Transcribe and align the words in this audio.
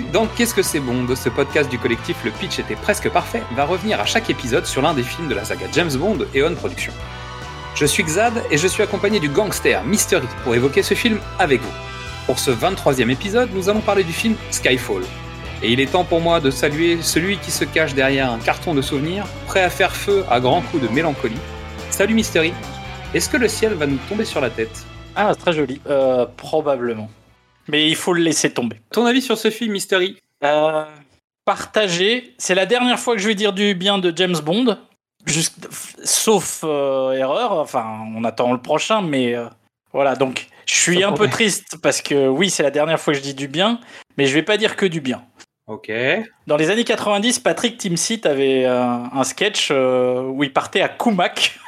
Dans 0.00 0.26
Qu'est-ce 0.26 0.54
que 0.54 0.62
c'est 0.62 0.80
bon 0.80 1.04
de 1.04 1.14
ce 1.14 1.28
podcast 1.28 1.68
du 1.68 1.78
collectif 1.78 2.24
Le 2.24 2.30
Pitch 2.30 2.58
était 2.58 2.76
presque 2.76 3.10
parfait 3.10 3.42
va 3.54 3.64
revenir 3.64 4.00
à 4.00 4.06
chaque 4.06 4.30
épisode 4.30 4.64
sur 4.64 4.80
l'un 4.80 4.94
des 4.94 5.02
films 5.02 5.28
de 5.28 5.34
la 5.34 5.44
saga 5.44 5.66
James 5.72 5.92
Bond 5.94 6.18
et 6.34 6.42
On 6.42 6.54
Production. 6.54 6.92
Je 7.74 7.84
suis 7.84 8.02
Xad 8.02 8.32
et 8.50 8.56
je 8.56 8.66
suis 8.66 8.82
accompagné 8.82 9.20
du 9.20 9.28
gangster 9.28 9.84
Mystery 9.84 10.26
pour 10.44 10.54
évoquer 10.54 10.82
ce 10.82 10.94
film 10.94 11.18
avec 11.38 11.60
vous. 11.60 11.72
Pour 12.26 12.38
ce 12.38 12.50
23e 12.50 13.10
épisode, 13.10 13.50
nous 13.52 13.68
allons 13.68 13.80
parler 13.80 14.04
du 14.04 14.12
film 14.12 14.34
Skyfall. 14.50 15.02
Et 15.62 15.72
il 15.72 15.80
est 15.80 15.92
temps 15.92 16.04
pour 16.04 16.20
moi 16.20 16.40
de 16.40 16.50
saluer 16.50 17.02
celui 17.02 17.36
qui 17.38 17.50
se 17.50 17.64
cache 17.64 17.94
derrière 17.94 18.30
un 18.32 18.38
carton 18.38 18.74
de 18.74 18.82
souvenirs, 18.82 19.26
prêt 19.46 19.62
à 19.62 19.70
faire 19.70 19.94
feu 19.94 20.24
à 20.30 20.40
grands 20.40 20.62
coups 20.62 20.82
de 20.82 20.88
mélancolie. 20.88 21.36
Salut 21.90 22.14
Mystery, 22.14 22.54
est-ce 23.12 23.28
que 23.28 23.36
le 23.36 23.48
ciel 23.48 23.74
va 23.74 23.86
nous 23.86 23.98
tomber 24.08 24.24
sur 24.24 24.40
la 24.40 24.48
tête? 24.48 24.86
Ah, 25.14 25.34
très 25.34 25.52
joli. 25.52 25.82
Euh, 25.86 26.24
probablement. 26.36 27.10
Mais 27.68 27.88
il 27.88 27.96
faut 27.96 28.12
le 28.12 28.22
laisser 28.22 28.50
tomber. 28.50 28.80
Ton 28.90 29.06
avis 29.06 29.22
sur 29.22 29.38
ce 29.38 29.50
film 29.50 29.72
Mystery 29.72 30.16
Euh, 30.44 30.84
partagé. 31.44 32.34
C'est 32.38 32.54
la 32.54 32.66
dernière 32.66 32.98
fois 32.98 33.14
que 33.14 33.20
je 33.20 33.28
vais 33.28 33.34
dire 33.34 33.52
du 33.52 33.74
bien 33.74 33.98
de 33.98 34.12
James 34.16 34.38
Bond. 34.44 34.78
Juste, 35.26 35.68
sauf 36.04 36.62
euh, 36.64 37.12
erreur. 37.12 37.52
Enfin, 37.52 38.00
on 38.14 38.24
attend 38.24 38.52
le 38.52 38.60
prochain, 38.60 39.02
mais 39.02 39.34
euh, 39.34 39.46
voilà. 39.92 40.16
Donc, 40.16 40.48
je 40.66 40.74
suis 40.74 41.00
Ça 41.00 41.08
un 41.08 41.12
peu 41.12 41.28
triste 41.28 41.76
parce 41.82 42.02
que 42.02 42.28
oui, 42.28 42.50
c'est 42.50 42.62
la 42.62 42.70
dernière 42.70 43.00
fois 43.00 43.12
que 43.12 43.18
je 43.18 43.24
dis 43.24 43.34
du 43.34 43.48
bien, 43.48 43.78
mais 44.16 44.26
je 44.26 44.34
vais 44.34 44.42
pas 44.42 44.56
dire 44.56 44.76
que 44.76 44.86
du 44.86 45.00
bien. 45.00 45.22
Ok. 45.66 45.92
Dans 46.46 46.56
les 46.56 46.70
années 46.70 46.84
90, 46.84 47.38
Patrick 47.38 47.78
Timsit 47.78 48.26
avait 48.26 48.64
euh, 48.66 48.82
un 48.82 49.24
sketch 49.24 49.68
euh, 49.70 50.22
où 50.22 50.42
il 50.42 50.52
partait 50.52 50.82
à 50.82 50.88
Kumak. 50.88 51.58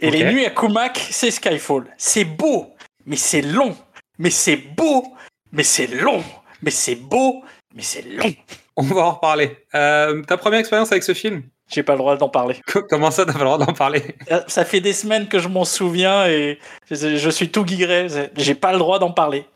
Et 0.00 0.10
les 0.10 0.24
nuits 0.24 0.44
à 0.44 0.50
Kumak, 0.50 0.98
c'est 1.10 1.30
Skyfall. 1.30 1.86
C'est 1.96 2.24
beau, 2.24 2.74
mais 3.06 3.16
c'est 3.16 3.40
long. 3.40 3.74
Mais 4.18 4.30
c'est 4.30 4.56
beau, 4.56 5.04
mais 5.52 5.62
c'est 5.62 5.86
long. 5.86 6.22
Mais 6.62 6.70
c'est 6.70 6.94
beau, 6.94 7.42
mais 7.74 7.82
c'est 7.82 8.02
long. 8.02 8.32
On 8.76 8.82
va 8.82 9.02
en 9.02 9.12
reparler. 9.12 9.56
Euh, 9.74 10.22
ta 10.22 10.36
première 10.36 10.60
expérience 10.60 10.90
avec 10.92 11.04
ce 11.04 11.14
film? 11.14 11.42
J'ai 11.68 11.82
pas 11.82 11.92
le 11.92 11.98
droit 11.98 12.16
d'en 12.16 12.28
parler. 12.28 12.56
Comment 12.90 13.10
ça, 13.10 13.24
t'as 13.24 13.32
pas 13.32 13.38
le 13.38 13.44
droit 13.44 13.58
d'en 13.58 13.72
parler? 13.72 14.02
Ça 14.48 14.64
fait 14.64 14.80
des 14.80 14.92
semaines 14.92 15.28
que 15.28 15.38
je 15.38 15.48
m'en 15.48 15.64
souviens 15.64 16.26
et 16.26 16.58
je, 16.90 17.16
je 17.16 17.30
suis 17.30 17.50
tout 17.50 17.64
guigré. 17.64 18.08
J'ai 18.36 18.54
pas 18.54 18.72
le 18.72 18.78
droit 18.78 18.98
d'en 18.98 19.12
parler. 19.12 19.46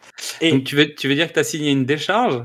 Et, 0.41 0.51
Donc 0.51 0.65
tu 0.65 0.75
veux, 0.75 0.95
tu 0.95 1.09
veux 1.09 1.15
dire 1.15 1.29
que 1.29 1.35
t'as 1.35 1.45
signé 1.45 1.71
une 1.71 1.85
décharge? 1.85 2.43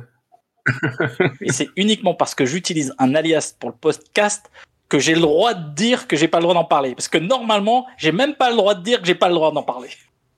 Et 1.42 1.52
c'est 1.52 1.70
uniquement 1.76 2.14
parce 2.14 2.36
que 2.36 2.46
j'utilise 2.46 2.94
un 3.00 3.16
alias 3.16 3.56
pour 3.60 3.70
le 3.70 3.76
podcast 3.76 4.50
que 4.90 5.00
j'ai 5.00 5.16
le 5.16 5.22
droit 5.22 5.54
de 5.54 5.74
dire 5.74 6.08
que 6.08 6.16
j'ai 6.16 6.28
pas 6.28 6.38
le 6.38 6.44
droit 6.44 6.54
d'en 6.54 6.66
parler. 6.66 6.94
Parce 6.94 7.08
que 7.08 7.18
normalement, 7.18 7.88
j'ai 7.98 8.12
même 8.12 8.36
pas 8.36 8.50
le 8.50 8.56
droit 8.56 8.76
de 8.76 8.84
dire 8.84 9.02
que 9.02 9.08
j'ai 9.08 9.16
pas 9.16 9.28
le 9.28 9.36
droit 9.36 9.52
d'en 9.52 9.64
parler. 9.64 9.90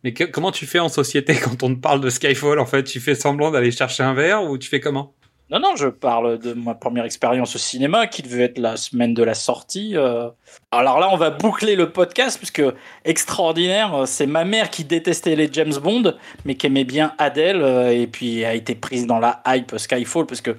Mais 0.05 0.13
comment 0.13 0.51
tu 0.51 0.67
fais 0.67 0.77
en 0.77 0.87
société 0.87 1.33
quand 1.43 1.63
on 1.63 1.73
te 1.73 1.79
parle 1.79 1.99
de 1.99 2.11
Skyfall 2.11 2.59
En 2.59 2.67
fait, 2.67 2.83
tu 2.83 2.99
fais 2.99 3.15
semblant 3.15 3.49
d'aller 3.49 3.71
chercher 3.71 4.03
un 4.03 4.13
verre 4.13 4.43
ou 4.43 4.59
tu 4.59 4.69
fais 4.69 4.79
comment? 4.79 5.15
Non, 5.49 5.59
non, 5.59 5.75
je 5.75 5.87
parle 5.87 6.37
de 6.37 6.53
ma 6.53 6.75
première 6.75 7.05
expérience 7.05 7.55
au 7.55 7.59
cinéma 7.59 8.05
qui 8.05 8.21
devait 8.21 8.43
être 8.43 8.59
la 8.59 8.77
semaine 8.77 9.15
de 9.15 9.23
la 9.23 9.33
sortie. 9.33 9.97
euh. 9.97 10.29
Alors 10.71 10.99
là, 10.99 11.09
on 11.11 11.17
va 11.17 11.31
boucler 11.31 11.75
le 11.75 11.91
podcast 11.91 12.37
puisque 12.37 12.61
extraordinaire, 13.03 13.95
euh, 13.95 14.05
c'est 14.05 14.27
ma 14.27 14.45
mère 14.45 14.69
qui 14.69 14.83
détestait 14.83 15.35
les 15.35 15.49
James 15.51 15.73
Bond, 15.81 16.13
mais 16.45 16.53
qui 16.53 16.67
aimait 16.67 16.83
bien 16.83 17.13
Adele 17.17 17.63
euh, 17.63 17.89
et 17.89 18.05
puis 18.05 18.45
a 18.45 18.53
été 18.53 18.75
prise 18.75 19.07
dans 19.07 19.19
la 19.19 19.41
hype 19.47 19.75
Skyfall 19.75 20.27
parce 20.27 20.41
que 20.41 20.55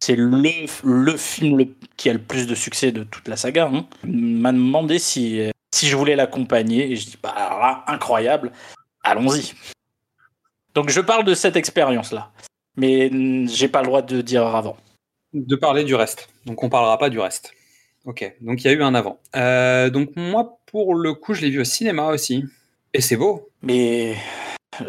c'est 0.00 0.16
le, 0.16 1.16
film 1.16 1.64
qui 1.96 2.10
a 2.10 2.12
le 2.12 2.20
plus 2.20 2.46
de 2.46 2.54
succès 2.54 2.92
de 2.92 3.02
toute 3.02 3.26
la 3.26 3.36
saga. 3.36 3.70
Hein. 3.72 3.86
M'a 4.04 4.52
demandé 4.52 5.00
si, 5.00 5.40
si 5.74 5.88
je 5.88 5.96
voulais 5.96 6.14
l'accompagner 6.14 6.92
et 6.92 6.96
je 6.96 7.06
dis 7.06 7.18
bah 7.20 7.34
là, 7.36 7.84
incroyable, 7.86 8.52
allons-y. 9.04 9.52
Donc 10.74 10.88
je 10.90 11.00
parle 11.00 11.24
de 11.24 11.34
cette 11.34 11.56
expérience-là, 11.56 12.32
mais 12.76 13.10
j'ai 13.46 13.68
pas 13.68 13.80
le 13.80 13.86
droit 13.86 14.02
de 14.02 14.20
dire 14.20 14.44
avant. 14.46 14.76
De 15.32 15.56
parler 15.56 15.84
du 15.84 15.94
reste. 15.94 16.28
Donc 16.46 16.62
on 16.62 16.68
parlera 16.68 16.98
pas 16.98 17.10
du 17.10 17.18
reste. 17.20 17.52
Ok. 18.04 18.34
Donc 18.40 18.62
il 18.62 18.66
y 18.66 18.70
a 18.70 18.72
eu 18.72 18.82
un 18.82 18.94
avant. 18.94 19.20
Euh, 19.36 19.88
donc 19.90 20.10
moi, 20.16 20.58
pour 20.66 20.94
le 20.94 21.14
coup, 21.14 21.34
je 21.34 21.42
l'ai 21.42 21.50
vu 21.50 21.60
au 21.60 21.64
cinéma 21.64 22.08
aussi. 22.08 22.44
Et 22.92 23.00
c'est 23.00 23.16
beau. 23.16 23.48
Mais 23.62 24.14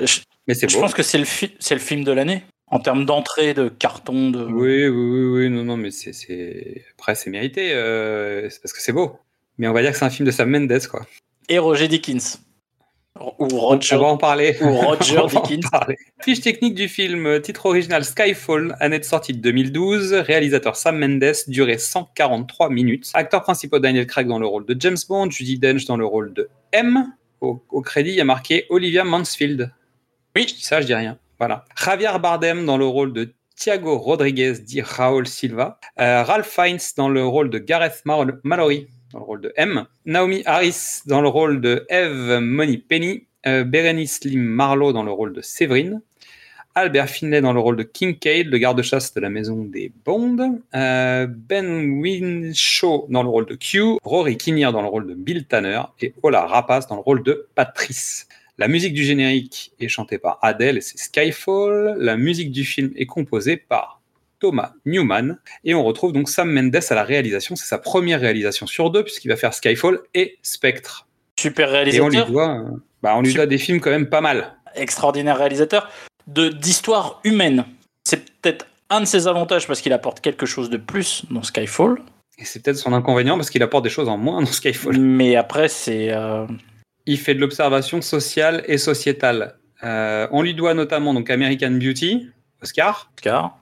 je, 0.01 0.19
Mais 0.47 0.53
c'est 0.53 0.69
je 0.69 0.75
beau. 0.75 0.81
pense 0.81 0.93
que 0.93 1.01
c'est 1.03 1.17
le, 1.17 1.25
fi- 1.25 1.55
c'est 1.59 1.75
le 1.75 1.79
film 1.81 2.03
de 2.03 2.11
l'année. 2.11 2.43
En 2.67 2.79
termes 2.79 3.05
d'entrée, 3.05 3.53
de 3.53 3.69
carton, 3.69 4.31
de. 4.31 4.43
Oui, 4.43 4.87
oui, 4.87 4.89
oui, 4.89 5.25
oui, 5.45 5.49
non, 5.49 5.63
non, 5.63 5.77
mais 5.77 5.91
c'est, 5.91 6.13
c'est... 6.13 6.83
après 6.93 7.13
c'est 7.15 7.29
mérité. 7.29 7.73
euh, 7.73 8.49
C'est 8.49 8.59
parce 8.61 8.73
que 8.73 8.81
c'est 8.81 8.91
beau. 8.91 9.17
Mais 9.59 9.67
on 9.67 9.73
va 9.73 9.81
dire 9.81 9.91
que 9.91 9.97
c'est 9.97 10.05
un 10.05 10.09
film 10.09 10.25
de 10.25 10.31
Sam 10.31 10.49
Mendes, 10.49 10.87
quoi. 10.87 11.05
Et 11.47 11.57
Roger 11.59 11.87
Dickens. 11.87 12.39
Ou 13.19 13.47
Roger. 13.47 13.95
On 13.95 13.99
va 13.99 14.07
en 14.07 14.17
parler. 14.17 14.57
Ou 14.61 14.71
Roger 14.73 15.17
On 15.23 15.27
va 15.27 15.39
en 15.39 15.43
Dickens. 15.43 15.69
parler. 15.71 15.95
Fiche 16.21 16.41
technique 16.41 16.75
du 16.75 16.87
film, 16.89 17.39
titre 17.41 17.65
original 17.65 18.03
Skyfall, 18.03 18.75
année 18.79 18.99
de 18.99 19.03
sortie 19.05 19.31
de 19.33 19.39
2012, 19.39 20.13
réalisateur 20.13 20.75
Sam 20.75 20.99
Mendes, 20.99 21.33
durée 21.47 21.77
143 21.77 22.69
minutes. 22.69 23.11
Acteurs 23.13 23.43
principaux 23.43 23.79
Daniel 23.79 24.05
Craig 24.05 24.27
dans 24.27 24.39
le 24.39 24.45
rôle 24.47 24.65
de 24.65 24.75
James 24.79 24.97
Bond, 25.07 25.29
Judy 25.31 25.57
Dench 25.59 25.85
dans 25.85 25.97
le 25.97 26.05
rôle 26.05 26.33
de 26.33 26.49
M. 26.73 27.05
Au, 27.41 27.63
au 27.69 27.81
crédit, 27.81 28.09
il 28.11 28.15
y 28.15 28.21
a 28.21 28.25
marqué 28.25 28.65
Olivia 28.69 29.03
Mansfield. 29.03 29.71
Oui. 30.35 30.45
Je 30.49 30.55
dis 30.55 30.63
ça, 30.65 30.81
je 30.81 30.85
dis 30.85 30.93
rien. 30.95 31.17
Voilà. 31.39 31.63
Javier 31.81 32.09
Bardem 32.21 32.65
dans 32.65 32.77
le 32.77 32.85
rôle 32.85 33.13
de 33.13 33.33
Thiago 33.57 33.97
Rodriguez, 33.97 34.53
dit 34.61 34.81
Raúl 34.81 35.27
Silva. 35.27 35.79
Euh, 36.01 36.23
Ralph 36.23 36.47
Fiennes 36.49 36.79
dans 36.97 37.07
le 37.07 37.25
rôle 37.25 37.49
de 37.49 37.57
Gareth 37.59 38.01
Mar- 38.03 38.25
Mallory, 38.43 38.87
dans 39.15 39.21
le 39.21 39.25
rôle 39.25 39.41
de 39.41 39.53
M. 39.55 39.85
Naomi 40.05 40.43
Harris 40.45 40.99
dans 41.05 41.21
le 41.21 41.29
rôle 41.29 41.61
de 41.61 41.85
Eve 41.89 42.39
Moneypenny. 42.41 43.23
Euh, 43.47 43.63
Berenice 43.63 44.25
Lim 44.25 44.41
Marlowe 44.41 44.91
dans 44.91 45.03
le 45.03 45.11
rôle 45.11 45.31
de 45.31 45.39
Séverine. 45.39 46.01
Albert 46.73 47.09
Finlay 47.09 47.39
dans 47.39 47.53
le 47.53 47.61
rôle 47.61 47.77
de 47.77 47.83
Kincaid, 47.83 48.47
le 48.47 48.57
garde-chasse 48.57 49.13
de 49.13 49.21
la 49.21 49.29
maison 49.29 49.63
des 49.63 49.93
Bond. 50.03 50.59
Euh, 50.75 51.27
ben 51.29 52.01
Winshaw 52.01 53.05
dans 53.09 53.23
le 53.23 53.29
rôle 53.29 53.45
de 53.45 53.55
Q. 53.55 53.99
Rory 54.03 54.35
Kinnear 54.35 54.73
dans 54.73 54.81
le 54.81 54.89
rôle 54.89 55.07
de 55.07 55.13
Bill 55.13 55.45
Tanner. 55.45 55.81
Et 56.01 56.13
Ola 56.21 56.45
Rapace 56.45 56.87
dans 56.87 56.95
le 56.95 57.01
rôle 57.01 57.23
de 57.23 57.47
Patrice. 57.55 58.27
La 58.57 58.67
musique 58.67 58.93
du 58.93 59.05
générique 59.05 59.71
est 59.79 59.87
chantée 59.87 60.17
par 60.17 60.39
Adele 60.41 60.77
et 60.77 60.81
c'est 60.81 60.97
Skyfall. 60.97 61.95
La 61.99 62.17
musique 62.17 62.51
du 62.51 62.65
film 62.65 62.91
est 62.97 63.05
composée 63.05 63.55
par 63.55 64.01
Thomas 64.39 64.73
Newman. 64.85 65.37
Et 65.63 65.73
on 65.75 65.83
retrouve 65.83 66.11
donc 66.13 66.29
Sam 66.29 66.51
Mendes 66.51 66.75
à 66.89 66.95
la 66.95 67.03
réalisation. 67.03 67.55
C'est 67.55 67.65
sa 67.67 67.77
première 67.77 68.19
réalisation 68.19 68.67
sur 68.67 68.89
deux 68.91 69.03
puisqu'il 69.03 69.29
va 69.29 69.35
faire 69.35 69.53
Skyfall 69.53 69.99
et 70.13 70.37
Spectre. 70.41 71.07
Super 71.39 71.67
Et 71.73 71.99
on 72.01 72.07
lui 72.09 72.17
réalisateur. 72.17 72.27
doit, 72.31 72.49
euh, 72.59 72.63
bah, 73.03 73.13
on 73.17 73.21
lui 73.21 73.29
Super. 73.31 73.43
doit 73.45 73.49
des 73.49 73.57
films 73.57 73.79
quand 73.81 73.89
même 73.91 74.09
pas 74.09 74.21
mal. 74.21 74.53
Extraordinaire 74.75 75.37
réalisateur. 75.37 75.89
D'histoire 76.27 77.19
humaine. 77.23 77.65
C'est 78.03 78.29
peut-être 78.41 78.67
un 78.89 79.01
de 79.01 79.05
ses 79.05 79.27
avantages 79.27 79.67
parce 79.67 79.81
qu'il 79.81 79.93
apporte 79.93 80.21
quelque 80.21 80.45
chose 80.45 80.69
de 80.69 80.77
plus 80.77 81.23
dans 81.31 81.43
Skyfall. 81.43 81.99
Et 82.37 82.45
c'est 82.45 82.61
peut-être 82.61 82.77
son 82.77 82.93
inconvénient 82.93 83.37
parce 83.37 83.49
qu'il 83.49 83.63
apporte 83.63 83.83
des 83.83 83.89
choses 83.89 84.09
en 84.09 84.17
moins 84.17 84.41
dans 84.41 84.47
Skyfall. 84.47 84.97
Mais 84.99 85.35
après, 85.35 85.67
c'est. 85.69 86.11
euh, 86.11 86.45
Il 87.05 87.17
fait 87.17 87.33
de 87.35 87.39
l'observation 87.39 88.01
sociale 88.01 88.63
et 88.67 88.77
sociétale. 88.77 89.55
Euh, 89.83 90.27
on 90.31 90.41
lui 90.41 90.53
doit 90.53 90.73
notamment 90.73 91.13
donc 91.13 91.29
American 91.29 91.71
Beauty, 91.71 92.27
Oscar, 92.61 93.11
Oscar. 93.17 93.57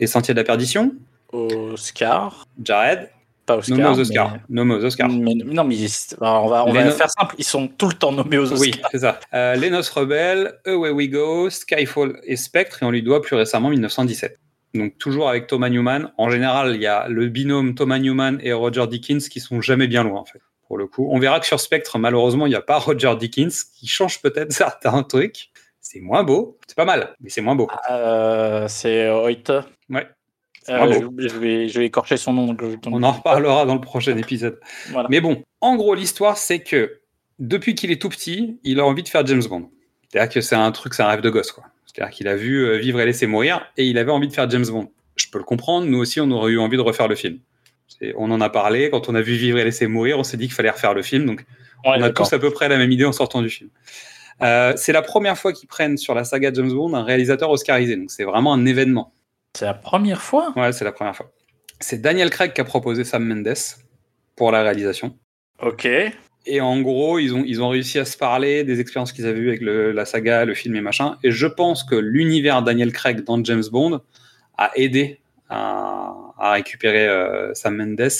Les 0.00 0.06
Sentiers 0.06 0.34
de 0.34 0.38
la 0.40 0.44
Perdition, 0.44 0.92
Oscar. 1.32 2.46
Jared, 2.62 3.10
Pas 3.46 3.56
Oscar. 3.58 3.78
nommé 3.78 3.88
aux 3.96 4.00
Oscars. 4.00 4.32
mais- 4.32 4.40
Nommé 4.56 4.74
aux 4.74 4.84
Oscars. 4.84 5.08
Mais- 5.08 5.34
non, 5.34 5.64
mais 5.64 5.76
on 6.20 6.46
va, 6.48 6.64
on 6.66 6.72
va 6.72 6.84
no- 6.84 6.90
faire 6.90 7.10
simple. 7.10 7.34
Ils 7.38 7.44
sont 7.44 7.68
tout 7.68 7.86
le 7.88 7.94
temps 7.94 8.12
nommés 8.12 8.38
aux 8.38 8.44
Oscars. 8.52 8.58
Oui, 8.60 8.72
c'est 8.90 8.98
ça. 9.00 9.20
Euh, 9.34 9.54
Les 9.54 9.70
Noces 9.70 9.90
Rebelles, 9.90 10.54
Away 10.66 10.90
We 10.90 11.08
Go, 11.10 11.50
Skyfall 11.50 12.18
et 12.24 12.36
Spectre, 12.36 12.82
et 12.82 12.86
on 12.86 12.90
lui 12.90 13.02
doit 13.02 13.22
plus 13.22 13.36
récemment 13.36 13.68
1917. 13.70 14.38
Donc 14.74 14.98
toujours 14.98 15.28
avec 15.28 15.46
Thomas 15.46 15.68
Newman. 15.70 16.10
En 16.18 16.28
général, 16.28 16.74
il 16.74 16.82
y 16.82 16.86
a 16.86 17.08
le 17.08 17.28
binôme 17.28 17.74
Thomas 17.74 17.98
Newman 17.98 18.38
et 18.42 18.52
Roger 18.52 18.86
Dickens 18.86 19.28
qui 19.28 19.40
sont 19.40 19.60
jamais 19.62 19.86
bien 19.86 20.02
loin 20.04 20.20
en 20.20 20.24
fait. 20.26 20.40
Pour 20.68 20.76
le 20.76 20.86
coup, 20.88 21.08
on 21.12 21.18
verra 21.20 21.38
que 21.38 21.46
sur 21.46 21.60
Spectre, 21.60 21.96
malheureusement, 21.98 22.44
il 22.46 22.50
n'y 22.50 22.56
a 22.56 22.60
pas 22.60 22.78
Roger 22.78 23.14
Dickens 23.18 23.62
qui 23.62 23.86
change 23.86 24.20
peut-être 24.20 24.52
certains 24.52 25.02
trucs. 25.04 25.50
C'est 25.88 26.00
moins 26.00 26.24
beau, 26.24 26.58
c'est 26.66 26.76
pas 26.76 26.84
mal, 26.84 27.14
mais 27.20 27.30
c'est 27.30 27.40
moins 27.42 27.54
beau. 27.54 27.68
Euh, 27.90 28.66
c'est 28.66 29.08
Hoyt. 29.08 29.44
Ouais. 29.88 30.04
Euh, 30.68 30.92
je, 30.92 31.28
je 31.28 31.36
vais, 31.36 31.68
je 31.68 31.78
vais 31.78 31.86
écorcher 31.86 32.16
son 32.16 32.32
nom. 32.32 32.46
donc 32.52 32.60
je- 32.60 32.76
On 32.90 33.04
en 33.04 33.12
reparlera 33.12 33.64
dans 33.66 33.74
le 33.74 33.80
prochain 33.80 34.16
épisode. 34.16 34.58
Voilà. 34.90 35.08
Mais 35.08 35.20
bon, 35.20 35.44
en 35.60 35.76
gros, 35.76 35.94
l'histoire, 35.94 36.38
c'est 36.38 36.58
que 36.58 36.98
depuis 37.38 37.76
qu'il 37.76 37.92
est 37.92 38.02
tout 38.02 38.08
petit, 38.08 38.58
il 38.64 38.80
a 38.80 38.84
envie 38.84 39.04
de 39.04 39.08
faire 39.08 39.24
James 39.26 39.44
Bond. 39.48 39.70
C'est-à-dire 40.10 40.28
que 40.34 40.40
c'est 40.40 40.56
un 40.56 40.72
truc, 40.72 40.92
c'est 40.94 41.04
un 41.04 41.08
rêve 41.08 41.20
de 41.20 41.30
gosse, 41.30 41.52
quoi. 41.52 41.62
C'est-à-dire 41.86 42.12
qu'il 42.12 42.26
a 42.26 42.34
vu 42.34 42.64
euh, 42.66 42.78
Vivre 42.78 42.98
et 43.00 43.06
laisser 43.06 43.28
mourir 43.28 43.64
et 43.76 43.84
il 43.86 43.96
avait 43.96 44.10
envie 44.10 44.26
de 44.26 44.32
faire 44.32 44.50
James 44.50 44.66
Bond. 44.66 44.90
Je 45.14 45.26
peux 45.30 45.38
le 45.38 45.44
comprendre, 45.44 45.86
nous 45.86 45.98
aussi, 45.98 46.20
on 46.20 46.30
aurait 46.32 46.50
eu 46.50 46.58
envie 46.58 46.76
de 46.76 46.82
refaire 46.82 47.06
le 47.06 47.14
film. 47.14 47.38
On 48.16 48.32
en 48.32 48.40
a 48.40 48.50
parlé, 48.50 48.90
quand 48.90 49.08
on 49.08 49.14
a 49.14 49.20
vu 49.22 49.34
Vivre 49.34 49.58
et 49.58 49.64
laisser 49.64 49.86
mourir, 49.86 50.18
on 50.18 50.24
s'est 50.24 50.36
dit 50.36 50.46
qu'il 50.46 50.54
fallait 50.54 50.70
refaire 50.70 50.94
le 50.94 51.02
film, 51.02 51.26
donc 51.26 51.44
Ouais, 51.84 51.92
on 51.98 52.02
a 52.02 52.10
tous 52.10 52.32
à 52.32 52.38
peu 52.40 52.50
près 52.50 52.68
la 52.68 52.76
même 52.76 52.90
idée 52.90 53.04
en 53.04 53.12
sortant 53.12 53.40
du 53.40 53.48
film. 53.50 53.70
Euh, 54.42 54.74
c'est 54.76 54.92
la 54.92 55.02
première 55.02 55.38
fois 55.38 55.52
qu'ils 55.52 55.68
prennent 55.68 55.96
sur 55.96 56.14
la 56.14 56.24
saga 56.24 56.50
James 56.52 56.70
Bond 56.70 56.94
un 56.94 57.04
réalisateur 57.04 57.50
oscarisé, 57.50 57.96
donc 57.96 58.10
c'est 58.10 58.24
vraiment 58.24 58.52
un 58.52 58.66
événement. 58.66 59.12
C'est 59.54 59.64
la 59.64 59.74
première 59.74 60.20
fois? 60.20 60.52
Ouais, 60.56 60.72
c'est 60.72 60.84
la 60.84 60.92
première 60.92 61.16
fois. 61.16 61.32
C'est 61.80 62.00
Daniel 62.00 62.30
Craig 62.30 62.52
qui 62.52 62.60
a 62.60 62.64
proposé 62.64 63.04
Sam 63.04 63.24
Mendes 63.24 63.54
pour 64.34 64.50
la 64.52 64.62
réalisation. 64.62 65.16
Ok. 65.62 65.88
Et 66.48 66.60
en 66.60 66.80
gros, 66.80 67.18
ils 67.18 67.34
ont, 67.34 67.42
ils 67.44 67.62
ont 67.62 67.70
réussi 67.70 67.98
à 67.98 68.04
se 68.04 68.16
parler 68.16 68.62
des 68.62 68.78
expériences 68.80 69.12
qu'ils 69.12 69.26
avaient 69.26 69.40
eues 69.40 69.48
avec 69.48 69.62
le, 69.62 69.92
la 69.92 70.04
saga, 70.04 70.44
le 70.44 70.54
film 70.54 70.76
et 70.76 70.80
machin. 70.80 71.16
Et 71.24 71.30
je 71.30 71.46
pense 71.46 71.82
que 71.82 71.96
l'univers 71.96 72.62
Daniel 72.62 72.92
Craig 72.92 73.24
dans 73.24 73.42
James 73.42 73.64
Bond 73.72 74.00
a 74.58 74.70
aidé 74.76 75.20
à, 75.48 76.14
à 76.38 76.52
récupérer 76.52 77.08
euh, 77.08 77.52
Sam 77.54 77.76
Mendes 77.76 78.10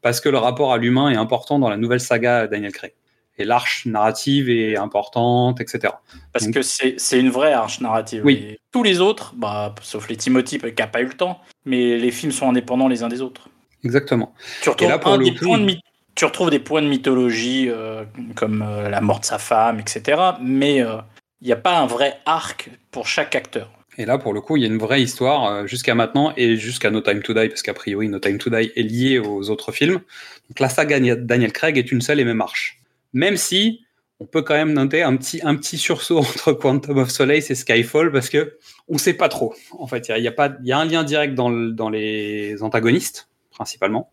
parce 0.00 0.20
que 0.20 0.28
le 0.28 0.38
rapport 0.38 0.72
à 0.72 0.78
l'humain 0.78 1.10
est 1.10 1.16
important 1.16 1.58
dans 1.58 1.68
la 1.68 1.76
nouvelle 1.76 2.00
saga 2.00 2.46
Daniel 2.46 2.72
Craig. 2.72 2.94
Et 3.38 3.44
l'arche 3.44 3.86
narrative 3.86 4.50
est 4.50 4.76
importante, 4.76 5.60
etc. 5.60 5.94
Parce 6.32 6.44
Donc- 6.46 6.54
que 6.54 6.62
c'est 6.62 6.96
une 7.20 7.30
vraie 7.30 7.52
arche 7.52 7.80
narrative. 7.80 8.22
Oui. 8.24 8.34
Et 8.50 8.58
tous 8.72 8.82
les 8.82 9.00
autres, 9.00 9.32
bah, 9.36 9.74
sauf 9.82 10.08
les 10.08 10.16
Timothy 10.16 10.58
qui 10.58 10.66
n'a 10.78 10.86
pas 10.86 11.00
eu 11.00 11.06
le 11.06 11.12
temps, 11.14 11.40
mais 11.64 11.96
les 11.96 12.10
films 12.10 12.32
sont 12.32 12.48
indépendants 12.48 12.88
les 12.88 13.02
uns 13.02 13.08
des 13.08 13.20
autres. 13.22 13.48
Exactement. 13.84 14.34
Tu 14.62 14.70
retrouves, 14.70 14.88
là, 14.88 14.98
pour 14.98 15.12
un 15.12 15.18
le 15.18 15.24
des 15.26 15.34
coup, 15.34 15.44
points 15.46 15.58
de 15.58 15.62
il- 15.62 15.76
myth- 15.76 15.80
tu 16.16 16.24
retrouves 16.24 16.50
des 16.50 16.58
points 16.58 16.82
de 16.82 16.88
mythologie 16.88 17.66
euh, 17.68 18.04
comme 18.34 18.62
euh, 18.62 18.88
la 18.88 19.00
mort 19.00 19.20
de 19.20 19.24
sa 19.24 19.38
femme, 19.38 19.78
etc. 19.78 20.20
Mais 20.40 20.82
euh, 20.82 20.96
il 21.40 21.46
n'y 21.46 21.52
a 21.52 21.56
pas 21.56 21.78
un 21.78 21.86
vrai 21.86 22.18
arc 22.26 22.70
pour 22.90 23.06
chaque 23.06 23.36
acteur. 23.36 23.70
Et 23.98 24.04
là, 24.04 24.18
pour 24.18 24.32
le 24.32 24.40
coup, 24.40 24.56
il 24.56 24.62
y 24.62 24.64
a 24.64 24.68
une 24.68 24.78
vraie 24.78 25.02
histoire 25.02 25.66
jusqu'à 25.66 25.94
maintenant 25.94 26.32
et 26.36 26.56
jusqu'à 26.56 26.90
No 26.90 27.00
Time 27.00 27.20
to 27.22 27.34
Die, 27.34 27.48
parce 27.48 27.62
qu'a 27.62 27.74
priori, 27.74 28.08
No 28.08 28.18
Time 28.20 28.38
to 28.38 28.48
Die 28.50 28.70
est 28.76 28.82
lié 28.82 29.18
aux 29.18 29.50
autres 29.50 29.72
films. 29.72 30.00
Donc 30.48 30.60
la 30.60 30.68
saga 30.68 30.98
Daniel 31.16 31.52
Craig 31.52 31.76
est 31.78 31.90
une 31.92 32.00
seule 32.00 32.20
et 32.20 32.24
même 32.24 32.40
arche. 32.40 32.77
Même 33.12 33.36
si 33.36 33.80
on 34.20 34.26
peut 34.26 34.42
quand 34.42 34.54
même 34.54 34.72
noter 34.72 35.02
un 35.02 35.16
petit, 35.16 35.40
un 35.44 35.54
petit 35.54 35.78
sursaut 35.78 36.18
entre 36.18 36.52
Quantum 36.52 36.98
of 36.98 37.10
Solace 37.10 37.50
et 37.50 37.54
Skyfall, 37.54 38.12
parce 38.12 38.28
que 38.28 38.58
on 38.88 38.98
sait 38.98 39.14
pas 39.14 39.28
trop. 39.28 39.54
En 39.78 39.86
fait, 39.86 40.08
il 40.08 40.22
y 40.22 40.28
a, 40.28 40.56
y 40.62 40.72
a 40.72 40.78
un 40.78 40.84
lien 40.84 41.04
direct 41.04 41.34
dans, 41.34 41.50
dans 41.50 41.90
les 41.90 42.62
antagonistes, 42.62 43.28
principalement, 43.50 44.10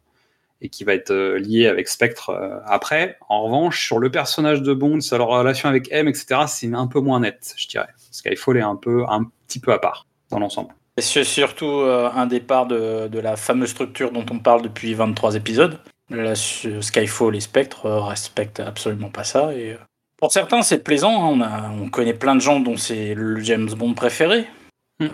et 0.62 0.70
qui 0.70 0.84
va 0.84 0.94
être 0.94 1.12
euh, 1.12 1.40
lié 1.40 1.68
avec 1.68 1.88
Spectre 1.88 2.30
euh, 2.30 2.60
après. 2.66 3.18
En 3.30 3.44
revanche, 3.44 3.86
sur 3.86 4.00
le 4.00 4.12
personnage 4.12 4.62
de 4.62 4.74
Bond, 4.74 5.00
leur 5.12 5.28
relation 5.28 5.70
avec 5.70 5.88
M, 5.92 6.08
etc., 6.08 6.42
c'est 6.48 6.74
un 6.74 6.88
peu 6.88 7.00
moins 7.00 7.22
net, 7.22 7.54
je 7.58 7.68
dirais. 7.68 7.90
Skyfall 8.12 8.58
est 8.58 8.62
un 8.62 8.76
peu, 8.76 9.06
un 9.08 9.26
petit 9.48 9.60
peu 9.60 9.74
à 9.74 9.80
part 9.80 10.08
dans 10.30 10.40
l'ensemble. 10.40 10.70
C'est 10.98 11.26
surtout 11.26 11.66
euh, 11.66 12.10
un 12.14 12.26
départ 12.26 12.68
de, 12.68 13.08
de 13.10 13.20
la 13.20 13.36
fameuse 13.36 13.72
structure 13.72 14.12
dont 14.12 14.26
on 14.32 14.40
parle 14.40 14.62
depuis 14.62 14.94
23 14.94 15.36
épisodes. 15.36 15.80
Là, 16.10 16.34
Skyfall 16.36 17.36
et 17.36 17.40
Spectre 17.40 17.86
euh, 17.88 18.00
respectent 18.02 18.60
absolument 18.60 19.10
pas 19.10 19.24
ça. 19.24 19.54
Et 19.54 19.74
euh, 19.74 19.78
pour 20.18 20.32
certains, 20.32 20.62
c'est 20.62 20.84
plaisant. 20.84 21.24
hein. 21.26 21.30
On, 21.34 21.42
a, 21.42 21.70
on 21.72 21.90
connaît 21.90 22.14
plein 22.14 22.36
de 22.36 22.42
gens 22.42 22.60
dont 22.60 22.78
c'est 22.78 23.14
le 23.16 23.40
James 23.42 23.70
Bond 23.74 23.94
préféré. 23.94 24.48
Hmm. 25.00 25.06
Euh, 25.06 25.10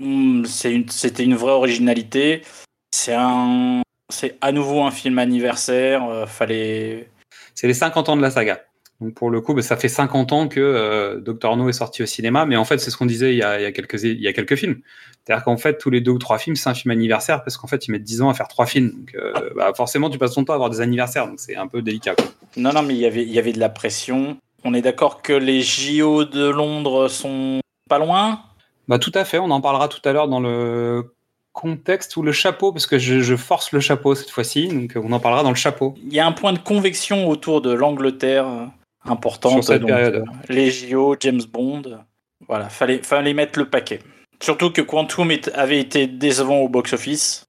hmm, 0.00 0.44
c'est 0.44 0.72
une- 0.72 0.88
C'était 0.88 1.24
une, 1.24 1.36
vraie 1.36 1.52
originalité. 1.52 2.42
C'est 2.90 3.14
un, 3.14 3.82
c'est 4.08 4.36
à 4.40 4.50
nouveau 4.52 4.82
un 4.82 4.90
film 4.90 5.18
anniversaire. 5.18 6.28
fallait. 6.28 7.08
C'est 7.54 7.66
les 7.66 7.74
50 7.74 8.08
ans 8.08 8.16
de 8.16 8.22
la 8.22 8.30
saga. 8.30 8.60
Donc 9.00 9.14
pour 9.14 9.30
le 9.30 9.40
coup, 9.40 9.54
bah, 9.54 9.62
ça 9.62 9.76
fait 9.76 9.88
50 9.88 10.32
ans 10.32 10.48
que 10.48 10.58
euh, 10.60 11.20
Doctor 11.20 11.56
No 11.56 11.68
est 11.68 11.72
sorti 11.72 12.02
au 12.02 12.06
cinéma, 12.06 12.46
mais 12.46 12.56
en 12.56 12.64
fait, 12.64 12.78
c'est 12.78 12.90
ce 12.90 12.96
qu'on 12.96 13.06
disait 13.06 13.32
il 13.32 13.38
y, 13.38 13.42
a, 13.42 13.60
il, 13.60 13.62
y 13.62 13.66
a 13.66 13.72
quelques, 13.72 14.02
il 14.02 14.20
y 14.20 14.26
a 14.26 14.32
quelques 14.32 14.56
films. 14.56 14.80
C'est-à-dire 15.24 15.44
qu'en 15.44 15.56
fait, 15.56 15.78
tous 15.78 15.90
les 15.90 16.00
deux 16.00 16.10
ou 16.10 16.18
trois 16.18 16.38
films, 16.38 16.56
c'est 16.56 16.68
un 16.68 16.74
film 16.74 16.90
anniversaire, 16.90 17.44
parce 17.44 17.56
qu'en 17.56 17.68
fait, 17.68 17.86
ils 17.86 17.92
mettent 17.92 18.02
10 18.02 18.22
ans 18.22 18.28
à 18.28 18.34
faire 18.34 18.48
trois 18.48 18.66
films. 18.66 18.90
Donc 18.90 19.14
euh, 19.14 19.50
bah, 19.54 19.72
forcément, 19.76 20.10
tu 20.10 20.18
passes 20.18 20.34
ton 20.34 20.44
temps 20.44 20.52
à 20.52 20.56
avoir 20.56 20.70
des 20.70 20.80
anniversaires, 20.80 21.28
donc 21.28 21.38
c'est 21.38 21.54
un 21.54 21.68
peu 21.68 21.80
délicat. 21.80 22.14
Quoi. 22.16 22.26
Non, 22.56 22.72
non, 22.72 22.82
mais 22.82 22.94
il 22.94 23.00
y 23.00 23.06
avait, 23.06 23.22
il 23.22 23.30
y 23.30 23.38
avait 23.38 23.52
de 23.52 23.60
la 23.60 23.68
pression. 23.68 24.36
On 24.64 24.74
est 24.74 24.82
d'accord 24.82 25.22
que 25.22 25.32
les 25.32 25.60
JO 25.60 26.24
de 26.24 26.48
Londres 26.48 27.08
sont 27.08 27.60
pas 27.88 27.98
loin? 27.98 28.40
Bah 28.88 28.98
tout 28.98 29.12
à 29.14 29.24
fait, 29.24 29.38
on 29.38 29.50
en 29.50 29.60
parlera 29.60 29.88
tout 29.88 30.06
à 30.08 30.12
l'heure 30.12 30.28
dans 30.28 30.40
le 30.40 31.14
contexte 31.52 32.16
ou 32.16 32.22
le 32.22 32.32
chapeau, 32.32 32.72
parce 32.72 32.86
que 32.86 32.98
je, 32.98 33.20
je 33.20 33.36
force 33.36 33.72
le 33.72 33.80
chapeau 33.80 34.14
cette 34.14 34.30
fois-ci, 34.30 34.68
donc 34.68 34.94
on 34.96 35.12
en 35.12 35.20
parlera 35.20 35.42
dans 35.42 35.50
le 35.50 35.56
chapeau. 35.56 35.94
Il 36.04 36.12
y 36.12 36.20
a 36.20 36.26
un 36.26 36.32
point 36.32 36.52
de 36.52 36.58
convection 36.58 37.28
autour 37.28 37.60
de 37.60 37.72
l'Angleterre 37.72 38.70
euh, 39.06 39.10
important. 39.10 39.50
Sur 39.50 39.64
cette 39.64 39.84
période. 39.84 40.24
les 40.48 40.70
JO, 40.70 41.16
James 41.20 41.42
Bond. 41.52 41.82
Voilà, 42.46 42.68
fallait, 42.68 43.02
fallait 43.02 43.34
mettre 43.34 43.58
le 43.58 43.68
paquet. 43.68 44.00
Surtout 44.40 44.70
que 44.70 44.80
Quantum 44.80 45.32
avait 45.54 45.80
été 45.80 46.06
décevant 46.06 46.58
au 46.58 46.68
box-office. 46.68 47.46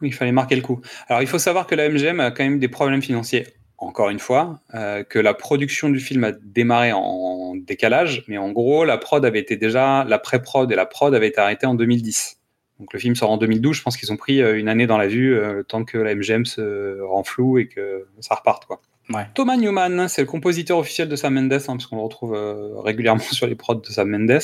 Oui, 0.00 0.08
il 0.08 0.14
fallait 0.14 0.32
marquer 0.32 0.54
le 0.54 0.62
coup. 0.62 0.80
Alors, 1.08 1.22
il 1.22 1.28
faut 1.28 1.38
savoir 1.38 1.66
que 1.66 1.74
la 1.74 1.88
MGM 1.88 2.20
a 2.20 2.30
quand 2.30 2.44
même 2.44 2.60
des 2.60 2.68
problèmes 2.68 3.02
financiers, 3.02 3.46
encore 3.78 4.10
une 4.10 4.20
fois, 4.20 4.60
euh, 4.74 5.02
que 5.02 5.18
la 5.18 5.34
production 5.34 5.88
du 5.88 5.98
film 5.98 6.22
a 6.22 6.32
démarré 6.32 6.92
en 6.92 7.56
décalage, 7.56 8.24
mais 8.28 8.38
en 8.38 8.52
gros, 8.52 8.84
la 8.84 8.98
prod 8.98 9.24
avait 9.24 9.40
été 9.40 9.56
déjà, 9.56 10.04
la 10.04 10.18
pré-prod 10.20 10.70
et 10.70 10.76
la 10.76 10.86
prod 10.86 11.12
avaient 11.14 11.28
été 11.28 11.40
arrêtées 11.40 11.66
en 11.66 11.74
2010. 11.74 12.36
Donc, 12.78 12.92
le 12.92 13.00
film 13.00 13.16
sort 13.16 13.30
en 13.30 13.38
2012. 13.38 13.76
Je 13.76 13.82
pense 13.82 13.96
qu'ils 13.96 14.12
ont 14.12 14.16
pris 14.16 14.40
euh, 14.40 14.56
une 14.56 14.68
année 14.68 14.86
dans 14.86 14.98
la 14.98 15.08
vue, 15.08 15.36
euh, 15.36 15.52
le 15.54 15.64
temps 15.64 15.84
que 15.84 15.98
la 15.98 16.14
MGM 16.14 16.44
se 16.44 17.00
rend 17.00 17.24
flou 17.24 17.58
et 17.58 17.66
que 17.66 18.06
ça 18.20 18.36
reparte, 18.36 18.66
quoi. 18.66 18.80
Ouais. 19.10 19.26
Thomas 19.34 19.56
Newman, 19.56 20.06
c'est 20.08 20.20
le 20.22 20.26
compositeur 20.26 20.76
officiel 20.78 21.08
de 21.08 21.16
Sam 21.16 21.34
Mendes, 21.34 21.52
hein, 21.54 21.60
parce 21.66 21.86
qu'on 21.86 21.96
le 21.96 22.02
retrouve 22.02 22.34
euh, 22.34 22.78
régulièrement 22.80 23.22
sur 23.32 23.46
les 23.46 23.54
prods 23.54 23.76
de 23.76 23.86
Sam 23.86 24.08
Mendes. 24.10 24.40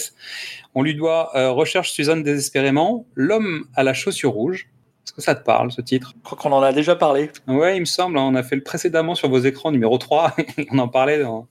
On 0.74 0.82
lui 0.82 0.94
doit 0.94 1.36
euh, 1.36 1.50
Recherche 1.50 1.92
Suzanne 1.92 2.22
désespérément, 2.22 3.06
L'homme 3.14 3.66
à 3.74 3.82
la 3.82 3.92
chaussure 3.92 4.32
rouge. 4.32 4.68
Est-ce 5.06 5.12
que 5.12 5.20
ça 5.20 5.34
te 5.34 5.44
parle, 5.44 5.70
ce 5.70 5.82
titre? 5.82 6.14
Je 6.16 6.22
crois 6.24 6.38
qu'on 6.38 6.52
en 6.52 6.62
a 6.62 6.72
déjà 6.72 6.96
parlé. 6.96 7.30
Ouais, 7.46 7.76
il 7.76 7.80
me 7.80 7.84
semble. 7.84 8.16
hein, 8.16 8.22
On 8.22 8.34
a 8.34 8.42
fait 8.42 8.56
le 8.56 8.62
précédemment 8.62 9.14
sur 9.14 9.28
vos 9.28 9.38
écrans, 9.38 9.70
numéro 9.70 9.98
3. 9.98 10.34
on 10.70 10.78
en 10.78 10.88
parlait 10.88 11.20
dans, 11.20 11.46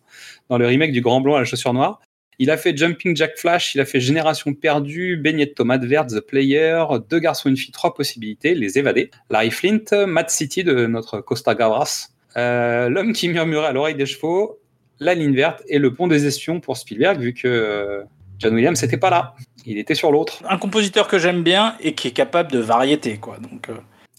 dans 0.49 0.57
le 0.57 0.65
remake 0.65 0.91
du 0.91 1.01
Grand 1.01 1.21
Blond 1.21 1.35
à 1.35 1.39
la 1.39 1.45
chaussure 1.45 1.73
noire. 1.73 2.01
Il 2.39 2.49
a 2.49 2.57
fait 2.57 2.75
Jumping 2.75 3.15
Jack 3.15 3.37
Flash, 3.37 3.75
il 3.75 3.79
a 3.79 3.85
fait 3.85 3.99
Génération 3.99 4.55
perdue, 4.55 5.17
Beignet 5.17 5.45
de 5.45 5.51
tomate 5.51 5.85
verte, 5.85 6.09
The 6.09 6.19
Player, 6.19 6.83
Deux 7.11 7.19
garçons, 7.19 7.47
une 7.47 7.57
fille, 7.57 7.71
trois 7.71 7.93
possibilités, 7.93 8.55
Les 8.55 8.79
évadés, 8.79 9.11
Larry 9.29 9.51
Flint, 9.51 10.07
Mad 10.07 10.31
City 10.31 10.63
de 10.63 10.87
notre 10.87 11.21
Costa 11.21 11.53
Gavras, 11.53 12.07
euh, 12.37 12.89
L'homme 12.89 13.13
qui 13.13 13.29
murmurait 13.29 13.67
à 13.67 13.71
l'oreille 13.71 13.95
des 13.95 14.05
chevaux, 14.05 14.59
La 14.99 15.13
ligne 15.13 15.35
verte 15.35 15.61
et 15.67 15.79
Le 15.79 15.93
pont 15.93 16.07
des 16.07 16.25
espions 16.25 16.59
pour 16.59 16.77
Spielberg, 16.77 17.19
vu 17.19 17.33
que 17.33 17.47
euh, 17.47 18.03
John 18.39 18.53
Williams 18.55 18.81
n'était 18.81 18.97
pas 18.97 19.09
là. 19.09 19.35
Il 19.65 19.77
était 19.77 19.95
sur 19.95 20.11
l'autre. 20.11 20.41
Un 20.49 20.57
compositeur 20.57 21.07
que 21.07 21.17
j'aime 21.17 21.43
bien 21.43 21.75
et 21.79 21.93
qui 21.93 22.07
est 22.09 22.11
capable 22.11 22.51
de 22.51 22.59
variété. 22.59 23.17
Quoi. 23.17 23.37
Donc, 23.39 23.69
euh, 23.69 23.75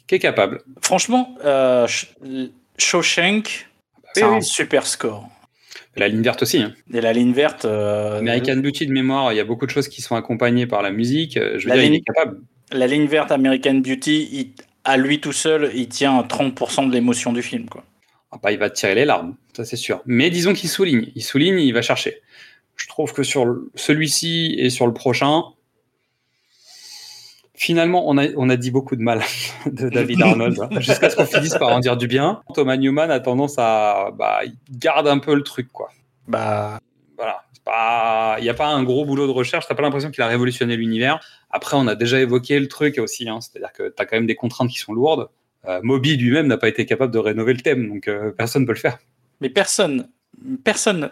Qui 0.06 0.14
est 0.16 0.18
capable. 0.18 0.62
franchement, 0.82 1.34
euh, 1.44 1.86
Sh- 1.86 2.06
Shawshank, 2.78 3.68
c'est 4.14 4.24
Oui, 4.24 4.30
un 4.30 4.34
oui. 4.36 4.42
super 4.42 4.86
score. 4.86 5.28
La 5.96 6.08
ligne 6.08 6.22
verte 6.22 6.42
aussi. 6.42 6.58
hein. 6.58 6.72
Et 6.92 7.00
la 7.00 7.12
ligne 7.12 7.32
verte. 7.32 7.64
American 7.64 8.56
Beauty 8.56 8.86
de 8.86 8.92
mémoire, 8.92 9.32
il 9.32 9.36
y 9.36 9.40
a 9.40 9.44
beaucoup 9.44 9.66
de 9.66 9.70
choses 9.70 9.88
qui 9.88 10.02
sont 10.02 10.16
accompagnées 10.16 10.66
par 10.66 10.82
la 10.82 10.90
musique. 10.90 11.34
Je 11.34 11.62
veux 11.64 11.68
La 11.68 11.74
dire, 11.76 11.84
il 11.84 11.90
ligne- 11.92 11.94
est 12.00 12.12
capable. 12.14 12.40
La 12.72 12.86
ligne 12.86 13.06
verte 13.06 13.30
American 13.30 13.74
Beauty, 13.74 14.28
il- 14.32 14.52
à 14.84 14.96
lui 14.96 15.20
tout 15.20 15.32
seul, 15.32 15.70
il 15.74 15.88
tient 15.88 16.20
30% 16.22 16.86
de 16.88 16.92
l'émotion 16.92 17.32
du 17.32 17.42
film. 17.42 17.66
Quoi. 17.68 17.84
Ah 18.34 18.38
bah, 18.42 18.50
il 18.50 18.58
va 18.58 18.68
tirer 18.68 18.96
les 18.96 19.04
larmes, 19.04 19.36
ça 19.56 19.64
c'est 19.64 19.76
sûr. 19.76 20.02
Mais 20.06 20.28
disons 20.28 20.54
qu'il 20.54 20.68
souligne. 20.68 21.12
Il 21.14 21.22
souligne, 21.22 21.60
il 21.60 21.72
va 21.72 21.82
chercher. 21.82 22.20
Je 22.74 22.88
trouve 22.88 23.12
que 23.12 23.22
sur 23.22 23.46
celui-ci 23.76 24.56
et 24.58 24.70
sur 24.70 24.88
le 24.88 24.92
prochain, 24.92 25.44
finalement, 27.54 28.08
on 28.08 28.18
a, 28.18 28.26
on 28.36 28.50
a 28.50 28.56
dit 28.56 28.72
beaucoup 28.72 28.96
de 28.96 29.02
mal 29.02 29.22
de 29.66 29.88
David 29.88 30.20
Arnold, 30.22 30.58
hein, 30.60 30.80
jusqu'à 30.80 31.10
ce 31.10 31.16
qu'on 31.16 31.26
finisse 31.26 31.54
par 31.54 31.68
en 31.68 31.78
dire 31.78 31.96
du 31.96 32.08
bien. 32.08 32.42
Thomas 32.54 32.76
Newman 32.76 33.08
a 33.12 33.20
tendance 33.20 33.54
à. 33.56 34.10
Bah, 34.18 34.40
il 34.44 34.56
garde 34.76 35.06
un 35.06 35.20
peu 35.20 35.36
le 35.36 35.42
truc, 35.44 35.68
quoi. 35.72 35.90
Bah, 36.26 36.80
Voilà. 37.16 37.44
Il 38.40 38.42
n'y 38.42 38.50
a 38.50 38.54
pas 38.54 38.66
un 38.66 38.82
gros 38.82 39.04
boulot 39.04 39.28
de 39.28 39.32
recherche, 39.32 39.66
t'as 39.68 39.76
pas 39.76 39.82
l'impression 39.82 40.10
qu'il 40.10 40.22
a 40.22 40.26
révolutionné 40.26 40.76
l'univers. 40.76 41.20
Après, 41.50 41.76
on 41.76 41.86
a 41.86 41.94
déjà 41.94 42.18
évoqué 42.18 42.58
le 42.58 42.66
truc 42.66 42.98
aussi, 42.98 43.28
hein, 43.28 43.40
c'est-à-dire 43.40 43.72
que 43.72 43.94
tu 43.94 44.02
as 44.02 44.06
quand 44.06 44.16
même 44.16 44.26
des 44.26 44.34
contraintes 44.34 44.70
qui 44.70 44.80
sont 44.80 44.92
lourdes. 44.92 45.28
Euh, 45.68 45.80
Moby 45.82 46.16
lui-même 46.16 46.46
n'a 46.46 46.58
pas 46.58 46.68
été 46.68 46.84
capable 46.86 47.12
de 47.12 47.18
rénover 47.18 47.52
le 47.54 47.60
thème, 47.60 47.88
donc 47.88 48.08
euh, 48.08 48.30
personne 48.32 48.62
ne 48.62 48.66
peut 48.66 48.74
le 48.74 48.78
faire. 48.78 48.98
mais 49.40 49.48
personne, 49.48 50.08
personne, 50.64 51.10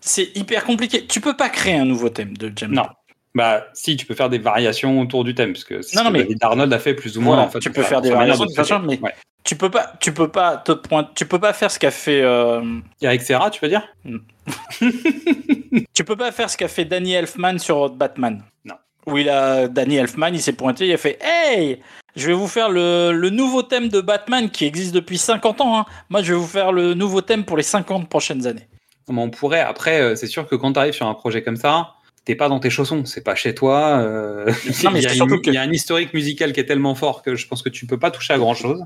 c'est 0.00 0.34
hyper 0.36 0.64
compliqué. 0.64 1.06
Tu 1.06 1.20
peux 1.20 1.36
pas 1.36 1.48
créer 1.50 1.74
un 1.76 1.84
nouveau 1.84 2.08
thème 2.08 2.36
de 2.36 2.50
James 2.56 2.72
Non. 2.72 2.86
Bah, 3.34 3.66
si, 3.74 3.96
tu 3.96 4.06
peux 4.06 4.14
faire 4.14 4.28
des 4.28 4.38
variations 4.38 5.00
autour 5.00 5.22
du 5.22 5.34
thème, 5.36 5.52
parce 5.52 5.62
que 5.64 5.82
c'est 5.82 5.94
Non, 5.96 6.00
ce 6.02 6.04
non, 6.06 6.12
que 6.12 6.16
mais- 6.18 6.22
David 6.24 6.38
Arnold 6.42 6.72
a 6.72 6.78
fait 6.80 6.94
plus 6.94 7.16
ou 7.16 7.20
moins. 7.20 7.34
Voilà, 7.36 7.48
en 7.48 7.50
fait, 7.50 7.60
tu 7.60 7.70
peux 7.70 7.82
faire 7.82 8.00
des 8.00 8.10
variations, 8.10 8.44
de 8.44 8.52
façon, 8.52 8.80
mais- 8.80 8.98
Ouais. 9.00 9.14
Tu 9.44 9.56
peux 9.56 9.70
pas, 9.70 9.92
tu 10.00 10.12
peux 10.12 10.28
pas 10.28 10.58
te 10.58 10.72
pointer, 10.72 11.10
tu 11.14 11.24
peux 11.26 11.38
pas 11.38 11.52
faire 11.54 11.70
ce 11.70 11.78
qu'a 11.78 11.90
fait, 11.90 12.20
euh, 12.22 12.60
Eric 13.00 13.22
Serra, 13.22 13.50
tu 13.50 13.58
veux 13.62 13.68
dire? 13.70 13.86
Tu 15.94 16.04
peux 16.04 16.16
pas 16.16 16.32
faire 16.32 16.50
ce 16.50 16.56
qu'a 16.56 16.68
fait 16.68 16.84
Danny 16.84 17.12
Elfman 17.12 17.58
sur 17.58 17.90
Batman. 17.90 18.42
Non. 18.64 18.74
Où 19.06 19.18
il 19.18 19.28
a 19.28 19.68
Danny 19.68 19.96
Elfman, 19.96 20.28
il 20.32 20.40
s'est 20.40 20.52
pointé, 20.52 20.86
il 20.86 20.92
a 20.92 20.96
fait 20.96 21.18
Hey, 21.22 21.80
je 22.16 22.26
vais 22.26 22.32
vous 22.32 22.48
faire 22.48 22.68
le, 22.70 23.12
le 23.12 23.30
nouveau 23.30 23.62
thème 23.62 23.88
de 23.88 24.00
Batman 24.00 24.50
qui 24.50 24.64
existe 24.64 24.92
depuis 24.94 25.18
50 25.18 25.60
ans. 25.60 25.78
hein. 25.80 25.86
Moi, 26.08 26.22
je 26.22 26.32
vais 26.32 26.38
vous 26.38 26.46
faire 26.46 26.72
le 26.72 26.94
nouveau 26.94 27.20
thème 27.20 27.44
pour 27.44 27.56
les 27.56 27.62
50 27.62 28.08
prochaines 28.08 28.46
années. 28.46 28.68
Mais 29.08 29.20
on 29.20 29.30
pourrait. 29.30 29.60
Après, 29.60 30.00
euh, 30.00 30.14
c'est 30.16 30.26
sûr 30.28 30.46
que 30.46 30.54
quand 30.54 30.72
tu 30.74 30.78
arrives 30.78 30.92
sur 30.94 31.06
un 31.06 31.14
projet 31.14 31.42
comme 31.42 31.56
ça, 31.56 31.94
t'es 32.24 32.34
pas 32.36 32.48
dans 32.48 32.60
tes 32.60 32.70
chaussons, 32.70 33.04
c'est 33.04 33.24
pas 33.24 33.34
chez 33.34 33.54
toi. 33.54 33.98
euh, 33.98 34.46
Non, 34.84 34.90
mais 34.92 35.00
il, 35.00 35.02
y 35.02 35.06
a 35.06 35.08
c'est 35.10 35.14
surtout 35.16 35.34
une- 35.36 35.40
que- 35.42 35.50
il 35.50 35.54
y 35.54 35.58
a 35.58 35.62
un 35.62 35.72
historique 35.72 36.14
musical 36.14 36.52
qui 36.52 36.60
est 36.60 36.64
tellement 36.66 36.94
fort 36.94 37.22
que 37.22 37.34
je 37.34 37.46
pense 37.48 37.62
que 37.62 37.68
tu 37.68 37.86
peux 37.86 37.98
pas 37.98 38.10
toucher 38.10 38.34
à 38.34 38.38
grand 38.38 38.54
chose. 38.54 38.84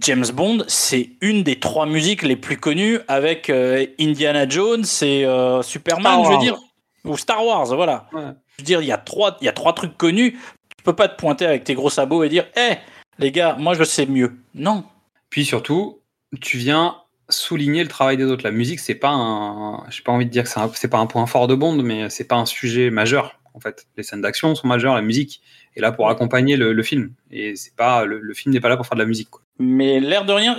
James 0.00 0.24
Bond, 0.34 0.64
c'est 0.66 1.10
une 1.20 1.42
des 1.44 1.60
trois 1.60 1.86
musiques 1.86 2.22
les 2.22 2.36
plus 2.36 2.56
connues 2.56 2.98
avec 3.06 3.50
euh, 3.50 3.86
Indiana 4.00 4.48
Jones 4.48 4.84
et 5.02 5.24
euh, 5.26 5.62
Superman, 5.62 6.24
je 6.24 6.30
veux 6.30 6.38
dire. 6.38 6.56
Ou 7.04 7.16
Star 7.16 7.44
Wars, 7.46 7.66
voilà. 7.66 8.08
Ouais. 8.12 8.22
Je 8.56 8.62
veux 8.62 8.64
dire, 8.64 8.80
il 8.82 8.88
y, 8.88 8.92
a 8.92 8.96
trois- 8.98 9.36
il 9.40 9.44
y 9.44 9.48
a 9.48 9.52
trois 9.52 9.74
trucs 9.74 9.96
connus. 9.96 10.38
Peux 10.86 10.94
pas 10.94 11.08
te 11.08 11.18
pointer 11.18 11.44
avec 11.44 11.64
tes 11.64 11.74
gros 11.74 11.90
sabots 11.90 12.22
et 12.22 12.28
dire 12.28 12.46
Hé, 12.54 12.76
les 13.18 13.32
gars, 13.32 13.56
moi 13.58 13.74
je 13.74 13.82
sais 13.82 14.06
mieux. 14.06 14.36
Non. 14.54 14.84
Puis 15.30 15.44
surtout, 15.44 15.98
tu 16.40 16.58
viens 16.58 16.94
souligner 17.28 17.82
le 17.82 17.88
travail 17.88 18.16
des 18.16 18.22
autres. 18.22 18.44
La 18.44 18.52
musique, 18.52 18.78
c'est 18.78 18.94
pas 18.94 19.10
un. 19.10 19.82
J'ai 19.90 20.04
pas 20.04 20.12
envie 20.12 20.26
de 20.26 20.30
dire 20.30 20.44
que 20.44 20.50
c'est 20.74 20.88
pas 20.88 20.98
un 20.98 21.06
point 21.06 21.26
fort 21.26 21.48
de 21.48 21.56
Bond, 21.56 21.82
mais 21.82 22.08
c'est 22.08 22.28
pas 22.28 22.36
un 22.36 22.46
sujet 22.46 22.90
majeur. 22.90 23.40
En 23.54 23.58
fait, 23.58 23.88
les 23.96 24.04
scènes 24.04 24.20
d'action 24.20 24.54
sont 24.54 24.68
majeures, 24.68 24.94
la 24.94 25.02
musique 25.02 25.42
est 25.74 25.80
là 25.80 25.90
pour 25.90 26.08
accompagner 26.08 26.56
le, 26.56 26.82
film. 26.84 27.10
Et 27.32 27.56
c'est 27.56 27.74
pas 27.74 28.04
le, 28.04 28.32
film 28.32 28.54
n'est 28.54 28.60
pas 28.60 28.68
là 28.68 28.76
pour 28.76 28.86
faire 28.86 28.96
de 28.96 29.02
la 29.02 29.08
musique. 29.08 29.30
Mais 29.58 29.98
l'air 29.98 30.24
de 30.24 30.32
rien, 30.32 30.56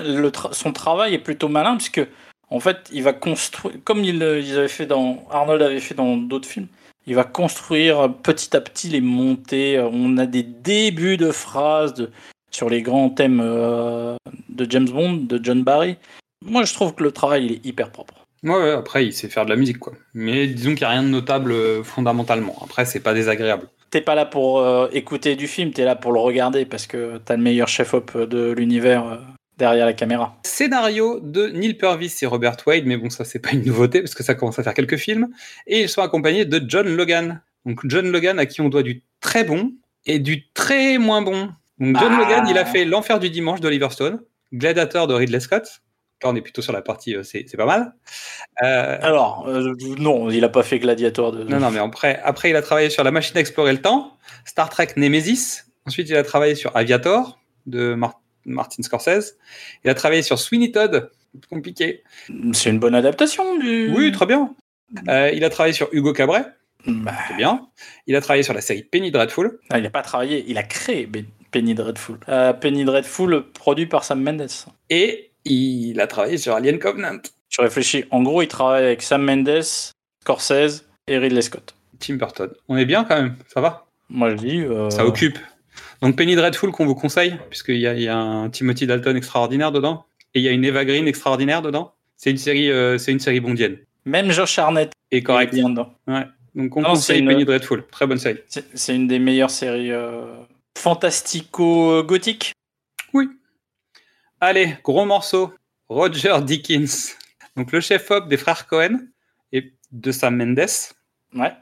son 0.52 0.74
travail 0.74 1.14
est 1.14 1.20
plutôt 1.20 1.48
malin 1.48 1.78
puisque 1.78 2.06
en 2.50 2.60
fait, 2.60 2.90
il 2.92 3.04
va 3.04 3.14
construire 3.14 3.76
comme 3.86 4.04
il, 4.04 4.16
ils 4.16 4.58
avaient 4.58 4.68
fait 4.68 4.88
dans 4.88 5.26
Arnold 5.32 5.62
avait 5.62 5.80
fait 5.80 5.96
dans 5.96 6.18
d'autres 6.18 6.50
films. 6.50 6.68
Il 7.08 7.16
va 7.16 7.24
construire 7.24 8.14
petit 8.22 8.56
à 8.56 8.60
petit 8.60 8.90
les 8.90 9.00
montées. 9.00 9.80
On 9.80 10.18
a 10.18 10.26
des 10.26 10.44
débuts 10.44 11.16
de 11.16 11.32
phrases 11.32 11.94
de, 11.94 12.10
sur 12.52 12.70
les 12.70 12.82
grands 12.82 13.10
thèmes 13.10 13.40
euh, 13.42 14.18
de 14.50 14.70
James 14.70 14.90
Bond, 14.90 15.14
de 15.14 15.40
John 15.42 15.64
Barry. 15.64 15.96
Moi, 16.46 16.66
je 16.66 16.74
trouve 16.74 16.94
que 16.94 17.04
le 17.04 17.12
travail 17.12 17.46
il 17.46 17.52
est 17.54 17.66
hyper 17.66 17.92
propre. 17.92 18.26
Ouais, 18.44 18.72
après, 18.72 19.06
il 19.06 19.14
sait 19.14 19.30
faire 19.30 19.46
de 19.46 19.50
la 19.50 19.56
musique, 19.56 19.80
quoi. 19.80 19.94
Mais 20.14 20.48
disons 20.48 20.72
qu'il 20.72 20.82
n'y 20.82 20.84
a 20.86 20.90
rien 20.90 21.04
de 21.04 21.08
notable 21.08 21.54
euh, 21.54 21.82
fondamentalement. 21.82 22.58
Après, 22.62 22.84
c'est 22.84 23.00
pas 23.00 23.14
désagréable. 23.14 23.68
T'es 23.90 24.02
pas 24.02 24.16
là 24.16 24.26
pour 24.26 24.60
euh, 24.60 24.90
écouter 24.92 25.38
du 25.38 25.48
film, 25.48 25.72
t'es 25.72 25.86
là 25.86 25.96
pour 25.96 26.12
le 26.12 26.20
regarder 26.20 26.66
parce 26.66 26.88
que 26.88 27.22
t'as 27.24 27.38
le 27.38 27.42
meilleur 27.42 27.70
chef-op 27.70 28.18
de 28.18 28.52
l'univers 28.52 29.22
derrière 29.58 29.86
la 29.86 29.94
caméra. 29.94 30.38
Scénario 30.44 31.20
de 31.20 31.48
Neil 31.48 31.74
Purvis 31.74 32.16
et 32.22 32.26
Robert 32.26 32.58
Wade, 32.66 32.86
mais 32.86 32.98
bon, 32.98 33.10
ça, 33.10 33.26
c'est 33.26 33.40
pas 33.40 33.52
une 33.52 33.66
nouveauté 33.66 34.02
parce 34.02 34.16
que 34.16 34.24
ça 34.24 34.36
commence 34.36 34.60
à 34.60 34.64
faire 34.64 34.74
quelques 34.74 34.98
films. 34.98 35.30
Et 35.66 35.82
ils 35.82 35.90
sont 35.90 36.02
accompagnés 36.02 36.46
de 36.46 36.62
John 36.68 36.88
Logan. 36.88 37.42
Donc, 37.66 37.82
John 37.86 38.12
Logan, 38.12 38.40
à 38.40 38.46
qui 38.46 38.62
on 38.62 38.70
doit 38.70 38.84
du 38.84 39.04
très 39.20 39.44
bon 39.44 39.74
et 40.06 40.20
du 40.20 40.50
très 40.54 40.98
moins 40.98 41.22
bon. 41.22 41.50
Donc 41.80 41.98
John 42.00 42.14
ah. 42.14 42.20
Logan, 42.20 42.48
il 42.50 42.58
a 42.58 42.66
fait 42.66 42.86
L'Enfer 42.86 43.20
du 43.20 43.30
dimanche 43.30 43.60
d'Oliver 43.60 43.90
Stone, 43.92 44.22
Gladiator 44.54 45.08
de 45.08 45.14
Ridley 45.14 45.40
Scott. 45.40 45.82
Là, 46.24 46.30
on 46.30 46.36
est 46.36 46.42
plutôt 46.42 46.64
sur 46.64 46.74
la 46.74 46.82
partie, 46.82 47.16
euh, 47.16 47.22
c'est 47.22 47.46
pas 47.56 47.66
mal. 47.66 47.94
Euh, 48.64 48.98
Alors, 49.02 49.48
euh, 49.48 49.76
non, 50.00 50.32
il 50.32 50.44
a 50.44 50.50
pas 50.50 50.64
fait 50.64 50.80
Gladiator. 50.80 51.32
De... 51.32 51.44
Non, 51.44 51.60
non, 51.60 51.70
mais 51.70 51.80
après, 51.80 52.20
après, 52.24 52.50
il 52.50 52.56
a 52.56 52.64
travaillé 52.64 52.90
sur 52.90 53.04
La 53.04 53.12
machine 53.12 53.38
à 53.38 53.40
explorer 53.40 53.72
le 53.72 53.82
temps, 53.82 54.18
Star 54.44 54.70
Trek 54.70 54.88
Nemesis. 54.96 55.66
Ensuite, 55.86 56.10
il 56.10 56.16
a 56.16 56.24
travaillé 56.24 56.56
sur 56.56 56.76
Aviator 56.76 57.40
de 57.68 57.94
Martin 57.94 58.18
Scorsese. 58.84 59.36
Il 59.84 59.90
a 59.90 59.94
travaillé 59.94 60.22
sur 60.22 60.40
Sweeney 60.40 60.72
Todd. 60.72 61.10
Compliqué. 61.50 62.04
C'est 62.54 62.70
une 62.70 62.80
bonne 62.80 62.96
adaptation 62.96 63.58
du. 63.58 63.94
Oui, 63.96 64.12
très 64.12 64.26
bien. 64.26 64.56
il 65.06 65.44
a 65.44 65.50
travaillé 65.50 65.74
sur 65.74 65.90
Hugo 65.92 66.14
Cabret. 66.14 66.46
Bah. 66.86 67.14
C'est 67.28 67.36
bien. 67.36 67.68
Il 68.08 68.16
a 68.16 68.22
travaillé 68.22 68.44
sur 68.44 68.54
la 68.54 68.62
série 68.62 68.84
Penny 68.84 69.12
Dreadful. 69.12 69.60
Ah, 69.70 69.78
il 69.78 69.84
n'a 69.84 69.90
pas 69.90 70.02
travaillé, 70.02 70.46
il 70.48 70.58
a 70.58 70.64
créé 70.64 71.10
Penny 71.52 71.76
Dreadful. 71.76 72.18
Euh, 72.30 72.54
Penny 72.54 72.86
Dreadful, 72.86 73.46
produit 73.52 73.86
par 73.86 74.04
Sam 74.04 74.22
Mendes. 74.22 74.48
Et 74.90 75.32
il 75.46 76.00
a 76.00 76.08
travaillé 76.08 76.38
sur 76.38 76.54
Alien 76.54 76.80
Covenant. 76.80 77.20
Je 77.50 77.62
réfléchis. 77.62 78.06
En 78.12 78.24
gros, 78.24 78.42
il 78.42 78.48
travaille 78.48 78.84
avec 78.84 79.02
Sam 79.02 79.24
Mendes, 79.24 79.64
Scorsese 80.22 80.86
et 81.08 81.18
Ridley 81.18 81.42
Scott. 81.42 81.76
Tim 82.00 82.16
Burton. 82.16 82.50
On 82.68 82.78
est 82.78 82.86
bien 82.86 83.04
quand 83.04 83.16
même, 83.16 83.36
ça 83.48 83.62
va? 83.62 83.86
Moi 84.10 84.32
je 84.32 84.36
dis. 84.36 84.62
Euh, 84.62 84.90
ça 84.90 85.06
occupe. 85.06 85.40
Donc 86.02 86.16
Penny 86.16 86.36
Dreadful 86.36 86.72
qu'on 86.72 86.86
vous 86.86 86.96
conseille, 86.96 87.38
puisqu'il 87.50 87.78
y, 87.78 87.82
y, 87.82 88.08
a 88.08 88.18
un 88.18 88.50
Timothy 88.50 88.88
Dalton 88.88 89.16
extraordinaire 89.16 89.72
dedans, 89.72 90.06
et 90.34 90.40
il 90.40 90.44
y 90.44 90.48
a 90.48 90.52
une 90.52 90.66
Eva 90.66 90.86
Green 90.86 91.08
extraordinaire 91.08 91.62
dedans. 91.62 91.94
C'est 92.16 92.32
une 92.32 92.38
série, 92.38 92.72
euh, 92.72 92.98
c'est 92.98 93.12
une 93.12 93.20
série 93.20 93.40
bondienne. 93.40 93.78
Même 94.06 94.32
Josh 94.32 94.58
Arnett 94.60 94.92
est 95.12 95.24
correct. 95.24 95.54
Est 95.54 95.64
dedans. 95.64 95.94
Ouais. 96.08 96.26
Donc 96.56 96.76
on 96.78 96.84
conseille 96.84 97.24
Penny 97.24 97.46
Dreadful. 97.46 97.86
Très 97.92 98.08
bonne 98.08 98.18
série. 98.18 98.40
C'est 98.48 98.96
une 98.96 99.08
des 99.08 99.20
meilleures 99.20 99.52
séries 99.52 99.92
fantastico-gothique 100.78 102.54
Oui. 103.14 103.30
Allez, 104.40 104.78
gros 104.84 105.06
morceau. 105.06 105.54
Roger 105.90 106.36
Dickens. 106.44 107.16
Donc 107.56 107.72
le 107.72 107.80
chef-op 107.80 108.28
des 108.28 108.38
frères 108.38 108.68
Cohen 108.68 109.00
et 109.52 109.74
de 109.92 110.12
Sam 110.12 110.36
Mendes. 110.36 110.68
Ouais. 111.34 111.54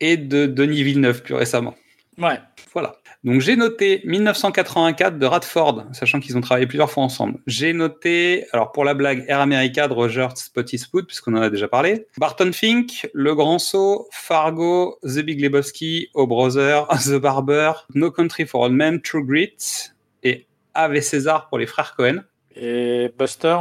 Et 0.00 0.16
de 0.16 0.46
Denis 0.46 0.82
Villeneuve 0.82 1.22
plus 1.22 1.34
récemment. 1.34 1.74
Ouais. 2.18 2.38
Voilà. 2.72 2.99
Donc 3.22 3.40
j'ai 3.42 3.56
noté 3.56 4.00
1984 4.04 5.18
de 5.18 5.26
Radford, 5.26 5.84
sachant 5.92 6.20
qu'ils 6.20 6.38
ont 6.38 6.40
travaillé 6.40 6.66
plusieurs 6.66 6.90
fois 6.90 7.02
ensemble. 7.02 7.38
J'ai 7.46 7.74
noté, 7.74 8.46
alors 8.52 8.72
pour 8.72 8.84
la 8.84 8.94
blague, 8.94 9.24
Air 9.28 9.40
America 9.40 9.88
de 9.88 9.92
Roger 9.92 10.28
Spottiswoode, 10.34 11.06
puisqu'on 11.06 11.34
en 11.36 11.42
a 11.42 11.50
déjà 11.50 11.68
parlé. 11.68 12.06
Barton 12.16 12.50
Fink, 12.52 13.08
Le 13.12 13.34
Grand 13.34 13.58
Saut, 13.58 14.08
Fargo, 14.10 14.98
The 15.02 15.18
Big 15.18 15.40
Lebowski, 15.40 16.08
O 16.14 16.26
Brother, 16.26 16.86
The 17.04 17.16
Barber, 17.16 17.72
No 17.94 18.10
Country 18.10 18.46
for 18.46 18.62
Old 18.62 18.72
Men, 18.72 19.02
True 19.02 19.24
Grit 19.24 19.90
et 20.22 20.46
Ave 20.72 21.00
César 21.00 21.48
pour 21.48 21.58
les 21.58 21.66
frères 21.66 21.94
Cohen. 21.96 22.22
Et 22.56 23.12
Buster 23.18 23.56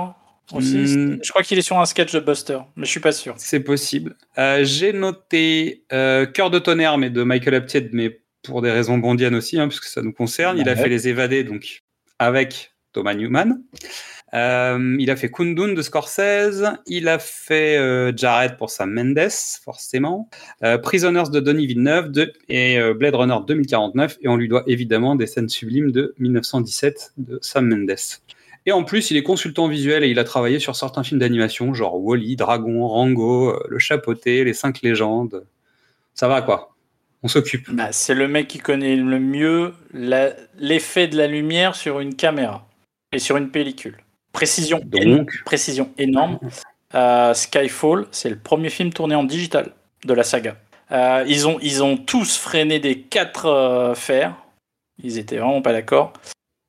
aussi. 0.53 0.77
Hmm. 0.77 1.19
Je 1.21 1.29
crois 1.29 1.43
qu'il 1.43 1.59
est 1.59 1.63
sur 1.63 1.79
un 1.79 1.85
sketch 1.85 2.13
de 2.13 2.19
Buster, 2.19 2.59
mais 2.75 2.85
je 2.85 2.91
suis 2.91 2.99
pas 2.99 3.11
sûr. 3.11 3.35
C'est 3.37 3.59
possible. 3.59 4.15
Euh, 4.37 4.63
j'ai 4.63 4.93
noté 4.93 5.83
euh, 5.91 6.25
Cœur 6.25 6.49
de 6.49 6.59
tonnerre, 6.59 6.97
mais 6.97 7.09
de 7.09 7.23
Michael 7.23 7.55
Apted, 7.55 7.89
mais 7.93 8.19
pour 8.43 8.61
des 8.61 8.71
raisons 8.71 8.97
bondiennes 8.97 9.35
aussi, 9.35 9.59
hein, 9.59 9.67
puisque 9.67 9.85
ça 9.85 10.01
nous 10.01 10.13
concerne. 10.13 10.57
Il 10.57 10.69
a 10.69 10.75
fait 10.75 10.89
Les 10.89 11.07
Évadés, 11.07 11.43
donc 11.43 11.83
avec 12.19 12.73
Thomas 12.93 13.13
Newman. 13.13 13.61
Euh, 14.33 14.95
il 14.99 15.09
a 15.09 15.15
fait 15.15 15.29
Kundun 15.29 15.73
de 15.73 15.81
Scorsese. 15.81 16.63
Il 16.85 17.07
a 17.07 17.19
fait 17.19 17.77
euh, 17.77 18.11
Jared 18.15 18.57
pour 18.57 18.69
Sam 18.69 18.93
Mendes, 18.93 19.31
forcément. 19.63 20.29
Euh, 20.63 20.77
Prisoners 20.77 21.29
de 21.31 21.39
Denis 21.39 21.67
Villeneuve 21.67 22.11
de, 22.11 22.31
et 22.47 22.79
Blade 22.93 23.15
Runner 23.15 23.37
2049. 23.47 24.17
Et 24.21 24.27
on 24.27 24.37
lui 24.37 24.47
doit 24.47 24.63
évidemment 24.67 25.15
des 25.15 25.27
scènes 25.27 25.49
sublimes 25.49 25.91
de 25.91 26.13
1917 26.19 27.13
de 27.17 27.39
Sam 27.41 27.67
Mendes. 27.67 27.95
Et 28.65 28.71
en 28.71 28.83
plus, 28.83 29.09
il 29.09 29.17
est 29.17 29.23
consultant 29.23 29.67
visuel 29.67 30.03
et 30.03 30.09
il 30.09 30.19
a 30.19 30.23
travaillé 30.23 30.59
sur 30.59 30.75
certains 30.75 31.03
films 31.03 31.19
d'animation, 31.19 31.73
genre 31.73 31.99
Wally, 32.03 32.35
Dragon, 32.35 32.87
Rango, 32.87 33.57
Le 33.67 33.79
Chapoté, 33.79 34.43
Les 34.43 34.53
Cinq 34.53 34.81
Légendes. 34.81 35.45
Ça 36.13 36.27
va 36.27 36.41
quoi? 36.41 36.75
On 37.23 37.27
s'occupe. 37.27 37.69
Bah, 37.71 37.91
c'est 37.91 38.13
le 38.13 38.27
mec 38.27 38.47
qui 38.47 38.59
connaît 38.59 38.95
le 38.95 39.19
mieux 39.19 39.73
l'effet 39.93 41.07
de 41.07 41.17
la 41.17 41.27
lumière 41.27 41.75
sur 41.75 41.99
une 41.99 42.15
caméra 42.15 42.67
et 43.11 43.19
sur 43.19 43.37
une 43.37 43.49
pellicule. 43.49 43.97
Précision, 44.31 44.79
Donc. 44.83 45.31
précision 45.43 45.91
énorme. 45.97 46.39
Euh, 46.95 47.33
Skyfall, 47.33 48.07
c'est 48.11 48.29
le 48.29 48.37
premier 48.37 48.69
film 48.69 48.93
tourné 48.93 49.15
en 49.15 49.23
digital 49.23 49.73
de 50.05 50.13
la 50.13 50.23
saga. 50.23 50.55
Euh, 50.91 51.23
ils, 51.27 51.47
ont, 51.47 51.59
ils 51.61 51.83
ont 51.83 51.97
tous 51.97 52.37
freiné 52.37 52.79
des 52.79 53.01
quatre 53.01 53.45
euh, 53.47 53.95
fers. 53.95 54.35
Ils 55.03 55.17
étaient 55.17 55.37
vraiment 55.37 55.61
pas 55.61 55.73
d'accord. 55.73 56.13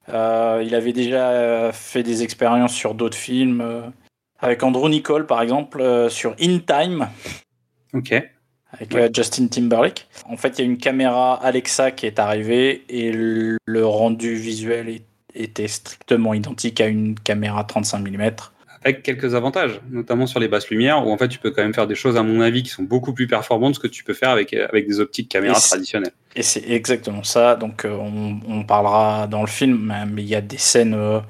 il 0.08 0.74
avait 0.74 0.92
déjà 0.92 1.70
fait 1.72 2.02
des 2.02 2.22
expériences 2.22 2.74
sur 2.74 2.94
d'autres 2.94 3.16
films, 3.16 3.92
avec 4.38 4.62
Andrew 4.62 4.88
Nicole 4.88 5.26
par 5.26 5.42
exemple, 5.42 6.08
sur 6.10 6.34
In 6.40 6.58
Time. 6.58 7.08
Ok 7.92 8.14
avec 8.72 8.94
euh, 8.94 9.08
Justin 9.12 9.48
Timberlake. 9.48 10.06
En 10.26 10.36
fait, 10.36 10.58
il 10.58 10.58
y 10.58 10.62
a 10.62 10.64
une 10.64 10.78
caméra 10.78 11.34
Alexa 11.34 11.90
qui 11.90 12.06
est 12.06 12.18
arrivée 12.18 12.84
et 12.88 13.12
le 13.12 13.86
rendu 13.86 14.34
visuel 14.34 15.00
était 15.34 15.68
strictement 15.68 16.34
identique 16.34 16.80
à 16.80 16.86
une 16.86 17.18
caméra 17.18 17.64
35 17.64 17.98
mm. 18.00 18.30
Avec 18.82 19.02
quelques 19.02 19.34
avantages, 19.34 19.78
notamment 19.90 20.26
sur 20.26 20.40
les 20.40 20.48
basses 20.48 20.70
lumières, 20.70 21.06
où 21.06 21.10
en 21.10 21.18
fait 21.18 21.28
tu 21.28 21.38
peux 21.38 21.50
quand 21.50 21.62
même 21.62 21.74
faire 21.74 21.86
des 21.86 21.94
choses, 21.94 22.16
à 22.16 22.22
mon 22.22 22.40
avis, 22.40 22.62
qui 22.62 22.70
sont 22.70 22.82
beaucoup 22.82 23.12
plus 23.12 23.26
performantes 23.26 23.78
que 23.78 23.86
tu 23.86 24.04
peux 24.04 24.14
faire 24.14 24.30
avec, 24.30 24.54
avec 24.54 24.86
des 24.86 25.00
optiques 25.00 25.28
caméras 25.28 25.60
traditionnelles. 25.60 26.12
Et 26.34 26.42
c'est 26.42 26.66
exactement 26.66 27.22
ça. 27.22 27.56
Donc 27.56 27.84
euh, 27.84 27.94
on, 27.94 28.64
parlera 28.64 29.26
dans 29.26 29.42
le 29.42 29.48
film, 29.48 29.94
mais 30.10 30.22
il 30.22 30.28
y 30.28 30.34
a 30.34 30.40
des 30.40 30.56
scènes 30.56 30.94
euh, 30.94 31.20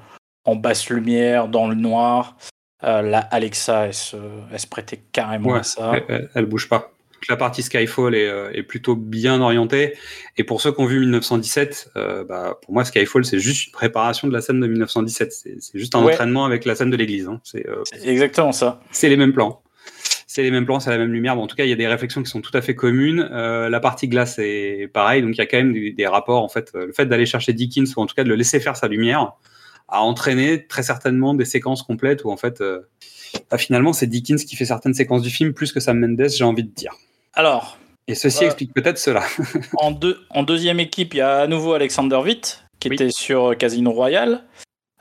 en 0.44 0.54
basse 0.54 0.88
lumière, 0.90 1.48
dans 1.48 1.66
le 1.66 1.74
noir. 1.74 2.36
la 2.82 3.18
Alexa, 3.18 3.86
elle 3.86 3.94
se, 3.94 4.16
elle 4.52 4.60
se 4.60 4.68
prêtait 4.68 5.00
carrément 5.10 5.54
à 5.54 5.64
ça. 5.64 5.94
Elle, 6.08 6.30
elle 6.34 6.46
bouge 6.46 6.68
pas 6.68 6.92
la 7.28 7.36
partie 7.36 7.62
Skyfall 7.62 8.14
euh, 8.14 8.50
est, 8.52 8.62
plutôt 8.62 8.96
bien 8.96 9.40
orientée. 9.40 9.94
Et 10.36 10.44
pour 10.44 10.60
ceux 10.60 10.72
qui 10.72 10.80
ont 10.80 10.86
vu 10.86 11.00
1917, 11.00 11.92
euh, 11.96 12.24
bah, 12.24 12.58
pour 12.62 12.74
moi, 12.74 12.84
Skyfall, 12.84 13.24
c'est 13.24 13.38
juste 13.38 13.66
une 13.66 13.72
préparation 13.72 14.28
de 14.28 14.32
la 14.32 14.40
scène 14.40 14.60
de 14.60 14.66
1917. 14.66 15.32
C'est 15.32 15.78
juste 15.78 15.94
un 15.94 16.00
entraînement 16.00 16.44
avec 16.44 16.64
la 16.64 16.74
scène 16.74 16.90
de 16.90 16.96
l'église. 16.96 17.28
Hein. 17.28 17.40
Euh, 17.54 17.82
c'est 17.84 18.06
exactement 18.08 18.52
ça. 18.52 18.80
C'est 18.90 19.08
les 19.08 19.16
mêmes 19.16 19.32
plans. 19.32 19.62
C'est 20.26 20.42
les 20.42 20.52
mêmes 20.52 20.64
plans, 20.64 20.78
c'est 20.78 20.90
la 20.90 20.98
même 20.98 21.12
lumière. 21.12 21.34
Bon, 21.34 21.42
en 21.42 21.46
tout 21.48 21.56
cas, 21.56 21.64
il 21.64 21.70
y 21.70 21.72
a 21.72 21.76
des 21.76 21.88
réflexions 21.88 22.22
qui 22.22 22.30
sont 22.30 22.40
tout 22.40 22.56
à 22.56 22.62
fait 22.62 22.76
communes. 22.76 23.20
la 23.20 23.80
partie 23.80 24.06
glace 24.06 24.38
est 24.38 24.88
pareil, 24.92 25.22
donc 25.22 25.32
il 25.34 25.38
y 25.38 25.40
a 25.40 25.46
quand 25.46 25.56
même 25.56 25.72
des, 25.72 26.06
rapports. 26.06 26.44
En 26.44 26.48
fait, 26.48 26.70
le 26.72 26.92
fait 26.92 27.06
d'aller 27.06 27.26
chercher 27.26 27.52
Dickens 27.52 27.96
ou 27.96 28.00
en 28.00 28.06
tout 28.06 28.14
cas 28.14 28.22
de 28.22 28.28
le 28.28 28.36
laisser 28.36 28.60
faire 28.60 28.76
sa 28.76 28.86
lumière 28.86 29.32
a 29.88 30.02
entraîné 30.02 30.68
très 30.68 30.84
certainement 30.84 31.34
des 31.34 31.44
séquences 31.44 31.82
complètes 31.82 32.22
où 32.22 32.30
en 32.30 32.36
fait, 32.36 32.62
bah, 33.50 33.58
finalement, 33.58 33.92
c'est 33.92 34.06
Dickens 34.06 34.44
qui 34.44 34.54
fait 34.54 34.66
certaines 34.66 34.94
séquences 34.94 35.22
du 35.22 35.30
film 35.30 35.52
plus 35.52 35.72
que 35.72 35.80
Sam 35.80 35.98
Mendes, 35.98 36.28
j'ai 36.28 36.44
envie 36.44 36.62
de 36.62 36.70
dire. 36.70 36.94
Alors. 37.34 37.78
Et 38.08 38.14
ceci 38.14 38.44
euh, 38.44 38.46
explique 38.46 38.74
peut-être 38.74 38.98
cela. 38.98 39.22
en, 39.78 39.98
en 40.30 40.42
deuxième 40.42 40.80
équipe, 40.80 41.14
il 41.14 41.18
y 41.18 41.20
a 41.20 41.40
à 41.40 41.46
nouveau 41.46 41.74
Alexander 41.74 42.16
Witt, 42.16 42.64
qui 42.80 42.88
était 42.88 43.10
sur 43.10 43.56
Casino 43.56 43.92
Royale. 43.92 44.44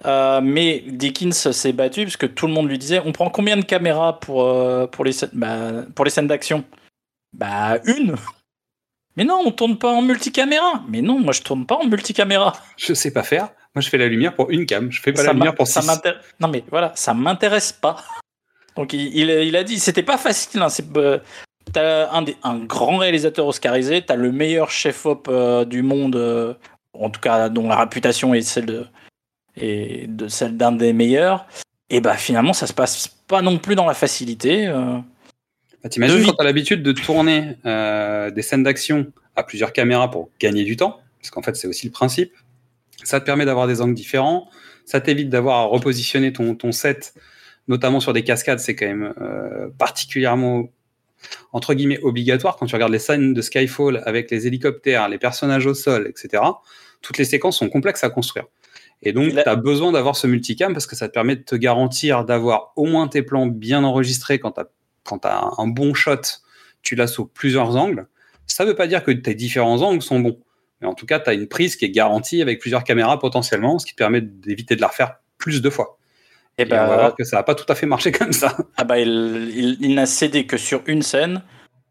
Euh, 0.06 0.40
mais 0.42 0.84
Dickens 0.88 1.52
s'est 1.52 1.74
battu 1.74 2.04
parce 2.04 2.16
que 2.18 2.26
tout 2.26 2.48
le 2.48 2.54
monde 2.54 2.70
lui 2.70 2.78
disait 2.78 3.02
on 3.04 3.12
prend 3.12 3.30
combien 3.30 3.58
de 3.58 3.66
caméras 3.66 4.20
pour, 4.20 4.44
euh, 4.44 4.88
pour, 4.88 5.04
les, 5.04 5.12
bah, 5.34 5.84
pour 5.94 6.06
les 6.06 6.12
scènes 6.12 6.28
d'action? 6.28 6.64
Bah, 7.34 7.80
une 7.86 8.16
Mais 9.18 9.26
non, 9.26 9.42
on 9.46 9.52
tourne 9.52 9.78
pas 9.78 9.90
en 9.90 10.02
multicaméra 10.02 10.84
Mais 10.88 11.02
non, 11.02 11.20
moi 11.20 11.34
je 11.34 11.42
tourne 11.42 11.66
pas 11.66 11.76
en 11.76 11.86
multicaméra 11.86 12.54
Je 12.78 12.94
sais 12.94 13.12
pas 13.12 13.24
faire. 13.24 13.50
Moi, 13.76 13.82
je 13.82 13.90
fais 13.90 14.00
la 14.00 14.08
lumière 14.08 14.34
pour 14.34 14.50
une 14.50 14.66
cam. 14.66 14.92
Je 14.92 15.00
fais 15.00 15.14
pas 15.14 15.22
Ça 15.22 15.28
la 15.28 15.34
lumière 15.34 15.54
pour 15.54 15.68
ça 15.68 15.82
six. 15.82 16.02
Non 16.40 16.48
mais 16.48 16.64
voilà, 16.72 16.94
ça 16.96 17.14
m'intéresse 17.14 17.74
pas. 17.74 17.98
Donc 18.76 18.94
il, 18.94 19.16
il, 19.16 19.30
il 19.30 19.56
a 19.56 19.64
dit, 19.64 19.80
c'était 19.80 20.04
pas 20.04 20.18
facile. 20.18 20.62
Hein, 20.62 20.70
c'est, 20.70 20.86
euh, 20.98 21.20
t'as 21.72 22.12
un, 22.12 22.22
des- 22.24 22.38
un 22.44 22.58
grand 22.60 22.98
réalisateur 22.98 23.48
oscarisé, 23.48 24.02
t'as 24.02 24.16
le 24.16 24.32
meilleur 24.32 24.70
chef-op 24.72 25.28
euh, 25.30 25.66
du 25.66 25.82
monde, 25.82 26.16
euh, 26.16 26.54
en 26.94 27.10
tout 27.10 27.22
cas 27.22 27.50
dont 27.50 27.68
la 27.68 27.78
réputation 27.78 28.34
est 28.34 28.42
celle 28.42 28.66
de, 28.66 28.86
et 29.56 30.06
de 30.08 30.28
celle 30.28 30.58
d'un 30.58 30.72
des 30.72 30.94
meilleurs. 30.94 31.46
Et 31.90 32.02
bah 32.02 32.16
finalement, 32.16 32.54
ça 32.54 32.68
se 32.68 32.74
passe 32.74 33.08
pas 33.28 33.42
non 33.42 33.58
plus 33.58 33.76
dans 33.76 33.86
la 33.88 33.94
facilité. 33.94 34.68
euh. 34.68 34.98
Bah, 35.84 35.90
T'imagines 35.90 36.26
quand 36.26 36.34
tu 36.34 36.42
as 36.42 36.44
l'habitude 36.44 36.84
de 36.84 36.92
tourner 36.92 37.56
euh, 37.66 38.30
des 38.32 38.42
scènes 38.42 38.64
d'action 38.64 39.08
à 39.36 39.44
plusieurs 39.44 39.72
caméras 39.74 40.12
pour 40.12 40.30
gagner 40.40 40.64
du 40.64 40.76
temps, 40.76 41.00
parce 41.20 41.32
qu'en 41.32 41.42
fait 41.42 41.56
c'est 41.56 41.68
aussi 41.68 41.86
le 41.88 41.92
principe. 41.92 42.34
Ça 43.04 43.20
te 43.22 43.26
permet 43.26 43.46
d'avoir 43.46 43.66
des 43.66 43.82
angles 43.82 43.94
différents, 43.96 44.50
ça 44.86 45.00
t'évite 45.00 45.30
d'avoir 45.30 45.60
à 45.60 45.64
repositionner 45.64 46.34
ton, 46.34 46.54
ton 46.54 46.72
set, 46.74 47.14
notamment 47.70 48.02
sur 48.02 48.12
des 48.12 48.24
cascades, 48.24 48.60
c'est 48.60 48.76
quand 48.76 48.88
même 48.88 49.14
euh, 49.22 49.70
particulièrement 49.78 50.66
entre 51.52 51.74
guillemets 51.74 52.00
obligatoire 52.02 52.56
quand 52.56 52.66
tu 52.66 52.76
regardes 52.76 52.92
les 52.92 53.00
scènes 53.00 53.34
de 53.34 53.42
Skyfall 53.42 54.02
avec 54.06 54.30
les 54.32 54.48
hélicoptères, 54.48 55.10
les 55.10 55.18
personnages 55.18 55.66
au 55.66 55.74
sol, 55.74 56.08
etc. 56.08 56.44
Toutes 57.02 57.18
les 57.18 57.26
séquences 57.26 57.58
sont 57.58 57.70
complexes 57.70 58.04
à 58.04 58.10
construire. 58.10 58.46
Et 59.02 59.14
donc, 59.14 59.32
Tu 59.32 59.40
as 59.40 59.56
besoin 59.56 59.92
d'avoir 59.92 60.16
ce 60.16 60.28
multicam 60.28 60.74
parce 60.74 60.86
que 60.86 60.96
ça 60.96 61.08
te 61.08 61.14
permet 61.14 61.38
de 61.38 61.44
te 61.44 61.56
garantir 61.56 62.26
d'avoir 62.26 62.74
au 62.76 62.86
moins 62.86 63.08
tes 63.08 63.22
plans 63.22 63.48
bien 63.48 63.84
enregistrés 63.84 64.40
quand 64.40 64.52
tu 64.52 64.62
quand 65.04 65.20
tu 65.20 65.28
as 65.28 65.50
un 65.58 65.68
bon 65.68 65.94
shot, 65.94 66.22
tu 66.82 66.96
l'as 66.96 67.08
sous 67.08 67.26
plusieurs 67.26 67.76
angles. 67.76 68.08
Ça 68.46 68.64
ne 68.64 68.70
veut 68.70 68.76
pas 68.76 68.88
dire 68.88 69.04
que 69.04 69.12
tes 69.12 69.34
différents 69.34 69.82
angles 69.82 70.02
sont 70.02 70.20
bons. 70.20 70.40
Mais 70.82 70.88
en 70.88 70.94
tout 70.94 71.06
cas, 71.06 71.20
tu 71.20 71.30
as 71.30 71.34
une 71.34 71.48
prise 71.48 71.76
qui 71.76 71.86
est 71.86 71.90
garantie 71.90 72.42
avec 72.42 72.60
plusieurs 72.60 72.84
caméras 72.84 73.20
potentiellement, 73.20 73.80
ce 73.80 73.86
qui 73.86 73.94
te 73.94 73.98
permet 73.98 74.22
d'éviter 74.22 74.76
de 74.76 74.82
la 74.82 74.88
refaire 74.88 75.16
plus 75.38 75.62
de 75.62 75.70
fois. 75.70 75.99
Et 76.60 76.64
Et 76.64 76.74
on 76.74 76.88
va 76.88 76.96
voir 76.98 77.16
que 77.16 77.24
ça 77.24 77.38
n'a 77.38 77.44
pas 77.44 77.56
tout 77.56 77.66
à 77.70 77.76
fait 77.76 77.86
marché 77.86 78.12
comme 78.12 78.34
ça. 78.34 78.56
ah 78.78 78.84
bah, 78.84 79.00
il, 79.00 79.52
il- 79.56 79.78
il 79.80 79.96
n'a 79.96 80.06
cédé 80.06 80.46
que 80.46 80.58
sur 80.58 80.82
une 80.88 81.02
scène, 81.02 81.42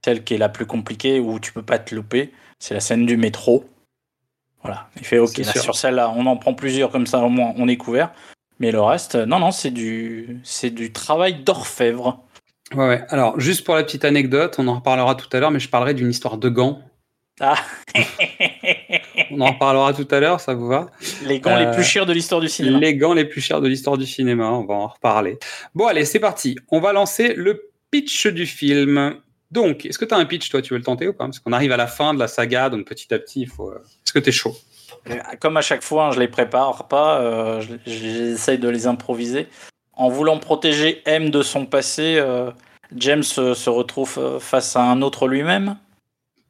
celle 0.05 0.23
qui 0.25 0.35
est 0.35 0.39
la 0.39 0.49
plus 0.49 0.67
compliquée 0.67 1.19
où 1.21 1.41
tu 1.41 1.53
peux 1.53 1.63
pas 1.63 1.79
te 1.79 1.95
louper. 1.95 2.33
C'est 2.59 2.75
la 2.75 2.81
scène 2.81 3.07
du 3.07 3.17
métro. 3.17 3.65
Voilà. 4.63 4.89
Il 4.97 5.05
fait 5.07 5.19
OK, 5.19 5.39
là, 5.39 5.53
sur 5.63 5.75
celle-là, 5.77 6.13
on 6.17 6.27
en 6.27 6.37
prend 6.37 6.53
plusieurs 6.55 6.91
comme 6.91 7.07
ça, 7.07 7.21
au 7.21 7.29
moins 7.29 7.53
on 7.57 7.69
est 7.69 7.77
couvert. 7.77 8.13
Mais 8.59 8.73
le 8.73 8.81
reste, 8.81 9.15
euh, 9.15 9.25
non, 9.27 9.39
non, 9.39 9.53
c'est 9.53 9.71
du, 9.71 10.41
c'est 10.43 10.71
du 10.71 10.93
travail 10.93 11.43
d'orfèvre. 11.45 12.25
Ouais, 12.75 12.89
ouais. 12.89 13.05
Alors, 13.11 13.39
juste 13.39 13.65
pour 13.65 13.77
la 13.77 13.85
petite 13.85 14.05
anecdote, 14.05 14.57
on 14.59 14.67
en 14.67 14.75
reparlera 14.75 15.15
tout 15.15 15.29
à 15.33 15.39
l'heure, 15.41 15.53
mais 15.53 15.61
je 15.61 15.69
parlerai 15.69 15.95
d'une 15.95 16.11
histoire 16.11 16.37
de 16.39 16.49
gants. 16.49 16.83
Ah, 17.41 17.55
On 19.31 19.41
en 19.41 19.53
reparlera 19.53 19.93
tout 19.93 20.07
à 20.11 20.21
l'heure, 20.21 20.41
ça 20.41 20.55
vous 20.55 20.67
va 20.69 20.91
les 21.25 21.41
gants 21.41 21.57
Euh, 21.57 21.65
les 21.71 21.71
plus 21.73 21.85
chers 21.85 22.07
de 22.07 22.13
l'histoire 22.13 22.41
du 22.41 22.49
cinéma. 22.49 22.79
Les 22.79 22.95
gants 22.97 23.15
les 23.15 23.25
plus 23.25 23.41
chers 23.41 23.61
de 23.61 23.69
l'histoire 23.69 23.97
du 23.99 24.07
cinéma, 24.07 24.51
on 24.51 24.65
va 24.65 24.75
en 24.75 24.87
reparler. 24.89 25.39
Bon, 25.75 25.87
allez, 25.87 26.05
c'est 26.05 26.21
parti. 26.21 26.57
On 26.71 26.81
va 26.81 26.93
lancer 26.93 27.35
le 27.35 27.71
pitch 27.91 28.27
du 28.27 28.47
film. 28.47 29.17
Donc, 29.51 29.87
est-ce 29.87 29.99
que 29.99 30.05
tu 30.05 30.15
as 30.15 30.19
un 30.19 30.27
pitch, 30.27 30.51
toi 30.51 30.61
Tu 30.61 30.73
veux 30.75 30.79
le 30.79 30.85
tenter 30.85 31.09
ou 31.09 31.13
pas? 31.13 31.25
Parce 31.25 31.39
qu'on 31.39 31.53
arrive 31.53 31.73
à 31.73 31.77
la 31.79 31.87
fin 31.87 32.13
de 32.15 32.19
la 32.19 32.29
saga, 32.29 32.69
donc 32.69 32.87
petit 32.87 33.13
à 33.15 33.19
petit, 33.19 33.41
il 33.43 33.49
faut. 33.49 33.71
euh, 33.71 33.79
Est-ce 34.05 34.13
que 34.13 34.19
tu 34.19 34.29
es 34.29 34.33
chaud? 34.33 34.55
Euh, 35.11 35.17
Comme 35.41 35.57
à 35.57 35.63
chaque 35.63 35.83
fois, 35.83 36.07
hein, 36.09 36.13
je 36.13 36.21
les 36.21 36.29
prépare 36.29 36.87
pas, 36.89 37.19
euh, 37.21 37.61
je- 37.61 37.75
j'essaye 37.91 38.59
de 38.59 38.69
les 38.69 38.87
improviser. 38.87 39.47
En 39.95 40.11
voulant 40.11 40.39
protéger 40.39 41.03
M 41.07 41.31
de 41.31 41.43
son 41.43 41.65
passé, 41.67 42.17
euh, 42.19 42.51
James 42.95 43.25
euh, 43.39 43.55
se 43.55 43.71
retrouve 43.71 44.15
euh, 44.19 44.39
face 44.39 44.77
à 44.77 44.83
un 44.83 45.01
autre 45.03 45.27
lui-même. 45.29 45.77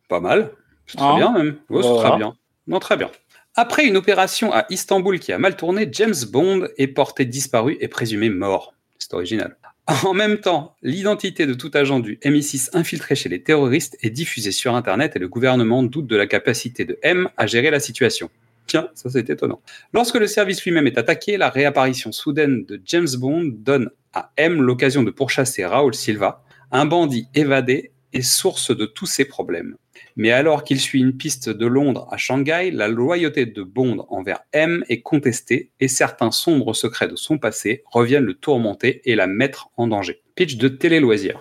Pas 0.09 0.21
mal. 0.21 0.51
C'est 0.87 0.97
très 0.99 1.07
Hein 1.07 1.17
bien, 1.17 1.33
même. 1.33 1.57
Ouais, 1.71 1.83
Voilà. 1.83 2.09
très 2.09 2.17
bien. 2.19 2.35
Non, 2.69 2.79
très 2.79 2.97
bien. 2.97 3.11
Après 3.57 3.87
une 3.87 3.97
opération 3.97 4.53
à 4.53 4.67
Istanbul 4.71 5.19
qui 5.19 5.33
a 5.33 5.39
mal 5.39 5.57
tourné, 5.57 5.89
James 5.91 6.15
Bond 6.31 6.69
est 6.77 6.87
porté 6.87 7.25
disparu 7.25 7.77
et 7.81 7.89
présumé 7.89 8.29
mort. 8.29 8.75
C'est 8.99 9.15
original. 9.15 9.57
En 10.05 10.13
même 10.13 10.39
temps, 10.39 10.77
l'identité 10.83 11.47
de 11.47 11.55
tout 11.55 11.71
agent 11.73 11.99
du 11.99 12.19
MI6 12.19 12.71
infiltré 12.75 13.15
chez 13.15 13.31
les 13.31 13.43
terroristes 13.43 13.97
est 14.03 14.11
diffusée 14.11 14.53
sur 14.53 14.75
Internet 14.75 15.17
et 15.17 15.19
le 15.19 15.29
gouvernement 15.29 15.83
doute 15.83 16.07
de 16.07 16.15
la 16.15 16.27
capacité 16.27 16.85
de 16.85 16.99
M 17.03 17.31
à 17.39 17.47
gérer 17.47 17.71
la 17.71 17.81
situation. 17.81 18.29
Tiens, 18.67 18.91
ça 18.95 19.09
c'est 19.09 19.31
étonnant. 19.31 19.63
Lorsque 19.95 20.17
le 20.17 20.27
service 20.27 20.63
lui-même 20.63 20.87
est 20.87 20.99
attaqué, 20.99 21.39
la 21.39 21.49
réapparition 21.49 22.13
soudaine 22.13 22.67
de 22.67 22.79
James 22.85 23.09
Bond 23.17 23.45
donne 23.45 23.89
à 24.13 24.31
M 24.37 24.61
l'occasion 24.61 25.03
de 25.03 25.11
pourchasser 25.11 25.65
Raoul 25.65 25.95
Silva, 25.95 26.45
un 26.71 26.85
bandit 26.85 27.29
évadé 27.35 27.93
et 28.13 28.21
source 28.23 28.77
de 28.77 28.85
tous 28.85 29.07
ses 29.07 29.25
problèmes. 29.25 29.77
Mais 30.19 30.33
alors 30.33 30.65
qu'il 30.65 30.81
suit 30.81 31.01
une 31.01 31.17
piste 31.17 31.49
de 31.49 31.67
Londres 31.67 32.09
à 32.11 32.17
Shanghai, 32.17 32.73
la 32.73 32.89
loyauté 32.89 33.47
de 33.47 33.63
Bond 33.63 34.05
envers 34.11 34.41
M 34.53 34.85
est 34.89 35.01
contestée 35.01 35.71
et 35.79 35.87
certains 35.87 36.33
sombres 36.33 36.75
secrets 36.75 37.07
de 37.07 37.15
son 37.15 37.39
passé 37.39 37.85
reviennent 37.87 38.25
le 38.25 38.35
tourmenter 38.35 39.01
et 39.05 39.15
la 39.15 39.29
mettre 39.29 39.71
en 39.77 39.87
danger. 39.87 40.21
Pitch 40.35 40.57
de 40.57 40.67
télé-loisir. 40.67 41.41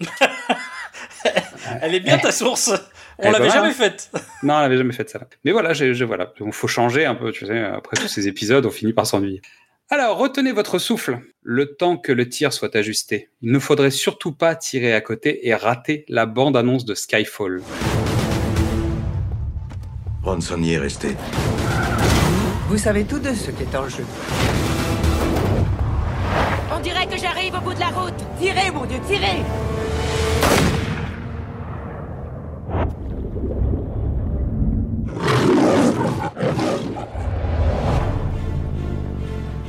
Elle 1.82 1.96
est 1.96 2.00
bien 2.00 2.16
ta 2.16 2.30
source. 2.30 2.70
On 3.18 3.28
Eh 3.28 3.32
l'avait 3.32 3.48
ben, 3.48 3.54
jamais 3.54 3.72
faite. 3.72 4.10
Non, 4.42 4.58
elle 4.58 4.64
avait 4.66 4.76
jamais 4.76 4.92
fait 4.92 5.08
ça. 5.08 5.20
Mais 5.44 5.52
voilà, 5.52 5.72
voilà. 6.06 6.32
Il 6.40 6.52
faut 6.52 6.68
changer 6.68 7.04
un 7.04 7.14
peu, 7.14 7.30
tu 7.32 7.46
sais. 7.46 7.58
Après 7.58 7.96
tous 7.96 8.08
ces 8.08 8.26
épisodes, 8.28 8.64
on 8.66 8.70
finit 8.70 8.92
par 8.92 9.06
s'ennuyer. 9.06 9.42
Alors, 9.90 10.16
retenez 10.16 10.52
votre 10.52 10.78
souffle, 10.78 11.18
le 11.42 11.74
temps 11.74 11.96
que 11.96 12.12
le 12.12 12.28
tir 12.28 12.52
soit 12.52 12.74
ajusté. 12.74 13.28
Il 13.42 13.52
ne 13.52 13.58
faudrait 13.58 13.90
surtout 13.90 14.32
pas 14.32 14.54
tirer 14.56 14.92
à 14.94 15.00
côté 15.00 15.46
et 15.46 15.54
rater 15.54 16.04
la 16.08 16.26
bande-annonce 16.26 16.84
de 16.84 16.94
Skyfall. 16.94 17.62
Bronson 20.22 20.62
y 20.62 20.74
est 20.74 20.78
resté. 20.78 21.16
Vous 22.68 22.78
savez 22.78 23.04
tout 23.04 23.18
de 23.18 23.34
ce 23.34 23.50
qui 23.50 23.64
est 23.64 23.76
en 23.76 23.88
jeu. 23.88 24.04
On 26.72 26.80
dirait 26.80 27.06
que 27.06 27.18
j'arrive 27.18 27.54
au 27.54 27.60
bout 27.60 27.74
de 27.74 27.80
la 27.80 27.88
route. 27.88 28.14
Tirez, 28.40 28.70
mon 28.70 28.84
Dieu, 28.84 28.98
tirez 29.08 29.42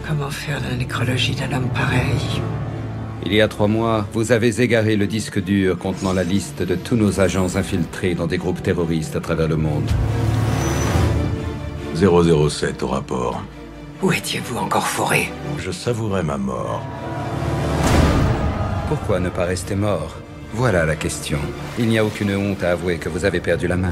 Comment 0.08 0.30
faire 0.30 0.62
la 0.62 0.76
nécrologie 0.76 1.34
d'un 1.34 1.58
homme 1.58 1.70
pareil? 1.70 2.42
Il 3.26 3.34
y 3.34 3.42
a 3.42 3.48
trois 3.48 3.68
mois, 3.68 4.06
vous 4.14 4.32
avez 4.32 4.62
égaré 4.62 4.98
le 4.98 5.08
disque 5.08 5.42
dur 5.42 5.80
contenant 5.80 6.14
la 6.14 6.24
liste 6.24 6.62
de 6.62 6.76
tous 6.76 6.96
nos 6.96 7.20
agents 7.22 7.56
infiltrés 7.56 8.14
dans 8.14 8.28
des 8.28 8.38
groupes 8.38 8.62
terroristes 8.62 9.16
à 9.16 9.22
travers 9.22 9.48
le 9.48 9.56
monde. 9.56 9.90
007 12.04 12.84
au 12.84 12.88
rapport. 12.88 13.42
Où 14.02 14.12
étiez-vous 14.12 14.58
encore 14.58 14.88
foré? 14.88 15.32
Je 15.58 15.72
savourais 15.72 16.24
ma 16.24 16.38
mort. 16.38 16.82
Pourquoi 18.90 19.22
ne 19.22 19.30
pas 19.30 19.46
rester 19.46 19.76
mort? 19.76 20.18
Voilà 20.54 20.86
la 20.86 20.98
question. 20.98 21.40
Il 21.80 21.88
n'y 21.88 21.98
a 21.98 22.04
aucune 22.04 22.36
honte 22.36 22.62
à 22.62 22.72
avouer 22.72 22.98
que 22.98 23.08
vous 23.08 23.24
avez 23.24 23.40
perdu 23.40 23.68
la 23.68 23.78
main. 23.78 23.90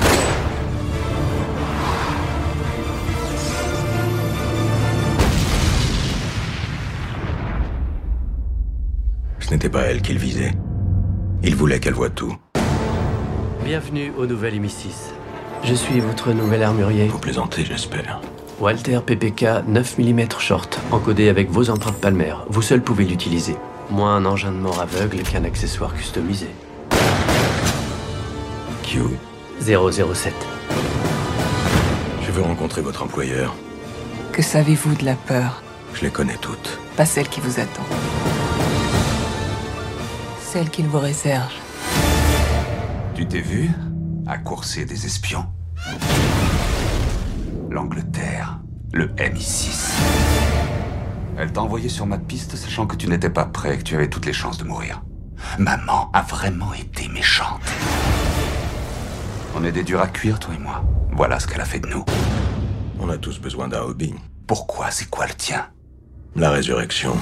Ce 9.39 9.49
n'était 9.51 9.69
pas 9.69 9.83
elle 9.83 10.01
qu'il 10.01 10.17
visait. 10.17 10.51
Il 11.43 11.55
voulait 11.55 11.79
qu'elle 11.79 11.93
voie 11.93 12.09
tout. 12.09 12.35
Bienvenue 13.63 14.11
au 14.17 14.25
nouvel 14.25 14.59
MI6. 14.61 15.13
Je 15.63 15.73
suis 15.75 15.99
votre 15.99 16.31
nouvel 16.33 16.63
armurier, 16.63 17.07
Vous 17.07 17.19
plaisantez, 17.19 17.63
j'espère. 17.65 18.19
Walter 18.59 18.99
PPK 19.05 19.63
9 19.67 19.97
mm 19.99 20.21
short, 20.39 20.79
encodé 20.91 21.29
avec 21.29 21.49
vos 21.49 21.69
empreintes 21.69 21.97
palmaires. 21.99 22.45
Vous 22.49 22.61
seul 22.61 22.81
pouvez 22.81 23.05
l'utiliser. 23.05 23.55
Moins 23.89 24.15
un 24.15 24.25
engin 24.25 24.51
de 24.51 24.57
mort 24.57 24.79
aveugle 24.79 25.19
qu'un 25.23 25.43
accessoire 25.43 25.93
customisé. 25.93 26.47
Q, 28.83 28.99
007. 29.61 30.33
je 32.25 32.31
veux 32.31 32.41
rencontrer 32.41 32.81
votre 32.81 33.03
employeur. 33.03 33.55
Que 34.31 34.41
savez-vous 34.41 34.95
de 34.95 35.05
la 35.05 35.15
peur? 35.15 35.61
Je 35.93 36.01
les 36.01 36.09
connais 36.11 36.37
toutes. 36.41 36.79
Pas 36.97 37.05
celle 37.05 37.27
qui 37.27 37.39
vous 37.41 37.59
attend. 37.59 37.85
Celle 40.41 40.69
qu'il 40.69 40.87
vous 40.87 40.99
réserve. 40.99 41.51
Tu 43.15 43.25
t'es 43.25 43.41
vu? 43.41 43.69
À 44.27 44.37
courser 44.37 44.85
des 44.85 45.05
espions 45.05 45.45
L'Angleterre, 47.69 48.59
le 48.93 49.07
MI6. 49.07 49.93
Elle 51.37 51.51
t'a 51.53 51.61
envoyé 51.61 51.89
sur 51.89 52.05
ma 52.05 52.17
piste 52.17 52.55
sachant 52.55 52.85
que 52.85 52.95
tu 52.95 53.07
n'étais 53.07 53.29
pas 53.29 53.45
prêt 53.45 53.75
et 53.75 53.77
que 53.77 53.83
tu 53.83 53.95
avais 53.95 54.09
toutes 54.09 54.25
les 54.25 54.33
chances 54.33 54.57
de 54.57 54.63
mourir. 54.63 55.01
Maman 55.57 56.09
a 56.13 56.21
vraiment 56.21 56.73
été 56.73 57.07
méchante. 57.07 57.61
On 59.55 59.63
est 59.63 59.71
des 59.71 59.83
durs 59.83 60.01
à 60.01 60.07
cuire, 60.07 60.39
toi 60.39 60.53
et 60.53 60.59
moi. 60.59 60.83
Voilà 61.13 61.39
ce 61.39 61.47
qu'elle 61.47 61.61
a 61.61 61.65
fait 61.65 61.79
de 61.79 61.87
nous. 61.87 62.05
On 62.99 63.09
a 63.09 63.17
tous 63.17 63.39
besoin 63.39 63.67
d'un 63.67 63.81
hobby. 63.81 64.13
Pourquoi? 64.45 64.91
C'est 64.91 65.09
quoi 65.09 65.25
le 65.27 65.33
tien? 65.33 65.67
La 66.35 66.51
résurrection. 66.51 67.15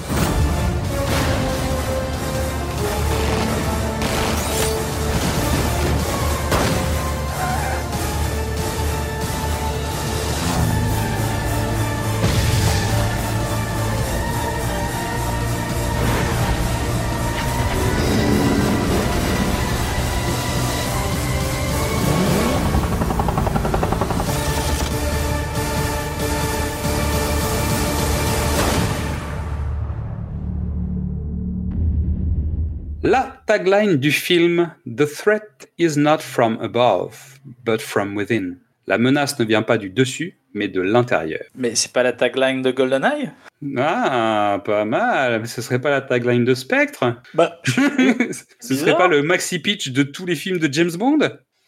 Tagline 33.50 33.98
du 33.98 34.12
film 34.12 34.72
The 34.86 35.08
threat 35.08 35.68
is 35.80 35.98
not 35.98 36.20
from 36.20 36.60
above, 36.62 37.40
but 37.66 37.82
from 37.82 38.16
within. 38.16 38.60
La 38.86 39.00
menace 39.00 39.40
ne 39.40 39.46
vient 39.46 39.64
pas 39.64 39.80
du 39.80 39.90
dessus, 39.90 40.38
mais 40.54 40.68
de 40.68 40.82
l'intérieur. 40.82 41.42
Mais 41.56 41.74
c'est 41.74 41.92
pas 41.92 42.04
la 42.04 42.14
tagline 42.14 42.62
de 42.62 42.70
GoldenEye? 42.70 43.32
Ah, 43.76 44.62
pas 44.64 44.86
mal. 44.86 45.42
Mais 45.42 45.48
ce 45.48 45.64
serait 45.64 45.82
pas 45.82 45.90
la 45.90 46.02
tagline 46.02 46.46
de 46.46 46.54
Spectre? 46.54 47.16
Bah, 47.34 47.60
Ce 47.66 48.76
serait 48.76 48.96
pas 48.96 49.08
le 49.08 49.24
maxi 49.24 49.58
pitch 49.58 49.90
de 49.90 50.04
tous 50.04 50.28
les 50.28 50.36
films 50.36 50.60
de 50.60 50.72
James 50.72 50.92
Bond? 50.96 51.18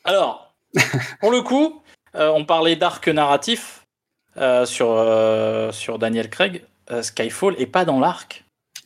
Alors, 0.03 0.53
pour 1.19 1.31
le 1.31 1.41
coup, 1.41 1.81
euh, 2.13 2.29
on 2.29 2.45
parlait 2.45 2.75
d'arc 2.75 3.07
narratif 3.07 3.87
euh, 4.37 4.67
sur, 4.67 4.91
euh, 4.91 5.71
sur 5.71 5.97
Daniel 5.97 6.29
Craig. 6.29 6.63
Skyfall 7.01 7.55
est 7.57 7.65
pas 7.65 7.85
dans 7.85 7.99
l'arc. 7.99 8.40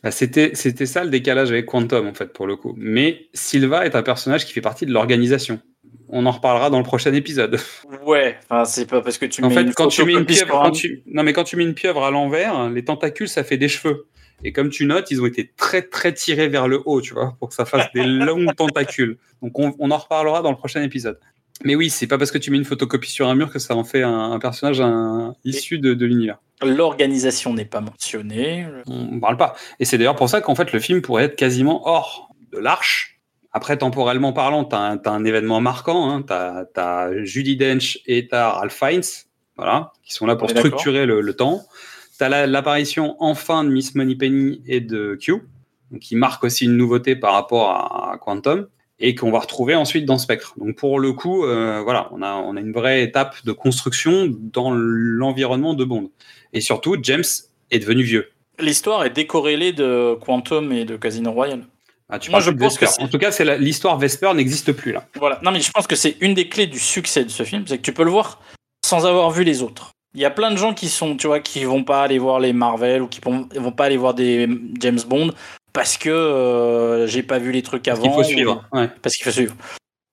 Bah, 0.06 0.12
C'était 0.12 0.52
c'était 0.54 0.86
ça 0.86 1.02
le 1.02 1.10
décalage 1.10 1.50
avec 1.50 1.66
Quantum 1.66 2.06
en 2.06 2.14
fait 2.14 2.32
pour 2.32 2.46
le 2.46 2.54
coup. 2.54 2.74
Mais 2.76 3.26
Silva 3.34 3.86
est 3.86 3.96
un 3.96 4.04
personnage 4.04 4.46
qui 4.46 4.52
fait 4.52 4.60
partie 4.60 4.86
de 4.86 4.92
l'organisation. 4.92 5.60
On 6.08 6.26
en 6.26 6.30
reparlera 6.30 6.70
dans 6.70 6.78
le 6.78 6.84
prochain 6.84 7.12
épisode. 7.12 7.58
Ouais, 8.04 8.38
enfin, 8.48 8.64
c'est 8.66 8.86
pas 8.86 9.00
parce 9.00 9.18
que 9.18 9.26
tu 9.26 9.42
en 9.42 9.48
mets 9.48 9.54
fait, 9.56 9.62
une 9.62 9.74
quand 9.74 9.88
tu 9.88 10.04
mets 10.04 10.12
une 10.12 10.24
pieuvre, 10.24 10.62
quand 10.62 10.70
tu... 10.70 11.02
non 11.06 11.24
mais 11.24 11.32
quand 11.32 11.42
tu 11.42 11.56
mets 11.56 11.64
une 11.64 11.74
pieuvre 11.74 12.04
à 12.04 12.12
l'envers, 12.12 12.70
les 12.70 12.84
tentacules 12.84 13.28
ça 13.28 13.42
fait 13.42 13.56
des 13.56 13.66
cheveux. 13.66 14.06
Et 14.44 14.52
comme 14.52 14.68
tu 14.68 14.86
notes, 14.86 15.10
ils 15.10 15.20
ont 15.20 15.26
été 15.26 15.50
très 15.56 15.82
très 15.82 16.12
tirés 16.12 16.46
vers 16.46 16.68
le 16.68 16.80
haut, 16.84 17.00
tu 17.00 17.12
vois, 17.12 17.34
pour 17.40 17.48
que 17.48 17.56
ça 17.56 17.64
fasse 17.64 17.92
des 17.92 18.04
longues 18.04 18.54
tentacules. 18.54 19.18
Donc 19.42 19.58
on, 19.58 19.74
on 19.80 19.90
en 19.90 19.98
reparlera 19.98 20.40
dans 20.40 20.52
le 20.52 20.56
prochain 20.56 20.84
épisode. 20.84 21.18
Mais 21.64 21.74
oui, 21.74 21.90
c'est 21.90 22.06
pas 22.06 22.18
parce 22.18 22.30
que 22.30 22.38
tu 22.38 22.50
mets 22.50 22.58
une 22.58 22.64
photocopie 22.64 23.10
sur 23.10 23.28
un 23.28 23.34
mur 23.34 23.50
que 23.50 23.58
ça 23.58 23.74
en 23.74 23.84
fait 23.84 24.02
un, 24.02 24.32
un 24.32 24.38
personnage 24.38 24.80
un- 24.80 25.34
issu 25.44 25.78
de, 25.78 25.94
de 25.94 26.06
l'univers. 26.06 26.38
L'organisation 26.62 27.54
n'est 27.54 27.64
pas 27.64 27.80
mentionnée. 27.80 28.66
On 28.86 29.18
parle 29.20 29.36
pas. 29.36 29.56
Et 29.80 29.84
c'est 29.84 29.98
d'ailleurs 29.98 30.16
pour 30.16 30.28
ça 30.28 30.40
qu'en 30.40 30.54
fait 30.54 30.72
le 30.72 30.80
film 30.80 31.02
pourrait 31.02 31.24
être 31.24 31.36
quasiment 31.36 31.86
hors 31.86 32.28
de 32.52 32.58
l'arche. 32.58 33.18
Après, 33.52 33.78
temporellement 33.78 34.34
parlant, 34.34 34.66
tu 34.66 34.76
as, 34.76 35.00
un 35.06 35.24
événement 35.24 35.62
marquant. 35.62 36.10
Hein. 36.10 36.22
Tu 36.22 36.80
as, 36.80 37.24
Judy 37.24 37.56
Dench 37.56 38.00
et 38.06 38.28
tu 38.28 38.34
as 38.34 38.50
Ralph 38.50 38.74
Fiennes, 38.74 39.02
voilà, 39.56 39.92
qui 40.02 40.12
sont 40.12 40.26
là 40.26 40.36
pour 40.36 40.50
structurer 40.50 41.06
le, 41.06 41.22
le 41.22 41.32
temps. 41.34 41.62
Tu 42.18 42.24
as 42.24 42.46
l'apparition 42.46 43.16
enfin 43.18 43.64
de 43.64 43.70
Miss 43.70 43.94
Moneypenny 43.94 44.62
et 44.66 44.80
de 44.80 45.16
Q, 45.18 45.36
qui 46.02 46.16
marque 46.16 46.44
aussi 46.44 46.66
une 46.66 46.76
nouveauté 46.76 47.16
par 47.16 47.32
rapport 47.32 47.70
à, 47.70 48.12
à 48.12 48.18
Quantum 48.18 48.66
et 48.98 49.14
qu'on 49.14 49.30
va 49.30 49.40
retrouver 49.40 49.74
ensuite 49.74 50.06
dans 50.06 50.18
Spectre. 50.18 50.54
Donc 50.58 50.76
pour 50.76 50.98
le 50.98 51.12
coup, 51.12 51.44
euh, 51.44 51.82
voilà, 51.82 52.08
on 52.12 52.22
a, 52.22 52.34
on 52.34 52.56
a 52.56 52.60
une 52.60 52.72
vraie 52.72 53.02
étape 53.02 53.36
de 53.44 53.52
construction 53.52 54.28
dans 54.30 54.70
l'environnement 54.72 55.74
de 55.74 55.84
Bond. 55.84 56.10
Et 56.52 56.60
surtout, 56.60 56.96
James 57.02 57.24
est 57.70 57.78
devenu 57.78 58.02
vieux. 58.02 58.30
L'histoire 58.58 59.04
est 59.04 59.10
décorrélée 59.10 59.72
de 59.72 60.16
Quantum 60.24 60.72
et 60.72 60.84
de 60.84 60.96
Casino 60.96 61.30
Royale. 61.32 61.66
Ah, 62.08 62.18
tu 62.18 62.30
Moi, 62.30 62.40
je 62.40 62.50
de 62.50 62.58
pense 62.58 62.78
que 62.78 62.84
Vesper. 62.84 63.02
En 63.02 63.08
tout 63.08 63.18
cas, 63.18 63.32
c'est 63.32 63.58
l'histoire 63.58 63.98
Vesper 63.98 64.32
n'existe 64.34 64.72
plus 64.72 64.92
là. 64.92 65.06
Voilà. 65.16 65.40
Non, 65.42 65.50
mais 65.50 65.60
je 65.60 65.70
pense 65.70 65.86
que 65.86 65.96
c'est 65.96 66.16
une 66.20 66.34
des 66.34 66.48
clés 66.48 66.66
du 66.66 66.78
succès 66.78 67.24
de 67.24 67.30
ce 67.30 67.42
film, 67.42 67.64
c'est 67.66 67.78
que 67.78 67.82
tu 67.82 67.92
peux 67.92 68.04
le 68.04 68.10
voir 68.10 68.40
sans 68.84 69.04
avoir 69.06 69.30
vu 69.30 69.42
les 69.42 69.62
autres. 69.62 69.90
Il 70.14 70.20
y 70.20 70.24
a 70.24 70.30
plein 70.30 70.50
de 70.50 70.56
gens 70.56 70.72
qui 70.72 70.88
sont, 70.88 71.16
tu 71.16 71.26
vois, 71.26 71.40
qui 71.40 71.64
vont 71.64 71.84
pas 71.84 72.02
aller 72.02 72.18
voir 72.18 72.40
les 72.40 72.52
Marvel 72.52 73.02
ou 73.02 73.08
qui 73.08 73.20
vont, 73.20 73.48
vont 73.54 73.72
pas 73.72 73.86
aller 73.86 73.96
voir 73.96 74.14
des 74.14 74.48
James 74.80 75.00
Bond 75.06 75.32
parce 75.76 75.98
que 75.98 76.08
euh, 76.08 77.06
j'ai 77.06 77.22
pas 77.22 77.38
vu 77.38 77.52
les 77.52 77.60
trucs 77.60 77.86
avant. 77.86 78.04
Il 78.04 78.10
faut 78.10 78.20
ou- 78.20 78.24
suivre. 78.24 78.66
Ouais. 78.72 78.88
Parce 79.02 79.14
qu'il 79.14 79.24
faut 79.24 79.30
suivre. 79.30 79.54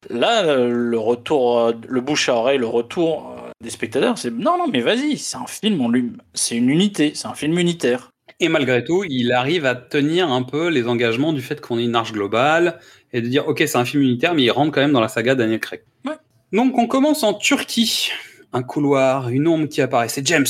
Là, 0.10 0.44
euh, 0.44 0.68
le 0.70 1.00
retour, 1.00 1.58
euh, 1.58 1.72
le 1.88 2.02
bouche 2.02 2.28
à 2.28 2.36
oreille, 2.36 2.58
le 2.58 2.68
retour 2.68 3.34
des 3.64 3.70
spectateurs, 3.70 4.18
c'est 4.18 4.30
non, 4.30 4.58
non, 4.58 4.68
mais 4.68 4.82
vas-y, 4.82 5.18
c'est 5.18 5.38
un 5.38 5.48
film 5.48 5.80
en 5.80 5.88
lui, 5.88 6.12
c'est 6.34 6.58
une 6.58 6.70
unité, 6.70 7.14
c'est 7.16 7.30
un 7.30 7.34
film 7.34 7.58
unitaire. 7.58 8.10
Et 8.42 8.50
malgré 8.50 8.84
tout, 8.84 9.06
il 9.08 9.32
arrive 9.32 9.66
à 9.66 9.74
tenir 9.74 10.30
un 10.30 10.44
peu 10.44 10.68
les 10.68 10.86
engagements 10.86 11.32
du 11.32 11.42
fait 11.42 11.62
qu'on 11.62 11.80
ait 11.80 11.86
une 11.86 11.96
arche 11.96 12.12
globale 12.12 12.80
et 13.14 13.22
de 13.22 13.28
dire, 13.30 13.48
ok, 13.48 13.64
c'est 13.66 13.78
un 13.78 13.86
film 13.86 14.04
unitaire, 14.04 14.34
mais 14.34 14.44
il 14.44 14.52
rentre 14.52 14.74
quand 14.74 14.82
même 14.82 14.92
dans 14.92 15.00
la 15.00 15.08
saga 15.08 15.34
Daniel 15.34 15.62
Craig. 15.62 15.84
Ouais. 16.06 16.18
Donc 16.52 16.78
on 16.78 16.88
commence 16.88 17.24
en 17.24 17.34
Turquie. 17.34 18.12
Un 18.54 18.64
couloir, 18.64 19.30
une 19.30 19.48
ombre 19.48 19.68
qui 19.68 19.82
apparaît. 19.82 20.10
C'est 20.10 20.26
James. 20.28 20.46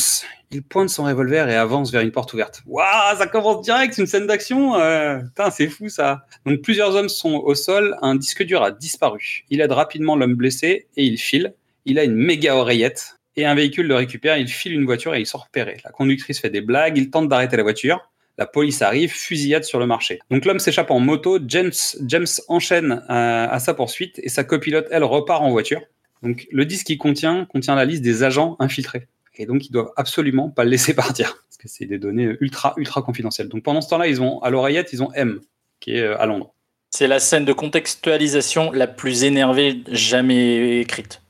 Il 0.51 0.61
pointe 0.61 0.89
son 0.89 1.05
revolver 1.05 1.49
et 1.49 1.55
avance 1.55 1.91
vers 1.91 2.01
une 2.01 2.11
porte 2.11 2.33
ouverte. 2.33 2.61
Waouh, 2.67 3.17
ça 3.17 3.25
commence 3.27 3.61
direct, 3.63 3.93
c'est 3.93 4.01
une 4.01 4.07
scène 4.07 4.27
d'action. 4.27 4.75
euh, 4.75 5.19
Putain, 5.19 5.49
c'est 5.49 5.67
fou 5.67 5.89
ça. 5.89 6.25
Donc 6.45 6.61
plusieurs 6.61 6.95
hommes 6.95 7.09
sont 7.09 7.35
au 7.35 7.55
sol. 7.55 7.97
Un 8.01 8.15
disque 8.15 8.43
dur 8.43 8.61
a 8.61 8.71
disparu. 8.71 9.45
Il 9.49 9.61
aide 9.61 9.71
rapidement 9.71 10.15
l'homme 10.15 10.35
blessé 10.35 10.87
et 10.95 11.05
il 11.05 11.17
file. 11.17 11.55
Il 11.85 11.97
a 11.97 12.03
une 12.03 12.13
méga 12.15 12.55
oreillette 12.55 13.17
et 13.35 13.45
un 13.45 13.55
véhicule 13.55 13.87
le 13.87 13.95
récupère. 13.95 14.37
Il 14.37 14.47
file 14.47 14.73
une 14.73 14.85
voiture 14.85 15.15
et 15.15 15.19
ils 15.21 15.25
sont 15.25 15.39
repérés. 15.39 15.77
La 15.83 15.91
conductrice 15.91 16.39
fait 16.39 16.51
des 16.51 16.61
blagues. 16.61 16.97
Il 16.97 17.09
tente 17.09 17.29
d'arrêter 17.29 17.57
la 17.57 17.63
voiture. 17.63 18.11
La 18.37 18.45
police 18.45 18.81
arrive, 18.81 19.11
fusillade 19.11 19.63
sur 19.63 19.79
le 19.79 19.85
marché. 19.87 20.19
Donc 20.29 20.45
l'homme 20.45 20.59
s'échappe 20.59 20.91
en 20.91 20.99
moto. 20.99 21.39
James, 21.47 21.71
James 22.05 22.25
enchaîne 22.47 23.03
euh, 23.09 23.47
à 23.49 23.59
sa 23.59 23.73
poursuite 23.73 24.19
et 24.21 24.29
sa 24.29 24.43
copilote, 24.43 24.87
elle, 24.91 25.03
repart 25.03 25.41
en 25.41 25.51
voiture. 25.51 25.81
Donc 26.23 26.47
le 26.51 26.65
disque 26.65 26.87
qui 26.87 26.97
contient 26.97 27.45
contient 27.45 27.75
la 27.75 27.85
liste 27.85 28.01
des 28.01 28.23
agents 28.23 28.55
infiltrés. 28.59 29.07
Et 29.35 29.45
donc 29.45 29.67
ils 29.67 29.71
doivent 29.71 29.91
absolument 29.95 30.49
pas 30.49 30.63
le 30.63 30.71
laisser 30.71 30.93
partir 30.95 31.33
parce 31.33 31.57
que 31.57 31.67
c'est 31.67 31.85
des 31.85 31.99
données 31.99 32.35
ultra 32.39 32.73
ultra 32.77 33.01
confidentielles. 33.01 33.49
Donc 33.49 33.63
pendant 33.63 33.81
ce 33.81 33.89
temps-là, 33.89 34.07
ils 34.07 34.21
ont 34.21 34.41
à 34.41 34.49
l'oreillette, 34.49 34.93
ils 34.93 35.03
ont 35.03 35.11
M 35.13 35.41
qui 35.79 35.97
est 35.97 36.01
euh, 36.01 36.19
à 36.19 36.25
Londres. 36.25 36.53
C'est 36.91 37.07
la 37.07 37.19
scène 37.19 37.43
de 37.43 37.53
contextualisation 37.53 38.71
la 38.71 38.87
plus 38.87 39.23
énervée 39.23 39.81
jamais 39.87 40.79
écrite. 40.79 41.21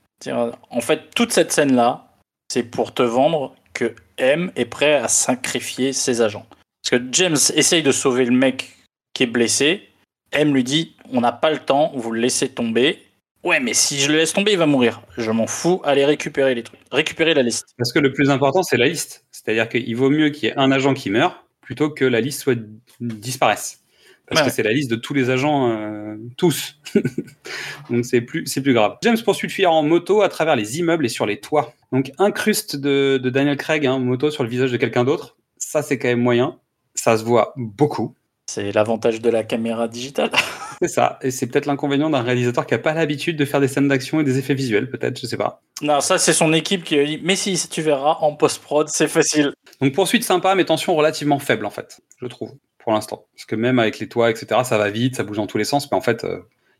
En 0.70 0.82
fait, 0.82 1.10
toute 1.16 1.32
cette 1.32 1.52
scène-là, 1.52 2.14
c'est 2.52 2.64
pour 2.64 2.94
te 2.94 3.02
vendre 3.02 3.56
que 3.74 3.96
M 4.18 4.52
est 4.56 4.66
prêt 4.66 4.96
à 4.96 5.08
sacrifier 5.08 5.94
ses 5.94 6.22
agents. 6.22 6.46
Parce 6.84 7.02
que 7.02 7.08
James 7.12 7.38
essaye 7.56 7.82
de 7.84 7.92
sauver 7.92 8.26
le 8.26 8.32
mec 8.32 8.76
qui 9.14 9.24
est 9.24 9.28
blessé. 9.28 9.90
M 10.32 10.54
lui 10.54 10.64
dit 10.64 10.96
On 11.12 11.22
n'a 11.22 11.32
pas 11.32 11.52
le 11.52 11.60
temps, 11.60 11.92
vous 11.96 12.12
le 12.12 12.20
laissez 12.20 12.50
tomber. 12.50 13.03
Ouais, 13.44 13.60
mais 13.60 13.74
si 13.74 14.00
je 14.00 14.10
le 14.12 14.18
laisse 14.18 14.32
tomber, 14.34 14.54
il 14.54 14.58
va 14.58 14.66
mourir. 14.66 15.02
Je 15.18 15.30
m'en 15.32 15.48
fous, 15.48 15.82
allez 15.84 16.06
récupérer 16.06 16.56
les 16.56 16.64
trucs. 16.64 16.80
Récupérer 16.92 17.34
la 17.34 17.42
liste. 17.44 17.74
Parce 17.78 17.92
que 17.92 18.00
le 18.00 18.14
plus 18.14 18.30
important, 18.30 18.64
c'est 18.64 18.78
la 18.78 18.88
liste. 18.88 19.26
C'est-à-dire 19.32 19.68
qu'il 19.68 19.96
vaut 19.96 20.10
mieux 20.10 20.30
qu'il 20.30 20.48
y 20.48 20.52
ait 20.52 20.58
un 20.58 20.72
agent 20.72 20.94
qui 20.94 21.10
meurt 21.10 21.36
plutôt 21.62 21.90
que 21.90 22.06
la 22.06 22.22
liste 22.22 22.42
soit 22.42 22.58
disparaisse. 23.02 23.80
Parce 24.28 24.42
Ouais. 24.42 24.48
que 24.48 24.54
c'est 24.54 24.64
la 24.64 24.72
liste 24.72 24.90
de 24.90 24.96
tous 24.96 25.14
les 25.14 25.30
agents, 25.30 25.70
euh, 25.70 26.16
tous. 26.38 26.80
Donc 27.90 28.06
c'est 28.06 28.22
plus, 28.22 28.46
c'est 28.46 28.62
plus 28.62 28.74
grave. 28.74 28.96
James 29.04 29.18
poursuit 29.24 29.48
le 29.48 29.54
fuyard 29.54 29.74
en 29.74 29.84
moto 29.84 30.22
à 30.22 30.30
travers 30.30 30.56
les 30.56 30.80
immeubles 30.80 31.06
et 31.06 31.10
sur 31.10 31.26
les 31.26 31.40
toits. 31.42 31.74
Donc 31.92 32.12
incruste 32.20 32.78
de, 32.78 33.20
de 33.22 33.30
Daniel 33.30 33.58
Craig, 33.58 33.86
hein, 33.86 34.00
moto 34.00 34.32
sur 34.32 34.44
le 34.44 34.50
visage 34.50 34.72
de 34.72 34.78
quelqu'un 34.78 35.04
d'autre. 35.04 35.36
Ça, 35.58 35.82
c'est 35.82 35.98
quand 36.00 36.08
même 36.08 36.22
moyen. 36.22 36.58
Ça 36.96 37.18
se 37.18 37.24
voit 37.26 37.54
beaucoup. 37.58 38.16
C'est 38.54 38.72
l'avantage 38.72 39.20
de 39.20 39.32
la 39.32 39.44
caméra 39.44 39.88
digitale. 39.88 40.30
C'est 40.80 40.88
ça. 40.88 41.18
Et 41.24 41.32
c'est 41.32 41.48
peut-être 41.48 41.66
l'inconvénient 41.66 42.12
d'un 42.12 42.22
réalisateur 42.22 42.68
qui 42.68 42.76
n'a 42.76 42.78
pas 42.78 42.94
l'habitude 42.94 43.36
de 43.36 43.46
faire 43.46 43.60
des 43.60 43.68
scènes 43.68 43.88
d'action 43.88 44.20
et 44.20 44.24
des 44.24 44.38
effets 44.38 44.54
visuels, 44.54 44.92
peut-être, 44.92 45.20
je 45.20 45.26
sais 45.26 45.38
pas. 45.38 45.64
Non, 45.82 46.02
ça, 46.02 46.20
c'est 46.20 46.34
son 46.34 46.54
équipe 46.54 46.84
qui 46.84 47.00
a 47.00 47.04
dit 47.04 47.20
Mais 47.24 47.36
si, 47.36 47.58
tu 47.68 47.82
verras, 47.82 48.18
en 48.22 48.36
post-prod, 48.36 48.90
c'est 48.90 49.08
facile. 49.08 49.54
Donc 49.82 49.96
poursuite 49.96 50.24
sympa, 50.24 50.54
mais 50.54 50.66
tension 50.66 50.94
relativement 50.94 51.40
faible 51.40 51.66
en 51.66 51.72
fait, 51.72 52.02
je 52.22 52.28
trouve, 52.28 52.52
pour 52.78 52.92
l'instant. 52.92 53.26
Parce 53.34 53.46
que 53.46 53.56
même 53.56 53.80
avec 53.80 53.98
les 53.98 54.08
toits, 54.08 54.30
etc., 54.30 54.62
ça 54.64 54.78
va 54.78 54.92
vite, 54.92 55.16
ça 55.16 55.24
bouge 55.24 55.38
dans 55.38 55.48
tous 55.48 55.58
les 55.58 55.64
sens, 55.64 55.90
mais 55.92 55.98
en 55.98 56.02
fait, 56.02 56.24
il 56.24 56.36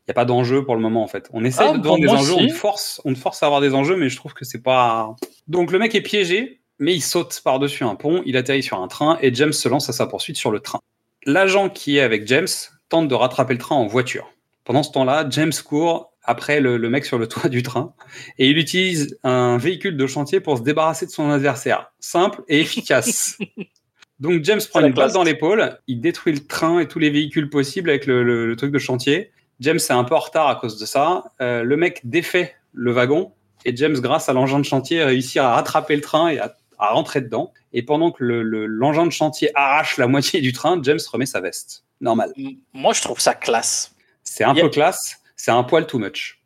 n'y 0.06 0.12
a 0.12 0.14
pas 0.14 0.26
d'enjeu 0.26 0.64
pour 0.64 0.76
le 0.76 0.80
moment 0.80 1.02
en 1.02 1.08
fait. 1.08 1.28
On 1.32 1.44
essaye 1.44 1.70
Ah, 1.70 1.76
de 1.76 1.84
vendre 1.84 2.02
des 2.02 2.08
enjeux, 2.08 2.34
si. 2.34 2.44
on 2.44 2.46
te, 2.46 2.52
force, 2.52 3.00
on 3.04 3.12
te 3.12 3.18
force 3.18 3.42
à 3.42 3.46
avoir 3.46 3.60
des 3.60 3.74
enjeux, 3.74 3.96
mais 3.96 4.10
je 4.10 4.16
trouve 4.16 4.32
que 4.32 4.44
c'est 4.44 4.62
pas... 4.62 5.16
Donc 5.48 5.72
le 5.72 5.80
mec 5.80 5.92
est 5.96 6.02
piégé, 6.02 6.60
mais 6.78 6.94
il 6.94 7.00
saute 7.00 7.40
par-dessus 7.42 7.82
un 7.82 7.96
pont, 7.96 8.22
il 8.26 8.36
atterrit 8.36 8.62
sur 8.62 8.80
un 8.80 8.86
train, 8.86 9.18
et 9.22 9.34
James 9.34 9.52
se 9.52 9.68
lance 9.68 9.88
à 9.88 9.92
sa 9.92 10.06
poursuite 10.06 10.36
sur 10.36 10.52
le 10.52 10.60
train. 10.60 10.78
L'agent 11.26 11.68
qui 11.70 11.96
est 11.98 12.00
avec 12.00 12.26
James 12.26 12.46
tente 12.88 13.08
de 13.08 13.14
rattraper 13.14 13.54
le 13.54 13.58
train 13.58 13.76
en 13.76 13.86
voiture. 13.86 14.30
Pendant 14.64 14.82
ce 14.82 14.92
temps-là, 14.92 15.26
James 15.30 15.52
court 15.64 16.12
après 16.22 16.60
le, 16.60 16.76
le 16.78 16.88
mec 16.90 17.04
sur 17.04 17.18
le 17.18 17.26
toit 17.28 17.48
du 17.50 17.62
train 17.62 17.94
et 18.38 18.48
il 18.48 18.58
utilise 18.58 19.18
un 19.24 19.58
véhicule 19.58 19.96
de 19.96 20.06
chantier 20.06 20.40
pour 20.40 20.58
se 20.58 20.62
débarrasser 20.62 21.06
de 21.06 21.10
son 21.10 21.30
adversaire. 21.30 21.92
Simple 22.00 22.42
et 22.48 22.60
efficace. 22.60 23.38
Donc 24.20 24.44
James 24.44 24.60
prend 24.70 24.80
une 24.80 24.92
balle 24.94 25.12
dans 25.12 25.24
l'épaule, 25.24 25.78
il 25.88 26.00
détruit 26.00 26.32
le 26.32 26.46
train 26.46 26.78
et 26.78 26.86
tous 26.88 26.98
les 27.00 27.10
véhicules 27.10 27.50
possibles 27.50 27.90
avec 27.90 28.06
le, 28.06 28.22
le- 28.22 28.46
le 28.46 28.56
truc 28.56 28.70
de 28.70 28.78
chantier. 28.78 29.32
James 29.60 29.76
est 29.78 29.90
un 29.92 30.04
peu 30.04 30.14
en 30.14 30.20
retard 30.20 30.48
à 30.48 30.54
cause 30.56 30.78
de 30.78 30.86
ça. 30.86 31.24
Euh, 31.40 31.62
le 31.62 31.76
mec 31.76 32.00
défait 32.04 32.54
le 32.72 32.92
wagon 32.92 33.32
et 33.64 33.74
James, 33.76 33.94
grâce 34.00 34.28
à 34.28 34.32
l'engin 34.32 34.58
de 34.60 34.64
chantier, 34.64 35.02
réussit 35.02 35.38
à 35.38 35.54
rattraper 35.54 35.96
le 35.96 36.02
train 36.02 36.28
et 36.28 36.38
à, 36.38 36.54
à 36.84 36.92
rentrer 36.92 37.20
dedans. 37.20 37.52
Et 37.72 37.82
pendant 37.82 38.10
que 38.12 38.22
le- 38.24 38.42
le- 38.42 38.66
l'engin 38.66 39.06
de 39.06 39.10
chantier 39.12 39.50
arrache 39.54 39.96
la 39.98 40.06
moitié 40.08 40.40
du 40.40 40.52
train, 40.52 40.80
James 40.82 41.00
remet 41.12 41.26
sa 41.26 41.40
veste. 41.40 41.84
Normal. 42.00 42.32
Moi, 42.72 42.92
je 42.92 43.00
trouve 43.02 43.20
ça 43.20 43.34
classe. 43.34 43.92
C'est 44.22 44.44
un 44.44 44.56
a- 44.56 44.60
peu 44.60 44.68
classe, 44.68 45.20
c'est 45.36 45.50
un 45.50 45.62
poil 45.64 45.86
too 45.86 45.98
much. 45.98 46.40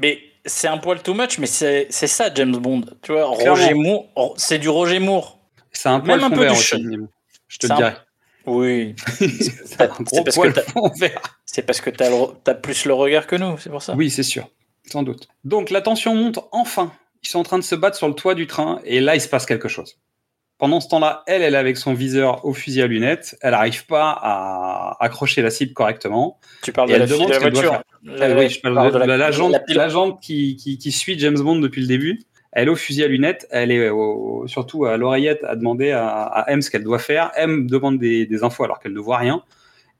Mais 0.00 0.18
c'est 0.44 0.68
un 0.68 0.78
poil 0.78 1.02
too 1.02 1.14
much, 1.14 1.38
mais 1.38 1.46
c'est 1.46 1.88
ça, 1.90 2.32
James 2.34 2.56
Bond. 2.56 2.82
Tu 3.02 3.12
vois, 3.12 3.34
Clairement. 3.36 3.54
Roger 3.60 3.74
Moore, 3.74 4.34
c'est 4.36 4.58
du 4.58 4.68
Roger 4.68 4.98
Moore. 4.98 5.38
C'est 5.72 5.88
un 5.88 6.00
poil 6.00 6.20
Même 6.20 6.32
un 6.32 6.34
peu 6.34 6.42
vert 6.42 6.52
du. 6.54 7.06
Je 7.48 7.58
te 7.58 7.66
le 7.66 7.72
un- 7.72 7.76
dirais. 7.76 7.96
Oui. 8.46 8.94
C'est 9.18 9.76
parce 11.64 11.80
que 11.80 11.90
parce 11.90 12.10
le- 12.10 12.34
t'as 12.44 12.54
plus 12.54 12.84
le 12.84 12.92
regard 12.94 13.26
que 13.26 13.36
nous, 13.36 13.56
c'est 13.58 13.70
pour 13.70 13.82
ça. 13.82 13.94
Oui, 13.94 14.10
c'est 14.10 14.22
sûr. 14.22 14.48
Sans 14.90 15.02
doute. 15.02 15.28
Donc 15.44 15.70
la 15.70 15.80
tension 15.80 16.14
monte 16.14 16.40
enfin. 16.52 16.92
Ils 17.24 17.28
sont 17.28 17.38
en 17.40 17.42
train 17.42 17.58
de 17.58 17.64
se 17.64 17.74
battre 17.74 17.96
sur 17.96 18.06
le 18.08 18.14
toit 18.14 18.34
du 18.34 18.46
train 18.46 18.80
et 18.84 19.00
là, 19.00 19.14
il 19.14 19.20
se 19.20 19.28
passe 19.28 19.46
quelque 19.46 19.68
chose. 19.68 19.98
Pendant 20.58 20.80
ce 20.80 20.88
temps-là, 20.88 21.24
elle, 21.26 21.42
elle 21.42 21.54
est 21.54 21.58
avec 21.58 21.76
son 21.76 21.94
viseur 21.94 22.44
au 22.44 22.52
fusil 22.54 22.80
à 22.82 22.86
lunettes. 22.86 23.36
Elle 23.40 23.50
n'arrive 23.52 23.86
pas 23.86 24.10
à 24.10 24.96
accrocher 25.00 25.42
la 25.42 25.50
cible 25.50 25.72
correctement. 25.72 26.38
Tu 26.62 26.72
parles 26.72 26.88
de 26.90 26.94
elle 26.94 27.00
la 27.00 27.06
demande 27.06 27.28
de 27.28 27.32
la 27.32 27.38
voiture. 27.40 27.72
Ah 27.74 28.28
La- 28.28 28.36
oui, 28.38 28.48
je 28.48 28.60
parle 28.60 28.92
de, 28.92 28.98
de 28.98 29.04
la- 29.04 29.16
l'agent 29.16 29.48
la 29.48 29.58
pilote. 29.58 29.76
l'agent 29.78 30.12
qui, 30.12 30.56
qui, 30.56 30.78
qui 30.78 30.92
suit 30.92 31.18
James 31.18 31.38
Bond 31.38 31.56
depuis 31.58 31.80
le 31.80 31.88
début. 31.88 32.20
Elle 32.52 32.68
est 32.68 32.70
au 32.70 32.76
fusil 32.76 33.02
à 33.02 33.08
lunettes, 33.08 33.48
elle 33.50 33.72
est 33.72 33.88
au- 33.88 34.44
surtout 34.46 34.84
à 34.84 34.96
l'oreillette 34.96 35.42
à 35.42 35.56
demander 35.56 35.90
à, 35.90 36.06
à 36.22 36.50
M 36.52 36.62
ce 36.62 36.70
qu'elle 36.70 36.84
doit 36.84 37.00
faire. 37.00 37.32
M 37.36 37.66
demande 37.66 37.98
des, 37.98 38.26
des 38.26 38.44
infos 38.44 38.62
alors 38.62 38.78
qu'elle 38.78 38.92
ne 38.92 39.00
voit 39.00 39.18
rien. 39.18 39.42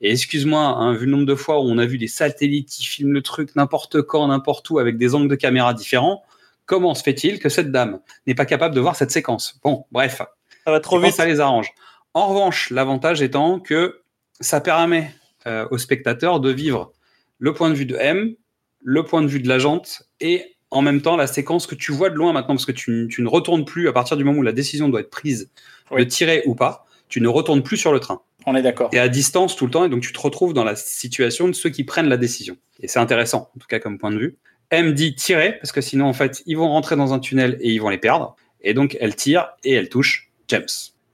Et 0.00 0.12
excuse-moi, 0.12 0.60
hein, 0.60 0.92
vu 0.94 1.06
le 1.06 1.12
nombre 1.12 1.26
de 1.26 1.34
fois 1.34 1.58
où 1.60 1.64
on 1.64 1.78
a 1.78 1.86
vu 1.86 1.98
des 1.98 2.06
satellites 2.06 2.68
qui 2.68 2.84
filment 2.84 3.12
le 3.12 3.22
truc 3.22 3.56
n'importe 3.56 4.02
quand, 4.02 4.28
n'importe 4.28 4.70
où, 4.70 4.78
avec 4.78 4.98
des 4.98 5.14
angles 5.16 5.28
de 5.28 5.34
caméra 5.34 5.74
différents, 5.74 6.22
comment 6.66 6.94
se 6.94 7.02
fait-il 7.02 7.38
que 7.38 7.48
cette 7.48 7.70
dame 7.72 8.00
n'est 8.26 8.34
pas 8.34 8.46
capable 8.46 8.74
de 8.74 8.80
voir 8.80 8.96
cette 8.96 9.10
séquence? 9.10 9.58
Bon, 9.62 9.84
bref, 9.92 10.22
Ça 10.64 10.70
va 10.70 10.80
trop 10.80 10.98
vite. 10.98 11.12
ça 11.14 11.26
les 11.26 11.40
arrange. 11.40 11.68
En 12.14 12.28
revanche, 12.28 12.70
l'avantage 12.70 13.22
étant 13.22 13.58
que 13.60 14.00
ça 14.40 14.60
permet 14.60 15.10
euh, 15.46 15.66
au 15.70 15.78
spectateur 15.78 16.40
de 16.40 16.50
vivre 16.50 16.92
le 17.38 17.52
point 17.52 17.68
de 17.70 17.74
vue 17.74 17.86
de 17.86 17.96
M, 17.96 18.34
le 18.82 19.02
point 19.04 19.22
de 19.22 19.26
vue 19.26 19.40
de 19.40 19.48
l'agente 19.48 20.02
et 20.20 20.56
en 20.70 20.82
même 20.82 21.02
temps 21.02 21.16
la 21.16 21.26
séquence 21.26 21.66
que 21.66 21.74
tu 21.74 21.92
vois 21.92 22.10
de 22.10 22.14
loin 22.14 22.32
maintenant 22.32 22.54
parce 22.54 22.66
que 22.66 22.72
tu, 22.72 23.08
tu 23.10 23.22
ne 23.22 23.28
retournes 23.28 23.64
plus 23.64 23.88
à 23.88 23.92
partir 23.92 24.16
du 24.16 24.24
moment 24.24 24.38
où 24.38 24.42
la 24.42 24.52
décision 24.52 24.88
doit 24.88 25.00
être 25.00 25.10
prise 25.10 25.50
Oui. 25.90 26.04
de 26.04 26.08
tirer 26.08 26.42
ou 26.46 26.54
pas, 26.54 26.86
tu 27.08 27.20
ne 27.20 27.28
retournes 27.28 27.62
plus 27.62 27.76
sur 27.76 27.92
le 27.92 28.00
train. 28.00 28.20
On 28.46 28.54
est 28.54 28.62
d'accord. 28.62 28.90
Et 28.92 28.98
à 28.98 29.08
distance 29.08 29.56
tout 29.56 29.64
le 29.66 29.70
temps 29.70 29.84
et 29.84 29.88
donc 29.88 30.02
tu 30.02 30.12
te 30.12 30.20
retrouves 30.20 30.52
dans 30.52 30.64
la 30.64 30.76
situation 30.76 31.48
de 31.48 31.52
ceux 31.52 31.70
qui 31.70 31.84
prennent 31.84 32.08
la 32.08 32.16
décision. 32.16 32.56
Et 32.80 32.88
c'est 32.88 32.98
intéressant 32.98 33.50
en 33.54 33.58
tout 33.58 33.66
cas 33.68 33.78
comme 33.78 33.98
point 33.98 34.10
de 34.10 34.18
vue. 34.18 34.36
M 34.70 34.92
dit 34.94 35.14
tirer 35.14 35.52
parce 35.60 35.72
que 35.72 35.80
sinon 35.80 36.06
en 36.06 36.12
fait 36.12 36.42
ils 36.46 36.56
vont 36.56 36.68
rentrer 36.68 36.96
dans 36.96 37.12
un 37.14 37.18
tunnel 37.18 37.56
et 37.60 37.70
ils 37.70 37.78
vont 37.78 37.88
les 37.90 37.98
perdre. 37.98 38.36
Et 38.62 38.74
donc 38.74 38.96
elle 39.00 39.14
tire 39.14 39.50
et 39.64 39.72
elle 39.72 39.88
touche 39.88 40.30
James. 40.48 40.66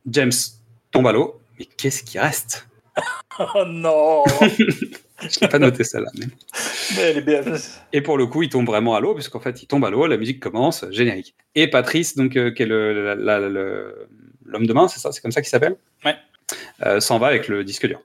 James 0.09 0.33
tombe 0.93 1.07
à 1.07 1.13
l'eau. 1.13 1.41
Mais 1.59 1.67
qu'est-ce 1.77 2.03
qui 2.03 2.19
reste? 2.19 2.67
Oh 3.55 3.65
non 3.67 4.25
Je 5.23 5.39
n'ai 5.41 5.49
pas 5.49 5.59
noté 5.59 5.85
celle-là. 5.85 6.11
mais- 6.19 6.27
Mais 6.97 7.03
elle 7.03 7.19
est 7.19 7.23
bien. 7.23 7.43
Et 7.93 8.01
pour 8.01 8.19
le 8.19 8.27
coup, 8.27 8.43
il 8.43 8.49
tombe 8.49 8.67
vraiment 8.67 8.95
à 8.95 9.01
l'eau, 9.01 9.15
puisqu'en 9.15 9.41
fait, 9.41 9.63
il 9.63 9.67
tombe 9.67 9.85
à 9.85 9.91
l'eau, 9.91 10.07
la 10.07 10.17
musique 10.17 10.41
commence, 10.41 10.85
générique. 10.91 11.35
Et 11.55 11.69
Patrice, 11.69 12.17
donc, 12.17 12.37
euh, 12.37 12.51
qui 12.51 12.63
est 12.63 12.67
l'homme 12.67 14.67
de 14.67 14.73
main, 14.73 14.89
c'est 14.89 14.99
ça 15.01 15.13
C'est 15.13 15.21
comme 15.21 15.33
ça 15.33 15.41
qu'il 15.43 15.51
s'appelle? 15.51 15.77
Ouais. 16.05 16.17
Euh, 16.85 17.01
S'en 17.01 17.19
va 17.19 17.29
avec 17.29 17.49
le 17.49 17.65
disque 17.65 17.87
dur. 17.87 18.01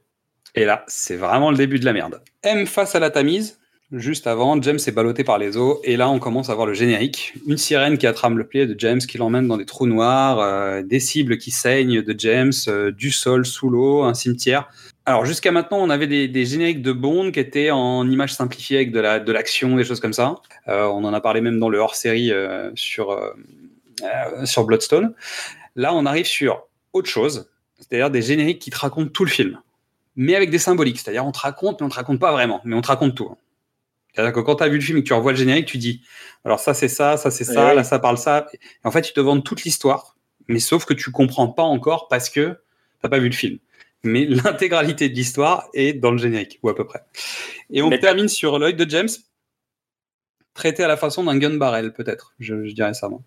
Et 0.56 0.66
là, 0.66 0.84
c'est 0.88 1.16
vraiment 1.16 1.52
le 1.52 1.58
début 1.58 1.80
de 1.80 1.86
la 1.86 1.94
merde. 1.94 2.22
M 2.44 2.66
face 2.68 2.96
à 2.96 3.00
la 3.00 3.10
Tamise. 3.10 3.60
Juste 3.92 4.26
avant, 4.26 4.60
James 4.64 4.80
est 4.86 4.92
ballotté 4.92 5.24
par 5.24 5.38
les 5.38 5.58
eaux. 5.58 5.80
Et 5.84 5.96
là, 5.96 6.10
on 6.10 6.18
commence 6.18 6.50
à 6.50 6.56
voir 6.56 6.66
le 6.66 6.74
générique. 6.74 7.36
Une 7.46 7.58
sirène 7.58 8.00
qui 8.00 8.08
attrame 8.08 8.36
le 8.36 8.44
pied 8.44 8.66
de 8.66 8.78
James, 8.80 8.98
qui 8.98 9.20
l'emmène 9.20 9.48
dans 9.48 9.58
des 9.58 9.66
trous 9.66 9.86
noirs, 9.86 10.40
euh, 10.40 10.82
des 10.82 11.00
cibles 11.00 11.38
qui 11.38 11.52
saignent 11.52 12.02
de 12.02 12.16
James, 12.18 12.52
euh, 12.68 12.92
du 12.92 13.12
sol 13.12 13.46
sous 13.46 13.70
l'eau, 13.70 14.02
un 14.02 14.16
cimetière. 14.16 14.70
Alors 15.06 15.24
jusqu'à 15.24 15.52
maintenant, 15.52 15.78
on 15.78 15.92
avait 15.92 16.08
des, 16.08 16.46
génériques 16.46 16.82
de 16.82 16.92
Bond 16.92 17.32
qui 17.32 17.40
étaient 17.40 17.70
en 17.70 18.10
images 18.10 18.34
simplifiées 18.34 18.78
avec 18.78 18.92
de 18.92 19.00
la 19.00 19.20
de 19.20 19.32
l'action, 19.32 19.76
des 19.76 19.84
choses 19.84 20.00
comme 20.00 20.14
ça. 20.14 20.38
Euh, 20.68 20.86
on 20.86 21.04
en 21.04 21.14
a 21.14 21.22
parlé 21.22 21.42
même 21.42 21.60
dans 21.60 21.70
le 21.70 21.78
hors-série 21.78 22.32
sur 22.74 23.16
sur 24.46 24.64
Bloodstone. 24.64 25.14
Là, 25.76 25.94
on 25.94 26.08
arrive 26.08 26.26
sur 26.26 26.64
autre 26.92 27.08
chose, 27.08 27.52
c'est-à-dire 27.78 28.10
des 28.10 28.24
génériques 28.24 28.60
qui 28.60 28.72
te 28.72 28.80
racontent 28.80 29.12
tout 29.12 29.26
le 29.26 29.30
film, 29.30 29.60
mais 30.16 30.36
avec 30.36 30.50
des 30.50 30.58
symboliques. 30.58 30.98
C'est-à-dire 30.98 31.24
on 31.24 31.32
te 31.32 31.40
raconte, 31.40 31.82
mais 31.82 31.86
on 31.86 31.90
te 31.90 31.96
raconte 31.96 32.20
pas 32.20 32.32
vraiment, 32.32 32.62
mais 32.66 32.76
on 32.76 32.82
te 32.82 32.88
raconte 32.88 33.14
tout. 33.14 33.30
C'est-à-dire 34.16 34.34
que 34.34 34.40
quand 34.40 34.56
tu 34.56 34.64
as 34.64 34.70
vu 34.70 34.78
le 34.78 34.82
film 34.84 34.98
et 35.00 35.04
que 35.04 35.08
tu 35.08 35.14
revois 35.14 35.34
le 35.34 35.38
générique, 35.38 35.66
tu 35.66 35.78
dis 35.78 36.02
alors 36.46 36.60
ça 36.60 36.74
c'est 36.74 36.88
ça, 36.88 37.18
ça 37.18 37.30
c'est 37.32 37.44
ça, 37.44 37.70
oui. 37.70 37.76
là 37.76 37.84
ça 37.84 38.00
parle 38.00 38.18
ça. 38.18 38.48
Et 38.54 38.60
en 38.88 38.92
fait, 38.92 39.10
ils 39.10 39.14
te 39.14 39.20
vendent 39.20 39.44
toute 39.44 39.64
l'histoire, 39.64 40.16
mais 40.48 40.60
sauf 40.60 40.86
que 40.86 40.94
tu 40.94 41.12
comprends 41.12 41.50
pas 41.50 41.64
encore 41.64 42.08
parce 42.08 42.30
que 42.30 42.58
t'as 43.02 43.10
pas 43.10 43.20
vu 43.20 43.28
le 43.30 43.36
film 43.36 43.60
mais 44.06 44.26
l'intégralité 44.30 45.10
de 45.10 45.16
l'histoire 45.16 45.68
est 45.74 45.94
dans 45.94 46.12
le 46.12 46.18
générique, 46.18 46.60
ou 46.64 46.70
à 46.70 46.76
peu 46.76 46.86
près. 46.86 47.04
Et 47.72 47.82
on 47.82 47.90
Mais- 47.90 48.00
termine 48.00 48.28
sur 48.28 48.60
l'œil 48.60 48.76
de 48.76 48.90
James, 48.90 49.10
traité 50.54 50.84
à 50.84 50.88
la 50.88 50.98
façon 50.98 51.24
d'un 51.24 51.38
gun 51.38 51.58
barrel, 51.58 51.92
peut-être. 51.94 52.34
Je, 52.40 52.66
je 52.66 52.74
dirais 52.74 52.94
ça, 52.94 53.10
moi. 53.10 53.22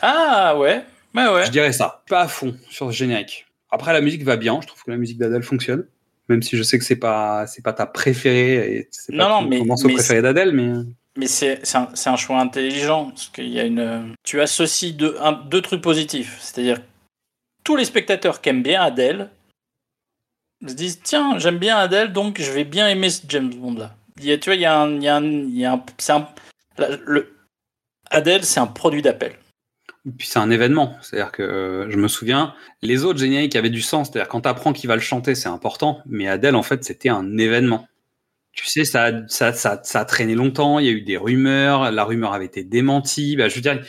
Ah 0.00 0.56
ouais, 0.56 0.84
ouais 1.14 1.28
ouais. 1.28 1.46
Je 1.46 1.50
dirais 1.50 1.72
ça. 1.72 2.02
Pas 2.08 2.22
à 2.22 2.28
fond 2.28 2.56
sur 2.70 2.86
ce 2.90 2.96
générique. 2.96 3.46
Après, 3.70 3.92
la 3.92 4.00
musique 4.00 4.22
va 4.22 4.36
bien. 4.36 4.60
Je 4.62 4.66
trouve 4.66 4.82
que 4.82 4.90
la 4.90 4.96
musique 4.96 5.18
d'Adèle 5.18 5.42
fonctionne. 5.42 5.86
Même 6.32 6.42
si 6.42 6.56
je 6.56 6.62
sais 6.62 6.78
que 6.78 6.84
c'est 6.84 6.96
pas, 6.96 7.46
c'est 7.46 7.62
pas 7.62 7.72
ta 7.72 7.86
préférée 7.86 8.76
et 8.76 8.88
c'est 8.90 9.16
pas 9.16 9.28
Non, 9.28 9.42
non, 9.42 9.48
mais- 9.48 9.60
morceau 9.60 9.86
mais 9.88 9.94
préféré 9.94 10.22
d'Adèle, 10.22 10.52
mais 10.52 10.72
Mais 11.16 11.26
c'est 11.26 11.60
c'est 11.64 11.76
un, 11.78 11.88
un 12.06 12.16
choix 12.16 12.40
intelligent 12.40 13.10
parce 13.10 13.28
qu'il 13.28 13.48
y 13.48 13.60
a 13.60 13.64
une. 13.64 14.14
Tu 14.24 14.40
associes 14.40 14.94
deux, 14.94 15.16
un- 15.20 15.32
deux 15.32 15.60
trucs 15.62 15.82
positifs, 15.82 16.38
c'est-à-dire 16.40 16.78
tous 17.64 17.76
les 17.76 17.84
spectateurs 17.84 18.40
qui 18.40 18.48
aiment 18.48 18.62
bien 18.62 18.82
Adèle 18.82 19.30
se 20.66 20.74
disent 20.74 21.00
tiens 21.02 21.38
j'aime 21.38 21.58
bien 21.58 21.76
Adèle 21.76 22.12
donc 22.12 22.40
je 22.40 22.50
vais 22.50 22.64
bien 22.64 22.88
aimer 22.88 23.10
ce 23.10 23.22
James 23.28 23.52
Bond 23.52 23.74
là. 23.74 23.94
Il 24.18 24.24
y 24.26 24.32
a, 24.32 24.38
tu 24.38 24.48
vois 24.50 24.54
il 24.56 24.60
y 24.62 24.64
a 24.64 24.78
un, 24.80 24.90
il 24.96 25.02
y 25.02 25.08
a 25.08 25.16
un, 25.16 25.24
il 25.24 25.58
y 25.58 25.64
a 25.64 25.72
un- 25.74 25.84
c'est 25.98 26.12
un- 26.12 26.28
la- 26.78 26.96
le 27.04 27.36
Adèle 28.10 28.44
c'est 28.44 28.60
un 28.60 28.66
produit 28.66 29.02
d'appel. 29.02 29.32
Puis 30.18 30.26
c'est 30.26 30.38
un 30.38 30.50
événement. 30.50 30.94
C'est-à-dire 31.00 31.32
que 31.32 31.42
euh, 31.42 31.90
je 31.90 31.96
me 31.96 32.08
souviens, 32.08 32.54
les 32.82 33.04
autres 33.04 33.18
génériques 33.20 33.54
avaient 33.56 33.70
du 33.70 33.82
sens. 33.82 34.10
C'est-à-dire 34.10 34.28
quand 34.28 34.40
t'apprends 34.42 34.72
qui 34.72 34.86
va 34.86 34.94
le 34.96 35.00
chanter, 35.00 35.34
c'est 35.34 35.48
important. 35.48 36.00
Mais 36.06 36.26
Adèle, 36.28 36.56
en 36.56 36.62
fait, 36.62 36.82
c'était 36.84 37.08
un 37.08 37.38
événement. 37.38 37.86
Tu 38.52 38.66
sais, 38.66 38.84
ça, 38.84 39.04
a- 39.04 39.28
ça, 39.28 39.52
ça, 39.52 39.80
ça 39.82 40.00
a 40.00 40.04
traîné 40.04 40.34
longtemps. 40.34 40.78
Il 40.78 40.86
y 40.86 40.88
a 40.88 40.92
eu 40.92 41.02
des 41.02 41.16
rumeurs. 41.16 41.90
La 41.90 42.04
rumeur 42.04 42.32
avait 42.34 42.44
été 42.46 42.64
démentie. 42.64 43.36
Bah, 43.36 43.48
je 43.48 43.54
veux 43.54 43.60
dire, 43.62 43.80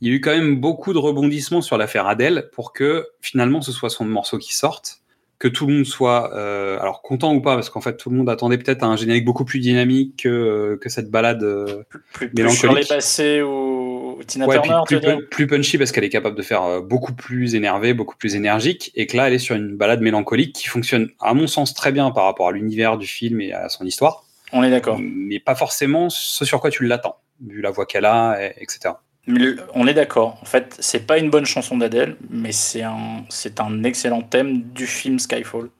il 0.00 0.08
y 0.08 0.10
a 0.10 0.14
eu 0.14 0.20
quand 0.20 0.30
même 0.32 0.60
beaucoup 0.60 0.92
de 0.92 0.98
rebondissements 0.98 1.62
sur 1.62 1.78
l'affaire 1.78 2.06
Adèle 2.06 2.48
pour 2.52 2.72
que 2.72 3.06
finalement 3.22 3.62
ce 3.62 3.72
soit 3.72 3.88
son 3.90 4.04
morceau 4.04 4.36
qui 4.38 4.52
sorte, 4.54 4.98
que 5.38 5.48
tout 5.48 5.66
le 5.66 5.74
monde 5.74 5.84
soit 5.86 6.34
euh, 6.36 6.78
alors 6.78 7.00
content 7.00 7.34
ou 7.34 7.40
pas, 7.40 7.54
parce 7.54 7.70
qu'en 7.70 7.80
fait 7.80 7.96
tout 7.96 8.10
le 8.10 8.16
monde 8.16 8.28
attendait 8.28 8.58
peut-être 8.58 8.82
un 8.82 8.96
générique 8.96 9.24
beaucoup 9.24 9.44
plus 9.44 9.60
dynamique 9.60 10.22
que, 10.24 10.28
euh, 10.28 10.76
que 10.76 10.88
cette 10.90 11.10
balade. 11.10 11.42
euh, 11.42 11.84
Plus, 12.12 12.28
plus 12.28 12.50
sur 12.50 12.68
Mélancolique. 12.70 12.88
les 12.90 12.96
passés 12.96 13.40
ou 13.42 13.83
Tina 14.26 14.46
Ouais, 14.46 14.60
Turner 14.60 14.80
tu 14.88 15.26
plus, 15.30 15.46
punchy 15.46 15.78
parce 15.78 15.92
qu'elle 15.92 16.04
est 16.04 16.08
capable 16.10 16.36
de 16.36 16.42
faire 16.42 16.62
euh, 16.62 16.80
beaucoup 16.80 17.12
plus 17.12 17.54
énervé, 17.54 17.94
beaucoup 17.94 18.16
plus 18.16 18.34
énergique, 18.36 18.92
et 18.94 19.06
que 19.06 19.16
là, 19.16 19.28
elle 19.28 19.34
est 19.34 19.38
sur 19.38 19.54
une 19.56 19.76
balade 19.76 20.00
mélancolique 20.00 20.54
qui 20.54 20.68
fonctionne, 20.68 21.10
à 21.20 21.34
mon 21.34 21.46
sens, 21.46 21.74
très 21.74 21.92
bien 21.92 22.10
par 22.10 22.24
rapport 22.24 22.48
à 22.48 22.52
l'univers 22.52 22.96
du 22.98 23.06
film 23.06 23.40
et 23.40 23.52
à 23.52 23.68
son 23.68 23.84
histoire, 23.84 24.24
On 24.52 24.62
est 24.62 24.70
d'accord. 24.70 24.98
mais 25.00 25.40
pas 25.40 25.54
forcément 25.54 26.10
ce 26.10 26.44
sur 26.44 26.60
quoi 26.60 26.70
tu 26.70 26.84
l'attends, 26.86 27.16
vu 27.46 27.60
la 27.60 27.70
voix 27.70 27.86
qu'elle 27.86 28.04
a, 28.04 28.36
et- 28.40 28.54
etc. 28.62 28.94
Le- 29.26 29.56
On 29.74 29.86
est 29.86 29.94
d'accord. 29.94 30.38
En 30.42 30.44
fait, 30.44 30.76
c'est 30.80 31.06
pas 31.06 31.16
une 31.18 31.30
bonne 31.30 31.46
chanson 31.46 31.78
d'Adèle, 31.78 32.16
mais 32.28 32.52
c'est 32.52 32.82
un, 32.82 33.24
c'est 33.30 33.58
un 33.60 33.82
excellent 33.84 34.20
thème 34.22 34.60
du 34.62 34.86
film 34.86 35.18
Skyfall. 35.18 35.70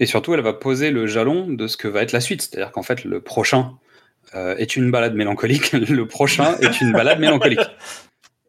Et 0.00 0.06
surtout, 0.06 0.34
elle 0.34 0.40
va 0.40 0.52
poser 0.54 0.90
le 0.90 1.06
jalon 1.06 1.46
de 1.48 1.66
ce 1.66 1.76
que 1.76 1.88
va 1.88 2.02
être 2.02 2.12
la 2.12 2.20
suite, 2.20 2.42
c'est-à-dire 2.42 2.70
qu'en 2.72 2.82
fait, 2.82 3.04
le 3.04 3.20
prochain 3.20 3.72
euh, 4.34 4.56
est 4.56 4.76
une 4.76 4.90
balade 4.90 5.14
mélancolique, 5.14 5.72
le 5.72 6.06
prochain 6.06 6.56
est 6.60 6.80
une 6.80 6.92
balade 6.92 7.20
mélancolique. 7.20 7.60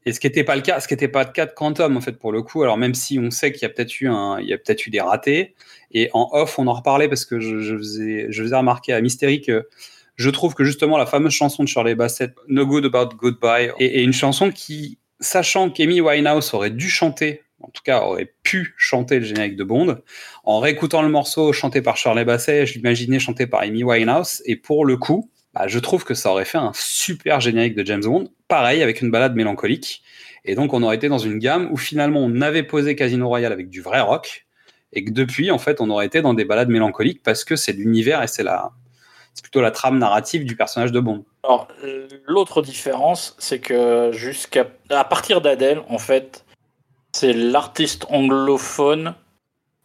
Et 0.08 0.14
ce 0.14 0.22
qui 0.22 0.28
n'était 0.28 0.46
pas 0.46 0.56
le 0.56 0.62
cas, 0.62 0.80
ce 0.80 0.88
qui 0.88 0.94
n'était 0.94 1.10
pas 1.10 1.26
le 1.26 1.32
cas 1.32 1.46
de 1.46 1.52
Quantum 1.52 1.98
en 1.98 2.02
fait 2.02 2.14
pour 2.14 2.32
le 2.32 2.42
coup. 2.42 2.64
Alors 2.64 2.78
même 2.78 2.94
si 2.94 3.20
on 3.20 3.30
sait 3.30 3.52
qu'il 3.52 3.64
y 3.64 3.66
a 3.66 3.70
peut-être 3.70 4.00
eu 4.00 4.08
peut-être 4.08 4.88
eu 4.88 4.90
des 4.90 5.02
ratés. 5.02 5.54
Et 5.92 6.10
en 6.14 6.30
off, 6.32 6.58
on 6.60 6.68
en 6.68 6.74
reparlait 6.74 7.10
parce 7.10 7.26
que 7.26 7.42
je, 7.42 7.60
je 7.60 7.76
faisais, 7.76 8.28
je 8.30 8.42
faisais 8.42 8.56
remarquer 8.56 8.94
à 8.94 9.02
Mystery 9.02 9.42
que 9.42 9.68
je 10.16 10.30
trouve 10.30 10.56
que 10.56 10.64
justement 10.64 10.98
la 10.98 11.06
fameuse 11.06 11.34
chanson 11.34 11.62
de 11.64 11.68
Shirley 11.68 11.94
Bassett, 11.94 12.34
No 12.48 12.66
Good 12.66 12.86
About 12.86 13.16
Goodbye, 13.18 13.72
est, 13.80 14.00
est 14.00 14.04
une 14.04 14.14
chanson 14.14 14.50
qui, 14.50 14.98
sachant 15.20 15.70
qu'Amy 15.70 16.00
Winehouse 16.00 16.54
aurait 16.54 16.72
dû 16.72 16.90
chanter, 16.90 17.42
en 17.62 17.70
tout 17.70 17.84
cas 17.84 18.02
aurait 18.02 18.34
pu 18.44 18.74
chanter 18.78 19.20
le 19.20 19.26
générique 19.26 19.58
de 19.58 19.64
Bond, 19.66 19.98
en 20.44 20.60
réécoutant 20.60 21.02
le 21.02 21.10
morceau 21.10 21.54
chanté 21.54 21.82
par 21.82 21.98
Shirley 21.98 22.24
Bassey, 22.26 22.66
je 22.66 22.76
l'imaginais 22.76 23.20
chanté 23.20 23.46
par 23.46 23.62
Amy 23.62 23.84
Winehouse. 23.84 24.42
Et 24.46 24.56
pour 24.56 24.86
le 24.86 24.98
coup, 24.98 25.30
bah, 25.58 25.68
je 25.68 25.80
trouve 25.80 26.04
que 26.04 26.14
ça 26.14 26.30
aurait 26.30 26.46
fait 26.46 26.58
un 26.58 26.72
super 26.76 27.40
générique 27.42 27.76
de 27.76 27.86
James 27.86 28.04
Bond, 28.04 28.30
pareil 28.48 28.84
avec 28.84 29.02
une 29.02 29.10
balade 29.10 29.36
mélancolique. 29.36 30.04
Et 30.46 30.56
donc 30.56 30.74
on 30.74 30.84
aurait 30.84 30.96
été 30.96 31.10
dans 31.10 31.18
une 31.18 31.40
gamme 31.40 31.70
où 31.72 31.78
finalement 31.78 32.20
on 32.22 32.42
avait 32.42 32.64
posé 32.64 32.96
Casino 32.96 33.28
Royale 33.28 33.54
avec 33.54 33.70
du 33.70 33.82
vrai 33.82 34.02
rock, 34.02 34.46
et 34.94 35.04
que 35.04 35.12
depuis 35.12 35.50
en 35.52 35.58
fait 35.58 35.82
on 35.82 35.90
aurait 35.90 36.06
été 36.06 36.22
dans 36.22 36.34
des 36.34 36.46
balades 36.46 36.70
mélancoliques 36.70 37.24
parce 37.24 37.44
que 37.44 37.56
c'est 37.56 37.74
l'univers 37.74 38.22
et 38.22 38.28
c'est 38.28 38.44
la, 38.44 38.72
c'est 39.34 39.42
plutôt 39.42 39.62
la 39.62 39.72
trame 39.72 39.98
narrative 39.98 40.46
du 40.46 40.56
personnage 40.56 40.92
de 40.92 41.00
Bond. 41.00 41.26
Alors, 41.44 41.68
l'autre 42.26 42.62
différence, 42.62 43.36
c'est 43.40 43.60
que 43.60 44.12
jusqu'à 44.12 44.68
à 44.90 45.04
partir 45.06 45.42
d'Adèle, 45.42 45.82
en 45.90 45.98
fait, 45.98 46.46
c'est 47.14 47.34
l'artiste 47.34 48.06
anglophone 48.10 49.16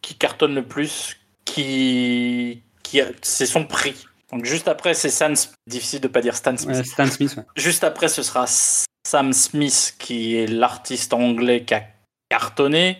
qui 0.00 0.16
cartonne 0.16 0.54
le 0.54 0.62
plus, 0.62 1.16
qui, 1.44 2.62
qui 2.82 3.00
c'est 3.22 3.46
son 3.46 3.64
prix. 3.64 4.06
Donc 4.32 4.44
juste 4.46 4.68
après, 4.68 4.94
c'est 4.94 5.10
Sam, 5.10 5.34
difficile 5.66 6.00
de 6.00 6.08
pas 6.08 6.20
dire 6.22 6.34
Stan 6.36 6.56
Smith. 6.56 6.76
Ouais, 6.76 6.84
Stan 6.84 7.06
Smith. 7.06 7.34
ouais. 7.36 7.42
Juste 7.56 7.84
après, 7.84 8.08
ce 8.08 8.22
sera 8.22 8.46
Sam 8.46 9.32
Smith 9.32 9.94
qui 9.98 10.36
est 10.36 10.46
l'artiste 10.46 11.12
anglais 11.12 11.64
qui 11.64 11.74
a 11.74 11.84
cartonné 12.30 12.98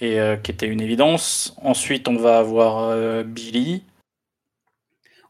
et 0.00 0.18
euh, 0.18 0.36
qui 0.36 0.50
était 0.50 0.66
une 0.66 0.80
évidence. 0.80 1.54
Ensuite, 1.62 2.08
on 2.08 2.16
va 2.16 2.38
avoir 2.38 2.88
euh, 2.90 3.22
Billy. 3.22 3.82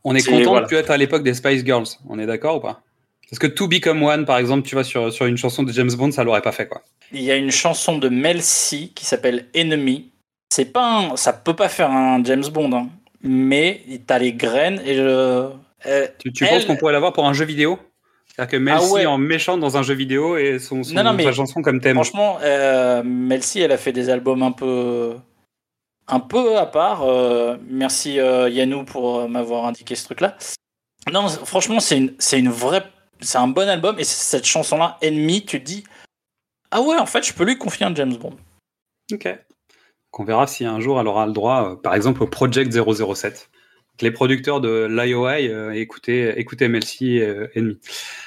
On 0.05 0.15
est 0.15 0.23
content 0.25 0.51
voilà. 0.51 0.61
de 0.63 0.67
plus 0.69 0.77
être 0.77 0.91
à 0.91 0.97
l'époque 0.97 1.23
des 1.25 1.35
Spice 1.35 1.65
Girls. 1.65 1.87
On 2.09 2.19
est 2.19 2.27
d'accord 2.27 2.57
ou 2.57 2.61
pas? 2.61 2.83
Parce 3.29 3.39
que 3.39 3.47
To 3.47 3.67
Become 3.67 4.03
One, 4.03 4.25
par 4.27 4.39
exemple, 4.39 4.67
tu 4.69 4.75
vois, 4.75 4.85
sur, 4.85 5.13
sur 5.13 5.27
une 5.27 5.39
chanson 5.39 5.63
de 5.63 5.73
James 5.73 5.93
Bond, 5.93 6.13
ça 6.13 6.23
l'aurait 6.23 6.43
pas 6.43 6.53
fait, 6.53 6.69
quoi. 6.69 6.83
il 7.13 7.23
y 7.23 7.31
a 7.31 7.37
une 7.37 7.51
chanson 7.51 7.97
de 7.99 8.09
Mel 8.09 8.43
C 8.43 8.91
qui 8.95 9.07
s'appelle 9.07 9.47
Enemy. 9.57 10.11
C'est 10.53 10.67
pas 10.67 10.85
un- 10.99 11.17
ça 11.17 11.33
peut 11.33 11.57
pas 11.57 11.69
faire 11.71 11.91
un 11.91 12.23
James 12.25 12.45
Bond, 12.53 12.73
hein, 12.73 12.89
mais 13.23 13.83
t'as 14.07 14.19
les 14.19 14.33
graines 14.33 14.81
et 14.85 14.95
le. 14.97 15.51
euh, 15.87 16.09
Tu, 16.19 16.33
tu 16.33 16.45
Elle- 16.45 16.51
penses 16.51 16.65
qu'on 16.65 16.77
pourrait 16.77 16.93
l'avoir 16.93 17.13
pour 17.13 17.27
un 17.27 17.33
jeu 17.33 17.45
vidéo? 17.45 17.79
C'est-à-dire 18.27 18.51
que 18.53 18.57
Mel 18.57 18.77
Ah 18.79 18.87
ouais. 18.91 19.05
en 19.05 19.19
méchant 19.19 19.59
dans 19.59 19.77
un 19.77 19.83
jeu 19.83 19.93
vidéo 19.95 20.37
et 20.39 20.59
son, 20.59 20.83
son 20.83 20.95
Non, 20.95 21.05
non, 21.05 21.13
mais 21.13 21.25
sa 21.25 21.33
chanson 21.33 21.61
comme 21.61 21.81
thème. 21.81 21.97
Franchement, 21.97 22.39
euh, 22.43 23.03
Mel 23.05 23.43
C, 23.43 23.61
elle 23.61 23.73
a 23.73 23.77
fait 23.77 23.93
des 23.93 24.09
albums 24.09 24.43
un 24.43 24.53
peu, 24.53 25.15
un 26.09 26.21
peu 26.21 26.57
à 26.57 26.65
part. 26.65 27.03
euh, 27.03 27.57
merci 27.69 28.19
euh, 28.19 28.49
Yannou 28.49 28.85
pour 28.85 29.19
euh, 29.21 29.29
m'avoir 29.29 29.67
indiqué 29.67 29.95
ce 29.95 30.05
truc-là. 30.07 30.37
Non, 31.13 31.29
franchement, 31.29 31.79
c'est 31.81 31.99
une, 31.99 32.15
c'est 32.19 32.39
une 32.39 32.49
vraie, 32.49 32.85
c'est 33.21 33.37
un 33.39 33.49
bon 33.49 33.69
album 33.69 33.99
et 33.99 34.05
cette 34.05 34.47
chanson-là, 34.47 34.97
Enemy, 35.05 35.45
tu 35.45 35.61
te 35.61 35.67
dis, 35.67 35.85
ah 36.71 36.81
ouais, 36.81 36.97
en 36.97 37.07
fait, 37.07 37.27
je 37.27 37.35
peux 37.35 37.45
lui 37.45 37.59
confier 37.59 37.85
un 37.85 37.95
James 37.95 38.17
Bond. 38.17 38.35
Ok. 39.13 39.29
Donc, 40.13 40.21
on 40.21 40.25
verra 40.25 40.47
si 40.47 40.67
un 40.67 40.79
jour 40.79 41.01
elle 41.01 41.07
aura 41.07 41.27
le 41.27 41.33
droit, 41.33 41.71
euh, 41.73 41.77
par 41.77 41.95
exemple, 41.95 42.23
au 42.23 42.27
Project 42.27 42.71
007. 42.71 43.23
Donc, 43.23 44.03
les 44.03 44.11
producteurs 44.11 44.61
de 44.61 44.87
l'IOI, 44.91 45.49
euh, 45.49 45.71
écoutez, 45.73 46.39
écoutez 46.39 46.69
MLC 46.69 47.21
euh, 47.21 47.49
Enemy. 47.57 47.79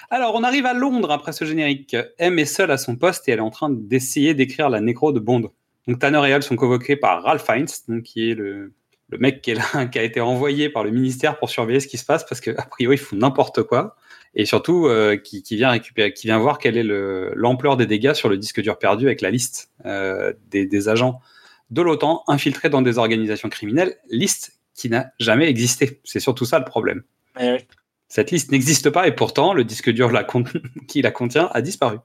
Alors, 0.10 0.34
on 0.34 0.44
arrive 0.44 0.66
à 0.66 0.74
Londres 0.74 1.12
après 1.12 1.32
ce 1.32 1.46
générique. 1.46 1.96
M 2.18 2.40
est 2.40 2.46
seule 2.46 2.72
à 2.72 2.78
son 2.78 2.96
poste 2.96 3.30
et 3.30 3.34
elle 3.34 3.38
est 3.38 3.44
en 3.44 3.52
train 3.52 3.70
d'essayer 3.70 4.34
d'écrire 4.34 4.70
la 4.70 4.82
nécro 4.82 5.12
de 5.12 5.20
Bond. 5.20 5.52
Donc, 5.88 6.00
Tanner 6.00 6.28
et 6.28 6.32
elle 6.32 6.42
sont 6.42 6.56
convoqués 6.56 6.96
par 6.96 7.22
Ralph 7.22 7.46
donc, 7.88 8.02
qui 8.02 8.32
est 8.32 8.34
le, 8.34 8.74
mec 9.20 9.42
qui, 9.44 9.52
a 9.54 10.04
été 10.04 10.22
envoyé 10.22 10.70
par 10.70 10.84
le 10.84 10.90
ministère 10.90 11.38
pour 11.38 11.52
surveiller 11.52 11.80
ce 11.80 11.88
qui 11.88 12.00
se 12.00 12.06
passe 12.06 12.26
parce 12.28 12.42
qu'a 12.42 12.54
priori, 12.64 12.96
ils 12.96 13.00
font 13.00 13.16
n'importe 13.16 13.62
quoi. 13.62 13.96
Et 14.34 14.46
surtout, 14.46 14.90
qui, 15.24 15.44
vient 15.52 15.70
récupérer, 15.70 16.14
qui 16.14 16.26
vient 16.26 16.40
voir 16.40 16.58
quelle 16.58 16.78
est 16.78 16.84
le- 16.84 17.32
l'ampleur 17.36 17.78
des 17.78 17.86
dégâts 17.86 18.14
sur 18.14 18.28
le 18.28 18.38
disque 18.38 18.60
dur 18.60 18.80
perdu 18.80 19.06
avec 19.06 19.22
la 19.22 19.30
liste 19.30 19.72
des 19.86 20.90
agents 20.90 21.22
de 21.70 21.82
l'OTAN 21.82 22.24
infiltrés 22.28 22.70
dans 22.70 22.82
des 22.82 22.98
organisations 22.98 23.50
criminelles, 23.50 23.98
liste 24.10 24.60
qui 24.74 24.90
n'a 24.90 25.12
jamais 25.20 25.50
existé. 25.50 26.02
C'est 26.04 26.20
surtout 26.20 26.46
ça 26.46 26.60
le 26.60 26.66
problème. 26.66 27.04
Oui. 27.40 27.58
Cette 28.08 28.32
liste 28.32 28.52
n'existe 28.52 28.90
pas 28.92 29.08
et 29.08 29.12
pourtant 29.12 29.54
le 29.54 29.64
disque 29.64 29.90
dur 29.90 30.12
la 30.12 30.26
qui 30.88 31.02
la 31.02 31.12
contient 31.12 31.50
a 31.54 31.62
disparu. 31.62 31.98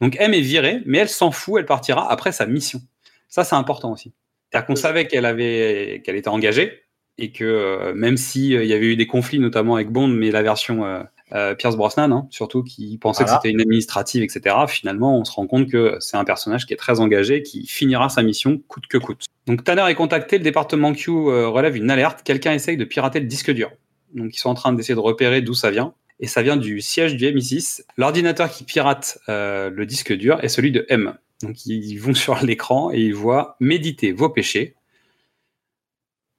Donc 0.00 0.16
M 0.18 0.34
est 0.34 0.40
virée, 0.40 0.82
mais 0.84 0.98
elle 0.98 1.08
s'en 1.08 1.30
fout, 1.30 1.56
elle 1.58 1.66
partira 1.66 2.10
après 2.10 2.32
sa 2.32 2.46
mission. 2.46 2.80
Ça 3.28 3.44
c'est 3.44 3.56
important 3.56 3.92
aussi. 3.92 4.12
C'est-à-dire 4.50 4.66
qu'on 4.66 4.76
savait 4.76 5.06
qu'elle 5.06 5.26
avait, 5.26 6.02
qu'elle 6.04 6.16
était 6.16 6.28
engagée 6.28 6.84
et 7.16 7.32
que 7.32 7.44
euh, 7.44 7.94
même 7.94 8.16
si 8.16 8.54
euh, 8.54 8.62
il 8.62 8.68
y 8.68 8.72
avait 8.72 8.86
eu 8.86 8.96
des 8.96 9.06
conflits 9.06 9.40
notamment 9.40 9.74
avec 9.74 9.90
Bond, 9.90 10.08
mais 10.08 10.30
la 10.30 10.42
version 10.42 10.84
euh, 10.84 11.02
euh, 11.32 11.54
Pierce 11.54 11.76
Brosnan, 11.76 12.10
hein, 12.12 12.26
surtout 12.30 12.62
qui 12.62 12.96
pensait 12.98 13.24
Voilà. 13.24 13.38
que 13.38 13.42
c'était 13.42 13.52
une 13.52 13.60
administrative, 13.60 14.22
etc. 14.22 14.56
Finalement, 14.66 15.18
on 15.18 15.24
se 15.24 15.32
rend 15.32 15.46
compte 15.46 15.68
que 15.68 15.96
c'est 16.00 16.16
un 16.16 16.24
personnage 16.24 16.66
qui 16.66 16.72
est 16.72 16.76
très 16.78 17.00
engagé, 17.00 17.42
qui 17.42 17.66
finira 17.66 18.08
sa 18.08 18.22
mission 18.22 18.60
coûte 18.68 18.86
que 18.86 18.98
coûte. 18.98 19.26
Donc 19.46 19.64
Tanner 19.64 19.84
est 19.88 19.94
contacté, 19.94 20.38
le 20.38 20.44
département 20.44 20.92
Q 20.92 21.10
euh, 21.10 21.48
relève 21.48 21.76
une 21.76 21.90
alerte, 21.90 22.22
quelqu'un 22.22 22.52
essaye 22.52 22.76
de 22.76 22.84
pirater 22.84 23.20
le 23.20 23.26
disque 23.26 23.50
dur. 23.50 23.70
Donc 24.14 24.34
ils 24.34 24.38
sont 24.38 24.48
en 24.48 24.54
train 24.54 24.72
d'essayer 24.72 24.94
de 24.94 25.00
repérer 25.00 25.42
d'où 25.42 25.54
ça 25.54 25.70
vient. 25.70 25.94
Et 26.20 26.26
ça 26.26 26.42
vient 26.42 26.56
du 26.56 26.80
siège 26.80 27.14
du 27.14 27.26
MI6. 27.26 27.82
L'ordinateur 27.96 28.50
qui 28.50 28.64
pirate 28.64 29.18
euh, 29.28 29.70
le 29.70 29.86
disque 29.86 30.12
dur 30.12 30.42
est 30.42 30.48
celui 30.48 30.72
de 30.72 30.84
M. 30.88 31.14
Donc 31.42 31.66
ils 31.66 31.96
vont 31.98 32.14
sur 32.14 32.42
l'écran 32.44 32.90
et 32.92 33.00
ils 33.00 33.14
voient 33.14 33.56
méditer 33.60 34.12
vos 34.12 34.28
péchés 34.28 34.74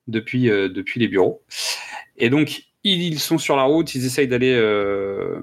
depuis, 0.07 0.45
depuis 0.45 0.99
les 0.99 1.07
bureaux. 1.07 1.43
Et 2.17 2.29
donc 2.29 2.68
ils 2.83 3.19
sont 3.19 3.37
sur 3.37 3.55
la 3.55 3.63
route, 3.63 3.93
ils 3.95 4.05
essayent 4.05 4.27
d'aller 4.27 4.53
euh, 4.53 5.39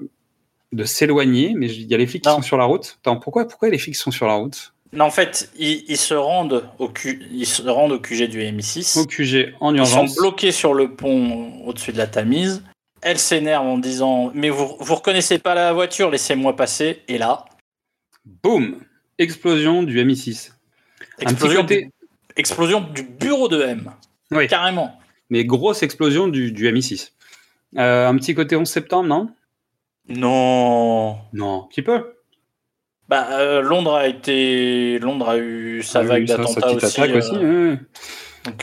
de 0.71 0.83
s'éloigner, 0.83 1.53
mais 1.55 1.67
il 1.67 1.87
y 1.87 1.93
a 1.93 1.97
les 1.97 2.07
flics 2.07 2.23
qui 2.23 2.29
sont 2.29 2.41
sur 2.41 2.57
la 2.57 2.65
route. 2.65 2.97
Attends, 3.01 3.17
pourquoi, 3.17 3.47
pourquoi 3.47 3.69
les 3.69 3.77
flics 3.77 3.95
sont 3.95 4.11
sur 4.11 4.27
la 4.27 4.33
route? 4.35 4.73
Non, 4.93 5.05
en 5.05 5.11
fait, 5.11 5.51
ils, 5.57 5.83
ils 5.89 5.97
se 5.97 6.13
rendent 6.13 6.69
au 6.79 6.87
Q, 6.89 7.21
ils 7.31 7.45
se 7.45 7.61
rendent 7.63 7.91
au 7.91 7.99
QG 7.99 8.29
du 8.29 8.39
MI6. 8.39 8.99
Au 8.99 9.05
QG 9.05 9.53
en 9.59 9.73
Ils 9.75 9.85
sont 9.85 9.97
urgence. 9.99 10.15
bloqués 10.15 10.51
sur 10.53 10.73
le 10.73 10.95
pont 10.95 11.61
au-dessus 11.65 11.91
de 11.91 11.97
la 11.97 12.07
Tamise. 12.07 12.63
Elle 13.01 13.19
s'énerve 13.19 13.65
en 13.67 13.77
disant 13.77 14.31
Mais 14.33 14.49
vous, 14.49 14.75
vous 14.79 14.95
reconnaissez 14.95 15.39
pas 15.39 15.53
la 15.55 15.73
voiture, 15.73 16.09
laissez-moi 16.09 16.55
passer. 16.55 17.01
Et 17.07 17.17
là, 17.17 17.45
Boum 18.43 18.77
Explosion 19.19 19.83
du 19.83 19.97
MI6. 20.03 20.51
Un 20.51 21.25
petit 21.25 21.31
explosion, 21.33 21.61
côté- 21.61 21.81
du, 21.83 21.91
explosion 22.35 22.81
du 22.81 23.03
bureau 23.03 23.47
de 23.47 23.61
M. 23.61 23.91
Oui. 24.31 24.47
Carrément. 24.47 24.97
Mais 25.29 25.43
grosse 25.43 25.83
explosion 25.83 26.27
du, 26.27 26.51
du 26.51 26.71
MI6. 26.71 27.11
Euh, 27.77 28.07
un 28.07 28.15
petit 28.17 28.33
côté 28.35 28.55
11 28.55 28.67
septembre, 28.67 29.07
non? 29.09 29.29
Non. 30.07 31.17
Non, 31.33 31.63
un 31.63 31.67
petit 31.67 31.81
peu? 31.81 32.13
Bah, 33.09 33.27
euh, 33.39 33.61
Londres 33.61 33.95
a 33.95 34.07
été. 34.07 34.99
Londres 34.99 35.29
a 35.29 35.37
eu 35.37 35.81
sa 35.83 35.99
Ah 35.99 36.03
vague 36.03 36.25
d'attentats 36.25 36.71
aussi. 36.73 37.01
euh, 37.01 37.17
aussi, 37.17 37.31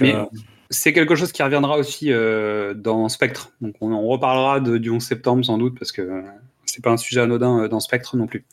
ouais, 0.00 0.14
euh, 0.14 0.24
C'est 0.70 0.92
quelque 0.92 1.14
chose 1.14 1.32
qui 1.32 1.42
reviendra 1.42 1.76
aussi 1.78 2.10
dans 2.10 3.08
Spectre. 3.08 3.50
Donc 3.60 3.74
on, 3.80 3.92
on 3.92 4.06
reparlera 4.08 4.60
de, 4.60 4.78
du 4.78 4.90
11 4.90 5.02
septembre 5.02 5.44
sans 5.44 5.58
doute 5.58 5.78
parce 5.78 5.92
que 5.92 6.24
c'est 6.66 6.82
pas 6.82 6.90
un 6.90 6.96
sujet 6.96 7.20
anodin 7.20 7.68
dans 7.68 7.80
Spectre 7.80 8.16
non 8.16 8.26
plus. 8.26 8.44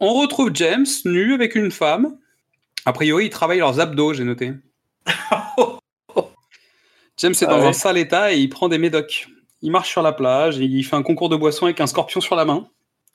On 0.00 0.14
retrouve 0.14 0.50
James 0.54 0.86
nu 1.04 1.34
avec 1.34 1.54
une 1.54 1.70
femme. 1.70 2.16
A 2.86 2.92
priori, 2.94 3.26
ils 3.26 3.30
travaillent 3.30 3.58
leurs 3.58 3.80
abdos, 3.80 4.14
j'ai 4.14 4.24
noté. 4.24 4.52
James 7.18 7.32
est 7.32 7.44
Ah 7.44 7.46
dans 7.50 7.60
ouais. 7.60 7.66
un 7.66 7.72
sale 7.74 7.98
état 7.98 8.32
et 8.32 8.38
il 8.38 8.48
prend 8.48 8.68
des 8.68 8.78
médocs. 8.78 9.28
Il 9.62 9.70
marche 9.70 9.90
sur 9.90 10.02
la 10.02 10.12
plage, 10.12 10.56
il 10.56 10.82
fait 10.84 10.96
un 10.96 11.02
concours 11.02 11.28
de 11.28 11.36
boissons 11.36 11.66
avec 11.66 11.80
un 11.80 11.86
scorpion 11.86 12.20
sur 12.20 12.36
la 12.36 12.44
main. 12.44 12.68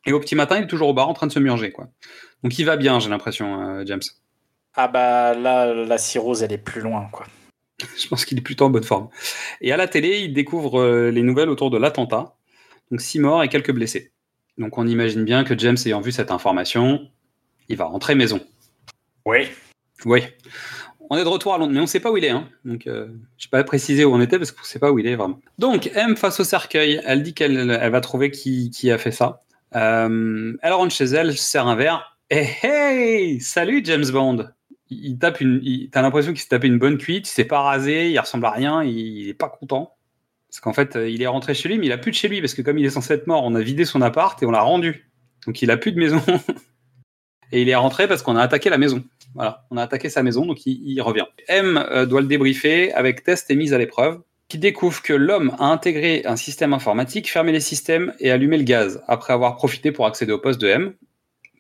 Et 0.06 0.14
au 0.14 0.20
petit 0.20 0.36
matin, 0.36 0.58
il 0.58 0.64
est 0.64 0.68
toujours 0.68 0.90
au 0.90 0.94
bar 0.94 1.10
en 1.10 1.14
train 1.14 1.28
de 1.28 1.32
se 1.32 1.40
murger. 1.40 1.72
Quoi. 1.72 1.88
Donc 2.44 2.60
il 2.60 2.66
va 2.66 2.78
bien, 2.78 3.00
j'ai 3.00 3.10
l'impression, 3.10 3.62
euh, 3.62 3.84
James. 3.86 4.02
Ah 4.76 4.88
bah 4.88 5.34
là, 5.34 5.74
la 5.74 5.98
cirrhose, 5.98 6.44
elle 6.44 6.54
est 6.54 6.60
plus 6.60 6.82
loin, 6.82 7.08
quoi. 7.12 7.26
Je 7.98 8.08
pense 8.08 8.26
qu'il 8.26 8.38
est 8.38 8.42
plutôt 8.42 8.66
en 8.66 8.70
bonne 8.70 8.84
forme. 8.84 9.10
Et 9.62 9.72
à 9.72 9.78
la 9.78 9.88
télé, 9.88 10.20
il 10.20 10.34
découvre 10.34 10.80
euh, 10.80 11.10
les 11.10 11.24
nouvelles 11.24 11.50
autour 11.50 11.72
de 11.72 11.78
l'attentat. 11.78 12.36
Donc 12.92 13.02
six 13.02 13.20
morts 13.20 13.44
et 13.44 13.50
quelques 13.50 13.72
blessés. 13.72 14.12
Donc 14.58 14.78
on 14.78 14.88
imagine 14.88 15.26
bien 15.26 15.44
que 15.44 15.58
James, 15.58 15.78
ayant 15.86 16.02
vu 16.02 16.12
cette 16.12 16.32
information, 16.32 17.10
il 17.68 17.78
va 17.78 17.86
rentrer 17.86 18.16
maison. 18.16 18.40
Oui. 19.26 19.48
Oui. 20.06 20.24
On 21.10 21.18
est 21.18 21.24
de 21.24 21.30
retour 21.30 21.54
à 21.54 21.58
Londres, 21.58 21.72
mais 21.74 21.80
on 21.80 21.84
ne 21.84 21.88
sait 21.88 22.00
pas 22.00 22.12
où 22.12 22.18
il 22.18 22.26
est. 22.26 22.30
Hein. 22.30 22.48
Donc 22.64 22.88
euh, 22.88 23.08
je 23.38 23.48
n'ai 23.48 23.50
pas 23.52 23.64
précisé 23.64 24.06
où 24.06 24.14
on 24.14 24.22
était 24.22 24.38
parce 24.38 24.52
qu'on 24.52 24.62
ne 24.62 24.66
sait 24.66 24.80
pas 24.80 24.92
où 24.92 25.00
il 25.00 25.08
est 25.08 25.16
vraiment. 25.16 25.40
Donc 25.60 25.92
M 25.94 26.18
face 26.18 26.40
au 26.40 26.44
cercueil, 26.44 27.02
elle 27.06 27.24
dit 27.24 27.34
qu'elle 27.34 27.70
elle 27.70 27.92
va 27.92 28.02
trouver 28.02 28.32
qui, 28.32 28.92
a 28.92 28.98
fait 28.98 29.12
ça. 29.12 29.42
Euh, 29.76 30.54
elle 30.62 30.74
rentre 30.74 30.94
chez 30.94 31.06
elle, 31.06 31.34
se 31.34 31.44
sert 31.44 31.68
un 31.68 31.76
verre. 31.76 32.18
Et 32.30 32.48
hey, 32.64 33.40
salut 33.40 33.82
James 33.86 34.10
Bond. 34.12 34.48
Il, 34.90 35.18
tape 35.18 35.42
une. 35.42 35.90
T'as 35.92 36.02
l'impression 36.02 36.32
qu'il 36.32 36.42
s'est 36.42 36.50
tapé 36.50 36.68
une 36.68 36.78
bonne 36.78 36.98
cuite. 36.98 37.28
Il 37.28 37.32
s'est 37.32 37.46
pas 37.46 37.62
rasé. 37.62 38.12
Il 38.12 38.20
ressemble 38.20 38.46
à 38.46 38.52
rien. 38.52 38.84
Il, 38.84 38.98
il 38.98 39.30
est 39.30 39.34
pas 39.34 39.50
content. 39.50 39.96
Parce 40.56 40.62
qu'en 40.62 40.74
fait, 40.74 40.96
euh, 40.96 41.10
il 41.10 41.22
est 41.22 41.28
rentré 41.28 41.54
chez 41.54 41.68
lui, 41.68 41.78
mais 41.78 41.88
il 41.88 41.92
a 41.92 41.98
plus 41.98 42.12
de 42.12 42.16
chez 42.16 42.30
lui 42.30 42.40
parce 42.40 42.54
que 42.54 42.62
comme 42.62 42.78
il 42.78 42.86
est 42.86 42.90
censé 42.92 43.14
être 43.14 43.28
mort, 43.28 43.44
on 43.44 43.56
a 43.56 43.62
vidé 43.62 43.84
son 43.84 44.02
appart 44.02 44.42
et 44.42 44.46
on 44.46 44.52
l'a 44.52 44.62
rendu. 44.62 45.12
Donc 45.46 45.62
il 45.62 45.70
a 45.70 45.76
plus 45.76 45.92
de 45.92 46.00
maison. 46.00 46.22
et 47.52 47.62
il 47.62 47.68
est 47.68 47.76
rentré 47.76 48.08
parce 48.08 48.22
qu'on 48.22 48.38
a 48.38 48.42
attaqué 48.42 48.70
la 48.70 48.78
maison. 48.78 49.04
Voilà, 49.36 49.66
on 49.70 49.78
a 49.78 49.84
attaqué 49.84 50.10
sa 50.10 50.24
maison, 50.24 50.46
donc 50.46 50.66
il, 50.66 51.00
revient. 51.02 51.26
M 51.50 51.78
euh, 51.92 52.06
doit 52.06 52.22
le 52.22 52.28
débriefer 52.28 52.94
avec 52.94 53.24
test 53.24 53.52
et 53.52 53.56
mise 53.56 53.74
à 53.74 53.78
l'épreuve, 53.78 54.22
qui 54.48 54.58
découvre 54.58 55.02
que 55.02 55.14
l'homme 55.14 55.56
a 55.60 55.66
intégré 55.66 56.24
un 56.26 56.38
système 56.38 56.74
informatique, 56.74 57.30
fermé 57.30 57.52
les 57.52 57.60
systèmes 57.60 58.14
et 58.20 58.32
allumé 58.32 58.58
le 58.58 58.64
gaz, 58.64 59.04
après 59.08 59.34
avoir 59.34 59.58
profité 59.58 59.92
pour 59.92 60.06
accéder 60.06 60.32
au 60.32 60.40
poste 60.40 60.62
de 60.62 60.68
M. 60.68 60.94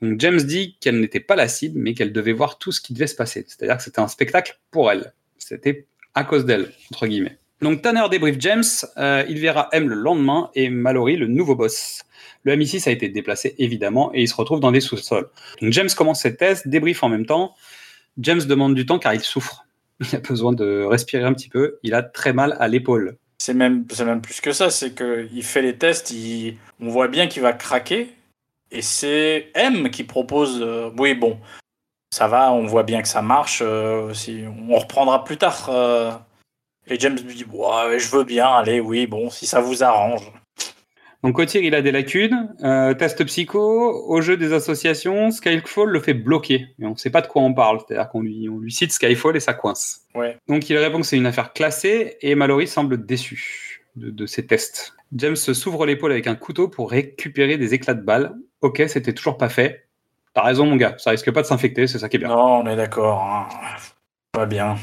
Donc 0.01 0.19
James 0.19 0.41
dit 0.41 0.77
qu'elle 0.79 0.99
n'était 0.99 1.19
pas 1.19 1.35
la 1.35 1.47
cible, 1.47 1.79
mais 1.79 1.93
qu'elle 1.93 2.13
devait 2.13 2.33
voir 2.33 2.57
tout 2.57 2.71
ce 2.71 2.79
qui 2.79 2.93
devait 2.93 3.07
se 3.07 3.15
passer. 3.15 3.45
C'est-à-dire 3.47 3.77
que 3.77 3.83
c'était 3.83 3.99
un 3.99 4.07
spectacle 4.07 4.59
pour 4.71 4.89
elle. 4.89 5.13
C'était 5.37 5.87
à 6.13 6.23
cause 6.23 6.45
d'elle, 6.45 6.71
entre 6.91 7.07
guillemets. 7.07 7.37
Donc 7.61 7.81
Tanner 7.81 8.03
débrief 8.09 8.35
James, 8.39 8.63
euh, 8.97 9.23
il 9.27 9.39
verra 9.39 9.69
M 9.71 9.89
le 9.89 9.95
lendemain 9.95 10.49
et 10.55 10.69
Mallory 10.69 11.17
le 11.17 11.27
nouveau 11.27 11.55
boss. 11.55 12.03
Le 12.45 12.55
MI6 12.55 12.87
a 12.87 12.91
été 12.91 13.09
déplacé 13.09 13.55
évidemment 13.57 14.11
et 14.13 14.21
il 14.21 14.27
se 14.27 14.35
retrouve 14.35 14.59
dans 14.59 14.71
les 14.71 14.81
sous-sols. 14.81 15.29
James 15.61 15.89
commence 15.95 16.21
ses 16.21 16.35
tests, 16.37 16.67
débrief 16.67 17.03
en 17.03 17.09
même 17.09 17.25
temps. 17.25 17.55
James 18.19 18.43
demande 18.43 18.75
du 18.75 18.85
temps 18.85 18.99
car 18.99 19.13
il 19.13 19.21
souffre. 19.21 19.65
Il 19.99 20.15
a 20.15 20.19
besoin 20.19 20.53
de 20.53 20.83
respirer 20.83 21.23
un 21.23 21.33
petit 21.33 21.49
peu. 21.49 21.79
Il 21.81 21.93
a 21.93 22.03
très 22.03 22.33
mal 22.33 22.55
à 22.59 22.67
l'épaule. 22.67 23.17
C'est 23.37 23.53
même, 23.53 23.85
même 24.05 24.21
plus 24.21 24.41
que 24.41 24.51
ça, 24.53 24.69
c'est 24.69 24.93
qu'il 24.95 25.43
fait 25.43 25.61
les 25.61 25.77
tests, 25.77 26.13
on 26.79 26.89
voit 26.89 27.07
bien 27.07 27.27
qu'il 27.27 27.41
va 27.41 27.53
craquer, 27.53 28.09
et 28.71 28.81
c'est 28.81 29.51
M 29.53 29.89
qui 29.89 30.03
propose, 30.03 30.61
euh, 30.61 30.89
oui 30.97 31.13
bon, 31.13 31.37
ça 32.11 32.27
va, 32.27 32.51
on 32.51 32.65
voit 32.65 32.83
bien 32.83 33.01
que 33.01 33.07
ça 33.07 33.21
marche, 33.21 33.59
euh, 33.61 34.13
on 34.69 34.75
reprendra 34.77 35.23
plus 35.23 35.37
tard. 35.37 35.69
euh. 35.69 36.11
et 36.87 36.99
James 36.99 37.17
lui 37.17 37.35
dit, 37.35 37.45
ouais, 37.45 37.99
je 37.99 38.09
veux 38.09 38.23
bien, 38.23 38.47
allez, 38.47 38.79
oui, 38.79 39.05
bon, 39.05 39.29
si 39.29 39.45
ça 39.45 39.59
vous 39.59 39.83
arrange. 39.83 40.31
Donc 41.25 41.39
au 41.39 41.45
tir, 41.45 41.63
il 41.63 41.73
a 41.73 41.81
des 41.81 41.91
lacunes. 41.91 42.53
Euh, 42.63 42.93
test 42.93 43.25
psycho, 43.25 43.59
au 44.07 44.21
jeu 44.21 44.37
des 44.37 44.53
associations, 44.53 45.31
Skyfall 45.31 45.89
le 45.89 45.99
fait 45.99 46.13
bloquer. 46.13 46.67
Et 46.79 46.85
on 46.85 46.91
ne 46.91 46.95
sait 46.95 47.09
pas 47.09 47.21
de 47.21 47.27
quoi 47.27 47.41
on 47.41 47.51
parle. 47.51 47.79
C'est-à-dire 47.79 48.09
qu'on 48.09 48.21
lui, 48.21 48.47
on 48.47 48.59
lui 48.59 48.71
cite 48.71 48.91
Skyfall 48.91 49.35
et 49.35 49.39
ça 49.39 49.55
coince. 49.55 50.01
Ouais. 50.13 50.37
Donc 50.47 50.69
il 50.69 50.77
répond 50.77 50.99
que 50.99 51.05
c'est 51.07 51.17
une 51.17 51.25
affaire 51.25 51.51
classée 51.53 52.17
et 52.21 52.35
Mallory 52.35 52.67
semble 52.67 53.07
déçu 53.07 53.81
de, 53.95 54.11
de 54.11 54.25
ses 54.27 54.45
tests. 54.45 54.93
James 55.15 55.35
s'ouvre 55.35 55.87
l'épaule 55.87 56.11
avec 56.11 56.27
un 56.27 56.35
couteau 56.35 56.67
pour 56.67 56.91
récupérer 56.91 57.57
des 57.57 57.73
éclats 57.73 57.95
de 57.95 58.03
balles. 58.03 58.35
Ok, 58.61 58.83
c'était 58.87 59.13
toujours 59.13 59.37
pas 59.37 59.49
fait. 59.49 59.87
T'as 60.35 60.43
raison, 60.43 60.67
mon 60.67 60.75
gars. 60.75 60.93
Ça 60.99 61.09
risque 61.09 61.31
pas 61.31 61.41
de 61.41 61.47
s'infecter, 61.47 61.87
c'est 61.87 61.97
ça 61.97 62.07
qui 62.07 62.17
est 62.17 62.19
bien. 62.19 62.27
Non, 62.27 62.59
on 62.59 62.67
est 62.67 62.75
d'accord. 62.75 63.23
hein. 63.23 63.47
Pas 64.31 64.45
bien. 64.45 64.75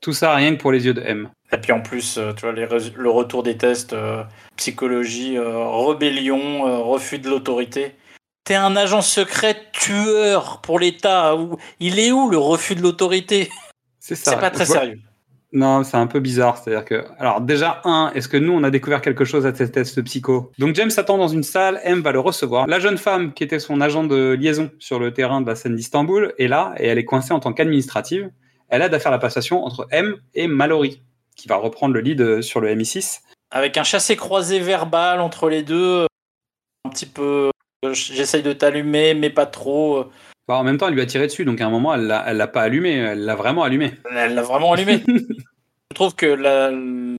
Tout 0.00 0.12
ça 0.12 0.34
rien 0.34 0.54
que 0.54 0.60
pour 0.60 0.72
les 0.72 0.86
yeux 0.86 0.94
de 0.94 1.02
M. 1.02 1.28
Et 1.52 1.58
puis 1.58 1.72
en 1.72 1.80
plus, 1.80 2.16
euh, 2.16 2.32
tu 2.32 2.42
vois, 2.42 2.52
les 2.52 2.66
le 2.96 3.10
retour 3.10 3.42
des 3.42 3.56
tests, 3.58 3.92
euh, 3.92 4.22
psychologie, 4.56 5.36
euh, 5.36 5.68
rébellion, 5.68 6.66
euh, 6.66 6.78
refus 6.78 7.18
de 7.18 7.28
l'autorité. 7.28 7.96
T'es 8.44 8.54
un 8.54 8.76
agent 8.76 9.02
secret 9.02 9.56
tueur 9.72 10.60
pour 10.62 10.78
l'État. 10.78 11.36
Il 11.80 11.98
est 11.98 12.12
où 12.12 12.30
le 12.30 12.38
refus 12.38 12.74
de 12.74 12.82
l'autorité? 12.82 13.50
C'est 13.98 14.14
ça. 14.14 14.30
C'est 14.30 14.40
pas 14.40 14.50
très 14.50 14.64
sérieux. 14.64 14.98
Non, 15.52 15.82
c'est 15.82 15.96
un 15.96 16.06
peu 16.06 16.20
bizarre. 16.20 16.56
C'est-à-dire 16.56 16.84
que, 16.84 17.04
alors 17.18 17.40
déjà, 17.40 17.82
un, 17.84 18.12
est-ce 18.14 18.28
que 18.28 18.36
nous, 18.36 18.52
on 18.52 18.62
a 18.62 18.70
découvert 18.70 19.02
quelque 19.02 19.24
chose 19.24 19.44
à 19.46 19.54
ces 19.54 19.70
tests 19.70 20.00
psycho? 20.02 20.52
Donc 20.58 20.74
James 20.76 20.90
attend 20.96 21.18
dans 21.18 21.28
une 21.28 21.42
salle, 21.42 21.80
M 21.84 22.00
va 22.00 22.12
le 22.12 22.20
recevoir. 22.20 22.66
La 22.68 22.78
jeune 22.78 22.96
femme, 22.96 23.34
qui 23.34 23.44
était 23.44 23.58
son 23.58 23.80
agent 23.80 24.04
de 24.04 24.36
liaison 24.40 24.70
sur 24.78 24.98
le 24.98 25.12
terrain 25.12 25.40
de 25.40 25.46
la 25.46 25.56
scène 25.56 25.74
d'Istanbul, 25.74 26.32
est 26.38 26.48
là 26.48 26.72
et 26.78 26.86
elle 26.86 26.98
est 26.98 27.04
coincée 27.04 27.32
en 27.32 27.40
tant 27.40 27.52
qu'administrative. 27.52 28.30
Elle 28.70 28.82
aide 28.82 28.94
à 28.94 29.00
faire 29.00 29.10
la 29.12 29.18
passation 29.18 29.64
entre 29.64 29.86
M 29.90 30.16
et 30.34 30.46
Mallory, 30.46 31.02
qui 31.36 31.48
va 31.48 31.56
reprendre 31.56 31.94
le 31.94 32.00
lead 32.00 32.20
euh, 32.20 32.42
sur 32.42 32.60
le 32.60 32.74
MI6. 32.74 33.20
Avec 33.50 33.76
un 33.76 33.82
chassé-croisé 33.84 34.60
verbal 34.60 35.20
entre 35.20 35.48
les 35.48 35.62
deux. 35.62 36.02
euh, 36.02 36.06
Un 36.86 36.90
petit 36.90 37.06
peu. 37.06 37.50
euh, 37.84 37.92
J'essaye 37.92 38.42
de 38.42 38.52
t'allumer, 38.52 39.14
mais 39.14 39.30
pas 39.30 39.46
trop. 39.46 40.04
Bah, 40.48 40.56
en 40.56 40.64
même 40.64 40.78
temps, 40.78 40.88
elle 40.88 40.94
lui 40.94 41.00
a 41.02 41.06
tiré 41.06 41.26
dessus, 41.26 41.44
donc 41.44 41.60
à 41.60 41.66
un 41.66 41.70
moment, 41.70 41.94
elle 41.94 42.06
l'a 42.06 42.46
pas 42.48 42.62
allumé, 42.62 42.92
elle 42.94 43.24
l'a 43.24 43.34
vraiment 43.34 43.62
allumé. 43.64 43.92
Elle 44.12 44.34
l'a 44.34 44.42
vraiment 44.42 44.72
allumé. 44.72 45.02
Je 45.90 45.94
trouve 45.94 46.14
que 46.14 46.26
la- 46.26 46.70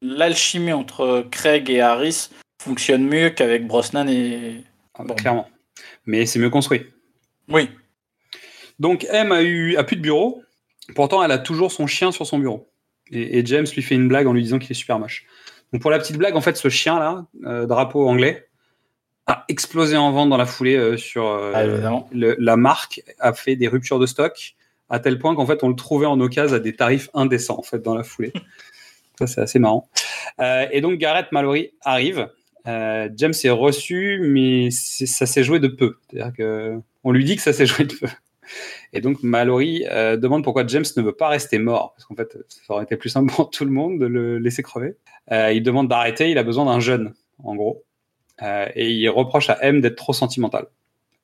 l'alchimie 0.01 0.71
entre 0.73 1.25
Craig 1.29 1.69
et 1.69 1.81
Harris 1.81 2.29
fonctionne 2.63 3.05
mieux 3.05 3.29
qu'avec 3.29 3.67
Brosnan 3.67 4.07
et. 4.07 4.63
Ah, 4.97 5.03
Bon. 5.03 5.15
Clairement. 5.15 5.49
Mais 6.05 6.25
c'est 6.25 6.39
mieux 6.39 6.49
construit. 6.49 6.85
Oui. 7.49 7.69
Donc 8.79 9.05
M 9.09 9.31
a 9.31 9.41
eu 9.41 9.75
a 9.75 9.83
plus 9.83 9.97
de 9.97 10.01
bureau. 10.01 10.41
Pourtant, 10.95 11.23
elle 11.23 11.31
a 11.31 11.37
toujours 11.37 11.71
son 11.71 11.87
chien 11.87 12.11
sur 12.11 12.25
son 12.25 12.39
bureau. 12.39 12.69
Et, 13.11 13.39
et 13.39 13.45
James 13.45 13.65
lui 13.75 13.81
fait 13.81 13.95
une 13.95 14.07
blague 14.07 14.27
en 14.27 14.33
lui 14.33 14.43
disant 14.43 14.59
qu'il 14.59 14.71
est 14.71 14.75
super 14.75 14.99
moche. 14.99 15.25
Donc 15.73 15.81
pour 15.81 15.91
la 15.91 15.99
petite 15.99 16.17
blague, 16.17 16.35
en 16.35 16.41
fait, 16.41 16.57
ce 16.57 16.69
chien 16.69 16.99
là, 16.99 17.25
euh, 17.45 17.65
drapeau 17.65 18.07
anglais, 18.07 18.47
a 19.27 19.45
explosé 19.47 19.95
en 19.97 20.11
vente 20.11 20.29
dans 20.29 20.37
la 20.37 20.45
foulée 20.45 20.75
euh, 20.75 20.97
sur 20.97 21.27
euh, 21.27 21.51
Ah, 21.55 22.05
le- 22.11 22.35
la 22.39 22.57
marque 22.57 23.01
a 23.19 23.33
fait 23.33 23.55
des 23.55 23.67
ruptures 23.67 23.99
de 23.99 24.05
stock 24.05 24.55
à 24.89 24.99
tel 24.99 25.19
point 25.19 25.35
qu'en 25.35 25.45
fait 25.45 25.63
on 25.63 25.69
le 25.69 25.75
trouvait 25.75 26.07
en 26.07 26.19
occasion 26.19 26.55
à 26.57 26.59
des 26.59 26.75
tarifs 26.75 27.09
indécents 27.13 27.57
en 27.57 27.63
fait 27.63 27.79
dans 27.81 27.95
la 27.95 28.03
foulée. 28.03 28.33
Ça 29.19 29.27
c'est 29.27 29.41
assez 29.41 29.59
marrant. 29.59 29.87
Et 30.71 30.81
donc 30.81 30.97
Garrett 30.97 31.31
Mallory 31.31 31.71
arrive. 31.81 32.27
James 32.65 33.33
est 33.43 33.49
reçu, 33.49 34.19
mais 34.23 34.69
ça 34.71 35.25
s'est 35.27 35.43
joué 35.43 35.59
de 35.59 35.67
peu. 35.67 35.97
C'est-à-dire 36.09 36.33
lui 37.11 37.23
dit 37.23 37.35
que 37.35 37.41
ça 37.41 37.53
s'est 37.53 37.65
joué 37.67 37.85
de 37.85 37.93
peu. 37.93 38.07
Et 38.93 39.01
donc 39.01 39.23
Mallory 39.23 39.85
euh, 39.89 40.17
demande 40.17 40.43
pourquoi 40.43 40.65
James 40.67 40.85
ne 40.97 41.01
veut 41.01 41.13
pas 41.13 41.29
rester 41.29 41.59
mort, 41.59 41.93
parce 41.95 42.05
qu'en 42.05 42.15
fait 42.15 42.37
ça 42.47 42.73
aurait 42.73 42.83
été 42.83 42.97
plus 42.97 43.09
simple 43.09 43.33
pour 43.35 43.49
tout 43.49 43.65
le 43.65 43.71
monde 43.71 43.99
de 43.99 44.05
le 44.05 44.37
laisser 44.37 44.63
crever. 44.63 44.95
Euh, 45.31 45.51
il 45.51 45.63
demande 45.63 45.87
d'arrêter, 45.87 46.31
il 46.31 46.37
a 46.37 46.43
besoin 46.43 46.65
d'un 46.65 46.79
jeune, 46.79 47.13
en 47.43 47.55
gros. 47.55 47.83
Euh, 48.41 48.67
et 48.75 48.89
il 48.89 49.07
reproche 49.09 49.49
à 49.49 49.57
M 49.61 49.81
d'être 49.81 49.95
trop 49.95 50.13
sentimental. 50.13 50.67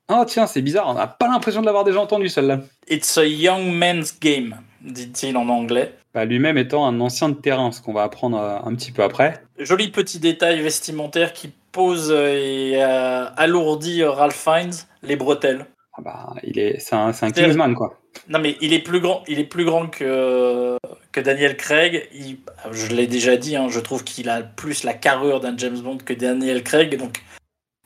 Oh 0.10 0.24
tiens, 0.26 0.48
c'est 0.48 0.62
bizarre, 0.62 0.88
on 0.88 0.94
n'a 0.94 1.08
pas 1.08 1.28
l'impression 1.28 1.62
de 1.62 1.66
l'avoir 1.66 1.84
déjà 1.84 2.00
entendu 2.00 2.30
celle-là. 2.30 2.62
It's 2.88 3.18
a 3.18 3.26
young 3.26 3.74
man's 3.74 4.18
game, 4.18 4.56
dit-il 4.82 5.36
en 5.36 5.50
anglais. 5.50 5.94
Bah, 6.14 6.24
Lui-même 6.24 6.58
étant 6.58 6.88
un 6.88 7.02
ancien 7.02 7.28
de 7.28 7.36
terrain, 7.36 7.74
ce 7.74 7.82
qu'on 7.82 7.92
va 7.92 8.04
apprendre 8.04 8.40
un 8.40 8.74
petit 8.76 8.94
peu 8.94 9.04
après. 9.04 9.42
Joli 9.60 9.90
petit 9.90 10.20
détail 10.20 10.62
vestimentaire 10.62 11.34
qui 11.34 11.52
pose 11.74 12.12
et 12.12 12.82
alourdit 12.82 14.06
Ralph 14.06 14.42
Fiennes 14.42 14.72
les 15.04 15.18
bretelles. 15.18 15.66
Ah 15.98 16.02
bah, 16.04 16.34
il 16.44 16.60
est, 16.60 16.80
c'est 16.80 16.96
un, 16.96 17.08
un 17.10 17.32
Kingsman 17.32 17.74
quoi. 17.74 18.00
Non 18.30 18.38
mais 18.40 18.56
il 18.62 18.72
est 18.74 18.80
plus 18.84 19.00
grand, 19.00 19.24
il 19.28 19.40
est 19.40 19.46
plus 19.46 19.66
grand 19.66 19.88
que 19.88 20.78
que 21.12 21.20
Daniel 21.20 21.58
Craig. 21.58 22.08
Il- 22.14 22.38
je 22.72 22.88
l'ai 22.96 23.08
déjà 23.08 23.36
dit, 23.36 23.56
hein, 23.56 23.68
je 23.70 23.80
trouve 23.80 24.04
qu'il 24.04 24.30
a 24.30 24.42
plus 24.44 24.84
la 24.84 24.94
carrure 24.94 25.40
d'un 25.40 25.58
James 25.58 25.80
Bond 25.80 25.98
que 26.06 26.14
Daniel 26.14 26.64
Craig. 26.64 26.98
Donc 26.98 27.22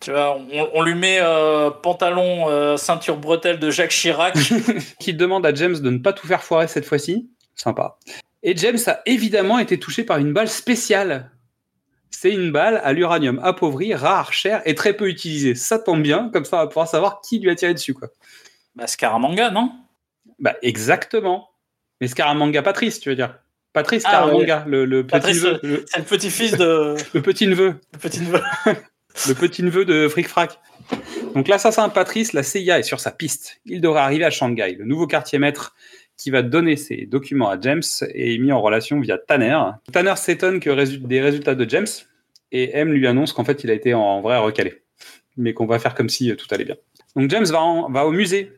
tu 0.01 0.11
vois, 0.11 0.37
on, 0.51 0.69
on 0.73 0.81
lui 0.81 0.95
met 0.95 1.19
euh, 1.21 1.69
pantalon, 1.69 2.49
euh, 2.49 2.75
ceinture 2.75 3.17
bretelle 3.17 3.59
de 3.59 3.69
Jacques 3.71 3.91
Chirac. 3.91 4.35
Qui 4.99 5.13
demande 5.13 5.45
à 5.45 5.53
James 5.53 5.77
de 5.79 5.89
ne 5.89 5.99
pas 5.99 6.11
tout 6.11 6.27
faire 6.27 6.43
foirer 6.43 6.67
cette 6.67 6.85
fois-ci. 6.85 7.29
Sympa. 7.55 7.97
Et 8.43 8.57
James 8.57 8.79
a 8.87 9.01
évidemment 9.05 9.59
été 9.59 9.79
touché 9.79 10.03
par 10.03 10.17
une 10.17 10.33
balle 10.33 10.47
spéciale. 10.49 11.29
C'est 12.11 12.31
une 12.31 12.51
balle 12.51 12.79
à 12.83 12.93
l'uranium 12.93 13.39
appauvri, 13.43 13.93
rare, 13.95 14.31
cher 14.33 14.61
et 14.65 14.75
très 14.75 14.93
peu 14.93 15.07
utilisée. 15.09 15.55
Ça 15.55 15.79
tombe 15.79 16.03
bien, 16.03 16.29
comme 16.31 16.45
ça 16.45 16.57
on 16.57 16.59
va 16.59 16.67
pouvoir 16.67 16.87
savoir 16.87 17.21
qui 17.21 17.39
lui 17.39 17.49
a 17.49 17.55
tiré 17.55 17.73
dessus 17.73 17.93
quoi. 17.93 18.09
bah, 18.75 18.85
Scaramanga, 18.87 19.49
non? 19.49 19.71
Bah 20.39 20.55
exactement. 20.61 21.49
Mais 21.99 22.07
Scaramanga 22.07 22.61
Patrice, 22.61 22.99
tu 22.99 23.09
veux 23.09 23.15
dire? 23.15 23.39
Patrice 23.73 24.03
Ah, 24.05 24.09
Scaramanga, 24.09 24.65
le, 24.67 24.85
le 24.85 25.03
petit 25.03 25.11
Patrice, 25.11 25.43
neveu, 25.43 25.59
le, 25.63 25.85
C'est 25.87 25.99
le 25.99 26.03
petit-fils 26.03 26.57
de 26.57 26.95
le 27.13 27.21
petit 27.21 27.47
neveu, 27.47 27.79
le 27.93 27.99
petit 27.99 28.21
neveu. 28.21 28.41
le 29.27 29.33
petit 29.33 29.63
neveu 29.63 29.85
de 29.85 30.07
Fric 30.07 30.27
Frac. 30.27 30.59
Donc 31.35 31.47
l'assassin 31.47 31.87
Patrice, 31.89 32.33
la 32.33 32.43
CIA 32.43 32.79
est 32.79 32.83
sur 32.83 32.99
sa 32.99 33.11
piste. 33.11 33.61
Il 33.65 33.79
devrait 33.79 34.01
arriver 34.01 34.25
à 34.25 34.29
Shanghai. 34.29 34.75
Le 34.77 34.83
nouveau 34.85 35.07
quartier 35.07 35.39
maître 35.39 35.73
qui 36.21 36.29
va 36.29 36.43
donner 36.43 36.75
ses 36.75 37.07
documents 37.07 37.49
à 37.49 37.59
James 37.59 37.81
est 38.13 38.37
mis 38.37 38.51
en 38.51 38.61
relation 38.61 38.99
via 38.99 39.17
Tanner. 39.17 39.59
Tanner 39.91 40.15
s'étonne 40.17 40.59
que 40.59 40.69
des 41.07 41.19
résultats 41.19 41.55
de 41.55 41.67
James 41.67 41.87
et 42.51 42.77
M 42.77 42.91
lui 42.93 43.07
annonce 43.07 43.33
qu'en 43.33 43.43
fait 43.43 43.63
il 43.63 43.71
a 43.71 43.73
été 43.73 43.95
en 43.95 44.21
vrai 44.21 44.37
recalé, 44.37 44.83
mais 45.35 45.53
qu'on 45.55 45.65
va 45.65 45.79
faire 45.79 45.95
comme 45.95 46.09
si 46.09 46.29
euh, 46.31 46.35
tout 46.35 46.45
allait 46.51 46.65
bien. 46.65 46.75
Donc 47.15 47.27
James 47.31 47.45
va, 47.45 47.61
en- 47.61 47.89
va 47.89 48.05
au 48.05 48.11
musée. 48.11 48.51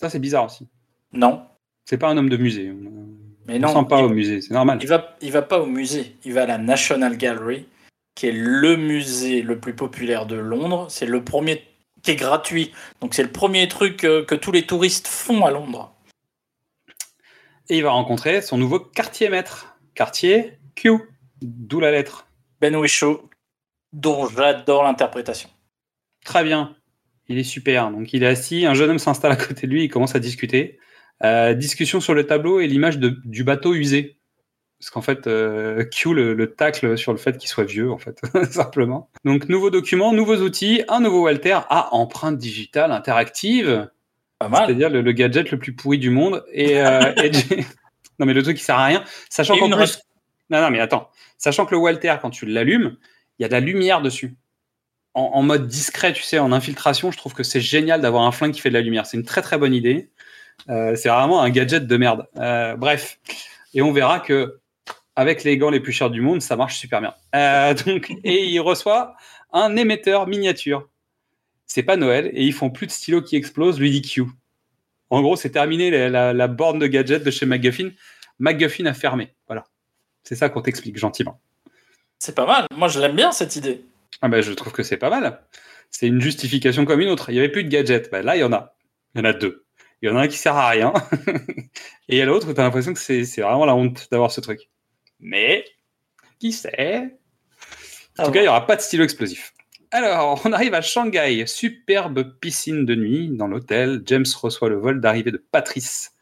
Ça 0.00 0.10
c'est 0.10 0.18
bizarre 0.18 0.46
aussi. 0.46 0.66
Non, 1.12 1.42
C'est 1.84 1.96
pas 1.98 2.08
un 2.08 2.16
homme 2.16 2.28
de 2.28 2.36
musée. 2.36 2.72
On 2.72 3.06
mais 3.46 3.60
ne 3.60 3.66
non. 3.66 3.72
sent 3.82 3.86
pas 3.88 4.00
il- 4.00 4.04
au 4.06 4.08
musée, 4.08 4.40
c'est 4.40 4.52
normal. 4.54 4.78
Il 4.82 4.88
va, 4.88 5.16
il 5.22 5.30
va 5.30 5.42
pas 5.42 5.60
au 5.60 5.66
musée, 5.66 6.16
il 6.24 6.32
va 6.32 6.42
à 6.42 6.46
la 6.46 6.58
National 6.58 7.16
Gallery, 7.16 7.66
qui 8.16 8.26
est 8.26 8.32
le 8.32 8.76
musée 8.76 9.42
le 9.42 9.60
plus 9.60 9.74
populaire 9.74 10.26
de 10.26 10.34
Londres. 10.34 10.86
C'est 10.90 11.06
le 11.06 11.22
premier 11.22 11.62
qui 12.02 12.10
est 12.10 12.16
gratuit. 12.16 12.72
Donc 13.00 13.14
c'est 13.14 13.22
le 13.22 13.30
premier 13.30 13.68
truc 13.68 13.98
que 13.98 14.34
tous 14.34 14.50
les 14.50 14.62
touristes 14.66 15.06
font 15.06 15.44
à 15.46 15.52
Londres. 15.52 15.92
Et 17.68 17.78
il 17.78 17.82
va 17.82 17.90
rencontrer 17.90 18.42
son 18.42 18.58
nouveau 18.58 18.78
quartier 18.78 19.28
maître, 19.28 19.76
quartier 19.94 20.58
Q, 20.76 20.92
d'où 21.42 21.80
la 21.80 21.90
lettre. 21.90 22.28
Ben 22.60 22.74
Whishaw, 22.76 23.28
dont 23.92 24.28
j'adore 24.28 24.84
l'interprétation. 24.84 25.50
Très 26.24 26.44
bien, 26.44 26.76
il 27.28 27.38
est 27.38 27.44
super. 27.44 27.90
Donc 27.90 28.12
il 28.12 28.22
est 28.22 28.28
assis, 28.28 28.66
un 28.66 28.74
jeune 28.74 28.90
homme 28.90 28.98
s'installe 28.98 29.32
à 29.32 29.36
côté 29.36 29.66
de 29.66 29.72
lui, 29.72 29.84
il 29.84 29.88
commence 29.88 30.14
à 30.14 30.20
discuter. 30.20 30.78
Euh, 31.24 31.54
discussion 31.54 32.00
sur 32.00 32.14
le 32.14 32.26
tableau 32.26 32.60
et 32.60 32.66
l'image 32.66 32.98
du 32.98 33.42
bateau 33.42 33.74
usé. 33.74 34.18
Parce 34.78 34.90
qu'en 34.90 35.00
fait, 35.00 35.26
euh, 35.26 35.84
Q 35.84 36.12
le, 36.12 36.34
le 36.34 36.54
tacle 36.54 36.98
sur 36.98 37.12
le 37.12 37.18
fait 37.18 37.38
qu'il 37.38 37.48
soit 37.48 37.64
vieux, 37.64 37.90
en 37.90 37.96
fait, 37.96 38.20
simplement. 38.50 39.10
Donc, 39.24 39.48
nouveau 39.48 39.70
document, 39.70 40.12
nouveaux 40.12 40.36
outils, 40.36 40.82
un 40.88 41.00
nouveau 41.00 41.22
Walter 41.22 41.58
à 41.70 41.94
empreinte 41.94 42.36
digitale 42.36 42.92
interactive. 42.92 43.88
C'est-à-dire 44.42 44.90
le, 44.90 45.00
le 45.00 45.12
gadget 45.12 45.50
le 45.50 45.58
plus 45.58 45.74
pourri 45.74 45.98
du 45.98 46.10
monde. 46.10 46.44
Et, 46.52 46.80
euh, 46.80 47.12
et 47.22 47.30
non, 48.18 48.26
mais 48.26 48.34
le 48.34 48.42
truc 48.42 48.56
qui 48.56 48.64
sert 48.64 48.78
à 48.78 48.86
rien. 48.86 49.04
Sachant 49.30 49.56
qu'en 49.58 49.70
plus. 49.70 50.00
Non, 50.50 50.60
non, 50.60 50.70
mais 50.70 50.80
attends. 50.80 51.10
Sachant 51.38 51.66
que 51.66 51.72
le 51.72 51.78
Walter, 51.78 52.14
quand 52.20 52.30
tu 52.30 52.46
l'allumes, 52.46 52.96
il 53.38 53.42
y 53.42 53.44
a 53.44 53.48
de 53.48 53.52
la 53.52 53.60
lumière 53.60 54.00
dessus. 54.00 54.36
En, 55.14 55.30
en 55.34 55.42
mode 55.42 55.66
discret, 55.66 56.12
tu 56.12 56.22
sais, 56.22 56.38
en 56.38 56.52
infiltration, 56.52 57.10
je 57.10 57.16
trouve 57.16 57.34
que 57.34 57.42
c'est 57.42 57.60
génial 57.60 58.00
d'avoir 58.00 58.24
un 58.24 58.32
flingue 58.32 58.52
qui 58.52 58.60
fait 58.60 58.68
de 58.68 58.74
la 58.74 58.82
lumière. 58.82 59.06
C'est 59.06 59.16
une 59.16 59.24
très 59.24 59.42
très 59.42 59.58
bonne 59.58 59.74
idée. 59.74 60.10
Euh, 60.68 60.94
c'est 60.94 61.08
vraiment 61.08 61.42
un 61.42 61.50
gadget 61.50 61.86
de 61.86 61.96
merde. 61.96 62.26
Euh, 62.36 62.76
bref. 62.76 63.18
Et 63.74 63.82
on 63.82 63.92
verra 63.92 64.20
que 64.20 64.60
avec 65.16 65.44
les 65.44 65.56
gants 65.56 65.70
les 65.70 65.80
plus 65.80 65.92
chers 65.92 66.10
du 66.10 66.20
monde, 66.20 66.42
ça 66.42 66.56
marche 66.56 66.76
super 66.76 67.00
bien. 67.00 67.14
Donc, 67.86 68.12
et 68.22 68.44
il 68.44 68.60
reçoit 68.60 69.16
un 69.52 69.76
émetteur 69.76 70.26
miniature. 70.26 70.88
C'est 71.66 71.82
pas 71.82 71.96
Noël 71.96 72.30
et 72.32 72.44
ils 72.44 72.52
font 72.52 72.70
plus 72.70 72.86
de 72.86 72.92
stylos 72.92 73.22
qui 73.22 73.36
explosent, 73.36 73.78
lui 73.80 73.90
dit 73.90 74.02
Q. 74.02 74.24
En 75.10 75.20
gros, 75.22 75.36
c'est 75.36 75.50
terminé 75.50 75.90
la, 75.90 76.08
la- 76.08 76.32
la 76.32 76.48
borne 76.48 76.78
de 76.78 76.86
gadget 76.86 77.22
de 77.22 77.30
chez 77.30 77.46
McGuffin. 77.46 77.90
McGuffin 78.38 78.86
a 78.86 78.94
fermé. 78.94 79.34
Voilà. 79.46 79.64
C'est 80.24 80.34
ça 80.36 80.48
qu'on 80.48 80.62
t'explique 80.62 80.96
gentiment. 80.96 81.40
C'est 82.18 82.34
pas 82.34 82.46
mal. 82.46 82.66
Moi, 82.74 82.88
je 82.88 82.98
l'aime 83.00 83.14
bien 83.16 83.30
cette 83.32 83.56
idée. 83.56 83.84
Ah 84.22 84.28
ben, 84.28 84.42
je 84.42 84.52
trouve 84.52 84.72
que 84.72 84.82
c'est 84.82 84.96
pas 84.96 85.10
mal. 85.10 85.42
C'est 85.90 86.06
une 86.08 86.20
justification 86.20 86.84
comme 86.84 87.00
une 87.00 87.08
autre. 87.08 87.30
Il 87.30 87.34
n'y 87.34 87.38
avait 87.38 87.50
plus 87.50 87.64
de 87.64 87.68
gadgets. 87.68 88.10
Ben, 88.10 88.24
là, 88.24 88.36
il 88.36 88.40
y 88.40 88.44
en 88.44 88.52
a. 88.52 88.74
Il 89.14 89.18
y 89.18 89.20
en 89.22 89.24
a 89.24 89.32
deux. 89.32 89.64
Il 90.02 90.08
y 90.08 90.12
en 90.12 90.16
a 90.16 90.22
un 90.22 90.28
qui 90.28 90.36
sert 90.38 90.54
à 90.56 90.68
rien. 90.70 90.92
et 92.08 92.16
il 92.16 92.18
y 92.18 92.20
a 92.20 92.24
l'autre 92.26 92.48
où 92.48 92.52
tu 92.54 92.60
as 92.60 92.64
l'impression 92.64 92.92
que 92.92 92.98
c'est 93.00 93.24
c'est 93.24 93.40
vraiment 93.42 93.64
la 93.64 93.74
honte 93.74 94.08
d'avoir 94.10 94.30
ce 94.32 94.40
truc. 94.40 94.68
Mais, 95.20 95.64
qui 96.38 96.52
sait? 96.52 97.16
En 98.18 98.24
tout 98.24 98.30
cas, 98.32 98.40
il 98.40 98.44
n'y 98.44 98.48
aura 98.48 98.66
pas 98.66 98.76
de 98.76 98.80
stylo 98.80 99.04
explosif. 99.04 99.52
Alors, 99.90 100.40
on 100.44 100.52
arrive 100.52 100.74
à 100.74 100.80
Shanghai. 100.82 101.44
Superbe 101.46 102.38
piscine 102.40 102.84
de 102.84 102.94
nuit 102.94 103.28
dans 103.30 103.46
l'hôtel. 103.46 104.02
James 104.06 104.26
reçoit 104.40 104.68
le 104.68 104.76
vol 104.76 105.00
d'arrivée 105.00 105.30
de 105.30 105.38
Patrice. 105.50 106.12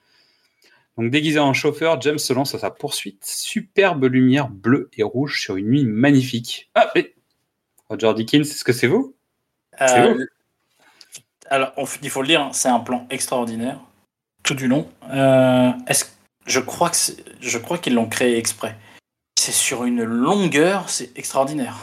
Donc, 0.97 1.11
déguisé 1.11 1.39
en 1.41 1.53
chauffeur, 1.55 2.01
James 2.01 2.19
se 2.19 2.33
lance 2.33 2.55
à 2.55 2.59
sa 2.59 2.71
poursuite. 2.71 3.25
Superbe 3.25 4.05
lumière 4.05 4.49
bleue 4.49 4.91
et 4.97 5.03
rouge 5.03 5.41
sur 5.41 5.57
une 5.57 5.67
nuit 5.69 5.85
magnifique. 5.85 6.71
Ah, 6.75 6.91
mais 6.95 7.15
Roger 7.89 8.13
Dickens, 8.15 8.49
est-ce 8.49 8.65
que 8.65 8.73
c'est 8.73 8.87
vous? 8.87 9.15
C'est 9.79 9.99
Euh, 10.01 10.15
où 10.15 10.21
Alors, 11.51 11.73
on 11.77 11.85
il 12.03 12.11
faut 12.11 12.23
le 12.23 12.29
dire, 12.29 12.43
hein, 12.43 12.51
c'est 12.53 12.69
un 12.69 12.81
plan 12.81 13.07
extraordinaire, 13.11 13.81
tout 14.45 14.55
du 14.55 14.69
long. 14.69 14.89
Euh, 15.11 15.71
est-ce, 15.89 16.05
je 16.47 16.61
crois 16.61 16.91
que 16.91 16.97
c'est- 16.97 17.25
je 17.41 17.59
crois 17.59 17.79
qu'ils 17.79 17.95
l'ont 17.95 18.09
créé 18.09 18.39
exprès. 18.39 18.77
C'est 19.37 19.53
sur 19.53 19.85
une 19.85 20.05
longueur, 20.05 20.89
c'est 20.89 21.17
extraordinaire. 21.19 21.77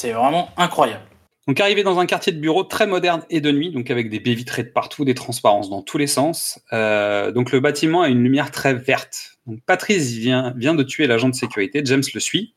C'est 0.00 0.12
vraiment 0.12 0.48
incroyable. 0.56 1.02
Donc 1.46 1.60
arrivé 1.60 1.82
dans 1.82 1.98
un 1.98 2.06
quartier 2.06 2.32
de 2.32 2.38
bureau 2.38 2.64
très 2.64 2.86
moderne 2.86 3.22
et 3.28 3.42
de 3.42 3.50
nuit, 3.52 3.70
donc 3.70 3.90
avec 3.90 4.08
des 4.08 4.18
baies 4.18 4.32
vitrées 4.34 4.62
de 4.62 4.68
partout, 4.70 5.04
des 5.04 5.14
transparences 5.14 5.68
dans 5.68 5.82
tous 5.82 5.98
les 5.98 6.06
sens. 6.06 6.58
Euh, 6.72 7.32
donc 7.32 7.52
le 7.52 7.60
bâtiment 7.60 8.00
a 8.02 8.08
une 8.08 8.22
lumière 8.22 8.50
très 8.50 8.72
verte. 8.72 9.32
Donc 9.46 9.60
Patrice 9.66 10.10
vient, 10.12 10.54
vient 10.56 10.74
de 10.74 10.82
tuer 10.82 11.06
l'agent 11.06 11.28
de 11.28 11.34
sécurité, 11.34 11.82
James 11.84 12.02
le 12.14 12.20
suit, 12.20 12.54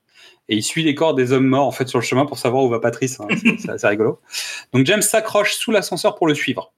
et 0.47 0.55
il 0.55 0.63
suit 0.63 0.83
les 0.83 0.95
corps 0.95 1.15
des 1.15 1.33
hommes 1.33 1.47
morts 1.47 1.67
en 1.67 1.71
fait 1.71 1.87
sur 1.89 1.99
le 1.99 2.03
chemin 2.05 2.25
pour 2.25 2.37
savoir 2.37 2.63
où 2.63 2.69
va 2.69 2.79
Patrice. 2.79 3.19
hein. 3.19 3.27
C'est- 3.57 3.87
rigolo. 3.87 4.21
Donc 4.71 4.85
James 4.85 5.01
s'accroche 5.01 5.55
sous 5.55 5.71
l'ascenseur 5.71 6.15
pour 6.15 6.27
le 6.27 6.33
suivre. 6.35 6.71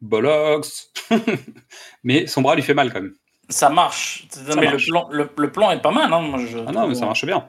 Bollocks 0.00 0.66
Mais 2.04 2.26
son 2.26 2.42
bras 2.42 2.56
lui 2.56 2.62
fait 2.62 2.74
mal 2.74 2.92
quand 2.92 3.00
même. 3.00 3.14
Ça 3.48 3.68
marche. 3.68 4.26
Non, 4.48 4.56
mais 4.56 4.70
le 4.70 4.78
plan, 4.78 5.08
le, 5.10 5.28
le 5.36 5.52
plan 5.52 5.70
est 5.70 5.80
pas 5.82 5.90
mal. 5.92 6.12
Hein, 6.12 6.20
moi, 6.20 6.38
je 6.38 6.58
Ah 6.66 6.72
non, 6.72 6.88
mais 6.88 6.94
ça 6.94 7.06
marche 7.06 7.24
bien. 7.26 7.48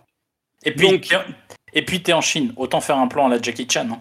Et 0.63 0.73
puis, 0.73 0.89
Donc- 0.89 1.07
et 1.75 1.85
puis 1.85 2.01
t'es 2.01 2.13
en 2.13 2.21
Chine. 2.21 2.53
Autant 2.57 2.81
faire 2.81 2.97
un 2.97 3.07
plan 3.07 3.27
à 3.27 3.29
la 3.29 3.41
Jackie 3.41 3.67
Chan. 3.69 3.87
hein. 3.91 3.99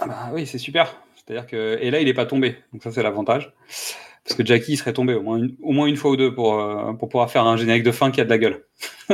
Ah 0.00 0.06
bah 0.06 0.30
oui, 0.32 0.46
c'est 0.46 0.58
super. 0.58 0.96
C'est-à-dire 1.16 1.46
que 1.46 1.78
et 1.80 1.90
là 1.90 2.00
il 2.00 2.08
est 2.08 2.14
pas 2.14 2.26
tombé, 2.26 2.56
donc 2.72 2.82
ça 2.82 2.90
c'est 2.90 3.02
l'avantage. 3.02 3.52
Parce 4.24 4.36
que 4.36 4.44
Jackie 4.44 4.72
il 4.72 4.76
serait 4.76 4.92
tombé 4.92 5.14
au 5.14 5.22
moins 5.22 5.36
une, 5.38 5.54
au 5.62 5.72
moins 5.72 5.86
une 5.86 5.96
fois 5.96 6.10
ou 6.12 6.16
deux 6.16 6.34
pour, 6.34 6.60
euh, 6.60 6.92
pour 6.94 7.08
pouvoir 7.08 7.30
faire 7.30 7.44
un 7.44 7.56
générique 7.56 7.82
de 7.84 7.90
fin 7.92 8.10
qui 8.10 8.20
a 8.20 8.24
de 8.24 8.30
la 8.30 8.38
gueule. 8.38 8.64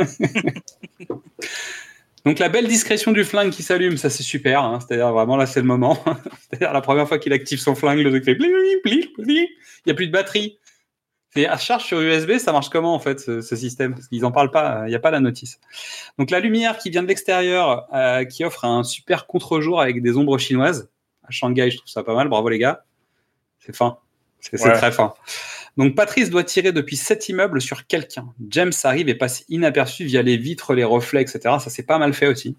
donc 2.25 2.39
la 2.39 2.49
belle 2.49 2.67
discrétion 2.67 3.11
du 3.11 3.23
flingue 3.23 3.51
qui 3.51 3.63
s'allume, 3.63 3.97
ça 3.97 4.09
c'est 4.09 4.23
super. 4.23 4.63
hein. 4.63 4.79
C'est-à-dire 4.79 5.11
vraiment 5.11 5.37
là 5.37 5.45
c'est 5.45 5.59
le 5.61 5.65
moment. 5.67 6.03
C'est-à-dire 6.49 6.73
la 6.73 6.81
première 6.81 7.07
fois 7.07 7.17
qu'il 7.19 7.33
active 7.33 7.59
son 7.59 7.75
flingue, 7.75 7.99
le 7.99 8.09
truc 8.09 8.25
fait 8.25 8.35
bling, 8.35 8.51
bling, 8.83 9.05
bling. 9.17 9.37
Il 9.47 9.47
n'y 9.87 9.91
a 9.91 9.95
plus 9.95 10.07
de 10.07 10.11
batterie. 10.11 10.57
C'est 11.35 11.45
à 11.47 11.57
charge 11.57 11.83
sur 11.83 11.99
USB, 12.01 12.37
ça 12.39 12.51
marche 12.51 12.69
comment 12.69 12.95
en 12.95 12.99
fait 12.99 13.19
ce, 13.19 13.41
ce 13.41 13.55
système? 13.55 13.93
Parce 13.93 14.07
qu'ils 14.07 14.25
en 14.25 14.31
parlent 14.31 14.49
pas, 14.51 14.83
il 14.85 14.89
n'y 14.89 14.95
a 14.95 14.99
pas 14.99 15.11
la 15.11 15.19
notice. 15.19 15.59
Donc 16.17 16.31
la 16.31 16.39
lumière 16.39 16.77
qui 16.79 16.89
vient 16.89 17.03
de 17.03 17.07
l'extérieur, 17.07 17.85
euh, 17.93 18.25
qui 18.25 18.43
offre 18.43 18.65
un 18.65 18.83
super 18.83 19.27
contre-jour 19.27 19.79
avec 19.79 20.01
des 20.01 20.17
ombres 20.17 20.37
chinoises. 20.39 20.89
À 21.27 21.31
Shanghai, 21.31 21.69
je 21.69 21.77
trouve 21.77 21.89
ça 21.89 22.03
pas 22.03 22.15
mal. 22.15 22.29
Bravo 22.29 22.49
les 22.49 22.57
gars. 22.57 22.83
C'est 23.59 23.75
fin. 23.75 23.97
C'est 24.39 24.59
Ouais. 24.63 24.73
très 24.73 24.91
fin. 24.91 25.13
Donc 25.77 25.95
Patrice 25.95 26.29
doit 26.31 26.43
tirer 26.43 26.71
depuis 26.71 26.95
sept 26.95 27.29
immeubles 27.29 27.61
sur 27.61 27.85
quelqu'un. 27.85 28.25
James 28.49 28.71
arrive 28.83 29.07
et 29.09 29.15
passe 29.15 29.43
inaperçu 29.49 30.05
via 30.05 30.23
les 30.23 30.37
vitres, 30.37 30.73
les 30.73 30.83
reflets, 30.83 31.21
etc. 31.21 31.39
Ça 31.59 31.69
c'est 31.69 31.83
pas 31.83 31.99
mal 31.99 32.13
fait 32.13 32.27
aussi. 32.27 32.57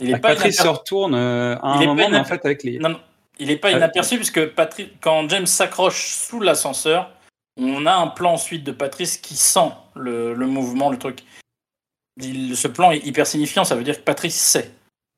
Il 0.00 0.08
est 0.08 0.12
Donc, 0.14 0.22
pas 0.22 0.28
Patrice 0.30 0.60
se 0.60 0.66
retourne 0.66 1.14
euh, 1.14 1.54
à 1.62 1.76
Il 1.76 1.84
un 1.84 1.86
moment, 1.86 2.08
mais 2.10 2.18
en 2.18 2.24
fait 2.24 2.44
avec 2.44 2.64
les. 2.64 2.78
Non, 2.78 2.88
non, 2.90 3.00
il 3.38 3.50
est 3.50 3.56
pas 3.56 3.70
inaperçu 3.70 4.16
puisque 4.16 4.44
Patrick, 4.48 4.94
quand 5.00 5.28
James 5.28 5.46
s'accroche 5.46 6.06
sous 6.08 6.40
l'ascenseur, 6.40 7.12
on 7.58 7.86
a 7.86 7.94
un 7.94 8.06
plan 8.06 8.34
ensuite 8.34 8.64
de 8.64 8.72
Patrice 8.72 9.16
qui 9.18 9.34
sent 9.36 9.70
le, 9.96 10.32
le 10.34 10.46
mouvement, 10.46 10.90
le 10.90 10.98
truc. 10.98 11.20
Il- 12.20 12.56
ce 12.56 12.68
plan 12.68 12.90
est 12.90 13.04
hyper 13.06 13.26
signifiant, 13.26 13.64
ça 13.64 13.74
veut 13.76 13.84
dire 13.84 13.96
que 13.98 14.04
Patrice 14.04 14.34
sait 14.40 14.70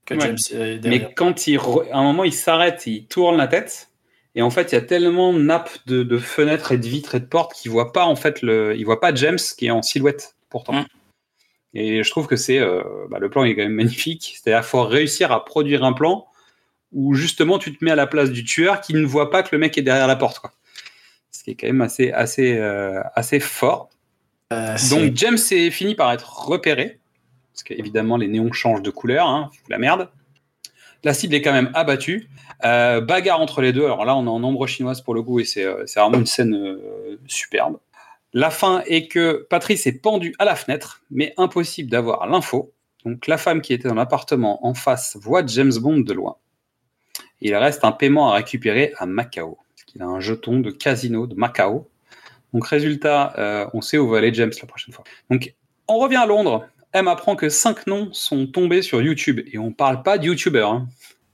que 0.06 0.14
Ouais. 0.14 0.20
James 0.20 0.38
est 0.52 0.78
derrière. 0.78 1.08
Mais 1.08 1.14
quand 1.14 1.46
il, 1.46 1.56
re- 1.58 1.90
à 1.92 1.98
un 1.98 2.02
moment, 2.02 2.24
il 2.24 2.32
s'arrête, 2.32 2.86
il 2.86 3.06
tourne 3.06 3.36
la 3.36 3.46
tête, 3.46 3.88
et 4.34 4.42
en 4.42 4.50
fait, 4.50 4.72
il 4.72 4.74
y 4.74 4.78
a 4.78 4.82
tellement 4.82 5.32
de 5.32 5.38
nappes 5.40 5.78
de, 5.86 6.02
de 6.02 6.18
fenêtres 6.18 6.72
et 6.72 6.78
de 6.78 6.86
vitres 6.86 7.14
et 7.14 7.20
de 7.20 7.26
portes 7.26 7.54
qu'il 7.54 7.70
voit 7.70 7.92
pas 7.92 8.04
en 8.04 8.16
fait 8.16 8.42
le, 8.42 8.76
il 8.76 8.84
voit 8.84 9.00
pas 9.00 9.14
James 9.14 9.38
qui 9.56 9.66
est 9.66 9.70
en 9.70 9.82
silhouette 9.82 10.36
pourtant. 10.48 10.72
Mm. 10.74 10.86
Et 11.74 12.02
je 12.02 12.10
trouve 12.10 12.26
que 12.26 12.36
c'est, 12.36 12.58
euh, 12.58 12.82
bah, 13.10 13.18
le 13.20 13.30
plan 13.30 13.44
est 13.44 13.54
quand 13.54 13.62
même 13.62 13.74
magnifique. 13.74 14.36
C'est-à-dire, 14.42 14.64
faut 14.64 14.82
réussir 14.84 15.30
à 15.30 15.44
produire 15.44 15.84
un 15.84 15.92
plan 15.92 16.26
où 16.92 17.14
justement 17.14 17.58
tu 17.60 17.76
te 17.76 17.84
mets 17.84 17.92
à 17.92 17.96
la 17.96 18.08
place 18.08 18.30
du 18.30 18.42
tueur 18.44 18.80
qui 18.80 18.94
ne 18.94 19.04
voit 19.06 19.30
pas 19.30 19.44
que 19.44 19.50
le 19.52 19.58
mec 19.58 19.78
est 19.78 19.82
derrière 19.82 20.08
la 20.08 20.16
porte, 20.16 20.40
quoi. 20.40 20.52
Ce 21.50 21.54
qui 21.54 21.64
est 21.64 21.68
quand 21.68 21.72
même 21.72 21.80
assez, 21.80 22.12
assez, 22.12 22.58
euh, 22.58 23.02
assez 23.14 23.40
fort. 23.40 23.90
Euh, 24.52 24.76
Donc 24.90 25.16
James 25.16 25.38
est 25.50 25.70
fini 25.70 25.96
par 25.96 26.12
être 26.12 26.46
repéré, 26.46 27.00
parce 27.52 27.64
qu'évidemment 27.64 28.16
les 28.16 28.28
néons 28.28 28.52
changent 28.52 28.82
de 28.82 28.90
couleur, 28.90 29.26
hein, 29.26 29.50
la 29.68 29.78
merde. 29.78 30.10
La 31.02 31.14
cible 31.14 31.34
est 31.34 31.42
quand 31.42 31.52
même 31.52 31.70
abattue. 31.74 32.28
Euh, 32.64 33.00
bagarre 33.00 33.40
entre 33.40 33.62
les 33.62 33.72
deux. 33.72 33.84
Alors 33.84 34.04
là, 34.04 34.14
on 34.16 34.26
est 34.26 34.30
en 34.30 34.44
ombre 34.44 34.66
chinoise 34.66 35.00
pour 35.00 35.14
le 35.14 35.22
coup 35.22 35.40
et 35.40 35.44
c'est 35.44 35.64
vraiment 35.64 36.18
une 36.18 36.26
scène 36.26 36.78
superbe. 37.26 37.78
La 38.32 38.50
fin 38.50 38.82
est 38.86 39.08
que 39.08 39.46
Patrice 39.48 39.86
est 39.86 40.00
pendu 40.00 40.34
à 40.38 40.44
la 40.44 40.54
fenêtre, 40.54 41.02
mais 41.10 41.32
impossible 41.36 41.90
d'avoir 41.90 42.26
l'info. 42.28 42.72
Donc 43.04 43.26
la 43.26 43.38
femme 43.38 43.60
qui 43.62 43.72
était 43.72 43.88
dans 43.88 43.94
l'appartement 43.94 44.64
en 44.66 44.74
face 44.74 45.16
voit 45.20 45.44
James 45.46 45.72
Bond 45.80 46.00
de 46.00 46.12
loin. 46.12 46.36
Il 47.40 47.56
reste 47.56 47.84
un 47.84 47.92
paiement 47.92 48.30
à 48.30 48.36
récupérer 48.36 48.92
à 48.98 49.06
Macao, 49.06 49.58
qu'il 49.90 50.02
a 50.02 50.06
un 50.06 50.20
jeton 50.20 50.60
de 50.60 50.70
casino 50.70 51.26
de 51.26 51.34
Macao. 51.34 51.88
Donc 52.52 52.66
résultat, 52.66 53.32
euh, 53.38 53.66
on 53.74 53.80
sait 53.80 53.98
où 53.98 54.08
va 54.08 54.18
aller 54.18 54.32
James 54.34 54.52
la 54.60 54.66
prochaine 54.66 54.92
fois. 54.94 55.04
Donc 55.30 55.54
on 55.88 55.98
revient 55.98 56.16
à 56.16 56.26
Londres. 56.26 56.66
M 56.92 57.06
apprend 57.08 57.36
que 57.36 57.48
cinq 57.48 57.86
noms 57.86 58.12
sont 58.12 58.46
tombés 58.46 58.82
sur 58.82 59.00
YouTube 59.00 59.40
et 59.52 59.58
on 59.58 59.72
parle 59.72 60.02
pas 60.02 60.18
de 60.18 60.24
YouTubers. 60.26 60.68
hein. 60.68 60.88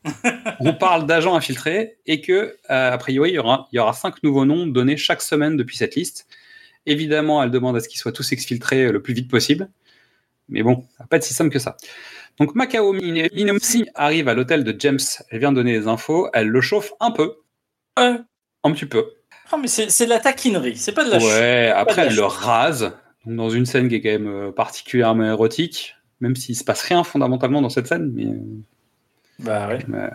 on 0.61 0.73
parle 0.75 1.07
d'agents 1.07 1.35
infiltrés 1.35 1.97
et 2.07 2.21
que 2.21 2.57
euh, 2.71 2.93
a 2.93 2.99
priori 2.99 3.31
il 3.31 3.35
y 3.35 3.39
aura, 3.39 3.67
il 3.73 3.77
y 3.77 3.79
aura 3.81 3.93
cinq 3.93 4.23
nouveaux 4.23 4.45
noms 4.45 4.67
donnés 4.67 4.97
chaque 4.97 5.23
semaine 5.23 5.57
depuis 5.57 5.77
cette 5.77 5.97
liste. 5.97 6.27
Évidemment, 6.85 7.43
elle 7.43 7.51
demande 7.51 7.77
à 7.77 7.81
ce 7.81 7.89
qu'ils 7.89 7.99
soient 7.99 8.13
tous 8.13 8.31
exfiltrés 8.33 8.85
euh, 8.85 8.93
le 8.93 9.03
plus 9.03 9.15
vite 9.15 9.29
possible. 9.31 9.69
Mais 10.49 10.63
bon, 10.63 10.85
ça 10.97 11.05
va 11.05 11.07
pas 11.07 11.17
être 11.17 11.25
si 11.25 11.35
simple 11.35 11.51
que 11.51 11.59
ça. 11.59 11.77
Donc 12.39 12.55
Macao 12.55 12.93
Min- 12.93 13.27
Minomsi 13.35 13.87
arrive 13.95 14.29
à 14.29 14.35
l'hôtel 14.35 14.63
de 14.63 14.77
James. 14.79 15.01
Elle 15.31 15.41
vient 15.41 15.53
donner 15.53 15.73
les 15.73 15.89
infos. 15.89 16.29
Elle 16.35 16.49
le 16.49 16.61
chauffe 16.61 16.93
un 17.01 17.11
peu. 17.11 17.39
Un 18.67 18.73
petit 18.73 18.87
peu. 18.87 19.07
Ah, 19.53 19.57
mais 19.61 19.69
c'est 19.69 20.05
de 20.05 20.11
la 20.11 20.19
taquinerie, 20.21 20.77
c'est 20.77 20.93
pas 20.93 21.05
de 21.05 21.11
la. 21.11 21.19
Ouais, 21.19 21.73
après 21.75 22.05
la 22.05 22.11
elle 22.11 22.17
le 22.17 22.25
rase, 22.25 22.93
donc 23.25 23.37
dans 23.37 23.51
une 23.51 23.64
scène 23.67 23.89
qui 23.89 23.95
est 23.97 24.01
quand 24.01 24.09
même 24.11 24.29
euh, 24.29 24.51
particulièrement 24.53 25.25
érotique, 25.25 25.95
même 26.21 26.35
s'il 26.37 26.57
se 26.57 26.64
passe 26.64 26.83
rien 26.83 27.05
fondamentalement 27.05 27.62
dans 27.62 27.69
cette 27.71 27.87
scène. 27.87 28.11
Mais 28.12 28.27
euh, 28.27 28.39
Bah 29.39 29.69
ouais. 29.69 29.79
euh, 29.95 30.11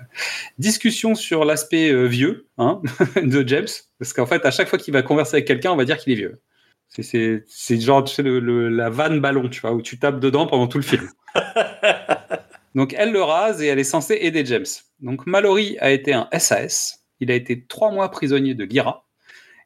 discussion 0.58 1.16
sur 1.16 1.46
l'aspect 1.46 1.92
euh, 1.92 2.06
vieux 2.08 2.48
hein, 2.58 2.82
de 3.24 3.48
James, 3.48 3.68
parce 4.00 4.12
qu'en 4.14 4.26
fait 4.26 4.46
à 4.46 4.52
chaque 4.52 4.68
fois 4.68 4.78
qu'il 4.80 4.94
va 4.94 5.02
converser 5.02 5.36
avec 5.38 5.46
quelqu'un, 5.48 5.72
on 5.72 5.78
va 5.78 5.86
dire 5.86 5.98
qu'il 5.98 6.12
est 6.12 6.18
vieux. 6.18 6.42
C'est- 6.90 7.46
genre 7.80 8.04
tu 8.04 8.14
sais, 8.14 8.22
le, 8.24 8.42
le- 8.42 8.68
la 8.68 8.90
vanne 8.90 9.22
ballon, 9.22 9.48
tu 9.48 9.62
vois, 9.62 9.72
où 9.72 9.82
tu 9.82 9.98
tapes 9.98 10.20
dedans 10.20 10.46
pendant 10.46 10.68
tout 10.68 10.78
le 10.78 10.84
film. 10.84 11.10
Donc 12.76 12.94
elle 12.98 13.12
le 13.12 13.22
rase 13.22 13.62
et 13.62 13.68
elle 13.68 13.80
est 13.80 13.84
censée 13.86 14.18
aider 14.22 14.46
James. 14.46 14.66
Donc 15.02 15.26
Mallory 15.26 15.78
a 15.80 15.92
été 15.92 16.14
un 16.14 16.28
SAS. 16.38 17.01
Il 17.22 17.32
a 17.32 17.36
été 17.36 17.64
trois 17.64 17.92
mois 17.92 18.10
prisonnier 18.12 18.54
de 18.56 18.64
l'IRA. 18.66 19.06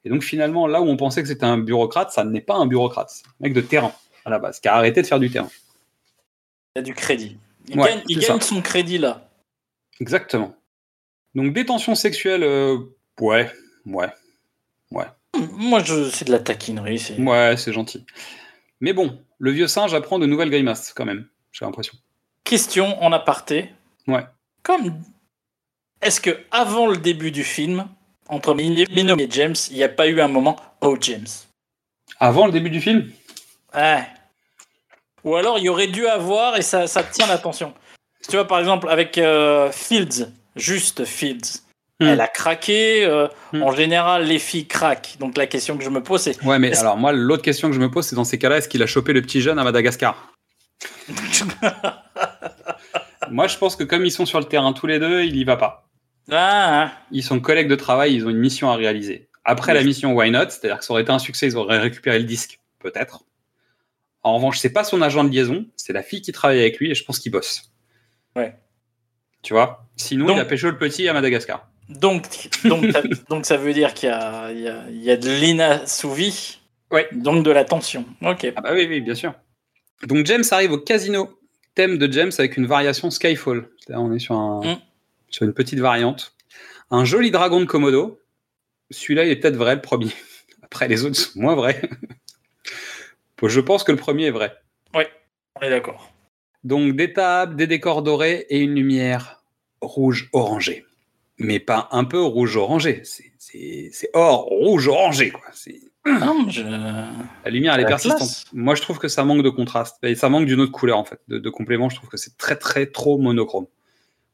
Et 0.03 0.09
donc 0.09 0.21
finalement, 0.23 0.67
là 0.67 0.81
où 0.81 0.85
on 0.85 0.97
pensait 0.97 1.23
que 1.23 1.27
c'était 1.27 1.45
un 1.45 1.57
bureaucrate, 1.57 2.11
ça 2.11 2.23
n'est 2.23 2.41
pas 2.41 2.55
un 2.55 2.67
bureaucrate. 2.67 3.09
C'est 3.09 3.25
un 3.25 3.31
mec 3.39 3.53
de 3.53 3.61
terrain 3.61 3.91
à 4.23 4.29
la 4.29 4.37
base, 4.39 4.59
qui 4.59 4.67
a 4.67 4.75
arrêté 4.75 5.01
de 5.01 5.07
faire 5.07 5.19
du 5.19 5.29
terrain. 5.31 5.49
Il 6.75 6.79
a 6.79 6.81
du 6.83 6.93
crédit. 6.93 7.37
Il 7.67 7.79
Ouais, 7.79 7.89
gagne, 7.89 8.03
il 8.07 8.21
son 8.41 8.61
crédit 8.61 8.97
là. 8.99 9.29
Exactement. 9.99 10.55
Donc 11.33 11.53
détention 11.53 11.95
sexuelle, 11.95 12.43
euh, 12.43 12.77
ouais, 13.19 13.51
ouais, 13.85 14.07
Moi, 15.51 15.79
je, 15.83 16.09
c'est 16.09 16.25
de 16.25 16.31
la 16.31 16.39
taquinerie. 16.39 16.99
c'est- 16.99 17.19
ouais, 17.19 17.55
c'est 17.57 17.73
gentil. 17.73 18.05
Mais 18.79 18.93
bon, 18.93 19.19
le 19.39 19.51
vieux 19.51 19.67
singe 19.67 19.93
apprend 19.93 20.19
de 20.19 20.25
nouvelles 20.25 20.49
grimaces 20.49 20.93
quand 20.93 21.05
même, 21.05 21.27
j'ai 21.51 21.65
l'impression. 21.65 21.93
Question 22.43 23.01
en 23.03 23.11
aparté. 23.11 23.71
Ouais. 24.07 24.25
Comme 24.63 25.01
est-ce 26.01 26.21
que 26.21 26.37
avant 26.51 26.87
le 26.87 26.97
début 26.97 27.31
du 27.31 27.43
film, 27.43 27.87
entre 28.29 28.53
Min- 28.53 28.85
Minomi 28.91 29.23
et 29.23 29.27
James, 29.31 29.55
il 29.71 29.77
n'y 29.77 29.83
a 29.83 29.89
pas 29.89 30.07
eu 30.07 30.19
un 30.21 30.27
moment 30.27 30.55
Oh 30.81 30.97
James? 31.01 31.27
Avant 32.19 32.45
le 32.45 32.51
début 32.51 32.69
du 32.69 32.81
film? 32.81 33.09
Ouais. 33.75 34.03
Ou 35.23 35.35
alors 35.35 35.57
il 35.57 35.65
y 35.65 35.69
aurait 35.69 35.87
dû 35.87 36.07
avoir 36.07 36.55
et 36.57 36.61
ça, 36.61 36.87
ça 36.87 37.03
tient 37.03 37.27
l'attention. 37.27 37.73
Tu 38.27 38.35
vois 38.35 38.47
par 38.47 38.59
exemple 38.59 38.89
avec 38.89 39.17
euh, 39.17 39.71
Fields, 39.71 40.27
juste 40.55 41.05
Fields. 41.05 41.61
Hmm. 41.99 42.07
Elle 42.07 42.21
a 42.21 42.27
craqué. 42.27 43.05
euh, 43.05 43.27
Hmm. 43.53 43.63
En 43.63 43.71
général, 43.71 44.25
les 44.25 44.39
filles 44.39 44.67
craquent. 44.67 45.15
Donc 45.19 45.37
la 45.37 45.47
question 45.47 45.77
que 45.77 45.83
je 45.83 45.89
me 45.89 46.01
pose, 46.03 46.21
c'est 46.21 46.43
Ouais, 46.43 46.59
mais 46.59 46.75
alors 46.77 46.97
moi, 46.97 47.11
l'autre 47.13 47.43
question 47.43 47.69
que 47.69 47.75
je 47.75 47.79
me 47.79 47.89
pose, 47.89 48.05
c'est 48.05 48.15
dans 48.15 48.23
ces 48.25 48.37
cas-là, 48.37 48.57
est-ce 48.57 48.67
qu'il 48.69 48.83
a 48.83 48.87
chopé 48.87 49.13
le 49.13 49.21
petit 49.21 49.41
jeune 49.41 49.57
à 49.59 49.63
Madagascar 49.63 50.31
Moi, 53.32 53.47
je 53.47 53.57
pense 53.57 53.76
que 53.76 53.84
comme 53.84 54.05
ils 54.05 54.11
sont 54.11 54.26
sur 54.26 54.39
le 54.39 54.45
terrain 54.45 54.73
tous 54.73 54.88
les 54.88 54.99
deux, 54.99 55.23
il 55.23 55.36
y 55.36 55.43
va 55.43 55.57
pas. 55.57 55.88
ah, 56.32 56.91
Ils 57.11 57.23
sont 57.23 57.39
collègues 57.39 57.67
de 57.67 57.76
travail, 57.76 58.13
ils 58.15 58.26
ont 58.26 58.30
une 58.30 58.38
mission 58.39 58.69
à 58.69 58.76
réaliser. 58.76 59.30
Après 59.43 59.71
Oui. 59.73 59.78
la 59.80 59.84
mission 59.84 60.13
Why 60.13 60.32
Not, 60.32 60.49
c'est-à-dire 60.49 60.80
que 60.80 60.86
ça 60.86 60.93
aurait 60.93 61.03
été 61.03 61.11
un 61.11 61.19
succès, 61.19 61.47
ils 61.47 61.55
auraient 61.57 61.78
récupéré 61.80 62.17
le 62.19 62.26
disque, 62.26 62.59
peut-être. 62.80 63.23
En 64.23 64.36
revanche, 64.36 64.57
c'est 64.57 64.73
pas 64.73 64.84
son 64.84 65.01
agent 65.03 65.23
de 65.23 65.30
liaison, 65.30 65.65
c'est 65.76 65.93
la 65.93 66.01
fille 66.01 66.21
qui 66.21 66.32
travaille 66.32 66.59
avec 66.59 66.80
lui 66.80 66.89
et 66.89 66.95
je 66.95 67.03
pense 67.03 67.19
qu'il 67.19 67.32
bosse. 67.32 67.71
Ouais. 68.36 68.55
Tu 69.43 69.53
vois? 69.53 69.86
Sinon, 69.97 70.26
Donc- 70.26 70.38
il 70.38 70.39
a 70.39 70.45
pêché 70.45 70.65
le 70.67 70.78
petit 70.80 71.07
à 71.07 71.13
Madagascar. 71.13 71.67
donc 71.89 72.26
donc 72.63 72.84
donc 73.30 73.45
ça 73.45 73.57
veut 73.57 73.73
dire 73.73 73.93
qu'il 73.93 74.09
y 74.09 74.11
y 74.11 74.15
a, 74.15 74.51
il 74.89 75.03
y 75.03 75.11
a 75.11 75.17
de 75.17 75.30
l'inassouvi. 75.30 76.59
Ouais. 76.91 77.07
Donc 77.11 77.43
de 77.45 77.51
la 77.51 77.65
tension. 77.65 78.03
Ok. 78.23 78.51
Ah 78.55 78.61
bah 78.61 78.71
oui, 78.73 78.88
oui, 78.89 79.01
bien 79.01 79.13
sûr. 79.15 79.34
Donc 80.07 80.26
James 80.26 80.43
arrive 80.51 80.71
au 80.71 80.80
casino. 80.80 81.30
Thème 81.76 81.97
de 81.97 82.11
James 82.11 82.32
avec 82.38 82.57
une 82.57 82.65
variation 82.65 83.11
Skyfall. 83.11 83.69
On 83.89 84.13
est 84.13 84.19
sur, 84.19 84.36
un, 84.36 84.61
Mm. 84.61 84.78
sur 85.30 85.45
une 85.45 85.53
petite 85.53 85.80
variante. 85.80 86.34
Un 86.91 87.03
joli 87.05 87.32
dragon 87.32 87.59
de 87.59 87.65
Komodo. 87.65 88.21
Celui-là, 88.91 89.26
il 89.26 89.32
est 89.32 89.36
peut-être 89.38 89.55
vrai, 89.57 89.76
le 89.76 89.82
premier. 89.82 90.11
Après, 90.63 90.88
les 90.88 91.03
autres 91.05 91.15
sont 91.17 91.39
moins 91.39 91.55
vrais. 91.55 91.82
Je 93.43 93.59
pense 93.59 93.84
que 93.84 93.91
le 93.91 93.97
premier 93.97 94.26
est 94.28 94.32
vrai. 94.32 94.53
Oui, 94.95 95.03
on 95.55 95.61
est 95.61 95.69
d'accord. 95.69 96.11
Donc 96.63 96.95
des 96.95 97.13
tables, 97.13 97.55
des 97.55 97.67
décors 97.67 98.01
dorés 98.01 98.47
et 98.49 98.57
une 98.59 98.73
lumière 98.73 99.43
rouge 99.82 100.30
orangée. 100.34 100.84
Mais 101.38 101.59
pas 101.59 101.88
un 101.91 102.05
peu 102.05 102.21
rouge 102.21 102.55
orangé. 102.57 103.03
C'est- 103.03 104.09
or, 104.13 104.45
rouge 104.45 104.88
orangé. 104.88 105.30
Quoi. 105.32 105.43
C'est- 105.53 105.84
Non, 106.05 106.45
je... 106.49 106.61
La 106.61 107.49
lumière, 107.51 107.73
elle 107.73 107.79
est 107.81 107.83
La 107.83 107.89
persistante. 107.89 108.19
classe. 108.19 108.45
Moi, 108.53 108.75
je 108.75 108.81
trouve 108.81 108.99
que 108.99 109.07
ça 109.07 109.23
manque 109.23 109.41
de 109.43 109.49
contraste. 109.49 109.97
Et 110.03 110.15
ça 110.15 110.29
manque 110.29 110.45
d'une 110.45 110.59
autre 110.61 110.71
couleur, 110.71 110.97
en 110.99 111.03
fait, 111.05 111.19
de, 111.27 111.39
de 111.39 111.49
complément. 111.49 111.89
Je 111.89 111.95
trouve 111.95 112.09
que 112.09 112.17
c'est 112.17 112.37
très, 112.37 112.55
très 112.55 112.85
trop 112.85 113.17
monochrome. 113.17 113.65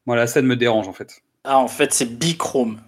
Moi, 0.06 0.16
la 0.16 0.26
scène 0.26 0.46
me 0.46 0.56
dérange, 0.56 0.88
en 0.88 0.92
fait. 0.92 1.22
Ah, 1.44 1.58
en 1.58 1.68
fait, 1.68 1.92
c'est 1.94 2.18
bichrome. 2.18 2.78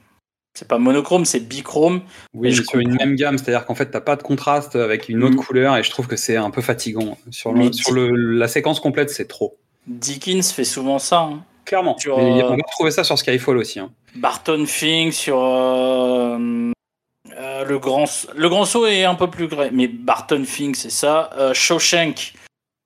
C'est 0.57 0.69
pas 0.69 0.79
monochrome, 0.79 1.25
c'est 1.25 1.41
bichrome. 1.41 2.03
Oui, 2.33 2.53
je 2.53 2.61
mais 2.61 2.67
sur 2.67 2.79
une 2.79 2.95
même 2.95 3.17
gamme, 3.17 3.39
c'est-à-dire 3.39 3.67
qu'en 3.67 3.75
fait, 3.75 3.87
t'as 3.91 4.01
pas 4.01 4.15
de 4.17 4.23
contraste 4.23 4.77
avec 4.77 5.09
une 5.09 5.25
autre 5.25 5.35
Mm. 5.35 5.39
couleur, 5.45 5.77
et 5.77 5.83
je 5.83 5.91
trouve 5.91 6.07
que 6.07 6.15
c'est 6.17 6.37
un 6.37 6.51
peu 6.51 6.63
fatigant. 6.63 7.17
Sur, 7.31 7.53
le- 7.53 7.59
Mais 7.59 7.73
sur 7.73 7.93
le- 7.93 8.09
la 8.37 8.47
séquence 8.47 8.79
complète, 8.79 9.11
c'est 9.11 9.27
trop. 9.27 9.57
Dickens 9.89 10.53
fait 10.53 10.63
souvent 10.65 10.99
ça. 11.01 11.21
hein. 11.21 11.43
Clairement. 11.65 11.99
Sur, 11.99 12.19
euh, 12.19 12.23
on 12.23 12.51
va 12.51 12.63
retrouver 12.69 12.91
ça 12.93 13.03
sur 13.03 13.19
Skyfall 13.19 13.57
aussi. 13.59 13.81
hein. 13.81 13.91
Barton 14.15 14.65
Fink 14.67 15.13
sur 15.13 15.43
euh, 15.43 16.71
euh, 17.39 17.65
le 17.65 17.79
grand 17.79 18.05
le 18.35 18.49
grand 18.49 18.65
saut 18.65 18.87
est 18.87 19.05
un 19.05 19.15
peu 19.15 19.29
plus 19.29 19.49
gris, 19.49 19.71
mais 19.73 19.89
Barton 19.89 20.45
Fink 20.45 20.77
c'est 20.77 20.91
ça. 20.91 21.31
Euh, 21.39 21.55
Shawshank, 21.55 22.35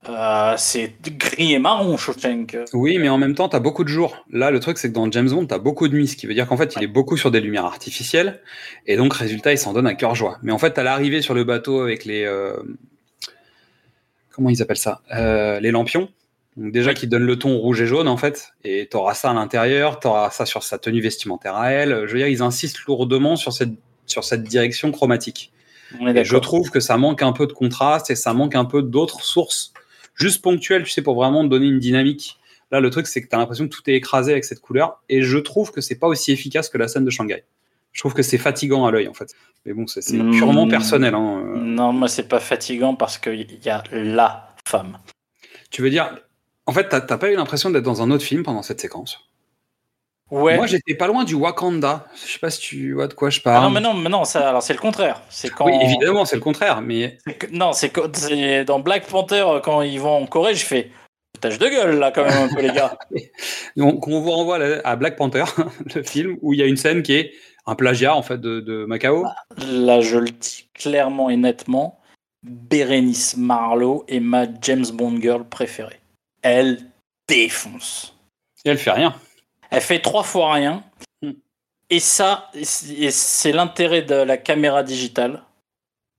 euh, 0.09 0.55
c'est 0.57 0.94
gris 1.03 1.55
et 1.55 1.59
marron 1.59 1.96
Shawshank. 1.96 2.57
Oui, 2.72 2.99
mais 2.99 3.09
en 3.09 3.18
même 3.18 3.34
temps, 3.34 3.49
t'as 3.49 3.61
beaucoup 3.61 3.84
de 3.84 3.88
jours. 3.88 4.24
Là, 4.30 4.51
le 4.51 4.61
truc, 4.61 4.78
c'est 4.78 4.88
que 4.88 4.94
dans 4.94 5.11
James 5.11 5.28
Bond, 5.28 5.46
t'as 5.46 5.59
beaucoup 5.59 5.88
de 5.88 5.94
nuit, 5.94 6.09
ce 6.09 6.16
qui 6.16 6.26
veut 6.26 6.34
dire 6.34 6.46
qu'en 6.46 6.57
fait, 6.57 6.74
il 6.76 6.82
est 6.82 6.88
beaucoup 6.88 7.16
sur 7.16 7.30
des 7.30 7.40
lumières 7.40 7.66
artificielles, 7.66 8.40
et 8.86 8.96
donc, 8.96 9.12
résultat, 9.14 9.53
il 9.53 9.59
s'en 9.59 9.72
donne 9.72 9.86
à 9.86 9.94
cœur 9.94 10.14
joie. 10.14 10.38
Mais 10.42 10.53
en 10.53 10.59
fait, 10.59 10.78
à 10.78 10.82
l'arrivée 10.82 11.22
sur 11.22 11.34
le 11.34 11.44
bateau 11.44 11.80
avec 11.80 12.05
les... 12.05 12.26
Comment 14.30 14.51
ils 14.51 14.62
appellent 14.62 14.76
ça? 14.76 15.01
Les 15.11 15.70
lampions. 15.70 16.09
Donc 16.57 16.72
déjà, 16.72 16.92
qui 16.92 17.07
donnent 17.07 17.26
le 17.26 17.38
ton 17.38 17.57
rouge 17.57 17.80
et 17.82 17.86
jaune, 17.86 18.09
en 18.09 18.16
fait, 18.16 18.53
et 18.64 18.86
t'auras 18.86 19.14
ça 19.14 19.30
à 19.30 19.34
l'intérieur, 19.34 20.01
t'auras 20.01 20.30
ça 20.30 20.44
sur 20.44 20.64
sa 20.64 20.78
tenue 20.78 21.01
vestimentaire 21.01 21.55
à 21.55 21.70
elle. 21.70 22.07
Je 22.07 22.12
veux 22.12 22.18
dire, 22.18 22.26
ils 22.26 22.42
insistent 22.42 22.80
lourdement 22.88 23.36
sur 23.36 23.53
cette, 23.53 23.70
sur 24.11 24.25
cette 24.25 24.43
direction 24.45 24.91
chromatique. 24.93 25.53
Et 26.15 26.25
je 26.25 26.37
trouve 26.37 26.71
que 26.71 26.81
ça 26.81 26.97
manque 26.99 27.23
un 27.23 27.33
peu 27.33 27.47
de 27.47 27.53
contraste 27.53 28.11
et 28.11 28.15
ça 28.15 28.35
manque 28.35 28.55
un 28.55 28.65
peu 28.67 28.83
d'autres 28.83 29.23
sources, 29.25 29.73
juste 30.15 30.43
ponctuelles, 30.43 30.83
tu 30.85 30.91
sais, 30.91 31.01
pour 31.03 31.15
vraiment 31.15 31.45
donner 31.45 31.67
une 31.67 31.79
dynamique. 31.79 32.39
Là, 32.71 32.81
le 32.81 32.91
truc, 32.91 33.07
c'est 33.07 33.23
que 33.23 33.29
tu 33.29 33.35
as 33.35 33.39
l'impression 33.39 33.67
que 33.67 33.75
tout 33.75 33.81
est 33.89 33.95
écrasé 33.95 34.33
avec 34.33 34.45
cette 34.45 34.61
couleur, 34.61 35.01
et 35.09 35.23
je 35.23 35.39
trouve 35.39 35.73
que 35.73 35.81
c'est 35.81 35.95
pas 35.99 36.07
aussi 36.07 36.33
efficace 36.33 36.69
que 36.69 36.77
la 36.77 36.89
scène 36.89 37.07
de 37.07 37.11
Shanghai. 37.11 37.45
Je 37.93 38.01
trouve 38.03 38.13
que 38.13 38.23
c'est 38.23 38.37
fatigant 38.37 38.85
à 38.85 38.91
l'œil, 38.91 39.09
en 39.09 39.15
fait. 39.15 39.35
Mais 39.65 39.73
bon, 39.73 39.87
c'est 39.87 40.03
c'est 40.03 40.19
Mm. 40.19 40.33
purement 40.33 40.69
personnel. 40.69 41.15
hein. 41.15 41.43
Euh, 41.47 41.57
Non, 41.59 41.93
moi 41.95 42.09
c'est 42.09 42.29
pas 42.29 42.39
fatigant 42.41 42.95
parce 42.95 43.17
qu'il 43.17 43.47
y 43.65 43.69
a 43.71 43.83
la 43.91 44.55
femme. 44.67 44.99
Tu 45.71 45.81
veux 45.81 45.89
dire, 45.91 46.15
en 46.67 46.73
fait, 46.73 46.89
t'as 46.91 47.01
pas 47.01 47.31
eu 47.33 47.37
l'impression 47.37 47.71
d'être 47.71 47.85
dans 47.85 48.03
un 48.03 48.11
autre 48.11 48.25
film 48.25 48.43
pendant 48.43 48.63
cette 48.63 48.81
séquence? 48.81 49.19
Ouais. 50.31 50.57
Moi, 50.57 50.66
j'étais 50.66 50.95
pas 50.95 51.07
loin 51.07 51.24
du 51.24 51.35
Wakanda. 51.35 52.07
Je 52.14 52.33
sais 52.33 52.39
pas 52.39 52.51
si 52.51 52.61
tu 52.61 52.93
vois 52.93 53.09
de 53.09 53.14
quoi 53.14 53.31
je 53.31 53.41
Ah 53.41 53.43
parle. 53.45 53.64
non, 53.64 53.70
mais 53.70 53.81
non, 53.81 53.95
mais 53.95 54.11
non, 54.11 54.24
ça, 54.24 54.49
alors 54.49 54.62
c'est 54.62 54.74
le 54.74 54.79
contraire. 54.79 55.22
C'est 55.31 55.49
quand. 55.51 55.64
Oui, 55.66 55.72
évidemment, 55.81 56.24
c'est 56.26 56.37
le 56.37 56.43
contraire, 56.43 56.83
mais 56.83 57.16
que- 57.39 57.47
Non, 57.51 57.72
c'est 57.72 57.93
dans 58.66 58.81
Black 58.81 59.07
Panther 59.07 59.45
euh, 59.47 59.61
quand 59.61 59.81
ils 59.83 59.99
vont 60.01 60.22
en 60.22 60.26
Corée, 60.26 60.55
je 60.55 60.66
fais 60.66 60.91
tâche 61.41 61.59
de 61.59 61.68
gueule 61.68 61.99
là 61.99 62.11
quand 62.11 62.24
même 62.24 62.51
un 62.51 62.55
peu 62.55 62.61
les 62.61 62.72
gars. 62.72 62.99
Donc, 63.76 64.07
on 64.09 64.20
vous 64.20 64.31
renvoie 64.33 64.59
à 64.85 64.97
Black 64.97 65.16
Panther, 65.16 65.45
le 65.95 66.03
film, 66.03 66.37
où 66.43 66.53
il 66.53 66.59
y 66.59 66.62
a 66.62 66.66
une 66.66 66.76
scène 66.76 67.03
qui 67.03 67.14
est 67.14 67.33
un 67.66 67.74
plagiat 67.74 68.14
en 68.14 68.22
fait 68.22 68.39
de, 68.41 68.61
de 68.61 68.85
Macao. 68.87 69.24
Là, 69.70 70.01
je 70.01 70.18
le 70.18 70.31
dis 70.31 70.68
clairement 70.74 71.31
et 71.31 71.37
nettement, 71.37 72.01
Bérénice 72.43 73.37
Marlowe 73.37 74.05
est 74.09 74.20
ma 74.20 74.47
James 74.62 74.87
Bond 74.93 75.20
girl 75.20 75.45
préférée. 75.49 76.01
Elle 76.43 76.79
défonce. 77.29 78.14
Et 78.64 78.70
elle 78.70 78.79
fait 78.79 78.91
rien. 78.91 79.14
Elle 79.71 79.83
fait 79.83 80.01
trois 80.01 80.23
fois 80.23 80.53
rien. 80.55 80.83
Hmm. 81.23 81.33
Et 81.91 82.01
ça, 82.01 82.51
c'est 82.62 83.53
l'intérêt 83.53 84.03
de 84.03 84.14
la 84.14 84.37
caméra 84.37 84.83
digitale. 84.83 85.43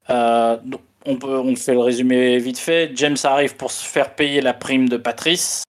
Euh, 0.09 0.57
on, 1.05 1.17
peut, 1.17 1.37
on 1.37 1.55
fait 1.55 1.73
le 1.73 1.79
résumé 1.79 2.37
vite 2.39 2.59
fait. 2.59 2.91
James 2.95 3.17
arrive 3.23 3.55
pour 3.55 3.71
se 3.71 3.85
faire 3.85 4.15
payer 4.15 4.41
la 4.41 4.53
prime 4.53 4.89
de 4.89 4.97
Patrice. 4.97 5.63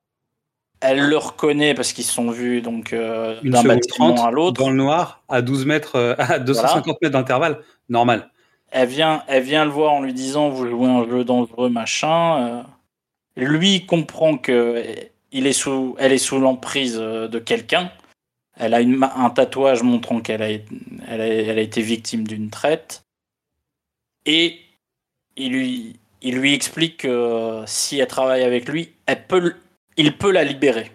Elle 0.81 1.01
le 1.01 1.17
reconnaît 1.19 1.75
parce 1.75 1.93
qu'ils 1.93 2.05
se 2.05 2.13
sont 2.13 2.31
vus 2.31 2.63
donc 2.63 2.95
euh, 2.95 3.39
Une 3.43 3.51
d'un 3.51 3.63
seconde 3.63 3.77
bâtiment 3.77 4.25
à 4.25 4.31
l'autre. 4.31 4.63
dans 4.63 4.71
le 4.71 4.77
noir 4.77 5.23
à 5.29 5.43
12 5.43 5.67
mètres, 5.67 5.97
euh, 5.97 6.15
à 6.19 6.39
250 6.39 7.03
mètres 7.03 7.13
d'intervalle, 7.13 7.59
normal. 7.91 8.31
Elle 8.71 8.89
vient, 8.89 9.23
elle 9.27 9.43
vient 9.43 9.65
le 9.65 9.71
voir 9.71 9.93
en 9.93 10.01
lui 10.01 10.15
disant 10.15 10.49
vous 10.49 10.67
jouez 10.67 10.89
un 10.89 11.07
jeu 11.07 11.25
dangereux 11.25 11.69
machin. 11.69 12.47
Euh, 12.49 12.63
lui 13.37 13.85
comprend 13.85 14.39
que 14.39 14.83
elle 15.33 15.47
est 15.47 16.19
sous 16.19 16.39
l'emprise 16.39 16.99
euh, 16.99 17.29
de 17.29 17.39
quelqu'un. 17.39 17.91
Elle 18.57 18.75
a 18.75 18.79
un 18.79 19.31
tatouage 19.31 19.83
montrant 19.83 20.21
qu'elle 20.21 20.43
a, 20.43 20.51
été 21.61 21.81
victime 21.81 22.27
d'une 22.27 22.51
traite. 22.51 23.03
Et 24.27 24.61
il 25.37 25.53
lui, 25.53 26.55
explique 26.55 26.99
que 26.99 27.09
euh, 27.09 27.67
si 27.67 27.99
elle 27.99 28.07
travaille 28.07 28.43
avec 28.43 28.69
lui, 28.69 28.93
il 29.97 30.17
peut 30.17 30.31
la 30.31 30.45
libérer. 30.45 30.91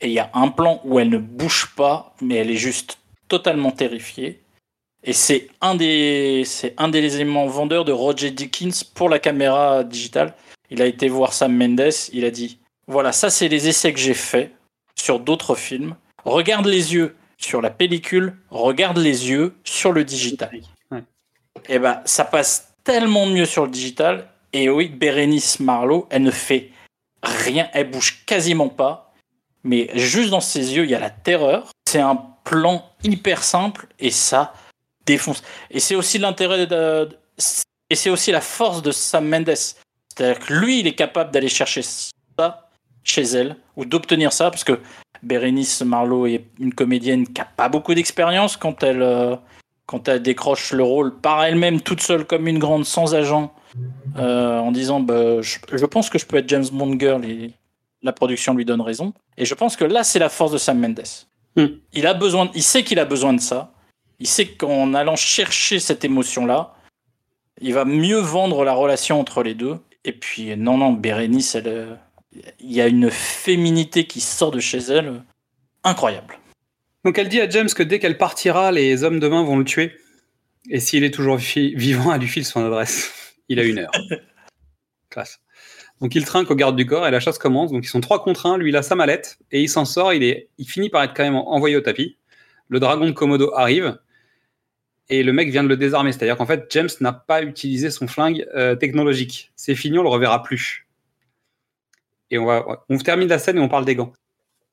Et 0.00 0.06
il 0.08 0.12
y 0.12 0.18
a 0.18 0.30
un 0.34 0.48
plan 0.48 0.80
où 0.84 0.98
elle 0.98 1.10
ne 1.10 1.18
bouge 1.18 1.74
pas, 1.76 2.14
mais 2.22 2.36
elle 2.36 2.50
est 2.50 2.56
juste 2.56 2.98
totalement 3.28 3.70
terrifiée. 3.70 4.40
Et 5.04 5.12
c'est 5.12 5.48
un 5.60 5.74
des, 5.74 6.44
un 6.78 6.88
des 6.88 7.16
éléments 7.16 7.46
vendeurs 7.46 7.84
de 7.84 7.92
Roger 7.92 8.30
Dickens 8.30 8.82
pour 8.82 9.08
la 9.08 9.18
caméra 9.18 9.84
digitale. 9.84 10.34
Il 10.70 10.82
a 10.82 10.86
été 10.86 11.08
voir 11.08 11.32
Sam 11.32 11.54
Mendes, 11.54 11.92
il 12.12 12.24
a 12.24 12.30
dit 12.30 12.58
voilà, 12.86 13.12
ça 13.12 13.30
c'est 13.30 13.48
les 13.48 13.68
essais 13.68 13.92
que 13.92 13.98
j'ai 13.98 14.14
faits 14.14 14.52
sur 14.94 15.20
d'autres 15.20 15.54
films. 15.54 15.96
Regarde 16.24 16.66
les 16.66 16.94
yeux 16.94 17.16
sur 17.36 17.60
la 17.60 17.70
pellicule, 17.70 18.36
regarde 18.50 18.98
les 18.98 19.28
yeux 19.28 19.54
sur 19.64 19.92
le 19.92 20.04
digital. 20.04 20.50
Ouais. 20.90 21.02
Et 21.68 21.78
ben 21.78 22.00
ça 22.04 22.24
passe 22.24 22.74
tellement 22.84 23.26
mieux 23.26 23.44
sur 23.44 23.64
le 23.64 23.70
digital. 23.70 24.28
Et 24.52 24.70
oui, 24.70 24.88
Bérénice 24.88 25.60
Marlowe, 25.60 26.06
elle 26.10 26.22
ne 26.22 26.30
fait 26.30 26.70
rien, 27.22 27.68
elle 27.72 27.90
bouge 27.90 28.24
quasiment 28.24 28.68
pas. 28.68 29.12
Mais 29.64 29.90
juste 29.94 30.30
dans 30.30 30.40
ses 30.40 30.74
yeux, 30.76 30.84
il 30.84 30.90
y 30.90 30.94
a 30.94 31.00
la 31.00 31.10
terreur. 31.10 31.70
C'est 31.86 32.00
un 32.00 32.16
plan 32.44 32.84
hyper 33.02 33.42
simple 33.42 33.88
et 33.98 34.10
ça 34.12 34.54
défonce. 35.04 35.42
Et 35.70 35.80
c'est 35.80 35.96
aussi 35.96 36.18
l'intérêt 36.18 36.66
de, 36.66 37.08
et 37.90 37.94
c'est 37.94 38.10
aussi 38.10 38.30
la 38.30 38.40
force 38.40 38.82
de 38.82 38.92
Sam 38.92 39.28
Mendes. 39.28 39.54
C'est-à-dire 39.54 40.38
que 40.38 40.52
lui, 40.52 40.80
il 40.80 40.86
est 40.86 40.94
capable 40.94 41.32
d'aller 41.32 41.48
chercher 41.48 41.82
ça 41.82 42.65
chez 43.06 43.22
elle 43.22 43.56
ou 43.76 43.84
d'obtenir 43.84 44.32
ça 44.32 44.50
parce 44.50 44.64
que 44.64 44.78
Bérénice 45.22 45.82
Marlowe 45.82 46.26
est 46.26 46.44
une 46.58 46.74
comédienne 46.74 47.26
qui 47.26 47.40
a 47.40 47.44
pas 47.44 47.68
beaucoup 47.68 47.94
d'expérience 47.94 48.56
quand 48.56 48.82
elle 48.82 49.02
euh, 49.02 49.36
quand 49.86 50.08
elle 50.08 50.20
décroche 50.20 50.72
le 50.72 50.82
rôle 50.82 51.16
par 51.16 51.44
elle-même 51.44 51.80
toute 51.80 52.00
seule 52.02 52.24
comme 52.24 52.48
une 52.48 52.58
grande 52.58 52.84
sans 52.84 53.14
agent 53.14 53.54
euh, 54.18 54.58
en 54.58 54.72
disant 54.72 55.00
bah, 55.00 55.40
je, 55.40 55.58
je 55.72 55.86
pense 55.86 56.10
que 56.10 56.18
je 56.18 56.26
peux 56.26 56.36
être 56.36 56.48
James 56.48 56.66
Bond 56.72 56.98
girl 56.98 57.24
et 57.24 57.52
la 58.02 58.12
production 58.12 58.54
lui 58.54 58.64
donne 58.64 58.80
raison. 58.80 59.14
Et 59.36 59.44
je 59.44 59.54
pense 59.54 59.76
que 59.76 59.84
là 59.84 60.04
c'est 60.04 60.18
la 60.18 60.28
force 60.28 60.52
de 60.52 60.58
Sam 60.58 60.78
Mendes. 60.78 61.02
Hmm. 61.56 61.68
il 61.94 62.06
a 62.06 62.12
besoin 62.12 62.50
il 62.54 62.62
sait 62.62 62.82
qu'il 62.82 62.98
a 62.98 63.04
besoin 63.04 63.32
de 63.32 63.40
ça. 63.40 63.72
Il 64.18 64.26
sait 64.26 64.46
qu'en 64.46 64.94
allant 64.94 65.16
chercher 65.16 65.78
cette 65.78 66.04
émotion 66.04 66.44
là 66.44 66.74
il 67.60 67.72
va 67.72 67.84
mieux 67.84 68.18
vendre 68.18 68.64
la 68.64 68.74
relation 68.74 69.20
entre 69.20 69.42
les 69.42 69.54
deux. 69.54 69.78
Et 70.04 70.12
puis 70.12 70.56
non 70.56 70.78
non 70.78 70.92
Bérénice 70.92 71.54
elle 71.54 71.68
euh, 71.68 71.94
il 72.60 72.72
y 72.72 72.80
a 72.80 72.86
une 72.86 73.10
féminité 73.10 74.06
qui 74.06 74.20
sort 74.20 74.50
de 74.50 74.60
chez 74.60 74.78
elle 74.78 75.22
incroyable 75.84 76.38
Donc 77.04 77.18
elle 77.18 77.28
dit 77.28 77.40
à 77.40 77.48
James 77.48 77.68
que 77.68 77.82
dès 77.82 77.98
qu'elle 77.98 78.18
partira, 78.18 78.72
les 78.72 79.04
hommes 79.04 79.20
demain 79.20 79.42
vont 79.42 79.56
le 79.56 79.64
tuer. 79.64 79.96
Et 80.68 80.80
s'il 80.80 81.04
est 81.04 81.12
toujours 81.14 81.36
vi- 81.36 81.74
vivant, 81.76 82.12
elle 82.12 82.20
lui 82.20 82.28
file 82.28 82.44
son 82.44 82.64
adresse. 82.64 83.12
Il 83.48 83.60
a 83.60 83.64
une 83.64 83.78
heure. 83.78 83.92
Classe. 85.10 85.38
Donc 86.00 86.14
il 86.14 86.24
trinque 86.24 86.50
au 86.50 86.54
garde 86.54 86.76
du 86.76 86.84
corps 86.84 87.06
et 87.06 87.10
la 87.10 87.20
chasse 87.20 87.38
commence. 87.38 87.70
Donc 87.70 87.84
ils 87.84 87.88
sont 87.88 88.00
trois 88.00 88.22
contre 88.22 88.46
un. 88.46 88.58
Lui, 88.58 88.68
il 88.70 88.76
a 88.76 88.82
sa 88.82 88.96
mallette 88.96 89.38
et 89.50 89.62
il 89.62 89.68
s'en 89.68 89.84
sort. 89.84 90.12
Il, 90.12 90.24
est, 90.24 90.50
il 90.58 90.66
finit 90.68 90.90
par 90.90 91.02
être 91.04 91.14
quand 91.14 91.22
même 91.22 91.36
envoyé 91.36 91.76
au 91.76 91.80
tapis. 91.80 92.18
Le 92.68 92.80
dragon 92.80 93.06
de 93.06 93.12
Komodo 93.12 93.54
arrive 93.54 93.96
et 95.08 95.22
le 95.22 95.32
mec 95.32 95.48
vient 95.50 95.62
de 95.62 95.68
le 95.68 95.76
désarmer. 95.76 96.12
C'est-à-dire 96.12 96.36
qu'en 96.36 96.44
fait, 96.44 96.66
James 96.70 96.88
n'a 97.00 97.12
pas 97.12 97.42
utilisé 97.42 97.90
son 97.90 98.08
flingue 98.08 98.46
euh, 98.54 98.74
technologique. 98.74 99.52
C'est 99.56 99.76
fini, 99.76 99.98
on 99.98 100.02
le 100.02 100.08
reverra 100.08 100.42
plus. 100.42 100.85
Et 102.30 102.38
on, 102.38 102.46
va, 102.46 102.84
on 102.88 102.98
termine 102.98 103.28
la 103.28 103.38
scène 103.38 103.58
et 103.58 103.60
on 103.60 103.68
parle 103.68 103.84
des 103.84 103.94
gants. 103.94 104.12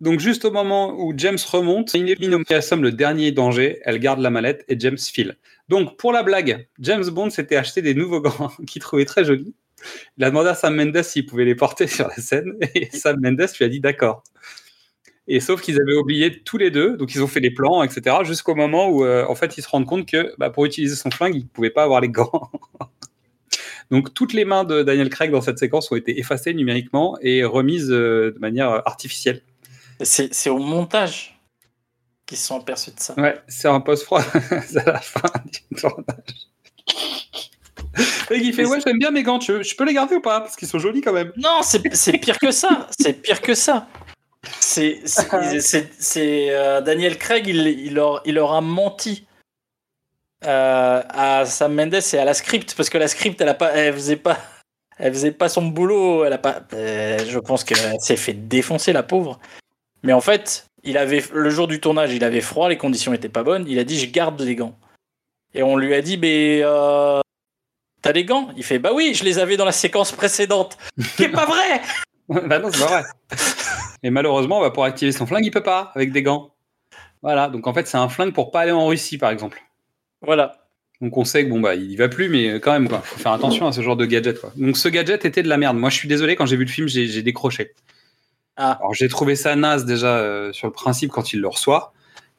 Donc 0.01 0.20
juste 0.20 0.43
au 0.43 0.51
moment 0.51 0.95
où 0.99 1.14
James 1.16 1.38
remonte, 1.49 1.93
qui 1.93 2.54
assomme 2.54 2.84
le 2.84 2.91
dernier 2.91 3.32
danger, 3.32 3.80
elle 3.84 3.99
garde 3.99 4.20
la 4.20 4.30
mallette 4.30 4.66
et 4.68 4.78
James 4.80 4.97
file. 4.97 5.38
Donc 5.70 5.97
pour 5.97 6.12
la 6.12 6.24
blague, 6.24 6.68
James 6.80 7.06
Bond 7.10 7.30
s'était 7.30 7.56
acheté 7.56 7.82
des 7.82 7.93
nouveaux 7.93 8.20
gants 8.20 8.51
qu'il 8.68 8.82
trouvait 8.82 9.06
très 9.06 9.24
jolis. 9.24 9.56
Il 10.18 10.24
a 10.24 10.30
demandé 10.30 10.49
à 10.49 10.56
Sam 10.56 10.76
Mendes 10.76 11.04
s'il 11.04 11.26
pouvait 11.26 11.45
les 11.45 11.56
porter 11.56 11.88
sur 11.88 12.08
la 12.08 12.16
scène 12.16 12.54
et 12.76 12.89
Sam 12.91 13.18
Mendes 13.22 13.47
lui 13.58 13.66
a 13.66 13.70
dit 13.70 13.80
d'accord. 13.80 14.24
Et 15.28 15.39
sauf 15.39 15.62
qu'ils 15.62 15.80
avaient 15.80 15.95
oublié 15.95 16.41
tous 16.43 16.58
les 16.58 16.70
deux, 16.70 16.97
donc 16.97 17.16
ils 17.16 17.24
ont 17.24 17.28
fait 17.28 17.39
des 17.39 17.51
plans, 17.51 17.82
etc. 17.82 18.18
Jusqu'au 18.24 18.56
moment 18.56 18.89
où, 18.89 19.06
euh, 19.06 19.26
en 19.30 19.36
fait, 19.36 19.58
ils 19.58 19.62
se 19.62 19.70
rendent 19.70 19.86
compte 19.86 20.06
que 20.06 20.34
bah, 20.38 20.49
pour 20.49 20.66
utiliser 20.66 20.95
son 20.95 21.12
flingue, 21.12 21.36
ils 21.36 21.43
ne 21.43 21.47
pouvaient 21.47 21.70
pas 21.70 21.84
avoir 21.84 22.01
les 22.01 22.10
gants. 22.10 22.51
donc 23.91 24.13
toutes 24.13 24.34
les 24.34 24.45
mains 24.45 24.63
de 24.63 24.84
Daniel 24.84 25.09
Craig 25.09 25.31
dans 25.31 25.41
cette 25.41 25.59
séquence 25.59 25.91
ont 25.91 25.95
été 25.95 26.19
effacées 26.19 26.53
numériquement 26.53 27.17
et 27.21 27.43
remises 27.43 27.91
euh, 27.91 28.31
de 28.34 28.39
manière 28.39 28.69
artificielle. 28.88 29.41
C'est 30.01 30.49
au 30.49 30.57
montage 30.57 31.39
qu'ils 32.25 32.38
sont 32.38 32.59
aperçus 32.59 32.91
de 32.91 32.99
ça. 32.99 33.13
Ouais, 33.17 33.39
c'est 33.47 33.67
un 33.67 33.79
post-froid 33.79 34.21
à 34.51 34.84
la 34.91 34.99
fin 34.99 35.29
du 35.45 35.75
tournage. 35.77 36.49
Et 38.31 38.38
il 38.38 38.53
fait 38.53 38.65
Ouais, 38.65 38.79
j'aime 38.86 38.97
bien 38.97 39.11
mes 39.11 39.21
gants, 39.23 39.39
je, 39.39 39.61
je 39.61 39.75
peux 39.75 39.86
les 39.86 39.93
garder 39.93 40.15
ou 40.15 40.21
pas? 40.21 40.41
Parce 40.41 40.55
qu'ils 40.55 40.67
sont 40.67 40.79
jolis 40.79 41.01
quand 41.01 41.13
même. 41.13 41.31
Non, 41.38 41.59
c'est 41.61 41.79
pire 42.17 42.39
que 42.39 42.51
ça. 42.51 42.88
C'est 42.97 43.13
pire 43.21 43.41
que 43.41 43.53
ça. 43.53 43.88
C'est 44.59 45.01
c'est- 45.05 45.59
c'est- 45.61 45.89
c'est, 45.99 46.47
euh, 46.49 46.81
Daniel 46.81 47.17
Craig, 47.17 47.45
il, 47.47 47.67
il, 47.67 47.93
leur, 47.93 48.21
il 48.25 48.36
leur 48.36 48.53
a 48.53 48.61
menti 48.61 49.25
euh, 50.46 51.02
à 51.10 51.46
Sam 51.46 51.74
Mendes 51.74 51.94
et 52.14 52.18
à 52.18 52.26
la 52.26 52.34
script 52.34 52.76
parce 52.76 52.89
que 52.89 52.98
la 52.98 53.08
script, 53.08 53.39
elle 53.41 53.50
a 53.50 53.54
pas, 53.54 53.72
elle 53.72 53.94
faisait 53.94 54.16
pas, 54.16 54.38
elle 54.98 55.14
faisait 55.14 55.32
pas 55.32 55.50
son 55.50 55.64
boulot. 55.64 56.26
Elle 56.26 56.34
a 56.34 56.38
pas. 56.38 56.62
euh, 56.74 57.20
je 57.28 57.39
pense 57.39 57.64
qu'elle 57.64 58.00
s'est 58.00 58.18
fait 58.18 58.34
défoncer 58.34 58.94
la 58.94 59.04
pauvre. 59.04 59.39
Mais 60.04 60.14
en 60.14 60.22
fait, 60.22 60.68
il 60.84 60.98
avait 60.98 61.24
le 61.34 61.50
jour 61.50 61.68
du 61.68 61.80
tournage, 61.80 62.14
il 62.14 62.24
avait 62.24 62.41
froid, 62.41 62.70
les 62.70 62.78
conditions 62.78 63.14
étaient 63.14 63.30
pas 63.30 63.44
bonnes. 63.44 63.66
Il 63.68 63.80
a 63.80 63.84
dit 63.84 64.00
je 64.00 64.10
garde 64.10 64.39
les 64.41 64.56
gants. 64.56 64.76
Et 65.54 65.64
on 65.64 65.78
lui 65.78 65.94
a 65.94 66.02
dit 66.02 66.18
mais 66.18 66.62
euh, 66.64 67.22
t'as 68.02 68.14
des 68.14 68.26
gants? 68.26 68.50
Il 68.58 68.64
fait 68.64 68.80
bah 68.80 68.91
oui, 68.94 69.14
je 69.14 69.24
les 69.24 69.39
avais 69.39 69.58
dans 69.58 69.66
la 69.66 69.72
séquence 69.72 70.12
précédente. 70.12 70.78
Qui 71.18 71.24
est 71.24 71.30
pas 71.30 71.46
vrai? 71.46 71.82
Bah 72.30 72.58
non, 72.58 72.70
c'est 72.72 72.80
pas 72.80 73.02
vrai. 73.02 73.04
Et 74.02 74.10
malheureusement, 74.10 74.62
bah, 74.62 74.72
pour 74.72 74.86
activer 74.86 75.12
son 75.12 75.26
flingue, 75.26 75.46
il 75.46 75.52
peut 75.52 75.62
pas 75.62 75.91
avec 75.94 76.14
des 76.14 76.24
gants. 76.24 76.54
Voilà, 77.22 77.50
donc 77.50 77.68
en 77.68 77.74
fait, 77.74 77.86
c'est 77.88 77.98
un 77.98 78.10
flingue 78.10 78.34
pour 78.34 78.50
pas 78.50 78.62
aller 78.62 78.72
en 78.72 78.88
Russie, 78.88 79.18
par 79.18 79.30
exemple. 79.30 79.62
Voilà. 80.24 80.57
Donc 81.01 81.17
on 81.17 81.26
sait 81.26 81.43
que 81.43 81.49
bon 81.49 81.59
bah 81.59 81.76
il 81.76 81.91
y 81.91 81.95
va 81.97 82.07
plus, 82.07 82.30
mais 82.30 82.59
quand 82.61 82.71
même 82.71 82.88
quoi, 82.88 82.99
faut 83.01 83.19
faire 83.19 83.34
attention 83.34 83.67
à 83.67 83.71
ce 83.74 83.82
genre 83.82 83.97
de 83.97 84.05
gadget 84.05 84.39
quoi. 84.39 84.53
Donc 84.55 84.78
ce 84.78 84.88
gadget 84.88 85.26
était 85.26 85.43
de 85.43 85.49
la 85.49 85.57
merde. 85.57 85.78
Moi 85.78 85.89
je 85.89 85.95
suis 85.97 86.07
désolé 86.07 86.36
quand 86.36 86.45
j'ai 86.45 86.55
vu 86.55 86.63
le 86.65 86.71
film, 86.71 86.88
j'ai 86.88 87.21
décroché. 87.21 87.74
Ah. 88.55 88.78
Alors 88.80 88.93
j'ai 88.93 89.09
trouvé 89.09 89.36
ça 89.36 89.55
naze 89.55 89.84
déjà 89.86 90.15
euh, 90.17 90.53
sur 90.53 90.67
le 90.67 90.74
principe 90.74 91.11
quand 91.11 91.34
il 91.34 91.41
le 91.41 91.47
reçoit, 91.49 91.91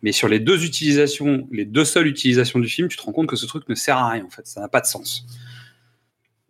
mais 0.02 0.12
sur 0.12 0.28
les 0.28 0.40
deux 0.40 0.64
utilisations, 0.64 1.46
les 1.50 1.64
deux 1.66 1.84
seules 1.84 2.06
utilisations 2.06 2.58
du 2.58 2.68
film, 2.68 2.88
tu 2.88 2.96
te 2.96 3.02
rends 3.02 3.12
compte 3.12 3.26
que 3.26 3.36
ce 3.36 3.44
truc 3.46 3.68
ne 3.68 3.74
sert 3.74 3.98
à 3.98 4.08
rien 4.10 4.24
en 4.24 4.30
fait, 4.30 4.46
ça 4.46 4.60
n'a 4.60 4.68
pas 4.68 4.80
de 4.80 4.86
sens. 4.86 5.26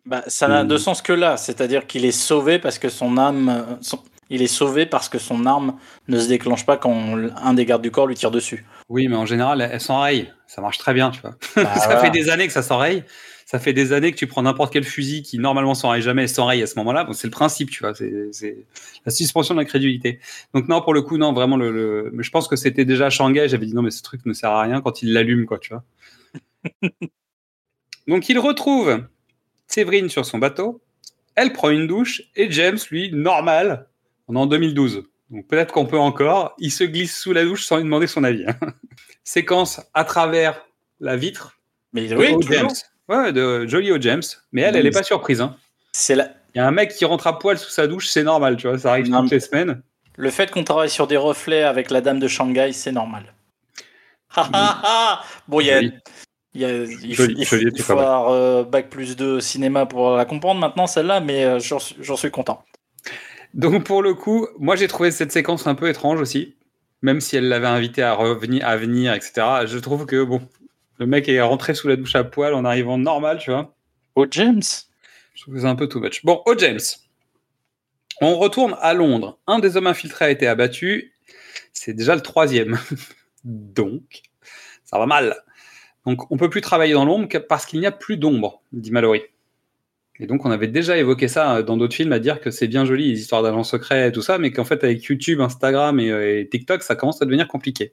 Bah, 0.07 0.23
ça 0.27 0.49
n'a 0.49 0.65
Mm. 0.65 0.69
de 0.69 0.77
sens 0.77 1.01
que 1.03 1.13
là, 1.15 1.37
c'est-à-dire 1.37 1.87
qu'il 1.87 2.05
est 2.05 2.13
sauvé 2.13 2.59
parce 2.59 2.79
que 2.79 2.91
son 2.91 3.17
âme, 3.17 3.49
euh, 3.49 3.75
son- 3.81 4.01
il 4.31 4.43
est 4.43 4.47
sauvé 4.47 4.85
parce 4.87 5.09
que 5.09 5.19
son 5.19 5.47
arme 5.47 5.77
ne 6.09 6.21
se 6.21 6.29
déclenche 6.29 6.67
pas 6.67 6.77
quand 6.77 7.17
un 7.43 7.55
des 7.55 7.65
gardes 7.65 7.83
du 7.83 7.91
corps 7.91 8.07
lui 8.07 8.15
tire 8.15 8.31
dessus. 8.31 8.65
Oui, 8.89 9.09
mais 9.09 9.17
en 9.17 9.27
général, 9.27 9.61
elle 9.73 9.81
s'enraye, 9.81 10.31
ça 10.47 10.61
marche 10.61 10.79
très 10.79 10.93
bien, 10.95 11.11
tu 11.11 11.21
vois. 11.21 11.37
Bah, 11.57 11.75
ça 11.75 11.87
voilà. 11.87 12.01
fait 12.01 12.11
des 12.11 12.29
années 12.29 12.47
que 12.47 12.53
ça 12.53 12.63
s'enraye. 12.63 13.03
Ça 13.47 13.59
fait 13.59 13.75
des 13.75 13.93
années 13.93 14.11
que 14.11 14.17
tu 14.17 14.27
prends 14.27 14.43
n'importe 14.43 14.73
quel 14.73 14.85
fusil 14.85 15.23
qui 15.23 15.39
normalement 15.39 15.75
s'enraye 15.75 16.01
jamais 16.01 16.25
et 16.25 16.29
s'enraye 16.29 16.63
à 16.63 16.67
ce 16.67 16.77
moment-là. 16.79 17.05
Bon, 17.05 17.13
c'est 17.13 17.27
le 17.27 17.31
principe, 17.31 17.71
tu 17.71 17.81
vois. 17.81 17.93
C'est 17.95 18.67
la 19.05 19.13
suspension 19.13 19.55
de 19.55 19.61
l'incrédulité. 19.61 20.19
Donc 20.55 20.67
non, 20.69 20.81
pour 20.81 20.95
le 20.95 21.03
coup, 21.03 21.19
non, 21.19 21.33
vraiment 21.35 21.57
le. 21.59 21.71
le- 21.71 22.11
Mais 22.15 22.23
je 22.23 22.31
pense 22.31 22.49
que 22.49 22.57
c'était 22.57 22.87
déjà 22.87 23.11
Shanghai. 23.11 23.47
J'avais 23.49 23.67
dit 23.67 23.75
non, 23.75 23.83
mais 23.83 23.91
ce 23.91 24.03
truc 24.03 24.25
ne 24.25 24.33
sert 24.33 24.51
à 24.51 24.63
rien 24.63 24.81
quand 24.81 25.03
il 25.03 25.13
l'allume, 25.13 25.45
quoi, 25.45 25.59
tu 25.59 25.75
vois. 25.75 25.85
Donc 28.09 28.29
il 28.29 28.39
retrouve 28.39 29.05
Séverine 29.67 30.09
sur 30.09 30.25
son 30.27 30.39
bateau. 30.39 30.81
Elle 31.37 31.53
prend 31.53 31.71
une 31.71 31.87
douche 31.87 32.23
et 32.37 32.51
James, 32.51 32.79
lui, 32.91 33.11
normal, 33.13 33.89
on 34.29 34.37
est 34.37 34.39
en 34.39 34.47
2012. 34.47 35.05
Donc 35.31 35.47
peut-être 35.49 35.73
qu'on 35.73 35.87
peut 35.87 35.99
encore. 35.99 36.55
Il 36.59 36.71
se 36.71 36.85
glisse 36.85 37.19
sous 37.19 37.33
la 37.33 37.45
douche 37.45 37.65
sans 37.65 37.77
lui 37.77 37.85
demander 37.85 38.07
son 38.07 38.25
avis. 38.25 38.45
hein. 38.47 38.57
Séquence 39.25 39.81
à 39.95 40.05
travers 40.05 40.65
la 41.01 41.17
vitre. 41.17 41.59
Mais 41.93 42.07
de 42.09 42.17
oui. 42.17 42.35
James. 42.51 42.69
Ouais, 43.09 43.33
de 43.33 43.67
Jolie 43.67 43.93
O. 43.93 44.01
James. 44.01 44.23
Mais 44.53 44.63
elle, 44.63 44.77
elle 44.77 44.87
est 44.87 44.91
pas 44.91 45.03
surprise. 45.03 45.41
hein. 45.41 45.57
C'est 45.93 46.15
la- 46.15 46.29
Il 46.55 46.59
y 46.59 46.61
a 46.61 46.67
un 46.67 46.71
mec 46.71 46.93
qui 46.95 47.05
rentre 47.05 47.27
à 47.27 47.39
poil 47.39 47.59
sous 47.59 47.71
sa 47.71 47.87
douche, 47.87 48.09
c'est 48.09 48.23
normal, 48.23 48.57
tu 48.57 48.69
vois. 48.69 48.79
Ça 48.79 48.91
arrive 48.91 49.09
Non, 49.09 49.23
toutes 49.23 49.31
les 49.33 49.41
semaines. 49.41 49.83
Le 50.17 50.31
fait 50.31 50.51
qu'on 50.51 50.63
travaille 50.65 50.91
sur 50.91 51.07
des 51.07 51.17
reflets 51.17 51.63
avec 51.63 51.91
la 51.91 52.01
dame 52.01 52.19
de 52.21 52.29
Shanghai, 52.29 52.73
c'est 52.73 52.93
normal. 52.93 53.35
Bon, 55.49 55.61
il 55.61 55.67
y 55.67 55.71
a, 55.71 55.81
il 56.55 56.65
a- 56.65 56.85
il, 56.85 57.15
Joli, 57.15 57.45
faut- 57.45 57.57
il 57.57 57.65
joli, 57.65 57.73
il 57.77 57.83
avoir 57.93 58.29
euh, 58.31 58.65
bac 58.65 58.91
plus 58.91 59.17
de 59.17 59.39
cinéma 59.41 59.87
pour 59.87 60.13
la 60.17 60.25
comprendre 60.25 60.61
maintenant 60.61 60.87
celle-là, 60.87 61.21
mais 61.21 61.45
euh, 61.45 61.59
j'en 61.61 62.17
suis 62.17 62.31
content. 62.31 62.65
Donc 63.55 63.85
pour 63.85 64.03
le 64.03 64.15
coup, 64.15 64.49
moi 64.59 64.77
j'ai 64.77 64.89
trouvé 64.89 65.11
cette 65.11 65.33
séquence 65.33 65.67
un 65.67 65.75
peu 65.75 65.89
étrange 65.89 66.21
aussi. 66.21 66.57
Même 67.03 67.21
si 67.21 67.37
elle 67.37 67.49
l'avait 67.49 67.67
invité 67.67 68.03
à 68.03 68.15
revenir, 68.15 68.67
à 68.67 68.77
venir, 68.77 69.13
etc. 69.15 69.67
Je 69.67 69.79
trouve 69.79 70.07
que 70.07 70.25
bon, 70.25 70.41
le 70.99 71.07
mec 71.07 71.29
est 71.29 71.41
rentré 71.41 71.75
sous 71.75 71.87
la 71.89 71.97
douche 71.97 72.17
à 72.17 72.25
poil 72.25 72.55
en 72.55 72.65
arrivant 72.65 72.99
normal, 72.99 73.39
tu 73.39 73.51
vois. 73.51 73.75
Oh 74.17 74.27
James, 74.31 74.63
Je 75.35 75.43
trouve 75.43 75.55
que 75.55 75.61
c'est 75.61 75.67
un 75.67 75.75
peu 75.75 75.89
too 75.89 76.01
much. 76.01 76.25
Bon, 76.25 76.41
O. 76.47 76.57
James. 76.57 76.81
On 78.21 78.37
retourne 78.37 78.77
à 78.81 78.95
Londres. 78.95 79.39
Un 79.47 79.59
des 79.59 79.77
hommes 79.77 79.89
infiltrés 79.89 80.27
a 80.27 80.31
été 80.31 80.47
abattu. 80.47 81.13
C'est 81.73 81.95
déjà 81.95 82.15
le 82.15 82.21
troisième. 82.23 82.79
Donc, 83.45 84.23
ça 84.85 84.99
va 84.99 85.07
mal. 85.07 85.37
Donc, 86.07 86.31
on 86.31 86.37
peut 86.37 86.49
plus 86.49 86.61
travailler 86.61 86.95
dans 86.95 87.05
l'ombre 87.05 87.29
parce 87.49 87.67
qu'il 87.67 87.81
n'y 87.81 87.87
a 87.87 87.93
plus 87.93 88.17
d'ombre, 88.17 88.63
dit 88.73 88.91
Mallory. 88.91 89.23
Et 90.21 90.27
donc, 90.27 90.45
on 90.45 90.51
avait 90.51 90.69
déjà 90.69 90.97
évoqué 90.97 91.27
ça 91.29 91.57
euh, 91.57 91.63
dans 91.63 91.77
d'autres 91.77 91.95
films, 91.95 92.13
à 92.13 92.19
dire 92.19 92.41
que 92.41 92.51
c'est 92.51 92.69
bien 92.69 92.85
joli, 92.85 93.11
les 93.11 93.21
histoires 93.21 93.43
d'agents 93.43 93.65
secrets 93.65 94.09
et 94.09 94.13
tout 94.13 94.23
ça, 94.23 94.39
mais 94.39 94.53
qu'en 94.53 94.65
fait, 94.65 94.85
avec 94.85 95.03
YouTube, 95.05 95.41
Instagram 95.41 95.99
et, 95.99 96.11
euh, 96.11 96.45
TikTok, 96.45 96.83
ça 96.83 96.95
commence 96.95 97.21
à 97.21 97.25
devenir 97.25 97.49
compliqué. 97.49 97.93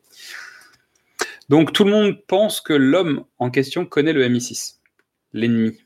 Donc, 1.50 1.74
tout 1.74 1.84
le 1.84 1.92
monde 1.92 2.22
pense 2.28 2.62
que 2.62 2.74
l'homme 2.74 3.24
en 3.40 3.50
question 3.50 3.86
connaît 3.86 4.14
le 4.14 4.28
MI6, 4.28 4.76
l'ennemi. 5.34 5.78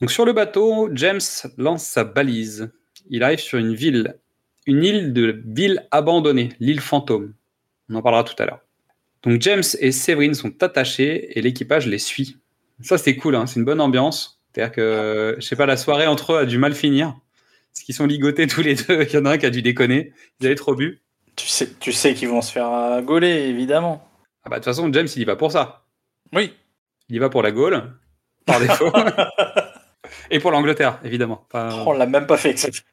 Donc 0.00 0.10
sur 0.10 0.26
le 0.26 0.34
bateau, 0.34 0.90
James 0.92 1.20
lance 1.56 1.84
sa 1.84 2.04
balise. 2.04 2.70
Il 3.08 3.22
arrive 3.22 3.38
sur 3.38 3.58
une 3.58 3.74
ville, 3.74 4.18
une 4.66 4.84
île 4.84 5.12
de 5.12 5.42
ville 5.46 5.86
abandonnée, 5.90 6.50
l'île 6.60 6.80
fantôme. 6.80 7.32
On 7.88 7.94
en 7.94 8.02
parlera 8.02 8.24
tout 8.24 8.34
à 8.38 8.44
l'heure. 8.44 8.60
Donc 9.22 9.40
James 9.40 9.62
et 9.80 9.92
Séverine 9.92 10.34
sont 10.34 10.62
attachés 10.62 11.38
et 11.38 11.40
l'équipage 11.40 11.86
les 11.86 11.98
suit. 11.98 12.36
Ça 12.82 12.98
c'est 12.98 13.16
cool, 13.16 13.36
hein, 13.36 13.46
c'est 13.46 13.58
une 13.58 13.64
bonne 13.64 13.80
ambiance. 13.80 14.35
C'est-à-dire 14.56 14.74
que, 14.74 15.36
je 15.38 15.46
sais 15.46 15.54
pas, 15.54 15.66
la 15.66 15.76
soirée 15.76 16.06
entre 16.06 16.32
eux 16.32 16.38
a 16.38 16.46
dû 16.46 16.56
mal 16.56 16.74
finir. 16.74 17.14
Parce 17.74 17.84
qu'ils 17.84 17.94
sont 17.94 18.06
ligotés 18.06 18.46
tous 18.46 18.62
les 18.62 18.74
deux. 18.74 19.02
Il 19.06 19.12
y 19.12 19.18
en 19.18 19.26
a 19.26 19.32
un 19.32 19.36
qui 19.38 19.44
a 19.44 19.50
dû 19.50 19.60
déconner. 19.60 20.14
Ils 20.40 20.46
avaient 20.46 20.54
trop 20.54 20.74
bu. 20.74 21.02
tu 21.36 21.46
sais, 21.46 21.68
tu 21.78 21.92
sais 21.92 22.14
qu'ils 22.14 22.30
vont 22.30 22.40
se 22.40 22.52
faire 22.52 22.72
euh, 22.72 23.02
gauler, 23.02 23.28
évidemment. 23.28 24.08
Ah 24.44 24.48
bah 24.48 24.56
de 24.56 24.60
toute 24.60 24.72
façon, 24.72 24.90
James 24.90 25.08
il 25.14 25.20
y 25.20 25.24
va 25.26 25.36
pour 25.36 25.52
ça. 25.52 25.84
Oui. 26.32 26.54
Il 27.10 27.16
y 27.16 27.18
va 27.18 27.28
pour 27.28 27.42
la 27.42 27.52
Gaule, 27.52 27.92
par 28.46 28.58
défaut. 28.58 28.90
et 30.30 30.38
pour 30.40 30.52
l'Angleterre, 30.52 31.00
évidemment. 31.04 31.46
Pas- 31.50 31.84
On 31.86 31.92
l'a 31.92 32.06
même 32.06 32.26
pas 32.26 32.38
fait 32.38 32.48
exception. 32.48 32.84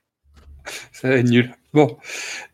Ça 0.91 1.07
va 1.07 1.15
être 1.15 1.29
nul. 1.29 1.49
Bon. 1.73 1.97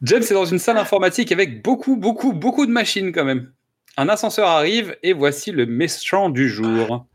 James 0.04 0.22
est 0.22 0.34
dans 0.34 0.46
une 0.46 0.60
salle 0.60 0.78
informatique 0.78 1.32
avec 1.32 1.64
beaucoup, 1.64 1.98
beaucoup, 1.98 2.32
beaucoup 2.34 2.68
de 2.68 2.72
machines 2.72 3.12
quand 3.12 3.26
même. 3.26 3.52
Un 3.98 4.08
ascenseur 4.08 4.48
arrive 4.50 4.96
et 5.02 5.14
voici 5.14 5.52
le 5.52 5.66
méchant 5.66 6.30
du 6.30 6.48
jour. 6.48 7.08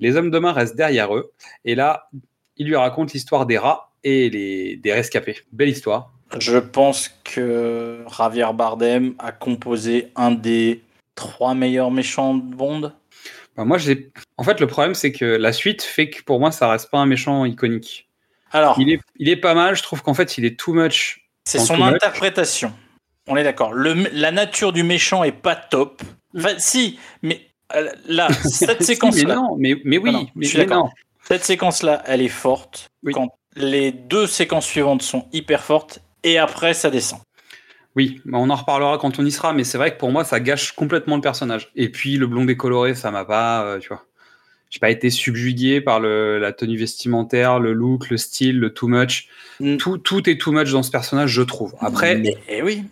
Les 0.00 0.16
hommes 0.16 0.30
de 0.30 0.38
main 0.38 0.52
restent 0.52 0.76
derrière 0.76 1.14
eux. 1.14 1.32
Et 1.64 1.74
là, 1.74 2.08
il 2.56 2.66
lui 2.66 2.76
raconte 2.76 3.12
l'histoire 3.12 3.46
des 3.46 3.58
rats 3.58 3.92
et 4.04 4.30
les, 4.30 4.76
des 4.76 4.92
rescapés. 4.92 5.38
Belle 5.52 5.68
histoire. 5.68 6.12
Je 6.38 6.58
pense 6.58 7.10
que 7.24 8.04
Javier 8.16 8.52
Bardem 8.54 9.14
a 9.18 9.32
composé 9.32 10.08
un 10.14 10.30
des 10.30 10.82
trois 11.14 11.54
meilleurs 11.54 11.90
méchants 11.90 12.34
de 12.34 12.54
Bond. 12.54 12.92
Bah, 13.56 13.64
moi, 13.64 13.78
j'ai. 13.78 14.12
En 14.36 14.44
fait, 14.44 14.60
le 14.60 14.66
problème, 14.66 14.94
c'est 14.94 15.12
que 15.12 15.24
la 15.24 15.52
suite 15.52 15.82
fait 15.82 16.10
que 16.10 16.22
pour 16.22 16.38
moi, 16.38 16.52
ça 16.52 16.70
reste 16.70 16.90
pas 16.90 16.98
un 16.98 17.06
méchant 17.06 17.44
iconique. 17.44 18.08
Alors, 18.52 18.76
Il 18.78 18.90
est, 18.90 19.00
il 19.16 19.28
est 19.28 19.36
pas 19.36 19.54
mal. 19.54 19.76
Je 19.76 19.82
trouve 19.82 20.02
qu'en 20.02 20.14
fait, 20.14 20.38
il 20.38 20.44
est 20.44 20.58
too 20.58 20.72
much. 20.72 21.28
c'est 21.44 21.58
son 21.58 21.82
interprétation. 21.82 22.72
On 23.26 23.36
est 23.36 23.44
d'accord. 23.44 23.74
La 23.74 24.30
nature 24.30 24.72
du 24.72 24.82
méchant 24.82 25.22
est 25.24 25.32
pas 25.32 25.56
top. 25.56 26.02
Enfin, 26.36 26.54
si, 26.58 26.98
mais 27.22 27.47
là, 28.06 28.28
cette 28.44 28.80
Si, 28.80 28.94
séquence-là, 28.94 29.24
mais 29.26 29.34
non, 29.34 29.56
mais, 29.58 29.76
mais 29.84 29.98
oui, 29.98 30.10
Non, 30.12 30.20
non, 30.20 30.28
mais, 30.34 30.44
je 30.44 30.50
suis 30.50 30.58
mais 30.58 30.66
non. 30.66 30.88
cette 31.24 31.44
séquence-là, 31.44 32.02
elle 32.06 32.22
est 32.22 32.28
forte. 32.28 32.88
Oui. 33.02 33.12
Quand 33.12 33.28
les 33.56 33.92
deux 33.92 34.26
séquences 34.26 34.66
suivantes 34.66 35.02
sont 35.02 35.26
hyper 35.32 35.62
fortes, 35.62 36.00
et 36.24 36.38
après, 36.38 36.74
ça 36.74 36.90
descend. 36.90 37.20
Oui, 37.96 38.20
on 38.32 38.48
en 38.50 38.54
reparlera 38.54 38.98
quand 38.98 39.18
on 39.18 39.24
y 39.24 39.32
sera, 39.32 39.52
mais 39.52 39.64
c'est 39.64 39.78
vrai 39.78 39.92
que 39.92 39.98
pour 39.98 40.12
moi, 40.12 40.24
ça 40.24 40.40
gâche 40.40 40.72
complètement 40.72 41.16
le 41.16 41.22
personnage. 41.22 41.70
Et 41.74 41.88
puis, 41.88 42.16
le 42.16 42.26
blond 42.26 42.44
décoloré, 42.44 42.94
ça 42.94 43.10
m'a 43.10 43.24
pas, 43.24 43.64
euh, 43.64 43.78
tu 43.78 43.88
vois. 43.88 44.04
J'ai 44.70 44.80
pas 44.80 44.90
été 44.90 45.08
subjugué 45.08 45.80
par 45.80 45.98
le, 45.98 46.38
la 46.38 46.52
tenue 46.52 46.76
vestimentaire, 46.76 47.58
le 47.58 47.72
look, 47.72 48.10
le 48.10 48.18
style, 48.18 48.58
le 48.60 48.72
too 48.74 48.86
much. 48.86 49.28
Mm. 49.60 49.78
Tout, 49.78 49.96
tout 49.98 50.28
est 50.28 50.38
too 50.38 50.52
much 50.52 50.70
dans 50.70 50.82
ce 50.82 50.90
personnage, 50.90 51.30
je 51.30 51.42
trouve. 51.42 51.74
Après, 51.80 52.16
Mais 52.16 52.36
eh 52.48 52.62
oui, 52.62 52.84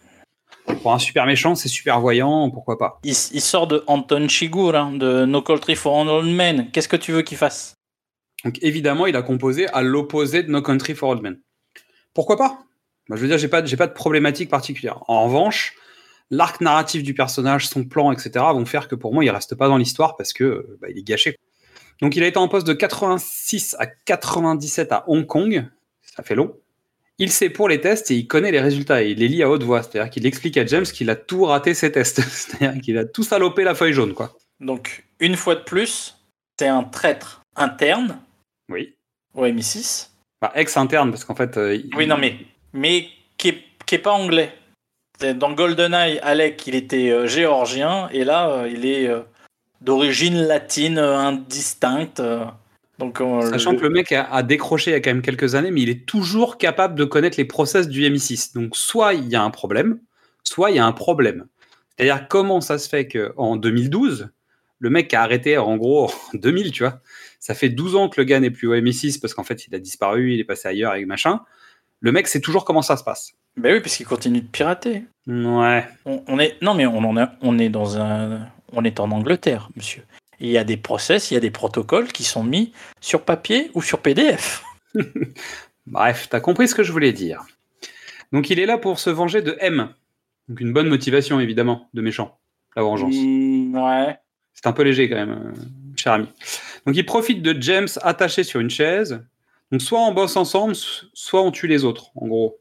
pour 0.82 0.92
un 0.92 0.98
super 0.98 1.26
méchant, 1.26 1.54
c'est 1.54 1.68
super 1.68 2.00
voyant, 2.00 2.50
pourquoi 2.50 2.78
pas. 2.78 2.98
il, 3.04 3.10
il 3.10 3.40
sort 3.40 3.66
de 3.66 3.84
Anton 3.86 4.28
Chigurh, 4.28 4.74
hein, 4.74 4.92
de 4.92 5.24
No 5.24 5.42
Country 5.42 5.76
for 5.76 5.94
Old 5.96 6.28
Men. 6.28 6.70
Qu'est-ce 6.72 6.88
que 6.88 6.96
tu 6.96 7.12
veux 7.12 7.22
qu'il 7.22 7.38
fasse? 7.38 7.74
Donc, 8.44 8.58
évidemment, 8.62 9.06
il 9.06 9.16
a 9.16 9.22
composé 9.22 9.68
à 9.68 9.82
l'opposé 9.82 10.42
de 10.42 10.50
No 10.50 10.62
Country 10.62 10.94
for 10.94 11.10
Old 11.10 11.22
Men. 11.22 11.40
Pourquoi 12.14 12.36
pas? 12.36 12.60
Bah, 13.08 13.16
je 13.16 13.22
veux 13.22 13.28
dire, 13.28 13.38
j'ai 13.38 13.48
pas, 13.48 13.64
j'ai 13.64 13.76
pas 13.76 13.86
de 13.86 13.92
problématique 13.92 14.50
particulière. 14.50 15.02
En 15.08 15.24
revanche, 15.24 15.74
l'arc 16.30 16.60
narratif 16.60 17.02
du 17.02 17.14
personnage, 17.14 17.68
son 17.68 17.84
plan, 17.84 18.12
etc., 18.12 18.30
vont 18.52 18.66
faire 18.66 18.88
que 18.88 18.94
pour 18.94 19.14
moi, 19.14 19.24
il 19.24 19.30
reste 19.30 19.54
pas 19.54 19.68
dans 19.68 19.76
l'histoire 19.76 20.16
parce 20.16 20.32
que 20.32 20.78
bah, 20.80 20.88
il 20.90 20.98
est 20.98 21.06
gâché. 21.06 21.36
Donc, 22.00 22.16
il 22.16 22.22
a 22.22 22.26
été 22.26 22.38
en 22.38 22.48
poste 22.48 22.66
de 22.66 22.72
86 22.72 23.76
à 23.78 23.86
97 23.86 24.92
à 24.92 25.04
Hong 25.08 25.26
Kong. 25.26 25.66
Ça 26.02 26.22
fait 26.22 26.34
long. 26.34 26.54
Il 27.18 27.30
sait 27.32 27.48
pour 27.50 27.68
les 27.68 27.80
tests 27.80 28.10
et 28.10 28.14
il 28.14 28.26
connaît 28.26 28.50
les 28.52 28.60
résultats. 28.60 29.02
Et 29.02 29.10
il 29.12 29.18
les 29.18 29.28
lit 29.28 29.42
à 29.42 29.48
haute 29.50 29.62
voix. 29.62 29.82
C'est-à-dire 29.82 30.10
qu'il 30.10 30.26
explique 30.26 30.56
à 30.58 30.66
James 30.66 30.84
qu'il 30.84 31.08
a 31.10 31.16
tout 31.16 31.44
raté 31.44 31.72
ses 31.74 31.90
tests. 31.92 32.20
C'est-à-dire 32.30 32.80
qu'il 32.82 32.98
a 32.98 33.04
tout 33.04 33.22
salopé 33.22 33.64
la 33.64 33.74
feuille 33.74 33.92
jaune, 33.94 34.12
quoi. 34.14 34.36
Donc, 34.60 35.04
une 35.20 35.36
fois 35.36 35.54
de 35.54 35.60
plus, 35.62 36.16
c'est 36.58 36.68
un 36.68 36.82
traître 36.84 37.42
interne 37.56 38.18
Oui. 38.70 38.94
au 39.34 39.46
MI6. 39.46 40.10
Bah, 40.42 40.52
ex-interne, 40.54 41.10
parce 41.10 41.24
qu'en 41.24 41.34
fait. 41.34 41.56
euh, 41.56 41.74
il- 41.76 41.90
Oui, 41.96 42.06
non, 42.06 42.18
mais, 42.18 42.36
mais 42.74 43.08
qui, 43.38 43.48
est, 43.48 43.62
qui 43.86 43.94
est 43.94 43.98
pas 43.98 44.12
anglais. 44.12 44.52
Dans 45.36 45.52
GoldenEye, 45.52 46.18
Alec, 46.18 46.66
il 46.66 46.74
était 46.74 47.08
euh, 47.10 47.26
géorgien, 47.26 48.10
et 48.10 48.22
là, 48.24 48.50
euh, 48.50 48.68
il 48.70 48.84
est 48.84 49.10
d'origine 49.80 50.36
latine, 50.42 50.98
indistincte. 50.98 52.20
Donc, 52.98 53.18
Sachant 53.50 53.72
le- 53.72 53.78
que 53.78 53.82
le 53.82 53.90
mec 53.90 54.12
a, 54.12 54.24
a 54.32 54.42
décroché 54.42 54.90
il 54.90 54.94
y 54.94 54.96
a 54.96 55.00
quand 55.00 55.10
même 55.10 55.22
quelques 55.22 55.54
années, 55.54 55.70
mais 55.70 55.82
il 55.82 55.88
est 55.90 56.06
toujours 56.06 56.58
capable 56.58 56.94
de 56.94 57.04
connaître 57.04 57.36
les 57.38 57.44
process 57.44 57.88
du 57.88 58.02
MI6. 58.02 58.54
Donc, 58.54 58.76
soit 58.76 59.14
il 59.14 59.28
y 59.28 59.36
a 59.36 59.42
un 59.42 59.50
problème, 59.50 59.98
soit 60.44 60.70
il 60.70 60.76
y 60.76 60.78
a 60.78 60.86
un 60.86 60.92
problème. 60.92 61.46
C'est-à-dire, 61.98 62.26
comment 62.28 62.60
ça 62.60 62.78
se 62.78 62.88
fait 62.88 63.06
qu'en 63.08 63.56
2012, 63.56 64.30
le 64.78 64.90
mec 64.90 65.12
a 65.14 65.22
arrêté 65.22 65.56
en 65.58 65.76
gros 65.76 66.06
en 66.06 66.10
2000, 66.38 66.70
tu 66.72 66.82
vois, 66.84 67.00
ça 67.40 67.54
fait 67.54 67.68
12 67.68 67.96
ans 67.96 68.08
que 68.08 68.20
le 68.20 68.24
gars 68.24 68.40
n'est 68.40 68.50
plus 68.50 68.66
au 68.68 68.74
MI6 68.74 69.20
parce 69.20 69.34
qu'en 69.34 69.44
fait, 69.44 69.66
il 69.66 69.74
a 69.74 69.78
disparu, 69.78 70.32
il 70.34 70.40
est 70.40 70.44
passé 70.44 70.68
ailleurs 70.68 70.92
avec 70.92 71.06
machin. 71.06 71.40
Le 72.00 72.12
mec 72.12 72.28
sait 72.28 72.40
toujours 72.40 72.64
comment 72.64 72.82
ça 72.82 72.96
se 72.98 73.04
passe. 73.04 73.32
Ben 73.56 73.72
oui, 73.72 73.80
parce 73.80 73.96
qu'il 73.96 74.04
continue 74.06 74.42
de 74.42 74.46
pirater. 74.46 75.04
Ouais. 75.26 75.86
On, 76.04 76.22
on 76.28 76.38
est, 76.38 76.56
non, 76.62 76.74
mais 76.74 76.84
on, 76.86 76.98
en 76.98 77.16
a- 77.16 77.32
on 77.40 77.58
est 77.58 77.70
dans 77.70 77.98
un, 77.98 78.46
on 78.72 78.84
est 78.84 79.00
en 79.00 79.10
Angleterre, 79.10 79.70
monsieur. 79.76 80.02
Il 80.40 80.48
y 80.50 80.58
a 80.58 80.64
des 80.64 80.76
process, 80.76 81.30
il 81.30 81.34
y 81.34 81.36
a 81.36 81.40
des 81.40 81.50
protocoles 81.50 82.08
qui 82.08 82.24
sont 82.24 82.44
mis 82.44 82.72
sur 83.00 83.22
papier 83.22 83.70
ou 83.74 83.82
sur 83.82 84.00
PDF. 84.00 84.62
Bref, 85.86 86.28
t'as 86.30 86.40
compris 86.40 86.68
ce 86.68 86.74
que 86.74 86.82
je 86.82 86.92
voulais 86.92 87.12
dire. 87.12 87.44
Donc, 88.32 88.50
il 88.50 88.58
est 88.58 88.66
là 88.66 88.76
pour 88.78 88.98
se 88.98 89.08
venger 89.10 89.40
de 89.42 89.56
M. 89.60 89.88
Donc, 90.48 90.60
une 90.60 90.72
bonne 90.72 90.88
motivation, 90.88 91.40
évidemment, 91.40 91.88
de 91.94 92.02
méchant. 92.02 92.38
La 92.74 92.82
vengeance. 92.82 93.14
Mm, 93.16 93.74
ouais. 93.76 94.16
C'est 94.52 94.66
un 94.66 94.72
peu 94.72 94.82
léger 94.82 95.08
quand 95.08 95.16
même, 95.16 95.30
euh, 95.54 95.60
cher 95.96 96.12
ami. 96.14 96.26
Donc 96.86 96.96
il 96.96 97.04
profite 97.04 97.42
de 97.42 97.60
James 97.60 97.88
attaché 98.02 98.42
sur 98.42 98.58
une 98.60 98.70
chaise. 98.70 99.22
Donc 99.70 99.82
soit 99.82 100.00
on 100.00 100.12
bosse 100.14 100.36
ensemble, 100.36 100.74
so- 100.74 101.06
soit 101.12 101.42
on 101.42 101.50
tue 101.50 101.66
les 101.66 101.84
autres, 101.84 102.10
en 102.14 102.26
gros. 102.26 102.58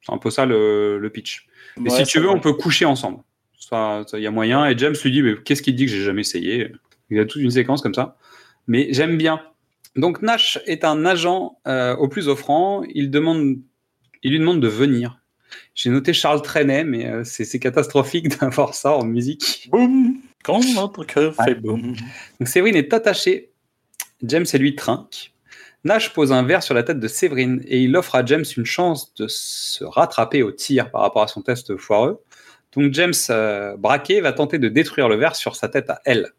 C'est 0.00 0.12
un 0.12 0.16
peu 0.18 0.30
ça 0.30 0.46
le, 0.46 0.98
le 0.98 1.10
pitch. 1.10 1.46
Ouais, 1.76 1.90
si 1.90 2.04
tu 2.04 2.18
veux, 2.18 2.30
on 2.30 2.40
peut 2.40 2.54
coucher 2.54 2.86
ensemble. 2.86 3.18
Ça, 3.68 4.04
il 4.14 4.20
y 4.20 4.26
a 4.26 4.30
moyen. 4.30 4.66
Et 4.66 4.76
James 4.76 4.94
lui 5.02 5.12
dit, 5.12 5.22
mais 5.22 5.34
qu'est-ce 5.42 5.62
qu'il 5.62 5.76
dit 5.76 5.86
que 5.86 5.92
j'ai 5.92 6.02
jamais 6.02 6.22
essayé? 6.22 6.72
Il 7.10 7.18
a 7.20 7.24
toute 7.24 7.42
une 7.42 7.50
séquence 7.50 7.80
comme 7.80 7.94
ça. 7.94 8.16
Mais 8.66 8.88
j'aime 8.90 9.16
bien. 9.16 9.40
Donc 9.96 10.22
Nash 10.22 10.58
est 10.66 10.84
un 10.84 11.04
agent 11.04 11.58
euh, 11.68 11.94
au 11.96 12.08
plus 12.08 12.28
offrant. 12.28 12.82
Il 12.94 13.10
demande, 13.10 13.58
il 14.22 14.32
lui 14.32 14.38
demande 14.38 14.60
de 14.60 14.68
venir. 14.68 15.18
J'ai 15.74 15.90
noté 15.90 16.12
Charles 16.12 16.42
Trenet, 16.42 16.84
mais 16.84 17.06
euh, 17.06 17.24
c'est 17.24 17.44
c'est 17.44 17.58
catastrophique 17.58 18.28
d'avoir 18.40 18.74
ça 18.74 18.92
en 18.92 19.04
musique. 19.04 19.68
Boum 19.70 20.16
Quand 20.42 20.60
notre 20.74 21.04
cœur 21.04 21.34
fait 21.34 21.54
boum. 21.54 21.94
Donc 22.40 22.48
Séverine 22.48 22.76
est 22.76 22.92
attachée. 22.92 23.50
James 24.22 24.46
et 24.52 24.58
lui 24.58 24.74
trinquent. 24.74 25.32
Nash 25.84 26.12
pose 26.12 26.32
un 26.32 26.44
verre 26.44 26.62
sur 26.62 26.74
la 26.74 26.84
tête 26.84 27.00
de 27.00 27.08
Séverine 27.08 27.60
et 27.66 27.80
il 27.80 27.96
offre 27.96 28.14
à 28.14 28.24
James 28.24 28.44
une 28.56 28.64
chance 28.64 29.14
de 29.14 29.26
se 29.26 29.82
rattraper 29.84 30.42
au 30.42 30.52
tir 30.52 30.90
par 30.90 31.00
rapport 31.00 31.22
à 31.22 31.28
son 31.28 31.42
test 31.42 31.76
foireux. 31.76 32.22
Donc 32.76 32.92
James, 32.94 33.12
euh, 33.30 33.76
braqué, 33.76 34.20
va 34.20 34.32
tenter 34.32 34.58
de 34.58 34.68
détruire 34.68 35.08
le 35.08 35.16
verre 35.16 35.36
sur 35.36 35.56
sa 35.56 35.68
tête 35.68 35.90
à 35.90 36.00
elle. 36.04 36.30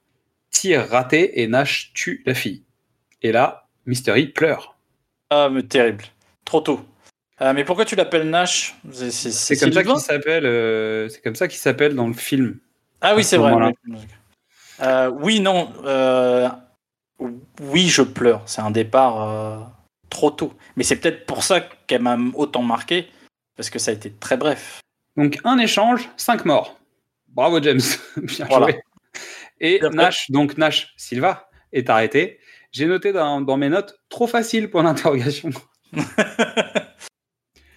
Tir 0.50 0.88
raté 0.90 1.42
et 1.42 1.48
Nash 1.48 1.92
tue 1.94 2.24
la 2.26 2.34
fille. 2.34 2.64
Et 3.22 3.32
là, 3.32 3.68
Mystery 3.86 4.28
pleure. 4.28 4.76
Ah, 5.30 5.50
mais 5.52 5.64
terrible. 5.64 6.06
Trop 6.46 6.62
tôt. 6.62 6.82
Ah, 7.38 7.54
mais 7.54 7.64
pourquoi 7.64 7.86
tu 7.86 7.96
l'appelles 7.96 8.30
Nash? 8.30 8.76
C'est 8.92 9.12
c'est- 9.12 9.32
C'est 9.32 9.58
comme 9.58 9.72
ça 9.74 9.80
Sylvain 9.82 9.94
qu'il 9.96 10.04
s'appelle. 10.04 10.46
euh, 10.46 11.10
c'est 11.10 11.22
comme 11.22 11.36
ça 11.36 11.48
qu'il 11.48 11.60
s'appelle 11.60 11.96
dans 11.96 12.08
le 12.08 12.14
film. 12.14 12.58
Ah 13.02 13.16
oui, 13.16 13.24
c'est 13.24 13.36
ce 13.38 13.42
vrai. 13.42 13.74
Euh, 14.82 15.10
oui, 15.10 15.40
non. 15.40 15.72
euh, 15.86 16.48
oui, 17.62 17.90
je 17.90 18.02
pleure. 18.02 18.42
C'est 18.46 18.62
un 18.62 18.72
départ 18.72 19.74
trop 20.10 20.32
tôt. 20.32 20.54
Mais 20.76 20.84
c'est 20.84 20.96
peut-être 20.98 21.26
pour 21.26 21.44
ça 21.44 21.62
qu'elle 21.88 22.02
m'a 22.02 22.18
autant 22.36 22.62
marqué, 22.62 23.08
parce 23.56 23.70
que 23.70 23.80
ça 23.80 23.92
a 23.92 23.94
été 23.94 24.12
très 24.12 24.38
bref. 24.38 24.80
Donc 25.18 25.38
un 25.44 25.58
échange, 25.58 26.10
cinq 26.18 26.46
morts. 26.46 26.80
Bravo 27.28 27.62
James, 27.62 27.82
bien 28.18 28.46
Voilà. 28.50 28.68
joué. 28.68 28.82
Et 29.60 29.80
Bien 29.80 29.92
fait. 29.92 29.96
Nash, 29.98 30.32
donc 30.32 30.58
Nash 30.58 30.94
Silva, 30.98 31.48
est 31.72 31.90
arrêté. 31.90 32.40
J'ai 32.72 32.86
noté 32.88 33.14
dans, 33.14 33.42
dans 33.42 33.58
mes 33.58 33.70
notes 33.70 33.96
trop 34.10 34.28
facile 34.28 34.70
pour 34.70 34.82
l'interrogation. 34.84 35.50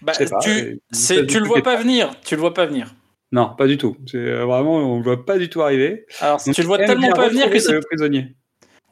Bah, 0.03 0.13
pas, 0.13 0.39
tu, 0.39 0.81
tu 1.27 1.41
le 1.41 1.45
vois 1.47 1.63
pas. 1.63 1.75
venir. 1.77 2.15
Tu 2.25 2.37
le 2.37 2.41
vois 2.41 2.55
pas 2.55 2.67
venir. 2.67 2.95
Non, 3.33 3.55
pas 3.57 3.67
du 3.67 3.77
tout. 3.77 3.97
C'est 4.07 4.19
euh, 4.19 4.45
vraiment, 4.45 4.77
on 4.77 4.99
ne 4.99 5.03
voit 5.03 5.25
pas 5.27 5.37
du 5.37 5.49
tout 5.49 5.63
arriver. 5.63 6.07
Alors, 6.21 6.41
Donc, 6.45 6.55
tu 6.55 6.61
le 6.61 6.67
vois 6.67 6.79
tellement 6.79 7.11
pas 7.11 7.29
venir 7.29 7.51
que 7.51 7.59
c'est 7.59 7.81
prisonnier. 7.81 8.37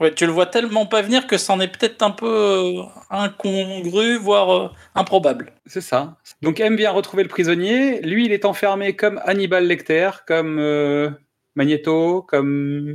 Ouais, 0.01 0.13
tu 0.13 0.27
le 0.27 0.33
vois 0.33 0.47
tellement 0.47 0.87
pas 0.87 1.03
venir 1.03 1.27
que 1.29 1.39
c'en 1.39 1.61
est 1.61 1.69
peut-être 1.69 2.03
un 2.03 2.11
peu 2.11 2.27
euh, 2.27 2.83
incongru, 3.11 4.17
voire 4.17 4.51
euh, 4.53 4.69
improbable. 4.97 5.53
C'est 5.67 5.81
ça. 5.81 6.17
Donc 6.43 6.59
M 6.59 6.77
vient 6.77 6.91
retrouver 6.91 7.23
le 7.23 7.29
prisonnier. 7.29 8.01
Lui, 8.03 8.27
il 8.27 8.33
est 8.33 8.45
enfermé 8.45 8.97
comme 8.97 9.21
Hannibal 9.25 9.67
Lecter, 9.67 10.11
comme 10.27 10.59
euh, 10.59 11.11
Magneto, 11.55 12.23
comme 12.23 12.93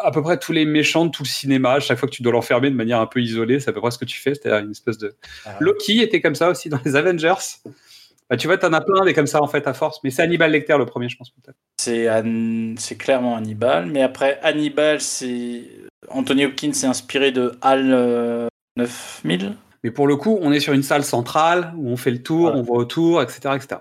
à 0.00 0.12
peu 0.12 0.22
près 0.22 0.38
tous 0.38 0.52
les 0.52 0.64
méchants 0.64 1.06
de 1.06 1.10
tout 1.10 1.24
le 1.24 1.28
cinéma. 1.28 1.80
Chaque 1.80 1.98
fois 1.98 2.08
que 2.08 2.14
tu 2.14 2.22
dois 2.22 2.32
l'enfermer 2.32 2.70
de 2.70 2.76
manière 2.76 3.00
un 3.00 3.06
peu 3.06 3.20
isolée, 3.20 3.58
c'est 3.58 3.70
à 3.70 3.72
peu 3.72 3.80
près 3.80 3.90
ce 3.90 3.98
que 3.98 4.04
tu 4.04 4.20
fais. 4.20 4.36
C'est-à-dire 4.36 4.64
une 4.64 4.70
espèce 4.70 4.98
de 4.98 5.16
Loki 5.58 6.02
était 6.02 6.20
comme 6.20 6.36
ça 6.36 6.50
aussi 6.50 6.68
dans 6.68 6.78
les 6.84 6.94
Avengers. 6.94 7.34
Bah, 8.30 8.36
tu 8.36 8.46
vois, 8.46 8.58
t'en 8.58 8.72
as 8.72 8.80
plein 8.80 9.04
des 9.04 9.12
comme 9.12 9.26
ça 9.26 9.42
en 9.42 9.48
fait 9.48 9.66
à 9.66 9.74
force. 9.74 9.98
Mais 10.04 10.10
c'est 10.10 10.22
Hannibal 10.22 10.52
Lecter 10.52 10.78
le 10.78 10.86
premier, 10.86 11.08
je 11.08 11.16
pense 11.16 11.30
peut-être. 11.30 11.58
C'est 11.78 12.06
c'est 12.78 12.96
clairement 12.96 13.34
Hannibal, 13.34 13.86
mais 13.86 14.02
après 14.02 14.38
Hannibal, 14.42 15.00
c'est 15.00 15.62
Anthony 16.08 16.44
Hopkins 16.46 16.72
s'est 16.72 16.86
inspiré 16.86 17.32
de 17.32 17.52
HAL 17.62 17.90
euh, 17.92 18.48
9000. 18.76 19.54
Mais 19.84 19.90
pour 19.90 20.06
le 20.06 20.16
coup, 20.16 20.38
on 20.40 20.52
est 20.52 20.60
sur 20.60 20.72
une 20.72 20.82
salle 20.82 21.04
centrale 21.04 21.72
où 21.76 21.88
on 21.88 21.96
fait 21.96 22.10
le 22.10 22.22
tour, 22.22 22.42
Voilà. 22.42 22.58
on 22.58 22.62
voit 22.62 22.78
autour, 22.78 23.22
etc., 23.22 23.40
etc. 23.56 23.80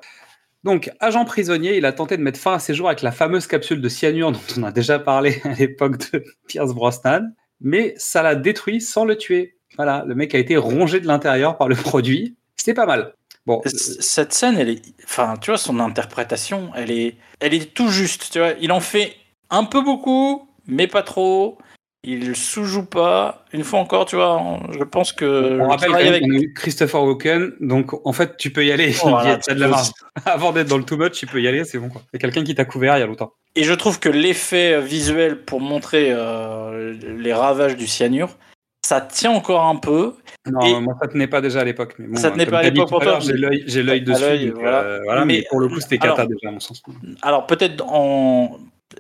Donc, 0.64 0.92
agent 1.00 1.26
prisonnier, 1.26 1.78
il 1.78 1.86
a 1.86 1.92
tenté 1.92 2.18
de 2.18 2.22
mettre 2.22 2.40
fin 2.40 2.54
à 2.54 2.60
ses 2.60 2.74
jours 2.74 2.88
avec 2.88 3.02
la 3.02 3.12
fameuse 3.12 3.48
capsule 3.48 3.82
de 3.82 3.90
cyanure 3.90 4.32
dont 4.32 4.40
on 4.58 4.64
a 4.64 4.72
déjà 4.72 5.00
parlé 5.00 5.42
à 5.44 5.54
l'époque 5.54 6.12
de 6.12 6.24
Pierce 6.48 6.74
Brosnan, 6.74 7.34
mais 7.60 7.94
ça 7.98 8.22
l'a 8.22 8.36
détruit 8.36 8.82
sans 8.82 9.06
le 9.06 9.16
tuer. 9.18 9.58
Voilà, 9.78 10.04
le 10.06 10.16
mec 10.16 10.36
a 10.36 10.38
été 10.38 10.58
rongé 10.58 11.00
de 11.00 11.08
l'intérieur 11.08 11.58
par 11.58 11.68
le 11.68 11.76
produit. 11.76 12.36
C'était 12.58 12.74
pas 12.74 12.86
mal. 12.86 13.14
Bon, 13.48 13.62
Cette 13.66 14.34
scène, 14.34 14.56
elle 14.60 14.70
est, 14.70 14.82
enfin, 15.04 15.34
tu 15.42 15.50
vois, 15.50 15.58
son 15.58 15.80
interprétation, 15.80 16.72
elle 16.76 16.92
est, 16.92 17.16
elle 17.40 17.56
est 17.56 17.74
tout 17.74 17.88
juste. 17.88 18.30
Tu 18.32 18.38
vois, 18.38 18.52
il 18.62 18.72
en 18.72 18.82
fait 18.82 19.14
un 19.50 19.64
peu 19.64 19.82
beaucoup, 19.82 20.48
mais 20.68 20.86
pas 20.88 21.02
trop. 21.02 21.58
Il 22.04 22.36
sous-joue 22.36 22.86
pas. 22.86 23.45
Une 23.54 23.64
fois 23.64 23.80
encore, 23.80 24.06
tu 24.06 24.16
vois, 24.16 24.36
on- 24.41 24.72
je 24.72 24.84
pense 24.84 25.14
que 25.14 25.26
on 25.26 25.58
le 25.58 25.64
rappelle 25.68 25.89
quand 25.91 25.97
avec- 25.97 26.24
qu'on 26.24 26.32
a 26.32 26.39
eu 26.39 26.52
Christopher 26.54 27.04
Walken, 27.04 27.52
donc 27.60 27.93
en 28.08 28.12
fait, 28.14 28.38
tu 28.38 28.49
peux 28.49 28.66
y 28.66 28.72
aller. 28.72 28.95
Oh, 29.04 29.10
voilà, 29.10 29.38
T'as 29.38 29.54
de 29.54 29.60
la 29.60 29.68
marge. 29.68 29.91
Avant 30.26 30.52
d'être 30.52 30.68
dans 30.68 30.80
le 30.80 30.84
too 30.84 30.97
much, 30.97 31.12
tu 31.12 31.28
peux 31.28 31.39
y 31.41 31.47
aller, 31.47 31.64
c'est 31.64 31.78
bon. 31.78 31.89
quoi. 31.89 32.02
Il 32.12 32.16
y 32.16 32.18
a 32.18 32.20
quelqu'un 32.20 32.43
qui 32.43 32.56
t'a 32.56 32.66
couvert 32.66 32.97
il 32.97 33.02
y 33.02 33.04
a 33.04 33.06
longtemps. 33.06 33.34
Et 33.56 33.64
je 33.64 33.74
trouve 33.74 33.99
que 33.99 34.10
l'effet 34.10 34.82
visuel 34.82 35.43
pour 35.43 35.62
montrer 35.62 36.08
euh, 36.10 36.95
les 37.20 37.34
ravages 37.34 37.76
du 37.78 37.86
cyanure, 37.86 38.36
ça 38.84 38.99
tient 39.02 39.30
encore 39.32 39.66
un 39.66 39.76
peu. 39.76 40.16
Non, 40.49 40.60
Et- 40.62 40.80
moi 40.80 40.95
ça 40.99 41.08
tenait 41.08 41.28
pas 41.28 41.39
déjà 41.41 41.60
à 41.62 41.64
l'époque. 41.64 41.93
Mais 41.99 42.08
bon, 42.08 42.16
Ça 42.16 42.32
tenait 42.32 42.47
pas 42.47 42.60
à 42.60 42.64
l'époque 42.64 42.89
pour 42.89 43.02
toi, 43.02 43.20
J'ai 43.20 43.34
l'œil, 43.34 43.64
j'ai 43.68 43.84
l'œil 43.84 44.02
dessus. 44.02 44.47
donc, 44.47 44.60
voilà. 44.60 44.80
euh, 44.82 44.99
voilà, 45.04 45.24
mais, 45.24 45.38
Mais- 45.39 45.45
pour 45.52 45.60
le 45.60 45.68
coup, 45.68 45.80
c'était 45.80 45.99
cata 45.99 46.26
déjà 46.26 46.49
à 46.49 46.52
mon 46.52 46.60
sens. 46.60 46.82
Alors 47.22 47.45
peut-être 47.45 47.86
en, 47.88 48.58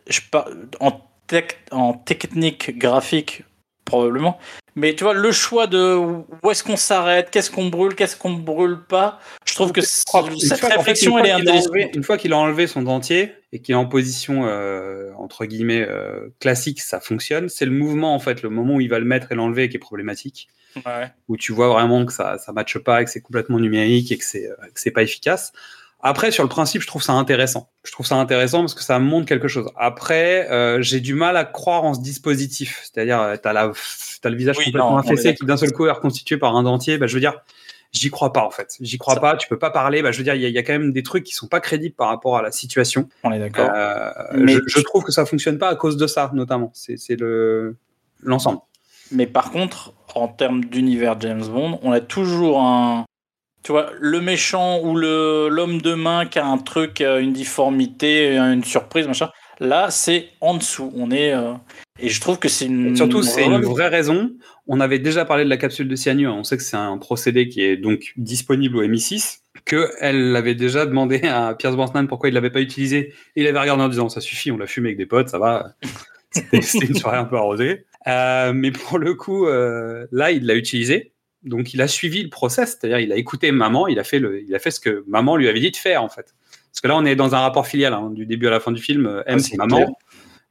je 0.07 0.19
par- 0.29 0.47
en, 0.79 1.01
tec- 1.31 1.57
en 1.71 1.93
technique 1.93 2.77
graphique 2.77 3.43
probablement, 3.85 4.37
mais 4.75 4.95
tu 4.95 5.03
vois 5.03 5.13
le 5.13 5.31
choix 5.31 5.67
de 5.67 5.95
où 5.95 6.51
est-ce 6.51 6.63
qu'on 6.63 6.77
s'arrête, 6.77 7.29
qu'est-ce 7.29 7.51
qu'on 7.51 7.67
brûle, 7.67 7.93
qu'est-ce 7.95 8.15
qu'on 8.15 8.33
brûle 8.33 8.79
pas, 8.87 9.19
je 9.45 9.53
trouve 9.55 9.71
que 9.73 9.81
cette 9.81 10.63
réflexion 10.63 11.17
elle 11.17 11.25
est 11.25 11.33
enlevé- 11.33 11.89
Une 11.95 12.03
fois 12.03 12.17
qu'il 12.17 12.31
a 12.31 12.37
enlevé 12.37 12.67
son 12.67 12.83
dentier 12.83 13.33
et 13.51 13.59
qu'il 13.61 13.73
est 13.73 13.77
en 13.77 13.85
position 13.87 14.45
euh, 14.45 15.11
entre 15.17 15.45
guillemets 15.45 15.85
euh, 15.87 16.29
classique, 16.39 16.79
ça 16.81 17.01
fonctionne. 17.01 17.49
C'est 17.49 17.65
le 17.65 17.71
mouvement 17.71 18.15
en 18.15 18.19
fait, 18.19 18.43
le 18.43 18.49
moment 18.49 18.75
où 18.75 18.81
il 18.81 18.89
va 18.89 18.99
le 18.99 19.05
mettre 19.05 19.31
et 19.31 19.35
l'enlever 19.35 19.67
qui 19.67 19.75
est 19.75 19.79
problématique. 19.79 20.47
Ouais. 20.85 21.11
où 21.27 21.35
tu 21.35 21.51
vois 21.51 21.67
vraiment 21.67 22.05
que 22.05 22.13
ça 22.13 22.37
ça 22.37 22.53
matche 22.53 22.77
pas, 22.77 23.01
et 23.01 23.03
que 23.05 23.11
c'est 23.11 23.19
complètement 23.19 23.59
numérique 23.59 24.09
et 24.13 24.17
que 24.17 24.23
c'est 24.23 24.47
euh, 24.49 24.55
que 24.73 24.79
c'est 24.79 24.91
pas 24.91 25.03
efficace. 25.03 25.51
Après, 26.03 26.31
sur 26.31 26.43
le 26.43 26.49
principe, 26.49 26.81
je 26.81 26.87
trouve 26.87 27.03
ça 27.03 27.13
intéressant. 27.13 27.69
Je 27.83 27.91
trouve 27.91 28.05
ça 28.05 28.15
intéressant 28.15 28.59
parce 28.61 28.73
que 28.73 28.83
ça 28.83 28.97
montre 28.99 29.27
quelque 29.27 29.47
chose. 29.47 29.69
Après, 29.77 30.49
euh, 30.51 30.81
j'ai 30.81 30.99
du 30.99 31.13
mal 31.13 31.37
à 31.37 31.43
croire 31.45 31.83
en 31.83 31.93
ce 31.93 32.01
dispositif. 32.01 32.81
C'est-à-dire, 32.91 33.21
euh, 33.21 33.35
t'as 33.41 33.53
la, 33.53 33.71
t'as 34.21 34.29
le 34.29 34.35
visage 34.35 34.57
Oui, 34.57 34.65
complètement 34.65 34.91
non, 34.91 34.97
affaissé 34.97 35.35
qui 35.35 35.45
d'un 35.45 35.57
seul 35.57 35.71
coup 35.71 35.85
est 35.85 35.91
reconstitué 35.91 36.37
par 36.37 36.55
un 36.55 36.63
dentier. 36.63 36.97
Bah, 36.97 37.07
je 37.07 37.13
veux 37.13 37.19
dire, 37.19 37.35
J'y 37.93 38.09
crois 38.09 38.31
pas 38.31 38.45
en 38.45 38.51
fait. 38.51 38.77
J'y 38.79 38.97
crois 38.97 39.17
pas. 39.17 39.35
Tu 39.35 39.49
peux 39.49 39.59
pas 39.59 39.69
parler. 39.69 40.01
Bah, 40.01 40.13
je 40.13 40.17
veux 40.17 40.23
dire, 40.23 40.33
il 40.33 40.41
y, 40.41 40.45
a- 40.45 40.47
il 40.47 40.53
y 40.55 40.57
a 40.57 40.63
quand 40.63 40.71
même 40.71 40.93
des 40.93 41.03
trucs 41.03 41.25
qui 41.25 41.33
sont 41.33 41.47
pas 41.47 41.59
crédibles 41.59 41.93
par 41.93 42.07
rapport 42.07 42.37
à 42.37 42.41
la 42.41 42.49
situation. 42.49 43.09
On 43.25 43.33
est 43.33 43.39
d'accord. 43.39 43.69
Euh, 43.75 44.11
Mais- 44.33 44.53
je, 44.53 44.59
je 44.65 44.79
trouve 44.79 45.03
que 45.03 45.11
ça 45.11 45.25
fonctionne 45.25 45.57
pas 45.57 45.67
à 45.67 45.75
cause 45.75 45.97
de 45.97 46.07
ça, 46.07 46.31
notamment. 46.33 46.71
C'est 46.73 46.95
c'est 46.95 47.17
le 47.17 47.75
l'ensemble. 48.23 48.59
Mais 49.11 49.27
par 49.27 49.51
contre, 49.51 49.93
en 50.15 50.29
termes 50.29 50.63
d'univers 50.63 51.19
James 51.19 51.43
Bond, 51.45 51.79
on 51.83 51.91
a 51.91 51.99
toujours 51.99 52.61
un. 52.61 53.03
Tu 53.63 53.71
vois, 53.71 53.91
le 53.99 54.21
méchant 54.21 54.79
ou 54.81 54.95
le 54.95 55.47
l'homme 55.49 55.81
de 55.81 55.93
main 55.93 56.25
qui 56.25 56.39
a 56.39 56.45
un 56.45 56.57
truc, 56.57 57.01
euh, 57.01 57.19
une 57.19 57.33
difformité, 57.33 58.35
une 58.37 58.63
surprise, 58.63 59.07
machin. 59.07 59.29
Là, 59.59 59.91
c'est 59.91 60.29
en 60.41 60.55
dessous. 60.55 60.91
On 60.95 61.11
est. 61.11 61.33
euh, 61.33 61.53
Et 61.99 62.09
je 62.09 62.19
trouve 62.19 62.39
que 62.39 62.49
c'est 62.49 62.65
une. 62.65 62.95
Surtout, 62.95 63.21
c'est 63.21 63.45
une 63.45 63.61
vraie 63.61 63.89
raison. 63.89 64.31
On 64.67 64.79
avait 64.79 64.97
déjà 64.97 65.25
parlé 65.25 65.43
de 65.43 65.49
la 65.49 65.57
capsule 65.57 65.87
de 65.87 65.95
cyanure. 65.95 66.33
On 66.33 66.43
sait 66.43 66.57
que 66.57 66.63
c'est 66.63 66.77
un 66.77 66.97
procédé 66.97 67.47
qui 67.49 67.61
est 67.61 67.77
donc 67.77 68.13
disponible 68.17 68.77
au 68.77 68.83
MI6. 68.83 69.39
Que 69.65 69.89
elle 69.99 70.35
avait 70.35 70.55
déjà 70.55 70.87
demandé 70.87 71.21
à 71.27 71.53
Pierce 71.53 71.75
Brosnan 71.75 72.07
pourquoi 72.07 72.29
il 72.29 72.33
l'avait 72.33 72.49
pas 72.49 72.61
utilisé. 72.61 73.13
Il 73.35 73.45
avait 73.45 73.59
regardé 73.59 73.83
en 73.83 73.89
disant 73.89 74.09
ça 74.09 74.21
suffit, 74.21 74.49
on 74.51 74.57
l'a 74.57 74.65
fumé 74.65 74.87
avec 74.89 74.97
des 74.97 75.05
potes, 75.05 75.29
ça 75.29 75.37
va. 75.37 75.73
C'était 76.31 76.61
c'était 76.61 76.85
une 76.87 76.95
soirée 76.95 77.17
un 77.17 77.25
peu 77.25 77.35
arrosée. 77.35 77.85
Euh, 78.07 78.53
mais 78.55 78.71
pour 78.71 78.97
le 78.97 79.13
coup, 79.13 79.45
euh, 79.47 80.07
là, 80.13 80.31
il 80.31 80.45
l'a 80.45 80.55
utilisé. 80.55 81.10
Donc, 81.43 81.73
il 81.73 81.81
a 81.81 81.87
suivi 81.87 82.21
le 82.23 82.29
process, 82.29 82.77
c'est-à-dire 82.79 82.99
il 82.99 83.11
a 83.11 83.15
écouté 83.15 83.51
maman, 83.51 83.87
il 83.87 83.99
a 83.99 84.03
fait 84.03 84.19
le, 84.19 84.41
il 84.43 84.53
a 84.53 84.59
fait 84.59 84.71
ce 84.71 84.79
que 84.79 85.03
maman 85.07 85.35
lui 85.37 85.47
avait 85.49 85.59
dit 85.59 85.71
de 85.71 85.75
faire 85.77 86.03
en 86.03 86.09
fait. 86.09 86.33
Parce 86.71 86.81
que 86.81 86.87
là, 86.87 86.95
on 86.95 87.05
est 87.05 87.15
dans 87.15 87.33
un 87.35 87.39
rapport 87.39 87.67
filial 87.67 87.93
hein, 87.93 88.09
du 88.11 88.25
début 88.25 88.47
à 88.47 88.51
la 88.51 88.59
fin 88.59 88.71
du 88.71 88.81
film. 88.81 89.05
euh, 89.07 89.23
M, 89.25 89.37
Ah, 89.37 89.39
c'est 89.39 89.57
maman. 89.57 89.75
clair. 89.77 89.89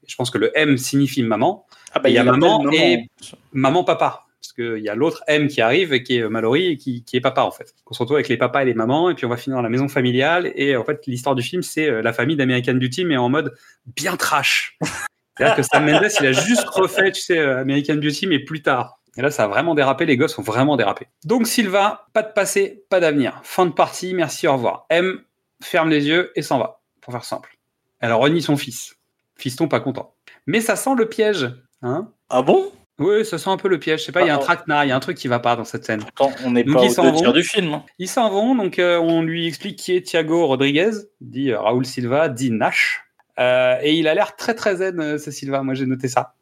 Je 0.06 0.16
pense 0.16 0.30
que 0.30 0.38
le 0.38 0.50
M 0.58 0.76
signifie 0.76 1.22
maman 1.22 1.66
Ah 1.94 2.00
bah, 2.00 2.08
il 2.08 2.14
y 2.14 2.18
a 2.18 2.24
maman 2.24 2.68
et- 2.72 3.08
maman 3.52 3.84
papa 3.84 4.26
parce 4.40 4.52
qu'il 4.54 4.82
y 4.82 4.88
a 4.88 4.94
l'autre 4.96 5.22
M 5.28 5.46
qui 5.48 5.60
arrive 5.60 5.92
et 5.92 6.02
qui 6.02 6.16
est 6.16 6.28
Mallory 6.28 6.66
et 6.72 6.76
qui, 6.76 7.04
qui 7.04 7.16
est 7.16 7.20
papa 7.20 7.42
en 7.42 7.50
fait. 7.52 7.74
On 7.88 7.94
se 7.94 7.98
retrouve 8.02 8.16
avec 8.16 8.28
les 8.28 8.36
papas 8.36 8.62
et 8.62 8.64
les 8.64 8.74
mamans 8.74 9.08
et 9.10 9.14
puis 9.14 9.24
on 9.26 9.28
va 9.28 9.36
finir 9.36 9.56
dans 9.58 9.62
la 9.62 9.68
maison 9.68 9.86
familiale 9.86 10.50
et 10.56 10.74
en 10.76 10.84
fait 10.84 11.06
l'histoire 11.06 11.34
du 11.36 11.42
film 11.42 11.62
c'est 11.62 11.88
euh, 11.88 12.02
la 12.02 12.12
famille 12.12 12.36
d'American 12.36 12.74
Beauty 12.74 13.04
mais 13.04 13.16
en 13.18 13.28
mode 13.28 13.54
bien 13.94 14.16
trash. 14.16 14.76
C'est-à-dire 15.38 15.56
que 15.56 15.62
Sam 15.62 15.84
Mendes 15.86 16.08
il 16.20 16.26
a 16.26 16.32
juste 16.32 16.66
refait 16.68 17.12
tu 17.12 17.20
sais 17.20 17.38
euh, 17.38 17.60
American 17.60 17.94
Beauty 17.96 18.26
mais 18.26 18.40
plus 18.40 18.62
tard. 18.62 18.99
Et 19.16 19.22
là 19.22 19.30
ça 19.30 19.44
a 19.44 19.48
vraiment 19.48 19.74
dérapé, 19.74 20.06
les 20.06 20.16
gosses 20.16 20.38
ont 20.38 20.42
vraiment 20.42 20.76
dérapé. 20.76 21.06
Donc 21.24 21.46
Silva, 21.46 22.06
pas 22.12 22.22
de 22.22 22.32
passé, 22.32 22.84
pas 22.88 23.00
d'avenir. 23.00 23.40
Fin 23.42 23.66
de 23.66 23.72
partie, 23.72 24.14
merci, 24.14 24.46
au 24.46 24.52
revoir. 24.54 24.86
M 24.90 25.20
ferme 25.62 25.90
les 25.90 26.06
yeux 26.06 26.32
et 26.36 26.42
s'en 26.42 26.58
va, 26.58 26.80
pour 27.00 27.12
faire 27.12 27.24
simple. 27.24 27.56
Elle 28.00 28.12
renie 28.12 28.40
son 28.42 28.56
fils. 28.56 28.94
Fiston 29.36 29.68
pas 29.68 29.80
content. 29.80 30.14
Mais 30.46 30.60
ça 30.60 30.76
sent 30.76 30.94
le 30.96 31.06
piège, 31.08 31.50
hein? 31.82 32.08
Ah 32.28 32.42
bon? 32.42 32.72
Oui, 32.98 33.24
ça 33.24 33.38
sent 33.38 33.48
un 33.48 33.56
peu 33.56 33.68
le 33.68 33.78
piège. 33.78 34.00
Je 34.00 34.04
sais 34.06 34.12
pas, 34.12 34.20
il 34.20 34.26
y 34.26 34.30
a 34.30 34.34
un 34.34 34.38
Ah, 34.38 34.42
traquenard, 34.42 34.84
il 34.84 34.88
y 34.88 34.90
a 34.92 34.96
un 34.96 35.00
truc 35.00 35.16
qui 35.16 35.26
va 35.28 35.38
pas 35.38 35.56
dans 35.56 35.64
cette 35.64 35.84
scène. 35.86 36.00
Pourtant, 36.00 36.30
on 36.44 36.50
n'est 36.50 36.64
pas 36.64 36.82
au 36.82 37.22
deux 37.22 37.32
du 37.32 37.42
film. 37.42 37.72
hein. 37.72 37.84
Ils 37.98 38.08
s'en 38.08 38.28
vont, 38.30 38.54
donc 38.54 38.78
euh, 38.78 38.98
on 38.98 39.22
lui 39.22 39.46
explique 39.46 39.78
qui 39.78 39.96
est 39.96 40.02
Thiago 40.02 40.46
Rodriguez, 40.46 40.90
dit 41.22 41.50
euh, 41.50 41.60
Raoul 41.60 41.86
Silva, 41.86 42.28
dit 42.28 42.50
Nash. 42.50 43.02
Euh, 43.38 43.78
et 43.82 43.94
il 43.94 44.06
a 44.06 44.14
l'air 44.14 44.36
très 44.36 44.54
très 44.54 44.76
zen, 44.76 45.18
ce 45.18 45.30
Silva, 45.30 45.62
moi 45.62 45.72
j'ai 45.72 45.86
noté 45.86 46.08
ça. 46.08 46.34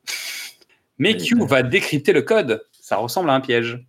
Mais 0.99 1.16
Q 1.16 1.36
va 1.46 1.62
décrypter 1.62 2.12
le 2.12 2.22
code. 2.22 2.64
Ça 2.72 2.96
ressemble 2.96 3.30
à 3.30 3.34
un 3.34 3.40
piège. 3.40 3.84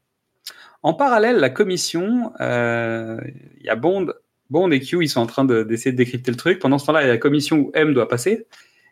En 0.83 0.93
parallèle, 0.93 1.37
la 1.37 1.49
commission, 1.49 2.31
euh, 2.39 3.19
il 3.59 3.65
y 3.65 3.69
a 3.69 3.75
Bond, 3.75 4.13
Bond 4.49 4.71
et 4.71 4.79
Q, 4.79 5.03
ils 5.03 5.09
sont 5.09 5.19
en 5.19 5.25
train 5.25 5.43
de- 5.45 5.63
d'essayer 5.63 5.91
de, 5.91 5.97
décrypter 5.97 6.31
le 6.31 6.37
truc. 6.37 6.59
Pendant 6.59 6.77
ce 6.77 6.85
temps-là, 6.85 7.01
il 7.01 7.05
y 7.07 7.09
a 7.09 7.13
la 7.13 7.17
commission 7.17 7.57
où 7.57 7.71
M 7.73 7.93
doit 7.93 8.07
passer. 8.07 8.45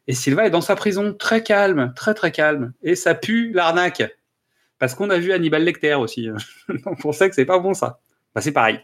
Et 0.07 0.13
Silva 0.13 0.45
est 0.47 0.49
dans 0.49 0.61
sa 0.61 0.75
prison, 0.75 1.13
très 1.13 1.43
calme, 1.43 1.93
très 1.95 2.13
très 2.13 2.31
calme. 2.31 2.73
Et 2.81 2.95
ça 2.95 3.13
pue 3.15 3.51
l'arnaque. 3.53 4.03
Parce 4.79 4.95
qu'on 4.95 5.09
a 5.09 5.17
vu 5.17 5.31
Hannibal 5.33 5.63
Lecter 5.63 5.95
aussi. 5.95 6.29
Donc 6.85 7.03
on 7.03 7.11
sait 7.11 7.29
que 7.29 7.35
c'est 7.35 7.45
pas 7.45 7.59
bon 7.59 7.73
ça. 7.73 7.99
Bah, 8.35 8.41
c'est 8.41 8.51
pareil. 8.51 8.79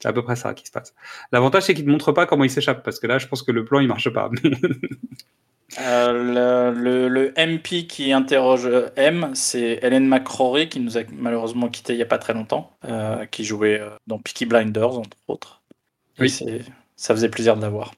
C'est 0.00 0.08
à 0.08 0.12
peu 0.12 0.22
près 0.22 0.36
ça 0.36 0.54
qui 0.54 0.66
se 0.66 0.72
passe. 0.72 0.94
L'avantage, 1.30 1.64
c'est 1.64 1.74
qu'il 1.74 1.86
ne 1.86 1.90
montre 1.92 2.12
pas 2.12 2.26
comment 2.26 2.44
il 2.44 2.50
s'échappe. 2.50 2.82
Parce 2.82 2.98
que 2.98 3.06
là, 3.06 3.18
je 3.18 3.26
pense 3.26 3.42
que 3.42 3.52
le 3.52 3.64
plan, 3.64 3.80
il 3.80 3.88
marche 3.88 4.08
pas. 4.10 4.30
Euh, 5.78 6.72
le, 6.72 7.32
MP 7.36 7.86
qui 7.86 8.12
interroge 8.12 8.68
M, 8.96 9.30
c'est 9.34 9.78
Helen 9.82 10.06
McCrory 10.08 10.68
qui 10.68 10.80
nous 10.80 10.98
a 10.98 11.02
malheureusement 11.12 11.68
quitté 11.68 11.92
il 11.92 11.96
n'y 11.96 12.02
a 12.02 12.06
pas 12.06 12.18
très 12.18 12.34
longtemps, 12.34 12.76
euh, 12.86 13.24
qui 13.26 13.44
jouait 13.44 13.80
euh, 13.80 13.90
dans 14.06 14.18
Peaky 14.18 14.46
Blinders 14.46 14.98
entre 14.98 15.16
autres. 15.28 15.62
Et 16.18 16.22
Oui. 16.22 16.30
c'est- 16.30 16.62
ça 16.96 17.14
faisait 17.14 17.28
plaisir 17.28 17.56
de 17.56 17.62
la 17.62 17.68
voir. 17.68 17.94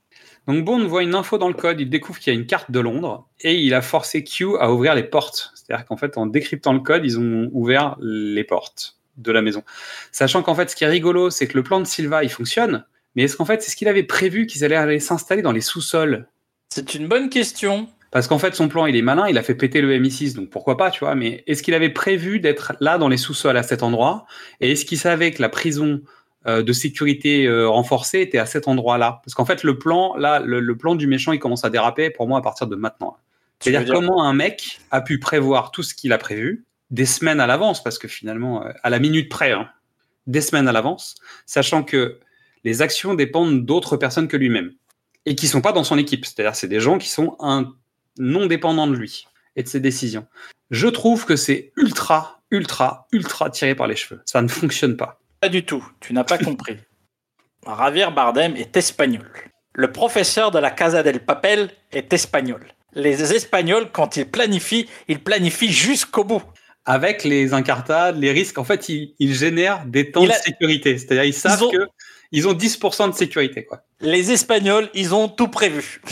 Donc 0.47 0.64
Bond 0.64 0.87
voit 0.87 1.03
une 1.03 1.14
info 1.14 1.39
dans 1.39 1.49
le 1.49 1.55
code, 1.55 1.81
il 1.81 1.89
découvre 1.89 2.18
qu'il 2.18 2.33
y 2.33 2.37
a 2.37 2.39
une 2.39 2.47
carte 2.47 2.70
de 2.70 2.81
Londres 2.81 3.27
et 3.41 3.55
il 3.55 3.75
a 3.75 3.81
forcé 3.81 4.25
Q 4.25 4.57
à 4.59 4.73
ouvrir 4.73 4.95
les 4.95 5.05
portes. 5.05 5.53
C'est-à-dire 5.55 5.87
qu'en 5.87 5.97
fait, 5.97 6.18
en 6.18 6.27
décryptant 6.27 6.73
le 6.73 6.81
code, 6.81 7.05
ils 7.05 7.18
ont 7.18 7.49
ouvert 7.53 7.97
les 8.01 8.45
portes 8.45 8.97
de 9.16 9.31
la 9.33 9.41
maison. 9.41 9.62
Sachant 10.11 10.43
qu'en 10.43 10.55
fait, 10.55 10.68
ce 10.70 10.77
qui 10.77 10.85
est 10.85 10.89
rigolo, 10.89 11.31
c'est 11.31 11.47
que 11.47 11.57
le 11.57 11.62
plan 11.62 11.79
de 11.81 11.85
Silva, 11.85 12.25
il 12.25 12.29
fonctionne, 12.31 12.85
mais 13.14 13.23
est-ce 13.25 13.37
qu'en 13.37 13.45
fait, 13.45 13.62
c'est 13.62 13.70
ce 13.70 13.77
qu'il 13.77 13.89
avait 13.89 14.03
prévu 14.03 14.47
qu'ils 14.47 14.64
allaient 14.64 14.75
aller 14.77 15.01
s'installer 15.01 15.43
dans 15.43 15.53
les 15.53 15.61
sous-sols 15.61 16.27
C'est 16.75 16.95
une 16.95 17.07
bonne 17.07 17.29
question. 17.29 17.87
Parce 18.11 18.29
qu'en 18.29 18.39
fait, 18.39 18.55
son 18.55 18.68
plan, 18.68 18.87
il 18.87 18.97
est 18.97 19.03
malin, 19.03 19.29
il 19.29 19.37
a 19.37 19.43
fait 19.43 19.55
péter 19.55 19.83
le 19.83 19.95
MI6, 19.99 20.35
donc 20.35 20.49
pourquoi 20.49 20.79
pas, 20.79 20.91
tu 20.91 21.01
vois. 21.01 21.14
Mais 21.14 21.45
est-ce 21.47 21.62
qu'il 21.62 21.75
avait 21.75 21.91
prévu 21.91 22.41
d'être 22.41 22.73
là 22.81 22.97
dans 22.97 23.09
les 23.09 23.18
sous-sols 23.18 23.59
à 23.59 23.62
cet 23.62 23.83
endroit? 23.83 24.25
Et 24.61 24.73
est-ce 24.73 24.87
qu'il 24.87 24.97
savait 24.99 25.33
que 25.33 25.43
la 25.43 25.51
prison 25.51 26.01
euh, 26.47 26.62
de 26.62 26.73
sécurité 26.73 27.47
euh, 27.47 27.68
renforcée 27.68 28.20
était 28.23 28.39
à 28.39 28.47
cet 28.47 28.68
endroit-là? 28.68 29.20
Parce 29.23 29.35
qu'en 29.35 29.45
fait, 29.45 29.64
le 29.64 29.79
plan, 29.79 30.16
là, 30.16 30.41
le, 30.41 30.61
le 30.61 30.77
plan 30.79 30.95
du 30.95 31.07
méchant, 31.07 31.33
il 31.33 31.39
commence 31.41 31.62
à 31.64 31.68
déraper 31.68 32.09
pour 32.09 32.27
moi 32.27 32.39
à 32.39 32.43
partir 32.43 32.66
de 32.66 32.75
maintenant. 32.75 33.18
C'est-à-dire 33.61 33.85
dire- 33.85 33.95
comment 33.95 34.25
un 34.25 34.33
mec 34.33 34.81
a 34.91 35.03
pu 35.03 35.18
prévoir 35.18 35.73
tout 35.73 35.83
ce 35.83 35.95
qu'il 35.95 36.14
a 36.14 36.18
prévu 36.18 36.64
des 36.91 37.07
semaines 37.07 37.41
à 37.41 37.47
l'avance, 37.47 37.83
parce 37.83 37.99
que 37.99 38.09
finalement, 38.09 38.64
euh, 38.64 38.70
à 38.83 38.89
la 38.89 38.99
minute 38.99 39.29
près, 39.29 39.53
hein, 39.53 39.68
des 40.27 40.41
semaines 40.41 40.68
à 40.68 40.73
l'avance, 40.73 41.16
sachant 41.45 41.83
que 41.83 42.18
les 42.64 42.81
actions 42.81 43.12
dépendent 43.12 43.66
d'autres 43.66 43.99
personnes 43.99 44.29
que 44.29 44.39
lui-même 44.39 44.73
et 45.27 45.35
qui 45.35 45.49
sont 45.49 45.61
pas 45.61 45.73
dans 45.73 45.85
son 45.85 45.99
équipe. 45.99 46.25
C'est-à-dire, 46.27 46.55
c'est 46.55 46.68
des 46.68 46.81
gens 46.81 46.99
qui 46.99 47.09
sont 47.09 47.37
un, 47.41 47.73
non 48.18 48.47
dépendants 48.47 48.87
de 48.87 48.95
lui 48.97 49.27
et 49.57 49.62
de 49.62 49.68
ses 49.68 49.81
décisions. 49.81 50.27
Je 50.70 50.89
trouve 50.89 51.25
que 51.27 51.37
c'est 51.37 51.73
ultra, 51.77 52.41
ultra, 52.51 53.07
ultra 53.12 53.51
tiré 53.51 53.75
par 53.75 53.87
les 53.87 53.97
cheveux. 53.97 54.20
Ça 54.25 54.41
ne 54.43 54.49
fonctionne 54.49 54.97
pas. 54.97 55.20
Pas 55.41 55.49
du 55.49 55.64
tout. 55.64 55.85
Tu 56.01 56.12
n'as 56.12 56.25
pas 56.25 56.39
compris. 56.39 56.77
Javier 57.66 58.09
Bardem 58.14 58.57
est 58.57 58.77
espagnol. 58.77 59.31
Le 59.75 59.91
professeur 59.93 60.51
de 60.51 60.59
la 60.59 60.70
Casa 60.70 61.03
del 61.03 61.25
Papel 61.25 61.70
est 61.93 62.12
espagnol. 62.12 62.66
Les 62.95 63.33
Espagnols, 63.35 63.91
quand 63.91 64.16
ils 64.16 64.27
planifient, 64.29 64.87
ils 65.09 65.23
planifient 65.23 65.73
jusqu'au 65.73 66.25
bout. 66.25 66.43
Avec 66.85 67.23
les 67.25 67.55
incartades, 67.55 68.18
les 68.18 68.33
risques, 68.33 68.59
en 68.59 68.64
fait, 68.64 68.89
ils, 68.89 69.14
ils 69.18 69.35
génèrent 69.35 69.87
des 69.87 70.11
temps 70.11 70.25
de 70.25 70.33
sécurité. 70.33 70.99
C'est-à-dire, 70.99 71.25
ils 71.25 71.33
savent 71.33 71.62
ont- 71.62 71.70
que 71.70 71.87
ils 72.33 72.49
ont 72.49 72.55
10% 72.55 73.11
de 73.11 73.14
sécurité, 73.14 73.64
quoi. 73.64 73.83
Les 74.01 74.33
Espagnols, 74.33 74.89
ils 74.95 75.14
ont 75.14 75.28
tout 75.28 75.49
prévu. 75.49 76.01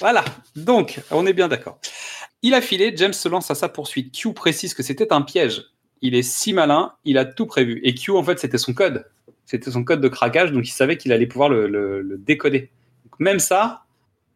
Voilà, 0.00 0.24
donc 0.54 1.00
on 1.10 1.26
est 1.26 1.32
bien 1.32 1.48
d'accord. 1.48 1.80
Il 2.42 2.54
a 2.54 2.60
filé, 2.60 2.92
James 2.96 3.12
se 3.12 3.28
lance 3.28 3.50
à 3.50 3.56
sa 3.56 3.68
poursuite. 3.68 4.12
Q 4.14 4.32
précise 4.32 4.72
que 4.72 4.84
c'était 4.84 5.12
un 5.12 5.22
piège. 5.22 5.64
Il 6.02 6.14
est 6.14 6.22
si 6.22 6.52
malin, 6.52 6.92
il 7.04 7.18
a 7.18 7.24
tout 7.24 7.46
prévu. 7.46 7.80
Et 7.82 7.94
Q, 7.94 8.12
en 8.12 8.22
fait, 8.22 8.38
c'était 8.38 8.58
son 8.58 8.72
code. 8.74 9.04
C'était 9.44 9.72
son 9.72 9.82
code 9.82 10.00
de 10.00 10.06
craquage, 10.08 10.52
donc 10.52 10.68
il 10.68 10.70
savait 10.70 10.96
qu'il 10.98 11.12
allait 11.12 11.26
pouvoir 11.26 11.48
le, 11.48 11.66
le- 11.66 12.00
le 12.02 12.16
décoder. 12.16 12.70
Donc, 13.06 13.18
même 13.18 13.40
ça, 13.40 13.82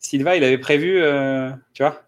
Silva, 0.01 0.37
il 0.37 0.43
avait 0.43 0.59
prévu, 0.59 1.01
euh, 1.01 1.51
tu 1.75 1.85
vois, 1.85 2.03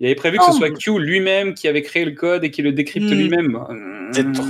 il 0.00 0.06
avait 0.06 0.14
prévu 0.14 0.38
que 0.38 0.44
ce 0.46 0.52
soit 0.52 0.70
Q 0.70 0.98
lui-même 0.98 1.52
qui 1.52 1.68
avait 1.68 1.82
créé 1.82 2.06
le 2.06 2.12
code 2.12 2.42
et 2.42 2.50
qui 2.50 2.62
le 2.62 2.72
décrypte 2.72 3.06
Hmm. 3.10 3.14
lui-même. 3.14 4.10
C'est 4.12 4.32
trop- 4.32 4.44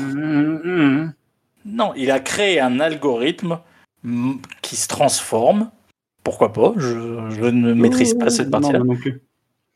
Non, 1.65 1.93
il 1.97 2.11
a 2.11 2.21
créé 2.21 2.61
un 2.61 2.81
algorithme 2.81 3.61
qui 4.63 4.77
se 4.77 4.89
transforme. 4.89 5.71
Pourquoi 6.23 6.53
pas? 6.53 6.73
Je, 6.77 7.31
je 7.31 7.45
ne 7.45 7.75
maîtrise 7.75 8.15
pas 8.15 8.31
cette 8.31 8.51
partie-là. 8.51 8.81
non 8.81 8.97
plus. 8.97 9.23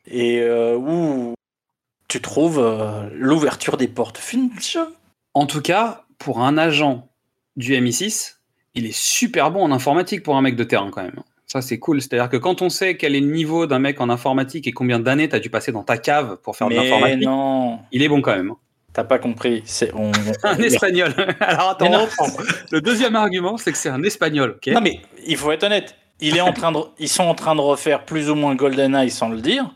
Et 0.07 0.41
euh, 0.41 0.76
où 0.76 1.34
tu 2.09 2.20
trouves 2.20 2.59
euh, 2.59 3.09
l'ouverture 3.12 3.76
des 3.76 3.89
portes. 3.89 4.18
Finch? 4.18 4.78
En 5.34 5.47
tout 5.47 5.61
cas, 5.61 6.05
pour 6.18 6.41
un 6.41 6.57
agent 6.57 7.09
du 7.57 7.74
MI6, 7.74 8.36
il 8.74 8.86
est 8.86 8.97
super 8.97 9.51
bon 9.51 9.62
en 9.62 9.72
informatique 9.72 10.22
pour 10.22 10.36
un 10.36 10.43
mec 10.43 10.57
de 10.57 10.64
terrain 10.64 10.91
quand 10.91 11.03
même. 11.03 11.22
Ça, 11.47 11.62
c'est 11.62 11.78
cool. 11.78 12.03
C'est-à-dire 12.03 12.28
que 12.28 12.36
quand 12.36 12.61
on 12.61 12.68
sait 12.68 12.97
quel 12.97 13.14
est 13.14 13.20
le 13.20 13.30
niveau 13.30 13.66
d'un 13.66 13.78
mec 13.78 14.01
en 14.01 14.11
informatique 14.11 14.66
et 14.66 14.72
combien 14.72 15.01
d'années 15.01 15.28
tu 15.28 15.36
as 15.36 15.41
dû 15.41 15.49
passer 15.49 15.72
dans 15.72 15.82
ta 15.82 15.97
cave 15.97 16.39
pour 16.43 16.57
faire 16.57 16.68
de 16.68 16.74
l'informatique, 16.74 17.24
non, 17.24 17.80
il 17.93 18.03
est 18.03 18.09
bon 18.09 18.20
quand 18.20 18.36
même. 18.36 18.53
T'as 18.99 19.05
pas 19.05 19.21
compris. 19.21 19.63
C'est 19.65 19.95
on. 19.95 20.11
Un 20.43 20.59
espagnol. 20.59 21.15
Alors 21.41 21.71
attends, 21.71 21.89
non. 21.89 22.09
le 22.73 22.81
deuxième 22.81 23.15
argument, 23.15 23.57
c'est 23.57 23.71
que 23.71 23.79
c'est 23.79 23.89
un 23.89 24.03
espagnol. 24.03 24.59
Non 24.67 24.81
mais 24.81 25.01
il 25.25 25.37
faut 25.37 25.53
être 25.53 25.63
honnête. 25.63 25.95
Il 26.19 26.37
est 26.37 26.41
en 26.41 26.53
train 26.53 26.73
de, 26.73 26.81
ils 26.99 27.09
sont 27.09 27.23
en 27.23 27.37
train 27.37 27.55
de 27.55 27.61
refaire 27.61 28.05
plus 28.05 28.29
ou 28.29 28.35
moins 28.35 28.57
GoldenEye 28.57 29.11
sans 29.11 29.29
le 29.29 29.41
dire. 29.41 29.73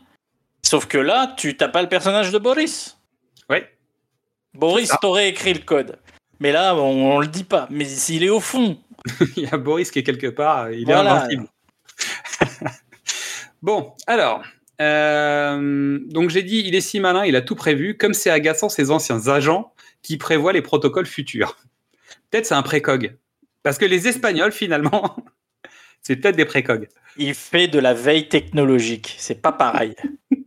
Sauf 0.61 0.87
que 0.87 0.97
là, 0.97 1.33
tu 1.37 1.55
t'as 1.55 1.69
pas 1.69 1.81
le 1.81 1.87
personnage 1.87 2.31
de 2.31 2.37
Boris. 2.37 2.97
Ouais. 3.49 3.69
Boris 4.53 4.89
Ah. 4.91 4.97
t'aurait 5.01 5.29
écrit 5.29 5.53
le 5.53 5.61
code. 5.61 5.97
Mais 6.41 6.51
là, 6.51 6.75
on, 6.75 7.13
on 7.15 7.19
le 7.19 7.27
dit 7.27 7.45
pas. 7.45 7.67
Mais 7.69 7.89
il 8.09 8.25
est 8.25 8.29
au 8.29 8.41
fond. 8.41 8.77
il 9.37 9.43
y 9.43 9.47
a 9.47 9.55
Boris 9.57 9.89
qui 9.89 9.99
est 9.99 10.03
quelque 10.03 10.27
part, 10.27 10.69
il 10.69 10.89
est 10.89 10.93
invincible. 10.93 11.47
bon, 13.61 13.93
alors, 14.05 14.43
euh, 14.83 15.99
donc 16.07 16.29
j'ai 16.29 16.43
dit, 16.43 16.63
il 16.65 16.75
est 16.75 16.81
si 16.81 16.99
malin, 16.99 17.25
il 17.25 17.35
a 17.35 17.41
tout 17.41 17.55
prévu. 17.55 17.97
Comme 17.97 18.13
c'est 18.13 18.29
agaçant 18.29 18.69
ces 18.69 18.91
anciens 18.91 19.27
agents 19.27 19.73
qui 20.01 20.17
prévoit 20.17 20.53
les 20.53 20.61
protocoles 20.61 21.05
futurs. 21.05 21.57
Peut-être 22.29 22.45
c'est 22.45 22.55
un 22.55 22.63
précog. 22.63 23.15
Parce 23.63 23.77
que 23.77 23.85
les 23.85 24.07
Espagnols, 24.07 24.51
finalement, 24.51 25.15
c'est 26.01 26.17
peut-être 26.17 26.35
des 26.35 26.45
précogs. 26.45 26.89
Il 27.17 27.33
fait 27.33 27.67
de 27.67 27.79
la 27.79 27.93
veille 27.93 28.27
technologique. 28.27 29.15
C'est 29.17 29.41
pas 29.41 29.51
pareil. 29.51 29.95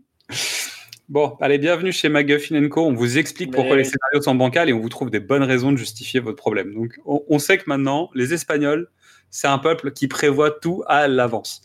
Bon, 1.08 1.36
allez, 1.40 1.58
bienvenue 1.58 1.92
chez 1.92 2.08
McGuffin 2.08 2.68
Co. 2.68 2.84
On 2.84 2.92
vous 2.92 3.16
explique 3.16 3.52
pourquoi 3.52 3.76
les 3.76 3.84
scénarios 3.84 4.22
sont 4.22 4.34
bancals 4.34 4.68
et 4.68 4.72
on 4.72 4.80
vous 4.80 4.88
trouve 4.88 5.08
des 5.08 5.20
bonnes 5.20 5.44
raisons 5.44 5.70
de 5.70 5.76
justifier 5.76 6.18
votre 6.18 6.34
problème. 6.34 6.74
Donc, 6.74 6.98
on, 7.04 7.22
on 7.28 7.38
sait 7.38 7.58
que 7.58 7.62
maintenant, 7.68 8.10
les 8.16 8.34
Espagnols, 8.34 8.90
c'est 9.30 9.46
un 9.46 9.58
peuple 9.58 9.92
qui 9.92 10.08
prévoit 10.08 10.50
tout 10.50 10.82
à 10.88 11.06
l'avance. 11.06 11.62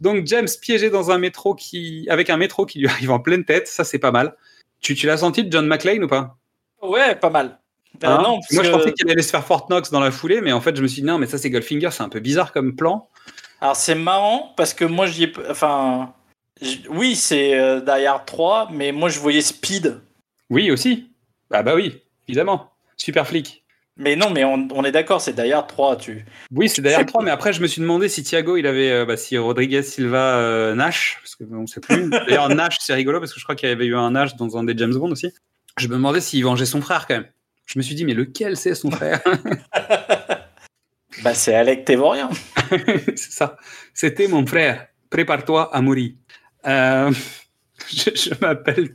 Donc, 0.00 0.26
James 0.26 0.48
piégé 0.60 0.90
dans 0.90 1.10
un 1.10 1.18
métro 1.18 1.54
qui, 1.54 2.06
avec 2.10 2.30
un 2.30 2.36
métro 2.36 2.66
qui 2.66 2.78
lui 2.80 2.88
arrive 2.88 3.10
en 3.10 3.18
pleine 3.18 3.44
tête, 3.44 3.68
ça 3.68 3.84
c'est 3.84 3.98
pas 3.98 4.10
mal. 4.12 4.36
Tu, 4.80 4.94
tu 4.94 5.06
l'as 5.06 5.18
senti 5.18 5.44
de 5.44 5.50
John 5.50 5.66
McClane 5.66 6.04
ou 6.04 6.08
pas? 6.08 6.36
Ouais, 6.82 7.14
pas 7.14 7.30
mal. 7.30 7.58
Ben 8.00 8.10
Hein? 8.10 8.22
non, 8.22 8.40
Moi, 8.52 8.62
je 8.62 8.70
pensais 8.70 8.92
qu'il 8.92 9.10
allait 9.10 9.22
se 9.22 9.30
faire 9.30 9.44
Fort 9.44 9.66
Knox 9.68 9.90
dans 9.90 10.00
la 10.00 10.10
foulée, 10.10 10.40
mais 10.40 10.52
en 10.52 10.60
fait, 10.60 10.76
je 10.76 10.82
me 10.82 10.86
suis 10.86 11.00
dit 11.02 11.06
non, 11.06 11.18
mais 11.18 11.26
ça 11.26 11.38
c'est 11.38 11.50
Goldfinger, 11.50 11.90
c'est 11.92 12.02
un 12.02 12.08
peu 12.08 12.20
bizarre 12.20 12.52
comme 12.52 12.76
plan. 12.76 13.08
Alors 13.60 13.76
c'est 13.76 13.94
marrant 13.94 14.52
parce 14.56 14.74
que 14.74 14.84
moi 14.84 15.06
j'y 15.06 15.24
ai. 15.24 15.32
Enfin. 15.50 16.12
Oui, 16.88 17.16
c'est 17.16 17.58
euh, 17.58 17.86
Hard 17.86 18.24
3, 18.26 18.68
mais 18.72 18.92
moi 18.92 19.08
je 19.08 19.18
voyais 19.18 19.42
Speed. 19.42 20.00
Oui, 20.50 20.70
aussi. 20.70 21.10
Ah 21.50 21.62
bah 21.62 21.74
oui, 21.74 22.02
évidemment. 22.28 22.70
Super 22.96 23.26
flic. 23.26 23.64
Mais 23.98 24.14
non, 24.14 24.30
mais 24.30 24.44
on, 24.44 24.68
on 24.72 24.84
est 24.84 24.92
d'accord, 24.92 25.22
c'est 25.22 25.38
Hard 25.38 25.68
3. 25.68 25.96
Tu... 25.96 26.24
Oui, 26.54 26.68
c'est 26.68 26.82
d'ailleurs 26.82 27.06
3, 27.06 27.22
mais 27.22 27.30
après, 27.30 27.54
je 27.54 27.62
me 27.62 27.66
suis 27.66 27.80
demandé 27.80 28.08
si 28.08 28.22
Thiago, 28.22 28.56
il 28.58 28.66
avait, 28.66 28.90
euh, 28.90 29.04
bah, 29.06 29.16
si 29.16 29.38
Rodriguez 29.38 29.82
Silva 29.82 30.36
euh, 30.36 30.74
Nash, 30.74 31.18
parce 31.22 31.34
que 31.34 31.44
on 31.50 31.62
ne 31.62 31.66
sait 31.66 31.80
plus. 31.80 32.10
D'ailleurs, 32.28 32.50
Nash, 32.50 32.76
c'est 32.80 32.92
rigolo 32.92 33.20
parce 33.20 33.32
que 33.32 33.40
je 33.40 33.44
crois 33.44 33.54
qu'il 33.54 33.68
y 33.68 33.72
avait 33.72 33.86
eu 33.86 33.96
un 33.96 34.10
Nash 34.10 34.36
dans 34.36 34.58
un 34.58 34.64
des 34.64 34.76
James 34.76 34.94
Bond 34.94 35.10
aussi. 35.10 35.32
Je 35.78 35.88
me 35.88 35.94
demandais 35.94 36.20
s'il 36.20 36.44
vengeait 36.44 36.66
son 36.66 36.82
frère 36.82 37.06
quand 37.06 37.14
même. 37.14 37.26
Je 37.64 37.78
me 37.78 37.82
suis 37.82 37.94
dit, 37.94 38.04
mais 38.04 38.14
lequel 38.14 38.56
c'est 38.56 38.74
son 38.74 38.90
frère? 38.90 39.20
Bah, 41.22 41.32
c'est 41.32 41.54
Alec 41.54 41.86
Tevorian. 41.86 42.28
C'est 43.16 43.32
ça. 43.32 43.56
C'était 43.94 44.28
mon 44.28 44.46
frère. 44.46 44.88
Prépare-toi 45.08 45.74
à 45.74 45.80
mourir. 45.80 46.12
Euh, 46.66 47.10
je 47.88 48.10
je 48.14 48.30
m'appelle 48.38 48.94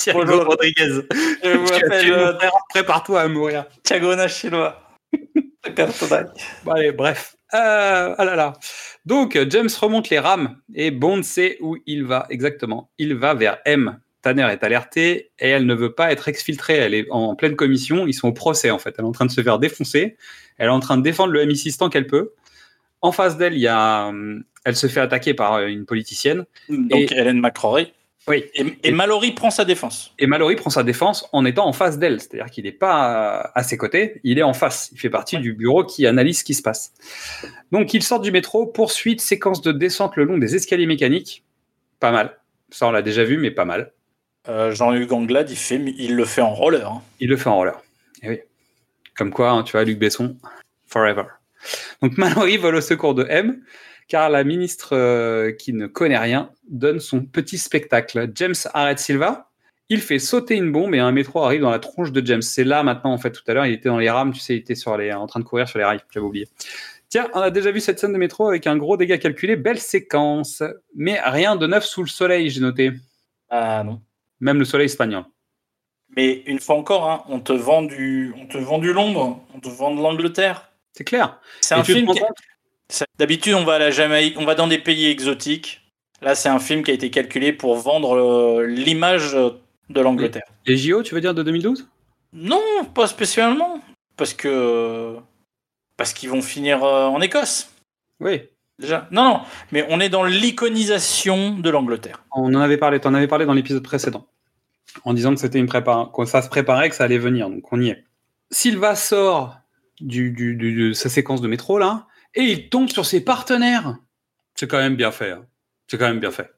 Thiago 0.00 0.24
Bonjour. 0.24 0.44
Rodriguez. 0.46 0.88
Je 0.88 1.50
Tu 1.50 1.56
vous 1.58 1.72
as 1.72 1.76
tué 1.78 1.84
appelle 1.86 2.10
mon 2.10 2.16
euh, 2.16 2.48
Prépare-toi 2.70 3.20
à 3.20 3.28
mourir. 3.28 3.64
Thiago 3.82 4.14
Chinois. 4.28 4.80
Bon, 6.64 6.72
allez, 6.72 6.90
bref. 6.90 7.36
Euh, 7.52 8.14
ah 8.16 8.24
là 8.24 8.34
là. 8.34 8.54
Donc, 9.04 9.36
euh, 9.36 9.44
James 9.50 9.68
remonte 9.78 10.08
les 10.08 10.18
rames 10.18 10.56
et 10.74 10.90
Bond 10.90 11.22
sait 11.22 11.58
où 11.60 11.76
il 11.86 12.04
va 12.04 12.26
exactement. 12.30 12.90
Il 12.96 13.14
va 13.14 13.34
vers 13.34 13.58
M. 13.66 13.98
Tanner 14.22 14.48
est 14.50 14.64
alertée 14.64 15.30
et 15.38 15.48
elle 15.48 15.66
ne 15.66 15.74
veut 15.74 15.92
pas 15.92 16.12
être 16.12 16.28
exfiltrée. 16.28 16.76
Elle 16.76 16.94
est 16.94 17.06
en 17.10 17.34
pleine 17.36 17.56
commission. 17.56 18.06
Ils 18.06 18.14
sont 18.14 18.28
au 18.28 18.32
procès 18.32 18.70
en 18.70 18.78
fait. 18.78 18.94
Elle 18.98 19.04
est 19.04 19.08
en 19.08 19.12
train 19.12 19.26
de 19.26 19.30
se 19.30 19.42
faire 19.42 19.58
défoncer. 19.58 20.16
Elle 20.58 20.66
est 20.66 20.70
en 20.72 20.80
train 20.80 20.96
de 20.96 21.02
défendre 21.02 21.32
le 21.32 21.44
MI6 21.44 21.76
tant 21.78 21.90
qu'elle 21.90 22.06
peut. 22.06 22.32
En 23.02 23.12
face 23.12 23.36
d'elle, 23.36 23.54
il 23.54 23.60
y 23.60 23.68
a, 23.68 24.06
hum, 24.06 24.44
elle 24.64 24.76
se 24.76 24.86
fait 24.86 25.00
attaquer 25.00 25.34
par 25.34 25.54
euh, 25.54 25.66
une 25.66 25.84
politicienne. 25.86 26.44
Donc 26.68 27.12
Et- 27.12 27.16
Hélène 27.18 27.40
McCrory. 27.40 27.92
Oui. 28.30 28.44
Et, 28.54 28.64
et 28.84 28.92
Mallory 28.92 29.32
prend 29.32 29.50
sa 29.50 29.64
défense. 29.64 30.14
Et 30.18 30.26
Mallory 30.26 30.54
prend 30.56 30.70
sa 30.70 30.82
défense 30.84 31.28
en 31.32 31.44
étant 31.44 31.66
en 31.66 31.72
face 31.72 31.98
d'elle. 31.98 32.20
C'est-à-dire 32.20 32.46
qu'il 32.46 32.64
n'est 32.64 32.72
pas 32.72 33.50
à 33.54 33.62
ses 33.62 33.76
côtés, 33.76 34.20
il 34.24 34.38
est 34.38 34.42
en 34.42 34.54
face. 34.54 34.88
Il 34.92 34.98
fait 35.00 35.10
partie 35.10 35.36
du 35.38 35.52
bureau 35.52 35.84
qui 35.84 36.06
analyse 36.06 36.38
ce 36.38 36.44
qui 36.44 36.54
se 36.54 36.62
passe. 36.62 36.92
Donc 37.72 37.92
il 37.92 38.02
sort 38.02 38.20
du 38.20 38.30
métro, 38.30 38.66
poursuite, 38.66 39.20
séquence 39.20 39.60
de 39.62 39.72
descente 39.72 40.16
le 40.16 40.24
long 40.24 40.38
des 40.38 40.54
escaliers 40.54 40.86
mécaniques. 40.86 41.44
Pas 41.98 42.12
mal. 42.12 42.38
Ça, 42.70 42.86
on 42.86 42.92
l'a 42.92 43.02
déjà 43.02 43.24
vu, 43.24 43.36
mais 43.36 43.50
pas 43.50 43.64
mal. 43.64 43.92
Euh, 44.48 44.72
Jean-Hugues 44.72 45.12
Anglade, 45.12 45.50
il, 45.50 45.56
fait, 45.56 45.82
il 45.98 46.14
le 46.14 46.24
fait 46.24 46.40
en 46.40 46.54
roller. 46.54 46.88
hein. 46.88 47.02
Il 47.18 47.28
le 47.28 47.36
fait 47.36 47.50
en 47.50 47.56
roller. 47.56 47.82
Et 48.22 48.28
oui. 48.28 48.38
Comme 49.16 49.32
quoi, 49.32 49.50
hein, 49.50 49.64
tu 49.64 49.72
vois, 49.72 49.84
Luc 49.84 49.98
Besson, 49.98 50.36
forever. 50.86 51.24
Donc 52.00 52.16
Mallory 52.16 52.56
vole 52.56 52.76
au 52.76 52.80
secours 52.80 53.14
de 53.14 53.26
M, 53.28 53.60
car 54.10 54.28
la 54.28 54.44
ministre 54.44 54.94
euh, 54.94 55.52
qui 55.52 55.72
ne 55.72 55.86
connaît 55.86 56.18
rien 56.18 56.50
donne 56.68 57.00
son 57.00 57.22
petit 57.24 57.56
spectacle. 57.56 58.30
James 58.34 58.54
arrête 58.74 58.98
Silva, 58.98 59.48
il 59.88 60.00
fait 60.00 60.18
sauter 60.18 60.56
une 60.56 60.72
bombe 60.72 60.94
et 60.94 60.98
un 60.98 61.12
métro 61.12 61.42
arrive 61.42 61.62
dans 61.62 61.70
la 61.70 61.78
tronche 61.78 62.12
de 62.12 62.24
James. 62.26 62.42
C'est 62.42 62.64
là 62.64 62.82
maintenant, 62.82 63.12
en 63.12 63.18
fait, 63.18 63.30
tout 63.30 63.42
à 63.46 63.54
l'heure, 63.54 63.66
il 63.66 63.72
était 63.72 63.88
dans 63.88 63.98
les 63.98 64.10
rames, 64.10 64.32
tu 64.32 64.40
sais, 64.40 64.54
il 64.54 64.58
était 64.58 64.74
sur 64.74 64.96
les, 64.96 65.12
en 65.12 65.26
train 65.26 65.40
de 65.40 65.44
courir 65.44 65.68
sur 65.68 65.78
les 65.78 65.84
rails, 65.84 66.00
j'avais 66.12 66.26
oublié. 66.26 66.48
Tiens, 67.08 67.28
on 67.34 67.40
a 67.40 67.50
déjà 67.50 67.70
vu 67.70 67.80
cette 67.80 67.98
scène 67.98 68.12
de 68.12 68.18
métro 68.18 68.48
avec 68.48 68.66
un 68.66 68.76
gros 68.76 68.96
dégât 68.96 69.18
calculé, 69.18 69.56
belle 69.56 69.78
séquence, 69.78 70.62
mais 70.94 71.18
rien 71.24 71.56
de 71.56 71.66
neuf 71.66 71.84
sous 71.84 72.02
le 72.02 72.08
soleil, 72.08 72.50
j'ai 72.50 72.60
noté. 72.60 72.92
Ah 73.48 73.82
non. 73.84 74.00
Même 74.40 74.58
le 74.58 74.64
soleil 74.64 74.86
espagnol. 74.86 75.24
Mais 76.16 76.42
une 76.46 76.58
fois 76.58 76.76
encore, 76.76 77.08
hein, 77.08 77.22
on 77.28 77.38
te 77.38 77.52
vend 77.52 77.82
du, 77.82 78.34
on 78.36 78.46
te 78.46 78.58
vend 78.58 78.78
du 78.78 78.92
Londres, 78.92 79.40
on 79.54 79.60
te 79.60 79.68
vend 79.68 79.94
de 79.94 80.02
l'Angleterre. 80.02 80.72
C'est 80.92 81.04
clair. 81.04 81.40
C'est 81.60 81.74
un 81.74 81.84
film. 81.84 82.12
qui- 82.12 82.20
D'habitude, 83.18 83.54
on 83.54 83.64
va 83.64 83.74
à 83.74 83.78
la 83.78 83.90
Jamaïque, 83.90 84.36
on 84.38 84.44
va 84.44 84.54
dans 84.54 84.66
des 84.66 84.78
pays 84.78 85.06
exotiques. 85.06 85.82
Là, 86.22 86.34
c'est 86.34 86.48
un 86.48 86.58
film 86.58 86.82
qui 86.82 86.90
a 86.90 86.94
été 86.94 87.10
calculé 87.10 87.52
pour 87.52 87.76
vendre 87.76 88.16
euh, 88.16 88.66
l'image 88.66 89.32
de 89.34 90.00
l'Angleterre. 90.00 90.42
Les 90.66 90.76
JO, 90.76 91.02
tu 91.02 91.14
veux 91.14 91.20
dire, 91.20 91.34
de 91.34 91.42
2012 91.42 91.88
Non, 92.32 92.60
pas 92.94 93.06
spécialement, 93.06 93.80
parce 94.16 94.34
que 94.34 95.16
parce 95.96 96.12
qu'ils 96.12 96.30
vont 96.30 96.42
finir 96.42 96.82
euh, 96.84 97.06
en 97.06 97.20
Écosse. 97.20 97.70
Oui. 98.20 98.42
Déjà. 98.78 99.06
Non, 99.10 99.24
non, 99.24 99.40
mais 99.72 99.86
on 99.90 100.00
est 100.00 100.08
dans 100.08 100.24
l'iconisation 100.24 101.58
de 101.58 101.68
l'Angleterre. 101.70 102.24
On 102.34 102.54
en 102.54 102.60
avait 102.60 102.78
parlé, 102.78 102.98
t'en 103.00 103.12
avais 103.14 103.28
parlé 103.28 103.44
dans 103.44 103.52
l'épisode 103.52 103.82
précédent, 103.82 104.26
en 105.04 105.12
disant 105.12 105.34
que 105.34 105.40
c'était 105.40 105.58
une 105.58 105.66
prépa, 105.66 106.10
que 106.16 106.24
ça 106.24 106.40
se 106.40 106.48
préparait, 106.48 106.88
que 106.88 106.94
ça 106.96 107.04
allait 107.04 107.18
venir, 107.18 107.50
donc 107.50 107.70
on 107.72 107.80
y 107.80 107.90
est. 107.90 108.04
Silva 108.50 108.94
sort 108.96 109.56
du, 110.00 110.30
du- 110.30 110.54
du- 110.56 110.88
de 110.88 110.92
sa 110.94 111.10
séquence 111.10 111.42
de 111.42 111.48
métro 111.48 111.78
là, 111.78 112.06
et 112.34 112.42
il 112.42 112.68
tombe 112.68 112.88
sur 112.88 113.06
ses 113.06 113.20
partenaires. 113.22 113.96
C'est 114.54 114.68
quand 114.68 114.78
même 114.78 114.96
bien 114.96 115.10
fait. 115.10 115.30
hein. 115.32 115.46
C'est 115.88 115.98
quand 115.98 116.08
même 116.08 116.20
bien 116.20 116.30
fait. 116.30 116.50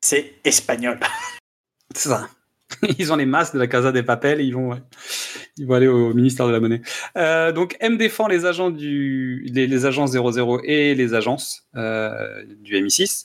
C'est 0.00 0.34
espagnol. 0.44 0.98
C'est 1.94 2.08
ça. 2.10 2.28
Ils 2.98 3.12
ont 3.12 3.16
les 3.16 3.24
masques 3.26 3.54
de 3.54 3.58
la 3.58 3.66
Casa 3.66 3.92
des 3.92 4.02
Papel, 4.02 4.40
et 4.42 4.44
ils 4.44 4.54
vont, 4.54 4.68
ouais, 4.72 4.82
ils 5.56 5.66
vont 5.66 5.74
aller 5.74 5.86
au 5.86 6.12
ministère 6.12 6.46
de 6.46 6.52
la 6.52 6.60
Monnaie. 6.60 6.82
Euh, 7.16 7.50
donc 7.50 7.76
M 7.80 7.96
défend 7.96 8.28
les 8.28 8.44
agents 8.44 8.70
du, 8.70 9.42
les, 9.50 9.66
les 9.66 9.86
agences 9.86 10.10
00 10.10 10.60
et 10.64 10.94
les 10.94 11.14
agences 11.14 11.66
euh, 11.76 12.44
du 12.60 12.74
MI6. 12.74 13.24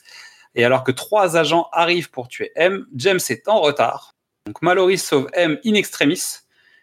Et 0.56 0.64
alors 0.64 0.86
que 0.86 0.92
trois 0.94 1.36
agents 1.36 1.68
arrivent 1.74 2.10
pour 2.10 2.30
tuer 2.30 2.52
M, 2.56 2.86
James 2.96 3.20
est 3.30 3.48
en 3.50 3.60
retard. 3.60 4.14
Donc 4.46 4.62
Mallory 4.62 4.98
sauve 4.98 5.28
M 5.34 5.60
in 5.66 5.74
extremis. 5.74 6.24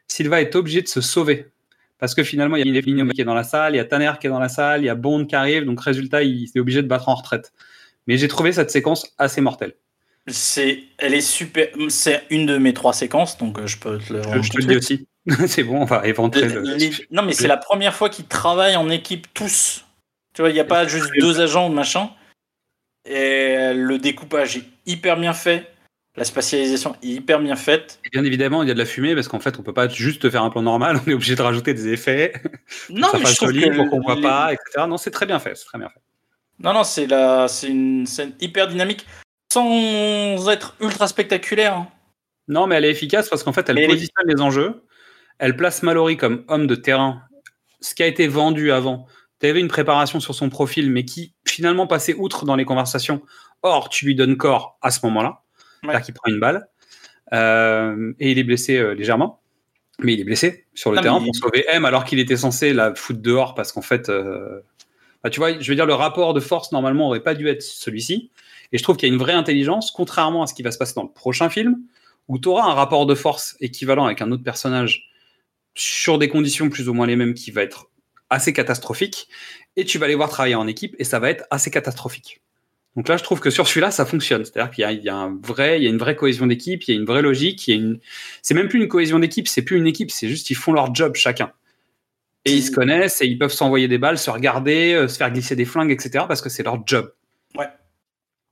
Silva 0.07 0.43
est 0.43 0.55
obligé 0.55 0.83
de 0.83 0.89
se 0.89 1.01
sauver. 1.01 1.47
Parce 2.01 2.15
que 2.15 2.23
finalement, 2.25 2.57
il 2.57 2.67
y 2.75 2.79
a 2.79 2.81
Vigneault 2.81 3.11
qui 3.11 3.21
est 3.21 3.25
dans 3.25 3.35
la 3.35 3.45
salle, 3.45 3.75
il 3.75 3.77
y 3.77 3.81
a 3.81 3.85
Tanner 3.85 4.13
qui 4.21 4.27
est 4.27 4.31
dans 4.31 4.41
la 4.41 4.49
salle, 4.49 4.81
il 4.83 4.87
y 4.87 4.89
a 4.89 4.95
Bond 4.95 5.27
qui 5.27 5.37
arrive, 5.37 5.65
donc 5.65 5.81
résultat, 5.81 6.23
il 6.23 6.51
est 6.55 6.59
obligé 6.59 6.83
de 6.83 6.89
battre 6.89 7.09
en 7.11 7.15
retraite. 7.15 7.53
Mais 8.07 8.17
j'ai 8.17 8.27
trouvé 8.29 8.53
cette 8.53 8.71
séquence 8.71 9.13
assez 9.19 9.41
mortelle. 9.41 9.75
C'est, 10.27 10.81
elle 10.99 11.15
est 11.15 11.21
super. 11.21 11.69
C'est 11.89 12.25
une 12.31 12.47
de 12.47 12.59
mes 12.59 12.73
trois 12.75 12.93
séquences, 12.93 13.37
donc 13.39 13.59
euh, 13.59 13.67
je 13.67 13.79
peux 13.79 13.99
te 13.99 14.13
le. 14.13 14.23
Je, 14.23 14.43
je 14.43 14.51
te 14.51 14.57
le 14.59 14.65
dis 14.65 14.77
aussi. 14.77 15.07
c'est 15.47 15.63
bon, 15.63 15.83
on 15.83 15.85
va 15.85 16.07
éventrer 16.07 16.49
le... 16.49 16.63
Les- 16.63 16.91
Non, 17.11 17.23
mais 17.23 17.33
c'est 17.33 17.49
la 17.49 17.57
première 17.57 17.95
fois 17.95 18.09
qu'ils 18.09 18.27
travaillent 18.27 18.77
en 18.77 18.89
équipe 18.89 19.27
tous. 19.35 19.85
Tu 20.35 20.43
vois, 20.43 20.51
il 20.51 20.55
n'y 20.55 20.61
a 20.61 20.65
pas 20.65 20.87
juste 20.87 21.11
deux 21.21 21.41
agents 21.41 21.69
ou 21.69 21.73
machin. 21.73 22.11
Et 23.05 23.73
le 23.75 23.99
découpage 23.99 24.57
est 24.59 24.65
hyper 24.87 25.19
bien 25.19 25.33
fait. 25.33 25.71
La 26.21 26.25
spatialisation 26.27 26.95
est 27.03 27.07
hyper 27.07 27.41
bien 27.41 27.57
faite. 27.57 27.99
Et 28.05 28.11
Bien 28.11 28.23
évidemment, 28.25 28.63
il 28.63 28.69
y 28.69 28.71
a 28.71 28.75
de 28.75 28.79
la 28.79 28.85
fumée 28.85 29.15
parce 29.15 29.27
qu'en 29.27 29.41
fait, 29.41 29.59
on 29.59 29.63
peut 29.63 29.73
pas 29.73 29.89
juste 29.89 30.29
faire 30.29 30.43
un 30.45 30.51
plan 30.51 30.61
normal. 30.63 31.01
On 31.07 31.11
est 31.11 31.15
obligé 31.15 31.35
de 31.35 31.41
rajouter 31.43 31.73
des 31.73 31.89
effets. 31.89 32.35
Non, 32.91 33.09
mais 33.15 33.25
je 33.25 33.35
trouve 33.37 33.53
que 33.53 33.75
pour 33.77 33.89
qu'on 33.89 34.01
voit 34.03 34.17
les- 34.17 34.21
pas, 34.23 34.53
etc. 34.53 34.87
Non, 34.87 34.99
c'est 34.99 35.11
très 35.11 35.25
bien 35.25 35.39
fait. 35.39 35.55
C'est 35.57 35.65
très 35.65 35.79
bien 35.79 35.89
fait. 35.89 36.01
Non, 36.59 36.75
non, 36.75 36.85
c'est 36.85 37.07
la... 37.07 37.49
c'est 37.49 37.69
une 37.69 38.05
scène 38.07 38.35
hyper 38.39 38.69
dynamique 38.69 39.07
sans 39.51 40.49
être 40.51 40.77
ultra 40.81 41.09
spectaculaire. 41.09 41.75
hein. 41.75 41.89
Non, 42.49 42.67
mais 42.67 42.75
elle 42.77 42.85
est 42.85 42.91
efficace 42.91 43.29
parce 43.31 43.43
qu'en 43.43 43.53
fait, 43.55 43.69
elle 43.71 43.77
Mais 43.77 43.85
elle 43.85 43.91
est- 43.91 43.95
positionne 43.95 44.27
les 44.29 44.41
enjeux. 44.43 44.83
Elle 45.39 45.57
place 45.57 45.83
Mallory 45.83 46.19
comme 46.19 46.45
homme 46.49 46.67
de 46.67 46.75
terrain. 46.75 47.23
Ce 47.81 47.95
qui 47.95 48.03
a 48.03 48.07
été 48.07 48.29
vendu 48.29 48.73
avant. 48.73 49.07
Tu 49.41 49.47
avais 49.47 49.61
une 49.61 49.69
préparation 49.69 50.21
sur 50.21 50.35
son 50.35 50.51
profil, 50.51 50.91
mais 50.93 51.07
qui 51.07 51.33
finalement 51.49 51.87
passait 51.87 52.13
outre 52.15 52.45
dans 52.45 52.57
les 52.57 52.67
conversations. 52.67 53.23
Or, 53.63 53.89
tu 53.89 54.05
lui 54.05 54.15
donnes 54.15 54.37
corps 54.37 54.79
à 54.83 54.91
ce 54.91 55.01
moment-là. 55.07 55.45
Ouais. 55.87 56.01
Qui 56.03 56.13
prend 56.13 56.31
une 56.31 56.41
balle. 56.41 56.69
Euh, 57.33 58.13
et 58.19 58.31
il 58.33 58.39
est 58.39 58.45
blessé 58.45 58.77
euh, 58.77 58.95
légèrement. 58.95 59.41
Mais 60.03 60.15
il 60.15 60.21
est 60.21 60.25
blessé 60.25 60.67
sur 60.75 60.91
le 60.91 60.97
Non, 60.97 61.03
terrain 61.03 61.19
pour 61.19 61.29
il- 61.29 61.39
sauver 61.39 61.65
M 61.69 61.85
alors 61.85 62.05
qu'il 62.05 62.19
était 62.19 62.37
censé 62.37 62.73
la 62.73 62.95
foutre 62.95 63.21
dehors 63.21 63.55
parce 63.55 63.71
qu'en 63.73 63.83
fait, 63.83 64.09
euh, 64.09 64.61
bah, 65.23 65.29
tu 65.31 65.39
vois, 65.41 65.59
je 65.61 65.69
veux 65.71 65.75
dire, 65.75 65.87
le 65.87 65.95
rapport 65.95 66.33
de 66.35 66.41
force 66.41 66.73
normalement 66.73 67.09
aurait 67.09 67.23
pas 67.23 67.35
dû 67.35 67.49
être 67.49 67.63
celui-ci. 67.63 68.31
Et 68.73 68.79
je 68.79 68.83
trouve 68.83 68.97
qu'il 68.97 69.09
y 69.09 69.11
a 69.11 69.15
une 69.15 69.21
vraie 69.21 69.35
intelligence, 69.35 69.91
contrairement 69.91 70.43
à 70.43 70.47
ce 70.47 70.55
qui 70.55 70.63
va 70.63 70.71
se 70.71 70.79
passer 70.79 70.95
dans 70.95 71.03
le 71.03 71.11
prochain 71.13 71.51
film, 71.51 71.77
où 72.29 72.39
tu 72.39 72.49
auras 72.49 72.65
un 72.71 72.75
rapport 72.75 73.05
de 73.05 73.15
force 73.15 73.57
équivalent 73.61 74.07
avec 74.07 74.23
un 74.23 74.31
autre 74.33 74.45
personnage 74.45 75.11
sur 75.75 76.19
des 76.19 76.29
conditions 76.29 76.69
plus 76.71 76.89
ou 76.89 76.95
moins 76.95 77.07
les 77.07 77.17
mêmes 77.17 77.35
qui 77.35 77.51
va 77.51 77.63
être 77.63 77.91
assez 78.31 78.53
catastrophique. 78.53 79.29
Et 79.77 79.85
tu 79.85 79.99
vas 79.99 80.09
les 80.09 80.15
voir 80.15 80.31
travailler 80.31 80.55
en 80.55 80.67
équipe 80.67 80.95
et 80.99 81.05
ça 81.05 81.19
va 81.19 81.29
être 81.31 81.45
assez 81.51 81.71
catastrophique. 81.71 82.41
Donc 82.97 83.09
là, 83.09 83.17
je 83.17 83.23
trouve 83.23 83.39
que 83.41 83.51
sur 83.51 83.69
celui-là, 83.69 83.91
ça 83.93 84.05
fonctionne. 84.05 84.45
C'est-à-dire 84.45 84.71
qu'il 84.73 84.83
y 84.83 84.85
a, 84.85 84.93
il 84.93 85.03
y 85.03 85.09
a 85.09 85.15
un 85.15 85.39
vrai, 85.43 85.79
il 85.79 85.85
y 85.85 85.87
a 85.87 85.91
une 85.91 85.99
vraie 85.99 86.17
cohésion 86.17 86.47
d'équipe, 86.47 86.83
il 86.85 86.95
y 86.95 86.97
a 86.97 87.01
une 87.01 87.07
vraie 87.07 87.23
logique, 87.23 87.69
il 87.69 87.71
y 87.71 87.75
a 87.75 87.81
une. 87.81 88.01
C'est 88.43 88.55
même 88.55 88.69
plus 88.69 88.81
une 88.81 88.89
cohésion 88.89 89.19
d'équipe, 89.21 89.47
c'est 89.47 89.63
plus 89.63 89.77
une 89.77 89.87
équipe, 89.87 90.11
c'est 90.11 90.29
juste 90.29 90.51
ils 90.51 90.57
font 90.57 90.73
leur 90.73 90.93
job 90.95 91.15
chacun. 91.15 91.53
Et 92.47 92.53
ils 92.55 92.63
se 92.63 92.71
connaissent 92.73 93.21
et 93.23 93.27
ils 93.27 93.39
peuvent 93.39 93.53
s'envoyer 93.53 93.87
des 93.87 93.99
balles, 93.99 94.19
se 94.19 94.31
regarder, 94.31 94.95
euh, 94.95 95.09
se 95.09 95.19
faire 95.19 95.31
glisser 95.31 95.55
des 95.57 95.65
flingues, 95.67 95.91
etc. 95.93 96.25
Parce 96.27 96.41
que 96.43 96.49
c'est 96.49 96.63
leur 96.63 96.79
job. 96.87 97.13
Ouais. 97.57 97.69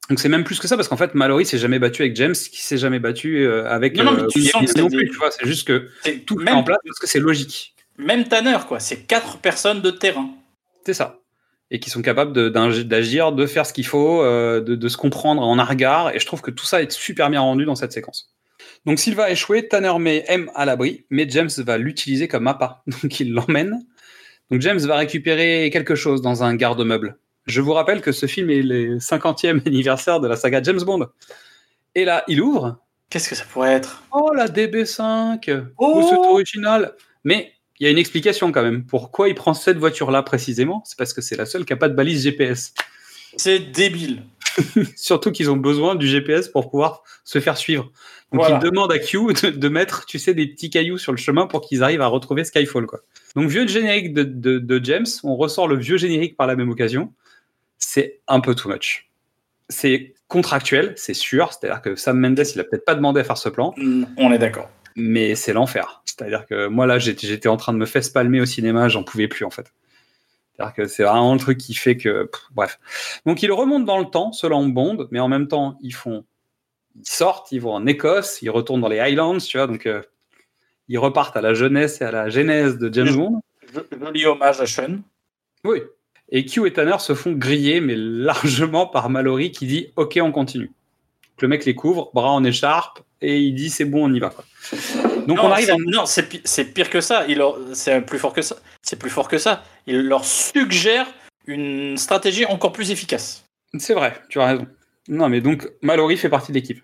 Donc 0.09 0.21
c'est 0.21 0.29
même 0.29 0.45
plus 0.45 0.59
que 0.61 0.69
ça 0.69 0.77
parce 0.77 0.89
qu'en 0.89 0.97
fait 0.97 1.15
Mallory 1.15 1.45
s'est 1.45 1.59
jamais 1.59 1.79
battu 1.79 2.03
avec 2.03 2.15
James, 2.17 2.35
qui 2.35 2.63
s'est 2.63 2.79
jamais 2.79 2.99
battu 3.01 3.39
euh, 3.45 3.69
avec. 3.69 3.97
Non, 3.97 4.05
non, 4.05 4.13
mais 4.13 4.23
euh, 4.23 4.27
tu 4.31 4.43
sens 4.43 4.73
que 4.73 4.79
non 4.81 4.87
des- 4.87 4.97
plus. 4.99 5.11
Tu 5.11 5.17
vois, 5.17 5.31
c'est 5.31 5.47
juste 5.47 5.67
que 5.67 5.89
C'est 6.05 6.19
tout 6.25 6.37
même, 6.37 6.57
en 6.57 6.63
place 6.63 6.79
parce 6.85 6.99
que 6.99 7.07
c'est 7.07 7.19
logique. 7.19 7.75
même 7.97 8.29
Tanner, 8.29 8.59
quoi. 8.69 8.79
C'est 8.79 8.99
quatre 9.07 9.39
personnes 9.39 9.81
de 9.81 9.91
terrain. 9.91 10.31
C'est 10.87 10.95
ça. 10.95 11.19
Et 11.71 11.81
qui 11.81 11.91
sont 11.91 12.01
capables 12.01 12.51
d'agir, 12.51 13.33
de 13.33 13.47
faire 13.47 13.67
ce 13.67 13.75
qu'il 13.75 13.87
faut, 13.87 14.23
euh, 14.23 14.61
de, 14.61 14.75
de 14.75 14.89
se 14.89 14.97
comprendre 14.97 15.43
en 15.43 15.59
un 15.59 15.65
regard. 15.65 16.15
Et 16.15 16.19
je 16.19 16.27
trouve 16.27 16.41
que 16.41 16.51
tout 16.51 16.65
ça 16.65 16.81
est 16.81 16.91
super 16.91 17.29
bien 17.29 17.41
rendu 17.41 17.67
dans 17.67 17.75
cette 17.75 17.93
séquence. 17.93 18.35
Donc 18.87 18.99
Sylva 18.99 19.25
a 19.25 19.31
échoué, 19.31 19.69
Tanner 19.69 19.93
met 19.99 20.25
M 20.29 20.51
à 20.55 20.65
l'abri, 20.65 21.05
mais 21.11 21.29
James 21.29 21.51
va 21.59 21.79
l'utiliser 21.79 22.29
comme 22.29 22.47
appât. 22.47 22.83
Donc 23.03 23.21
il 23.21 23.33
l'emmène. 23.33 23.85
Donc 24.51 24.63
James 24.63 24.79
va 24.79 24.97
récupérer 24.97 25.69
quelque 25.71 25.95
chose 25.95 26.23
dans 26.23 26.43
un 26.43 26.55
garde-meuble. 26.55 27.19
Je 27.47 27.61
vous 27.61 27.73
rappelle 27.73 28.01
que 28.01 28.13
ce 28.13 28.27
film 28.27 28.51
est 28.51 28.63
le 28.63 28.99
50e 28.99 29.61
anniversaire 29.67 30.21
de 30.21 30.29
la 30.29 30.37
saga 30.37 30.63
James 30.63 30.81
Bond. 30.83 31.07
Et 31.95 32.05
là, 32.05 32.25
il 32.29 32.41
ouvre. 32.41 32.79
Qu'est-ce 33.11 33.29
que 33.29 33.35
ça 33.35 33.45
pourrait 33.45 33.73
être? 33.73 34.05
Oh, 34.13 34.33
la 34.35 34.49
DB5 34.49 35.65
Oh 35.79 35.93
Oh, 35.97 36.07
c'est 36.09 36.17
original 36.17 36.95
Mais 37.25 37.53
il 37.81 37.85
y 37.85 37.87
a 37.87 37.91
une 37.91 37.99
explication 37.99 38.51
quand 38.53 38.63
même. 38.63 38.85
Pourquoi 38.85 39.29
il 39.29 39.35
prend 39.35 39.55
cette 39.55 39.79
voiture-là 39.79 40.23
précisément? 40.23 40.83
C'est 40.87 40.99
parce 40.99 41.13
que 41.13 41.21
c'est 41.21 41.37
la 41.37 41.47
seule 41.47 41.65
qui 41.65 41.73
n'a 41.73 41.77
pas 41.77 41.89
de 41.89 41.95
balise 41.95 42.23
GPS. 42.25 42.75
C'est 43.37 43.59
débile. 43.59 44.23
Surtout 44.97 45.31
qu'ils 45.31 45.51
ont 45.51 45.57
besoin 45.57 45.95
du 45.95 46.07
GPS 46.09 46.49
pour 46.49 46.71
pouvoir 46.71 47.03
se 47.25 47.39
faire 47.41 47.57
suivre. 47.57 47.85
Donc 48.33 48.41
Voilà. 48.43 48.57
ils 48.57 48.65
demandent 48.65 48.93
à 48.93 48.99
Q 48.99 49.19
de, 49.43 49.51
de 49.51 49.69
mettre, 49.69 50.05
tu 50.07 50.19
sais, 50.19 50.35
des 50.35 50.47
petits 50.47 50.71
cailloux 50.71 50.99
sur 50.99 51.13
le 51.13 51.19
chemin 51.19 51.47
pour 51.47 51.61
qu'ils 51.61 51.83
arrivent 51.83 52.01
à 52.03 52.07
retrouver 52.09 52.45
Skyfall. 52.45 52.87
Quoi. 52.87 53.01
Donc 53.37 53.49
vieux 53.49 53.67
générique 53.67 54.13
de, 54.13 54.23
de- 54.25 54.59
de 54.59 54.85
James, 54.85 55.07
on 55.23 55.37
ressort 55.37 55.69
le 55.69 55.77
vieux 55.77 55.97
générique 55.97 56.37
par 56.37 56.47
la 56.47 56.57
même 56.57 56.69
occasion. 56.71 57.13
C'est 57.79 58.21
un 58.27 58.41
peu 58.41 58.55
too 58.55 58.69
much. 58.69 59.09
C'est 59.69 60.15
contractuel, 60.27 60.93
c'est 60.97 61.15
sûr. 61.15 61.53
C'est-à-dire 61.53 61.81
que 61.81 61.95
Sam 61.97 62.19
Mendes, 62.19 62.43
il 62.55 62.61
a 62.61 62.65
peut-être 62.65 62.85
pas 62.85 62.95
demandé 62.95 63.21
à 63.21 63.25
faire 63.25 63.39
ce 63.39 63.49
plan 63.49 63.75
On 64.19 64.33
est 64.33 64.39
d'accord. 64.39 64.69
Mais 64.99 65.35
c'est 65.35 65.53
l'enfer. 65.53 66.03
C'est-à-dire 66.05 66.47
que 66.47 66.67
moi 66.67 66.87
là, 66.87 66.99
j'étais 66.99 67.49
en 67.49 67.57
train 67.57 67.73
de 67.73 67.79
me 67.79 67.87
faire 67.87 68.03
palmer 68.13 68.41
au 68.41 68.47
cinéma, 68.47 68.89
j'en 68.89 69.05
pouvais 69.05 69.29
plus 69.29 69.45
en 69.45 69.51
fait. 69.51 69.73
C'est-à-dire 70.53 70.75
que 70.75 70.87
c'est 70.87 71.05
vraiment 71.05 71.33
le 71.33 71.39
truc 71.39 71.59
qui 71.59 71.75
fait 71.75 71.97
que, 71.97 72.25
pff, 72.25 72.43
bref. 72.51 72.79
Donc 73.25 73.43
ils 73.43 73.53
remontent 73.53 73.85
dans 73.85 73.99
le 73.99 74.07
temps, 74.07 74.33
selon 74.33 74.67
Bond, 74.67 75.09
mais 75.11 75.21
en 75.21 75.29
même 75.29 75.49
temps 75.49 75.79
ils 75.81 75.95
font, 75.95 76.25
ils 76.97 77.09
sortent, 77.09 77.53
ils 77.53 77.61
vont 77.61 77.73
en 77.73 77.87
Écosse, 77.87 78.43
ils 78.43 78.51
retournent 78.51 78.81
dans 78.81 78.89
les 78.89 78.99
Highlands, 78.99 79.39
tu 79.39 79.57
vois, 79.57 79.67
donc 79.67 79.87
euh, 79.87 80.03
ils 80.89 80.99
repartent 80.99 81.37
à 81.37 81.41
la 81.41 81.55
jeunesse 81.55 82.01
et 82.01 82.05
à 82.05 82.11
la 82.11 82.29
genèse 82.29 82.79
de 82.79 82.93
James 82.93 83.15
Bond. 83.15 83.41
Joli 84.01 84.27
hommage 84.27 84.61
à 84.61 84.67
Sean. 84.67 85.01
Oui. 85.65 85.83
Et 86.31 86.45
Q 86.45 86.67
et 86.67 86.73
Tanner 86.73 86.99
se 86.99 87.15
font 87.15 87.33
griller, 87.33 87.81
mais 87.81 87.95
largement 87.97 88.87
par 88.87 89.11
Mallory 89.11 89.51
qui 89.51 89.67
dit 89.67 89.93
OK, 89.97 90.19
on 90.21 90.33
continue. 90.33 90.67
Donc, 90.67 91.43
le 91.43 91.49
mec 91.49 91.65
les 91.65 91.75
couvre, 91.75 92.11
bras 92.13 92.31
en 92.31 92.45
écharpe, 92.45 93.01
et 93.21 93.39
il 93.41 93.55
dit 93.55 93.71
c'est 93.71 93.85
bon, 93.85 94.09
on 94.11 94.15
y 94.15 94.19
va. 94.21 94.31
quoi. 94.31 94.45
Donc 95.27 95.39
non, 95.39 95.45
on 95.45 95.51
arrive 95.51 95.67
c'est- 95.67 95.73
à 95.73 95.77
non, 95.79 96.07
c'est 96.07 96.29
pi- 96.29 96.41
c'est 96.45 96.65
pire 96.67 96.91
que 96.91 97.01
ça. 97.01 97.25
Il 97.29 97.39
leur- 97.39 97.59
C'est 97.75 98.01
plus 98.01 98.19
fort 98.19 98.33
que 98.33 98.43
ça. 98.43 98.57
C'est 98.83 98.99
plus 98.99 99.11
fort 99.11 99.29
que 99.29 99.39
ça. 99.39 99.63
Il 99.87 100.01
leur 100.03 100.25
suggère 100.25 101.07
une 101.47 101.97
stratégie 101.97 102.45
encore 102.47 102.73
plus 102.73 102.91
efficace. 102.91 103.45
C'est 103.79 103.95
vrai, 103.95 104.15
tu 104.29 104.41
as 104.41 104.47
raison. 104.47 104.67
Non, 105.09 105.29
mais 105.29 105.41
donc 105.41 105.69
Mallory 105.83 106.17
fait 106.17 106.29
partie 106.29 106.53
de 106.53 106.57
l'équipe. 106.57 106.83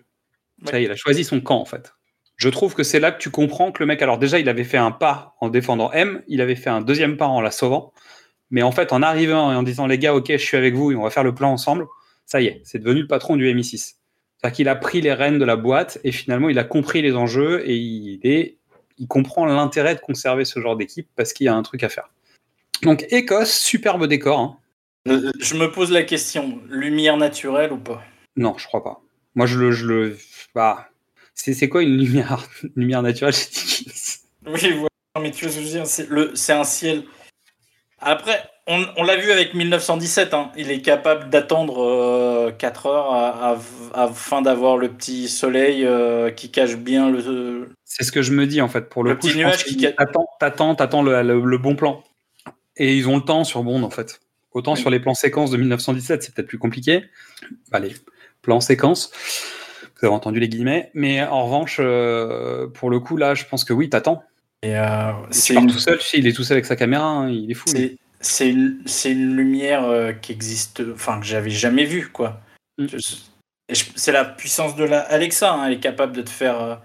Ça 0.65 0.79
y 0.79 0.83
est, 0.83 0.85
il 0.85 0.91
a 0.91 0.95
choisi 0.95 1.23
son 1.23 1.41
camp 1.41 1.57
en 1.59 1.65
fait. 1.65 1.93
Je 2.37 2.49
trouve 2.49 2.73
que 2.75 2.83
c'est 2.83 2.99
là 2.99 3.11
que 3.11 3.19
tu 3.19 3.29
comprends 3.29 3.71
que 3.71 3.81
le 3.81 3.85
mec, 3.87 4.01
alors 4.01 4.17
déjà, 4.17 4.39
il 4.39 4.49
avait 4.49 4.63
fait 4.65 4.77
un 4.77 4.91
pas 4.91 5.35
en 5.39 5.49
défendant 5.49 5.91
M, 5.93 6.21
il 6.27 6.41
avait 6.41 6.55
fait 6.55 6.69
un 6.69 6.81
deuxième 6.81 7.15
pas 7.17 7.27
en 7.27 7.39
la 7.41 7.51
sauvant, 7.51 7.93
mais 8.49 8.61
en 8.61 8.71
fait, 8.71 8.91
en 8.91 9.01
arrivant 9.01 9.51
et 9.53 9.55
en 9.55 9.63
disant 9.63 9.87
les 9.87 9.97
gars, 9.97 10.13
ok, 10.13 10.27
je 10.31 10.37
suis 10.37 10.57
avec 10.57 10.73
vous 10.75 10.91
et 10.91 10.95
on 10.95 11.03
va 11.03 11.09
faire 11.11 11.23
le 11.23 11.33
plan 11.33 11.51
ensemble, 11.51 11.85
ça 12.25 12.41
y 12.41 12.47
est, 12.47 12.61
c'est 12.65 12.79
devenu 12.79 13.01
le 13.01 13.07
patron 13.07 13.35
du 13.37 13.45
MI6. 13.53 13.93
C'est-à-dire 14.41 14.55
qu'il 14.55 14.69
a 14.69 14.75
pris 14.75 15.01
les 15.01 15.13
rênes 15.13 15.39
de 15.39 15.45
la 15.45 15.55
boîte 15.55 15.99
et 16.03 16.11
finalement, 16.11 16.49
il 16.49 16.59
a 16.59 16.63
compris 16.63 17.01
les 17.01 17.15
enjeux 17.15 17.67
et 17.69 17.75
il, 17.75 18.19
est, 18.23 18.57
il 18.97 19.07
comprend 19.07 19.45
l'intérêt 19.45 19.95
de 19.95 19.99
conserver 20.01 20.45
ce 20.45 20.59
genre 20.59 20.75
d'équipe 20.75 21.07
parce 21.15 21.33
qu'il 21.33 21.45
y 21.45 21.47
a 21.47 21.55
un 21.55 21.63
truc 21.63 21.83
à 21.83 21.89
faire. 21.89 22.09
Donc, 22.83 23.05
Écosse, 23.09 23.57
superbe 23.57 24.05
décor. 24.07 24.39
hein. 24.39 24.57
Euh, 25.07 25.31
Je 25.39 25.55
me 25.55 25.71
pose 25.71 25.91
la 25.91 26.03
question 26.03 26.59
lumière 26.69 27.15
naturelle 27.17 27.71
ou 27.71 27.77
pas? 27.77 28.03
Non, 28.35 28.55
je 28.57 28.65
crois 28.67 28.83
pas. 28.83 29.01
Moi, 29.35 29.45
je 29.45 29.57
le. 29.59 29.71
Je 29.71 29.85
le 29.85 30.17
bah, 30.53 30.89
c'est 31.33 31.69
quoi 31.69 31.83
une 31.83 31.97
lumière, 31.97 32.47
une 32.63 32.71
lumière 32.75 33.01
naturelle 33.03 33.33
chez 33.33 34.19
Oui, 34.47 34.71
voilà. 34.71 34.87
mais 35.21 35.31
tu 35.31 35.45
vois 35.45 35.51
ce 35.53 35.57
que 35.57 35.61
je 35.61 35.67
veux 35.67 35.71
dire 35.71 35.87
C'est 35.87 36.09
le- 36.09 36.35
c'est 36.35 36.53
un 36.53 36.63
ciel. 36.63 37.03
Après, 37.99 38.43
on, 38.67 38.83
on 38.97 39.03
l'a 39.03 39.17
vu 39.17 39.31
avec 39.31 39.53
1917. 39.53 40.33
hein. 40.33 40.51
Il 40.57 40.71
est 40.71 40.81
capable 40.81 41.29
d'attendre 41.29 42.51
4 42.57 42.85
heures 42.87 43.13
à- 43.13 43.51
à- 43.53 44.03
afin 44.03 44.41
d'avoir 44.41 44.77
le 44.77 44.89
petit 44.89 45.27
soleil 45.29 45.85
euh, 45.85 46.31
qui 46.31 46.49
cache 46.51 46.75
bien 46.77 47.09
le. 47.09 47.69
C'est 47.83 48.03
ce 48.03 48.11
que 48.11 48.21
je 48.21 48.31
me 48.31 48.45
dis 48.47 48.61
en 48.61 48.67
fait. 48.67 48.89
Pour 48.89 49.03
le, 49.03 49.11
Le 49.11 49.15
coup, 49.17 49.27
petit 49.27 49.37
nuage 49.37 49.63
qui 49.65 49.75
qu'ils- 49.77 49.81
ca- 49.81 49.91
T'attends, 49.93 50.27
t'attends, 50.39 50.75
t'attends 50.75 51.03
le, 51.03 51.21
le- 51.21 51.41
le 51.45 51.57
bon 51.57 51.75
plan. 51.75 52.03
Et 52.77 52.95
ils 52.97 53.07
ont 53.07 53.15
le 53.15 53.21
temps 53.23 53.43
sur 53.43 53.63
Bond 53.63 53.83
en 53.83 53.89
fait. 53.89 54.19
Autant 54.51 54.73
Oui. 54.73 54.79
sur 54.79 54.89
les 54.89 54.99
plans 54.99 55.13
séquences 55.13 55.51
de 55.51 55.57
1917, 55.57 56.23
c'est 56.23 56.33
peut-être 56.33 56.47
plus 56.47 56.57
compliqué. 56.57 57.03
Bah, 57.71 57.79
les 57.79 57.93
plans 58.41 58.61
séquences, 58.61 59.11
vous 59.99 60.07
avez 60.07 60.15
entendu 60.15 60.39
les 60.39 60.47
guillemets. 60.49 60.91
Mais 60.93 61.21
en 61.23 61.45
revanche, 61.45 61.77
euh, 61.79 62.67
pour 62.67 62.89
le 62.89 62.99
coup, 62.99 63.17
là, 63.17 63.33
je 63.35 63.45
pense 63.45 63.63
que 63.63 63.73
oui, 63.73 63.89
t'attends. 63.89 64.23
Et, 64.63 64.77
euh, 64.77 65.11
Tu 65.31 65.37
c'est 65.39 65.53
une- 65.55 65.67
tout 65.71 65.77
seul, 65.79 65.99
il 66.13 66.25
est 66.27 66.33
tout 66.33 66.43
seul 66.43 66.55
avec 66.55 66.65
sa 66.65 66.75
caméra, 66.75 67.05
hein, 67.05 67.29
il 67.29 67.51
est 67.51 67.53
fou. 67.53 67.65
C'est 67.67 67.97
c'est 68.25 68.49
une, 68.49 68.81
c'est 68.85 69.11
une 69.11 69.35
lumière 69.35 69.83
euh, 69.85 70.11
qui 70.13 70.31
existe, 70.31 70.81
enfin 70.93 71.19
que 71.19 71.25
j'avais 71.25 71.49
jamais 71.51 71.85
vue 71.85 72.09
quoi. 72.09 72.41
Mm. 72.77 72.87
C'est 73.73 74.11
la 74.11 74.25
puissance 74.25 74.75
de 74.75 74.83
la 74.83 74.99
Alexa, 75.01 75.51
hein, 75.53 75.65
elle 75.67 75.73
est 75.73 75.79
capable 75.79 76.13
de 76.15 76.21
te 76.21 76.29
faire, 76.29 76.61
euh, 76.61 76.75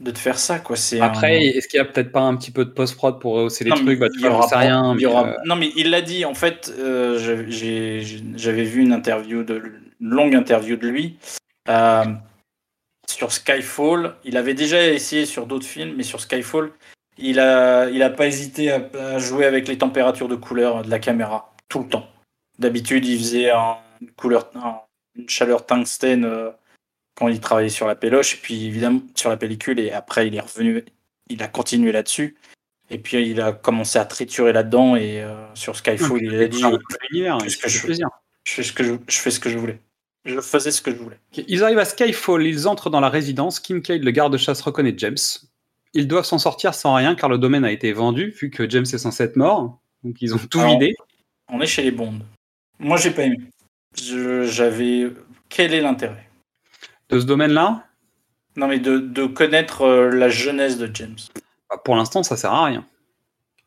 de 0.00 0.10
te 0.10 0.18
faire 0.18 0.38
ça 0.38 0.58
quoi. 0.58 0.76
C'est 0.76 1.00
Après, 1.00 1.36
un- 1.36 1.40
est-ce 1.40 1.68
qu'il 1.68 1.78
y 1.78 1.80
a 1.80 1.84
peut-être 1.84 2.12
pas 2.12 2.20
un 2.22 2.36
petit 2.36 2.50
peu 2.50 2.64
de 2.64 2.70
post-prod 2.70 3.20
pour 3.20 3.34
rehausser 3.34 3.64
les 3.64 3.70
Non, 3.70 3.76
trucs? 3.76 3.98
Bah, 3.98 4.08
Tu 4.12 4.20
il 4.20 4.26
aura 4.26 4.46
rien. 4.58 4.94
il 4.94 4.98
mais, 4.98 5.04
aura- 5.06 5.28
euh, 5.28 5.34
Non 5.44 5.56
mais 5.56 5.70
il 5.76 5.90
l'a 5.90 6.00
dit 6.02 6.24
en 6.24 6.34
fait. 6.34 6.72
j'avais- 6.78 8.64
vu 8.64 8.80
une 8.82 8.92
interview 8.92 9.42
de 9.42 9.62
une 10.00 10.10
longue 10.10 10.34
interview 10.36 10.76
de 10.76 10.86
lui 10.88 11.16
sur 13.08 13.32
Skyfall. 13.32 14.14
Il 14.24 14.36
avait 14.36 14.54
déjà 14.54 14.86
essayé 14.86 15.26
sur 15.26 15.46
d'autres 15.46 15.66
films, 15.66 15.94
mais 15.96 16.02
sur 16.04 16.20
Skyfall, 16.20 16.70
il 17.18 17.40
a 17.40 17.88
il 17.90 18.02
a 18.02 18.10
pas 18.10 18.26
hésité 18.26 18.70
à, 18.70 18.88
à 18.98 19.18
jouer 19.18 19.44
avec 19.44 19.68
les 19.68 19.78
températures 19.78 20.28
de 20.28 20.36
couleur 20.36 20.82
de 20.82 20.90
la 20.90 20.98
caméra 20.98 21.54
tout 21.68 21.80
le 21.82 21.88
temps. 21.88 22.08
D'habitude, 22.58 23.04
il 23.06 23.18
faisait 23.18 23.50
un- 23.50 23.76
une 24.00 24.10
couleur, 24.12 24.50
un- 24.54 24.80
une 25.16 25.28
chaleur 25.28 25.66
tungstène 25.66 26.24
euh, 26.24 26.50
quand 27.16 27.28
il 27.28 27.40
travaillait 27.40 27.68
sur 27.68 27.86
la 27.88 27.96
péloche, 27.96 28.34
et 28.34 28.38
puis 28.40 28.66
évidemment 28.66 29.00
sur 29.14 29.30
la 29.30 29.36
pellicule, 29.36 29.80
et 29.80 29.90
après 29.92 30.28
il 30.28 30.34
est 30.36 30.40
revenu, 30.40 30.84
il 31.28 31.42
a 31.42 31.48
continué 31.48 31.92
là-dessus. 31.92 32.36
Et 32.90 32.98
puis 32.98 33.20
il 33.28 33.40
a 33.40 33.52
commencé 33.52 33.98
à 33.98 34.04
triturer 34.06 34.52
là-dedans 34.52 34.96
et 34.96 35.22
euh, 35.22 35.34
sur 35.54 35.76
Skyfall, 35.76 36.22
il 36.22 36.34
a 36.34 36.46
dit 36.48 36.62
l'univers, 37.12 37.38
Qu'est-ce 37.38 37.56
il 37.58 37.60
que 37.62 37.68
je- 37.68 37.78
je 38.44 38.52
fais 38.52 38.62
ce 38.62 38.72
que 38.72 38.82
je, 38.84 38.94
je 39.08 39.18
fais 39.18 39.30
ce 39.30 39.40
que 39.40 39.50
je 39.50 39.58
voulais. 39.58 39.80
Je 40.24 40.40
faisais 40.40 40.70
ce 40.70 40.80
que 40.82 40.90
je 40.90 40.96
voulais. 40.96 41.18
Ils 41.48 41.62
arrivent 41.64 41.78
à 41.78 41.84
Skyfall, 41.84 42.46
ils 42.46 42.66
entrent 42.66 42.90
dans 42.90 43.00
la 43.00 43.08
résidence. 43.08 43.60
Kim 43.60 43.82
Cade, 43.82 44.02
le 44.04 44.10
garde-chasse, 44.10 44.60
reconnaît 44.62 44.94
James. 44.96 45.16
Ils 45.94 46.06
doivent 46.08 46.24
s'en 46.26 46.38
sortir 46.38 46.74
sans 46.74 46.94
rien 46.94 47.14
car 47.14 47.28
le 47.28 47.38
domaine 47.38 47.64
a 47.64 47.72
été 47.72 47.92
vendu, 47.92 48.34
vu 48.40 48.50
que 48.50 48.68
James 48.68 48.84
est 48.84 48.98
censé 48.98 49.24
être 49.24 49.36
mort. 49.36 49.80
Donc 50.04 50.16
ils 50.20 50.34
ont 50.34 50.38
tout 50.38 50.60
Alors, 50.60 50.72
vidé. 50.72 50.94
On 51.50 51.60
est 51.60 51.66
chez 51.66 51.82
les 51.82 51.90
Bonds. 51.90 52.20
Moi, 52.78 52.96
j'ai 52.98 53.10
pas 53.10 53.22
aimé. 53.22 53.38
J'avais. 53.96 55.10
Quel 55.48 55.72
est 55.74 55.80
l'intérêt? 55.80 56.28
De 57.08 57.18
ce 57.18 57.24
domaine-là, 57.24 57.84
Non, 58.56 58.68
mais 58.68 58.78
de, 58.78 58.98
de 58.98 59.24
connaître 59.26 59.82
euh, 59.82 60.10
la 60.10 60.28
jeunesse 60.28 60.76
de 60.76 60.90
James. 60.94 61.16
bah, 61.70 61.80
pour 61.82 61.96
l'instant, 61.96 62.22
ça 62.22 62.36
sert 62.36 62.52
à 62.52 62.66
rien. 62.66 62.84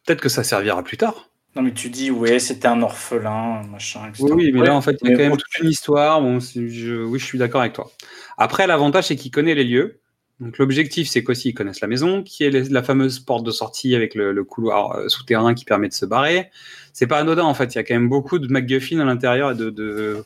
Peut-être 0.05 0.21
que 0.21 0.29
ça 0.29 0.43
servira 0.43 0.83
plus 0.83 0.97
tard. 0.97 1.29
Non, 1.55 1.63
mais 1.63 1.73
tu 1.73 1.89
dis, 1.89 2.11
ouais, 2.11 2.39
c'était 2.39 2.67
un 2.67 2.81
orphelin, 2.83 3.63
machin, 3.63 4.07
etc. 4.07 4.23
Oui, 4.25 4.31
oui, 4.35 4.51
mais 4.53 4.61
Ouais, 4.61 4.67
là, 4.67 4.75
en 4.75 4.81
fait, 4.81 4.95
il 5.01 5.09
y 5.09 5.13
a 5.13 5.17
quand 5.17 5.23
même 5.23 5.37
toute 5.37 5.59
une 5.59 5.69
histoire. 5.69 6.21
Bon, 6.21 6.39
c'est- 6.39 6.69
je- 6.69 7.03
oui, 7.03 7.17
je 7.19 7.25
suis 7.25 7.37
d'accord 7.39 7.61
avec 7.61 7.73
toi. 7.73 7.91
Après, 8.37 8.67
l'avantage, 8.67 9.07
c'est 9.07 9.15
qu'il 9.15 9.31
connaît 9.31 9.55
les 9.55 9.63
lieux. 9.65 9.99
Donc, 10.41 10.57
l'objectif, 10.57 11.07
c'est 11.07 11.23
qu'aussi, 11.23 11.49
ils 11.49 11.53
connaissent 11.53 11.81
la 11.81 11.87
maison, 11.87 12.23
qui 12.23 12.43
est 12.43 12.49
la 12.49 12.81
fameuse 12.81 13.19
porte 13.19 13.45
de 13.45 13.51
sortie 13.51 13.95
avec 13.95 14.15
le, 14.15 14.31
le 14.31 14.43
couloir 14.43 14.93
euh, 14.93 15.07
souterrain 15.07 15.53
qui 15.53 15.65
permet 15.65 15.87
de 15.87 15.93
se 15.93 16.03
barrer. 16.05 16.49
C'est 16.93 17.05
pas 17.05 17.19
anodin, 17.19 17.43
en 17.43 17.53
fait. 17.53 17.75
Il 17.75 17.77
y 17.77 17.79
a 17.79 17.83
quand 17.83 17.93
même 17.93 18.09
beaucoup 18.09 18.39
de 18.39 18.51
MacGuffin 18.51 18.99
à 18.99 19.05
l'intérieur 19.05 19.51
et 19.51 19.55
de, 19.55 19.69
de, 19.69 20.25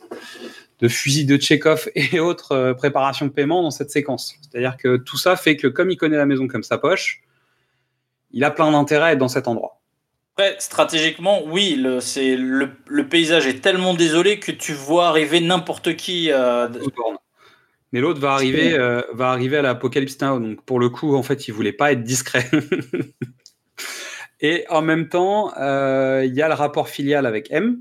de 0.79 0.87
fusils 0.87 1.25
de 1.27 1.37
Chekhov 1.37 1.89
et 1.95 2.21
autres 2.21 2.53
euh, 2.53 2.73
préparations 2.73 3.25
de 3.25 3.31
paiement 3.31 3.61
dans 3.61 3.71
cette 3.71 3.91
séquence. 3.91 4.35
C'est-à-dire 4.41 4.77
que 4.77 4.95
tout 4.95 5.17
ça 5.17 5.35
fait 5.35 5.57
que, 5.57 5.67
comme 5.67 5.91
il 5.91 5.97
connaît 5.97 6.17
la 6.17 6.25
maison 6.25 6.47
comme 6.47 6.63
sa 6.63 6.77
poche, 6.77 7.21
il 8.31 8.43
a 8.45 8.51
plein 8.51 8.71
d'intérêt 8.71 9.09
à 9.09 9.11
être 9.11 9.19
dans 9.19 9.27
cet 9.27 9.49
endroit. 9.49 9.81
Après, 10.37 10.55
stratégiquement, 10.59 11.43
oui, 11.45 11.75
le, 11.75 11.99
c'est, 11.99 12.37
le, 12.37 12.69
le 12.87 13.07
paysage 13.07 13.47
est 13.47 13.61
tellement 13.61 13.93
désolé 13.93 14.39
que 14.39 14.53
tu 14.53 14.71
vois 14.73 15.07
arriver 15.09 15.41
n'importe 15.41 15.97
qui. 15.97 16.31
euh, 16.31 16.67
Mais 17.95 18.01
l'autre 18.01 18.19
va 18.19 18.33
arriver, 18.33 18.73
euh, 18.73 19.01
va 19.13 19.29
arriver 19.29 19.55
à 19.55 19.61
l'Apocalypse 19.61 20.19
Now. 20.19 20.37
Donc 20.41 20.61
pour 20.65 20.81
le 20.81 20.89
coup, 20.89 21.15
en 21.15 21.23
fait, 21.23 21.47
il 21.47 21.53
voulait 21.53 21.71
pas 21.71 21.93
être 21.93 22.03
discret. 22.03 22.45
et 24.41 24.65
en 24.67 24.81
même 24.81 25.07
temps, 25.07 25.53
euh, 25.57 26.25
il 26.25 26.33
y 26.33 26.41
a 26.41 26.49
le 26.49 26.55
rapport 26.55 26.89
filial 26.89 27.25
avec 27.25 27.49
M, 27.51 27.79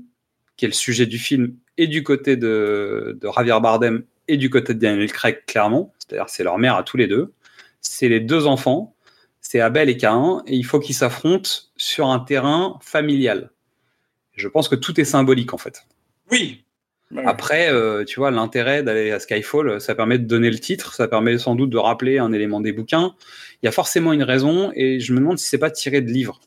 qui 0.55 0.63
est 0.63 0.69
le 0.69 0.73
sujet 0.73 1.05
du 1.05 1.19
film, 1.19 1.57
et 1.77 1.87
du 1.87 2.01
côté 2.01 2.37
de, 2.37 3.19
de 3.19 3.29
Javier 3.35 3.59
Bardem 3.61 4.05
et 4.29 4.37
du 4.37 4.49
côté 4.49 4.73
de 4.73 4.79
Daniel 4.79 5.11
Craig, 5.11 5.43
clairement. 5.47 5.93
C'est-à-dire, 5.99 6.29
c'est 6.29 6.45
leur 6.45 6.59
mère 6.59 6.77
à 6.77 6.83
tous 6.83 6.95
les 6.95 7.07
deux. 7.07 7.33
C'est 7.81 8.07
les 8.07 8.21
deux 8.21 8.47
enfants. 8.47 8.95
C'est 9.41 9.59
Abel 9.59 9.89
et 9.89 9.97
Cain. 9.97 10.43
Et 10.47 10.55
il 10.55 10.63
faut 10.63 10.79
qu'ils 10.79 10.95
s'affrontent 10.95 11.49
sur 11.75 12.07
un 12.07 12.19
terrain 12.19 12.79
familial. 12.81 13.51
Je 14.37 14.47
pense 14.47 14.69
que 14.69 14.75
tout 14.75 14.97
est 14.97 15.03
symbolique, 15.03 15.53
en 15.53 15.57
fait. 15.57 15.85
Oui. 16.31 16.64
Après, 17.25 17.71
euh, 17.71 18.03
tu 18.03 18.19
vois, 18.19 18.31
l'intérêt 18.31 18.81
d'aller 18.83 19.11
à 19.11 19.19
Skyfall, 19.19 19.79
ça 19.79 19.95
permet 19.95 20.17
de 20.17 20.25
donner 20.25 20.49
le 20.49 20.59
titre, 20.59 20.93
ça 20.93 21.07
permet 21.07 21.37
sans 21.37 21.55
doute 21.55 21.69
de 21.69 21.77
rappeler 21.77 22.17
un 22.17 22.33
élément 22.33 22.59
des 22.61 22.71
bouquins. 22.73 23.13
Il 23.61 23.65
y 23.67 23.69
a 23.69 23.71
forcément 23.71 24.11
une 24.11 24.23
raison, 24.23 24.71
et 24.75 24.99
je 24.99 25.13
me 25.13 25.19
demande 25.19 25.37
si 25.37 25.45
c'est 25.47 25.57
pas 25.59 25.71
tiré 25.71 26.01
de 26.01 26.11
livres. 26.11 26.39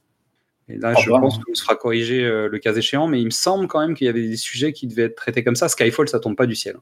Et 0.69 0.77
là, 0.77 0.93
Ah 0.97 1.01
je 1.01 1.11
bah. 1.11 1.19
pense 1.21 1.39
qu'on 1.39 1.55
sera 1.55 1.77
corrigé 1.77 2.23
euh, 2.25 2.49
le 2.49 2.59
cas 2.59 2.75
échéant, 2.75 3.07
mais 3.07 3.21
il 3.21 3.25
me 3.27 3.31
semble 3.31 3.69
quand 3.69 3.81
même 3.81 3.95
qu'il 3.95 4.07
y 4.07 4.11
avait 4.11 4.27
des 4.29 4.37
sujets 4.37 4.73
qui 4.73 4.87
devaient 4.87 5.05
être 5.05 5.15
traités 5.17 5.43
comme 5.45 5.57
ça. 5.57 5.69
Skyfall, 5.69 6.09
ça 6.09 6.21
tombe 6.21 6.37
pas 6.37 6.47
du 6.47 6.55
ciel. 6.57 6.77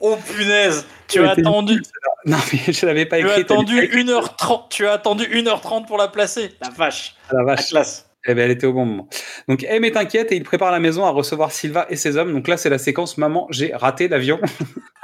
oh 0.00 0.16
punaise, 0.36 0.86
tu 1.08 1.20
as 1.24 1.30
attendu, 1.32 1.82
Non, 2.26 2.36
mais 2.52 2.72
je 2.72 2.84
l'avais 2.86 3.06
pas 3.06 3.18
tu 3.18 3.26
écrit. 3.26 3.44
t'as 3.46 3.54
attendu 3.54 3.80
dit- 3.80 3.96
1h30, 4.04 4.68
tu 4.68 4.86
as 4.86 4.92
attendu 4.92 5.24
1h30 5.24 5.86
pour 5.86 5.96
la 5.96 6.08
placer. 6.08 6.50
La 6.60 6.68
vache, 6.70 7.16
Ah, 7.28 7.32
la 7.34 7.38
la 7.40 7.44
vache. 7.46 7.68
classe. 7.70 8.09
Eh 8.26 8.34
ben, 8.34 8.44
elle 8.44 8.50
était 8.50 8.66
au 8.66 8.72
bon 8.72 8.84
moment. 8.84 9.08
Donc, 9.48 9.64
M 9.64 9.84
est 9.84 9.96
inquiète 9.96 10.30
et 10.32 10.36
il 10.36 10.42
prépare 10.42 10.70
la 10.70 10.78
maison 10.78 11.04
à 11.06 11.10
recevoir 11.10 11.52
Silva 11.52 11.86
et 11.88 11.96
ses 11.96 12.16
hommes. 12.16 12.32
Donc 12.32 12.48
là, 12.48 12.56
c'est 12.56 12.68
la 12.68 12.78
séquence 12.78 13.16
Maman, 13.16 13.46
j'ai 13.50 13.74
raté 13.74 14.08
l'avion. 14.08 14.38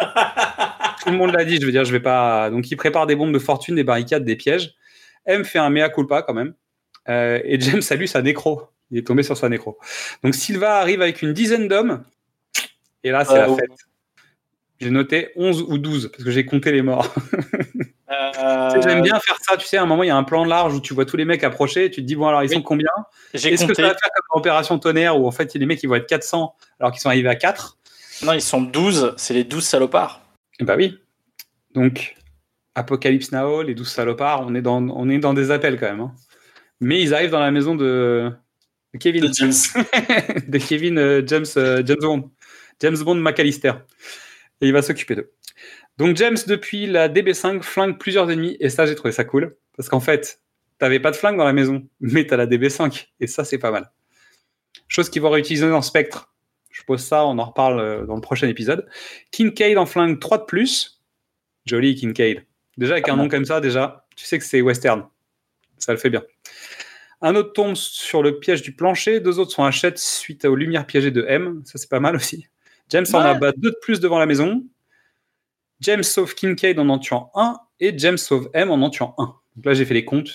Tout 1.02 1.10
le 1.12 1.16
monde 1.16 1.32
l'a 1.32 1.44
dit, 1.44 1.58
je 1.60 1.64
veux 1.64 1.72
dire, 1.72 1.84
je 1.84 1.92
vais 1.92 2.00
pas. 2.00 2.50
Donc, 2.50 2.70
il 2.70 2.76
prépare 2.76 3.06
des 3.06 3.16
bombes 3.16 3.32
de 3.32 3.38
fortune, 3.38 3.76
des 3.76 3.84
barricades, 3.84 4.24
des 4.24 4.36
pièges. 4.36 4.74
M 5.24 5.44
fait 5.44 5.58
un 5.58 5.70
mea 5.70 5.88
culpa 5.88 6.22
quand 6.22 6.34
même. 6.34 6.54
Euh, 7.08 7.40
et 7.44 7.58
James 7.60 7.82
a 7.88 7.94
lu 7.94 8.06
sa 8.06 8.20
nécro. 8.22 8.62
Il 8.90 8.98
est 8.98 9.06
tombé 9.06 9.22
sur 9.22 9.36
sa 9.36 9.48
nécro. 9.48 9.78
Donc, 10.22 10.34
Silva 10.34 10.76
arrive 10.78 11.00
avec 11.02 11.22
une 11.22 11.32
dizaine 11.32 11.68
d'hommes. 11.68 12.04
Et 13.02 13.10
là, 13.10 13.24
c'est 13.24 13.34
Euh, 13.34 13.46
la 13.46 13.54
fête. 13.54 13.70
J'ai 14.80 14.90
noté 14.90 15.30
11 15.36 15.62
ou 15.68 15.78
12 15.78 16.10
parce 16.12 16.22
que 16.22 16.30
j'ai 16.30 16.44
compté 16.44 16.70
les 16.70 16.82
morts. 16.82 17.14
Euh, 18.10 18.70
Tu 18.74 18.82
sais, 18.82 18.88
J'aime 18.88 19.02
bien 19.02 19.18
faire 19.20 19.36
ça. 19.40 19.56
Tu 19.56 19.66
sais, 19.66 19.76
à 19.76 19.82
un 19.82 19.86
moment, 19.86 20.02
il 20.02 20.06
y 20.06 20.10
a 20.10 20.16
un 20.16 20.22
plan 20.24 20.44
large 20.44 20.74
où 20.74 20.80
tu 20.80 20.94
vois 20.94 21.04
tous 21.04 21.16
les 21.16 21.24
mecs 21.24 21.42
approcher 21.44 21.86
et 21.86 21.90
tu 21.90 22.02
te 22.02 22.06
dis, 22.06 22.14
bon, 22.16 22.26
alors 22.28 22.42
ils 22.42 22.48
Oui. 22.50 22.54
sont 22.56 22.62
combien 22.62 22.88
Est-ce 23.34 23.48
que 23.66 23.74
ça 23.74 23.82
va 23.82 23.88
faire 23.88 24.10
comme 24.14 24.24
l'opération 24.36 24.78
tonnerre 24.78 25.18
où 25.20 25.26
en 25.26 25.30
fait 25.32 25.52
les 25.54 25.66
mecs 25.66 25.82
ils 25.82 25.88
vont 25.88 25.96
être 25.96 26.06
400 26.06 26.54
alors 26.78 26.92
qu'ils 26.92 27.00
sont 27.00 27.08
arrivés 27.08 27.28
à 27.28 27.34
4 27.34 27.78
Non, 28.22 28.32
ils 28.32 28.40
sont 28.42 28.60
12, 28.62 29.14
c'est 29.16 29.34
les 29.34 29.44
12 29.44 29.64
salopards. 29.64 30.22
Bah 30.60 30.74
oui. 30.76 30.98
Donc 31.74 32.16
Apocalypse 32.74 33.32
Now, 33.32 33.62
les 33.62 33.74
12 33.74 33.88
salopards, 33.88 34.44
on 34.46 34.54
est 34.54 34.62
dans, 34.62 34.82
on 34.88 35.08
est 35.08 35.18
dans 35.18 35.34
des 35.34 35.50
appels 35.50 35.78
quand 35.78 35.86
même. 35.86 36.00
hein. 36.00 36.14
Mais 36.80 37.00
ils 37.00 37.12
arrivent 37.14 37.30
dans 37.30 37.40
la 37.40 37.50
maison 37.50 37.74
de, 37.74 38.30
de 38.94 38.98
Kevin, 38.98 39.26
De 39.26 39.32
James. 39.32 39.52
de 40.48 40.58
Kevin 40.58 40.98
euh, 40.98 41.22
James, 41.26 41.46
euh, 41.56 41.82
James 41.84 41.96
Bond, 42.00 42.30
James 42.80 42.98
Bond 42.98 43.14
McAllister. 43.16 43.72
Et 44.60 44.66
il 44.68 44.72
va 44.72 44.82
s'occuper 44.82 45.16
d'eux. 45.16 45.32
Donc 45.98 46.16
James, 46.16 46.36
depuis 46.46 46.86
la 46.86 47.08
DB5, 47.08 47.62
flingue 47.62 47.98
plusieurs 47.98 48.30
ennemis 48.30 48.56
et 48.60 48.68
ça 48.68 48.86
j'ai 48.86 48.94
trouvé 48.94 49.12
ça 49.12 49.24
cool 49.24 49.56
parce 49.76 49.88
qu'en 49.88 50.00
fait 50.00 50.40
t'avais 50.78 51.00
pas 51.00 51.10
de 51.10 51.16
flingue 51.16 51.38
dans 51.38 51.44
la 51.44 51.52
maison, 51.52 51.88
mais 52.00 52.26
t'as 52.26 52.36
la 52.36 52.46
DB5 52.46 53.08
et 53.20 53.26
ça 53.26 53.44
c'est 53.44 53.58
pas 53.58 53.70
mal. 53.70 53.90
Chose 54.88 55.08
qu'ils 55.08 55.22
vont 55.22 55.30
réutiliser 55.30 55.68
dans 55.68 55.82
Spectre. 55.82 56.32
Je 56.70 56.82
pose 56.82 57.02
ça, 57.02 57.24
on 57.24 57.38
en 57.38 57.44
reparle 57.44 57.80
euh, 57.80 58.06
dans 58.06 58.14
le 58.14 58.20
prochain 58.20 58.48
épisode. 58.48 58.86
Kincaid 59.30 59.78
en 59.78 59.86
flingue 59.86 60.20
3 60.20 60.38
de 60.38 60.44
plus. 60.44 61.02
Joli 61.64 61.94
Kincaid. 61.94 62.44
Déjà 62.76 62.92
avec 62.92 63.08
un 63.08 63.16
nom 63.16 63.28
comme 63.28 63.46
ça, 63.46 63.60
déjà, 63.60 64.06
tu 64.14 64.26
sais 64.26 64.38
que 64.38 64.44
c'est 64.44 64.60
western. 64.60 65.06
Ça 65.78 65.92
le 65.92 65.98
fait 65.98 66.10
bien. 66.10 66.22
Un 67.22 67.34
autre 67.34 67.54
tombe 67.54 67.74
sur 67.74 68.22
le 68.22 68.38
piège 68.38 68.60
du 68.60 68.72
plancher, 68.72 69.20
deux 69.20 69.38
autres 69.38 69.52
sont 69.52 69.64
achètes 69.64 69.98
suite 69.98 70.44
aux 70.44 70.54
lumières 70.54 70.86
piégées 70.86 71.10
de 71.10 71.24
M. 71.26 71.62
Ça 71.64 71.78
c'est 71.78 71.88
pas 71.88 72.00
mal 72.00 72.14
aussi. 72.14 72.46
James 72.90 73.06
en 73.14 73.20
abat 73.20 73.52
deux 73.52 73.70
de 73.70 73.76
plus 73.80 73.98
devant 73.98 74.18
la 74.18 74.26
maison. 74.26 74.62
James 75.80 76.02
sauve 76.02 76.34
Kincaid 76.34 76.78
en 76.78 76.88
en 76.88 76.98
tuant 76.98 77.30
un 77.34 77.58
et 77.80 77.96
James 77.98 78.16
sauve 78.18 78.50
M 78.54 78.70
en 78.70 78.74
en 78.82 78.90
tuant 78.90 79.14
un. 79.18 79.34
Donc 79.56 79.66
là 79.66 79.74
j'ai 79.74 79.84
fait 79.84 79.94
les 79.94 80.04
comptes. 80.04 80.30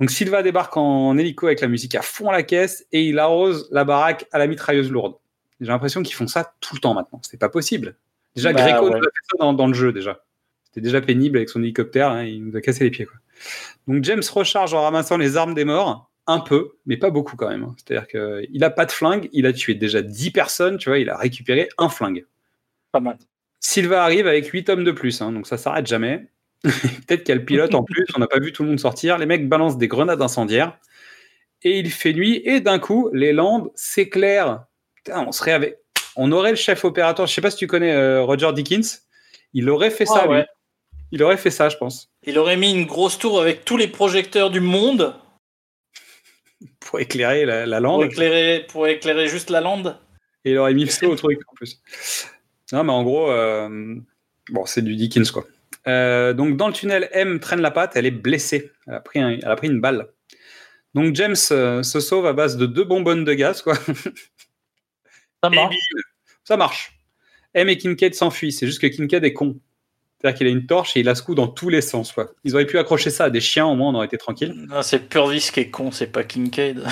Donc 0.00 0.10
Silva 0.10 0.42
débarque 0.42 0.76
en 0.76 1.16
hélico 1.18 1.46
avec 1.46 1.60
la 1.60 1.68
musique 1.68 1.94
à 1.94 2.02
fond 2.02 2.28
à 2.28 2.32
la 2.32 2.42
caisse 2.44 2.86
et 2.92 3.04
il 3.04 3.18
arrose 3.18 3.68
la 3.72 3.84
baraque 3.84 4.26
à 4.32 4.38
la 4.38 4.46
mitrailleuse 4.46 4.90
lourde. 4.90 5.14
J'ai 5.60 5.66
l'impression 5.68 6.02
qu'ils 6.02 6.14
font 6.14 6.28
ça 6.28 6.54
tout 6.60 6.74
le 6.76 6.80
temps 6.80 6.94
maintenant. 6.94 7.20
C'est 7.22 7.38
pas 7.40 7.48
possible. 7.48 7.96
Déjà, 8.36 8.52
Bah, 8.52 8.62
Greco 8.62 8.84
ouais. 8.84 8.90
nous 8.92 8.96
a 8.98 9.00
fait 9.00 9.26
ça 9.32 9.36
dans, 9.40 9.52
dans 9.52 9.66
le 9.66 9.74
jeu 9.74 9.92
déjà. 9.92 10.22
C'était 10.64 10.80
déjà 10.82 11.00
pénible 11.00 11.38
avec 11.38 11.48
son 11.48 11.60
hélicoptère. 11.62 12.10
hein, 12.10 12.22
il 12.24 12.44
nous 12.44 12.56
a 12.56 12.60
cassé 12.60 12.84
les 12.84 12.90
pieds. 12.90 13.06
Quoi. 13.06 13.16
Donc 13.88 14.04
James 14.04 14.22
recharge 14.32 14.72
en 14.74 14.82
ramassant 14.82 15.16
les 15.16 15.36
armes 15.36 15.54
des 15.54 15.64
morts. 15.64 16.08
Un 16.28 16.40
peu, 16.40 16.72
mais 16.86 16.98
pas 16.98 17.08
beaucoup 17.10 17.36
quand 17.36 17.48
même. 17.48 17.64
hein. 17.64 17.74
C'est-à-dire 17.78 18.06
qu'il 18.06 18.62
a 18.62 18.70
pas 18.70 18.84
de 18.84 18.92
flingue. 18.92 19.28
Il 19.32 19.46
a 19.46 19.52
tué 19.52 19.74
déjà 19.74 20.02
10 20.02 20.30
personnes. 20.30 20.76
Tu 20.76 20.90
vois, 20.90 20.98
il 20.98 21.08
a 21.08 21.16
récupéré 21.16 21.70
un 21.78 21.88
flingue. 21.88 22.26
Pas 22.92 23.00
mal. 23.00 23.18
Silva 23.60 24.04
arrive 24.04 24.26
avec 24.26 24.46
8 24.46 24.68
hommes 24.70 24.84
de 24.84 24.92
plus, 24.92 25.20
hein, 25.20 25.32
donc 25.32 25.46
ça 25.46 25.58
s'arrête 25.58 25.86
jamais. 25.86 26.28
Peut-être 26.62 27.20
qu'il 27.24 27.28
y 27.28 27.32
a 27.32 27.36
le 27.36 27.44
pilote 27.44 27.74
en 27.74 27.84
plus, 27.84 28.04
on 28.16 28.20
n'a 28.20 28.26
pas 28.26 28.38
vu 28.40 28.52
tout 28.52 28.62
le 28.62 28.68
monde 28.70 28.80
sortir. 28.80 29.18
Les 29.18 29.26
mecs 29.26 29.48
balancent 29.48 29.78
des 29.78 29.88
grenades 29.88 30.22
incendiaires 30.22 30.78
et 31.62 31.78
il 31.78 31.90
fait 31.90 32.12
nuit 32.12 32.40
et 32.44 32.60
d'un 32.60 32.78
coup, 32.78 33.10
les 33.12 33.32
landes 33.32 33.70
s'éclairent. 33.74 34.64
Putain, 34.96 35.24
on 35.26 35.32
serait 35.32 35.52
avec. 35.52 35.78
On 36.16 36.32
aurait 36.32 36.50
le 36.50 36.56
chef 36.56 36.84
opérateur, 36.84 37.26
je 37.26 37.34
sais 37.34 37.40
pas 37.40 37.50
si 37.50 37.56
tu 37.58 37.66
connais 37.68 37.92
euh, 37.92 38.22
Roger 38.24 38.52
Dickens, 38.52 39.02
il 39.52 39.70
aurait 39.70 39.90
fait 39.90 40.06
ça, 40.06 40.22
Ah 40.22 40.26
lui. 40.26 40.32
ouais. 40.34 40.46
Il 41.12 41.22
aurait 41.22 41.36
fait 41.36 41.50
ça, 41.52 41.68
je 41.68 41.76
pense, 41.76 42.10
Il 42.24 42.38
aurait 42.38 42.56
mis 42.56 42.72
une 42.72 42.84
grosse 42.86 43.18
tour 43.18 43.40
avec 43.40 43.64
tous 43.64 43.76
les 43.76 43.86
projecteurs 43.88 44.50
du 44.50 44.60
monde 44.60 45.14
pour 46.80 46.98
éclairer 47.00 47.44
la, 47.44 47.66
la 47.66 47.76
pour 47.78 47.86
lande. 47.86 48.04
éclairer, 48.04 48.66
pour 48.68 48.86
éclairer 48.88 49.28
juste 49.28 49.50
la 49.50 49.60
lande. 49.60 49.96
Et 50.44 50.50
il 50.52 50.58
aurait 50.58 50.74
mis 50.74 50.86
feu 50.86 51.06
au 51.06 51.14
truc 51.16 51.38
en 51.48 51.54
plus. 51.54 51.80
Non, 52.72 52.84
mais 52.84 52.92
en 52.92 53.02
gros, 53.02 53.30
euh, 53.30 53.96
bon, 54.50 54.66
c'est 54.66 54.82
du 54.82 54.94
Dickens 54.96 55.30
quoi. 55.30 55.46
Euh, 55.86 56.32
donc 56.34 56.56
dans 56.56 56.66
le 56.68 56.74
tunnel, 56.74 57.08
M 57.12 57.40
traîne 57.40 57.60
la 57.60 57.70
patte, 57.70 57.92
elle 57.96 58.04
est 58.06 58.10
blessée. 58.10 58.72
Elle 58.86 58.94
a 58.94 59.00
pris, 59.00 59.20
un- 59.20 59.30
elle 59.30 59.44
a 59.50 59.56
pris 59.56 59.68
une 59.68 59.80
balle. 59.80 60.08
Donc 60.94 61.14
James 61.14 61.36
euh, 61.50 61.82
se 61.82 62.00
sauve 62.00 62.26
à 62.26 62.32
base 62.32 62.56
de 62.56 62.66
deux 62.66 62.84
bonbonnes 62.84 63.24
de 63.24 63.32
gaz, 63.34 63.62
quoi. 63.62 63.74
Ça 65.44 65.50
marche. 65.50 65.76
ça 66.44 66.56
marche. 66.56 66.98
M 67.54 67.68
et 67.68 67.78
Kincaid 67.78 68.14
s'enfuient. 68.14 68.50
C'est 68.52 68.66
juste 68.66 68.80
que 68.80 68.86
Kincaid 68.88 69.24
est 69.24 69.32
con. 69.32 69.58
C'est-à-dire 70.20 70.36
qu'il 70.38 70.46
a 70.48 70.50
une 70.50 70.66
torche 70.66 70.96
et 70.96 71.00
il 71.00 71.06
la 71.06 71.14
secoue 71.14 71.36
dans 71.36 71.46
tous 71.46 71.68
les 71.68 71.80
sens. 71.80 72.10
Quoi. 72.10 72.32
Ils 72.42 72.54
auraient 72.54 72.66
pu 72.66 72.76
accrocher 72.76 73.10
ça 73.10 73.24
à 73.26 73.30
des 73.30 73.40
chiens, 73.40 73.66
au 73.66 73.76
moins 73.76 73.90
on 73.90 73.94
aurait 73.94 74.06
été 74.06 74.18
tranquille. 74.18 74.52
Non, 74.68 74.82
c'est 74.82 75.08
Purvis 75.08 75.50
qui 75.52 75.60
est 75.60 75.70
con, 75.70 75.92
c'est 75.92 76.08
pas 76.08 76.24
Kincaid. 76.24 76.84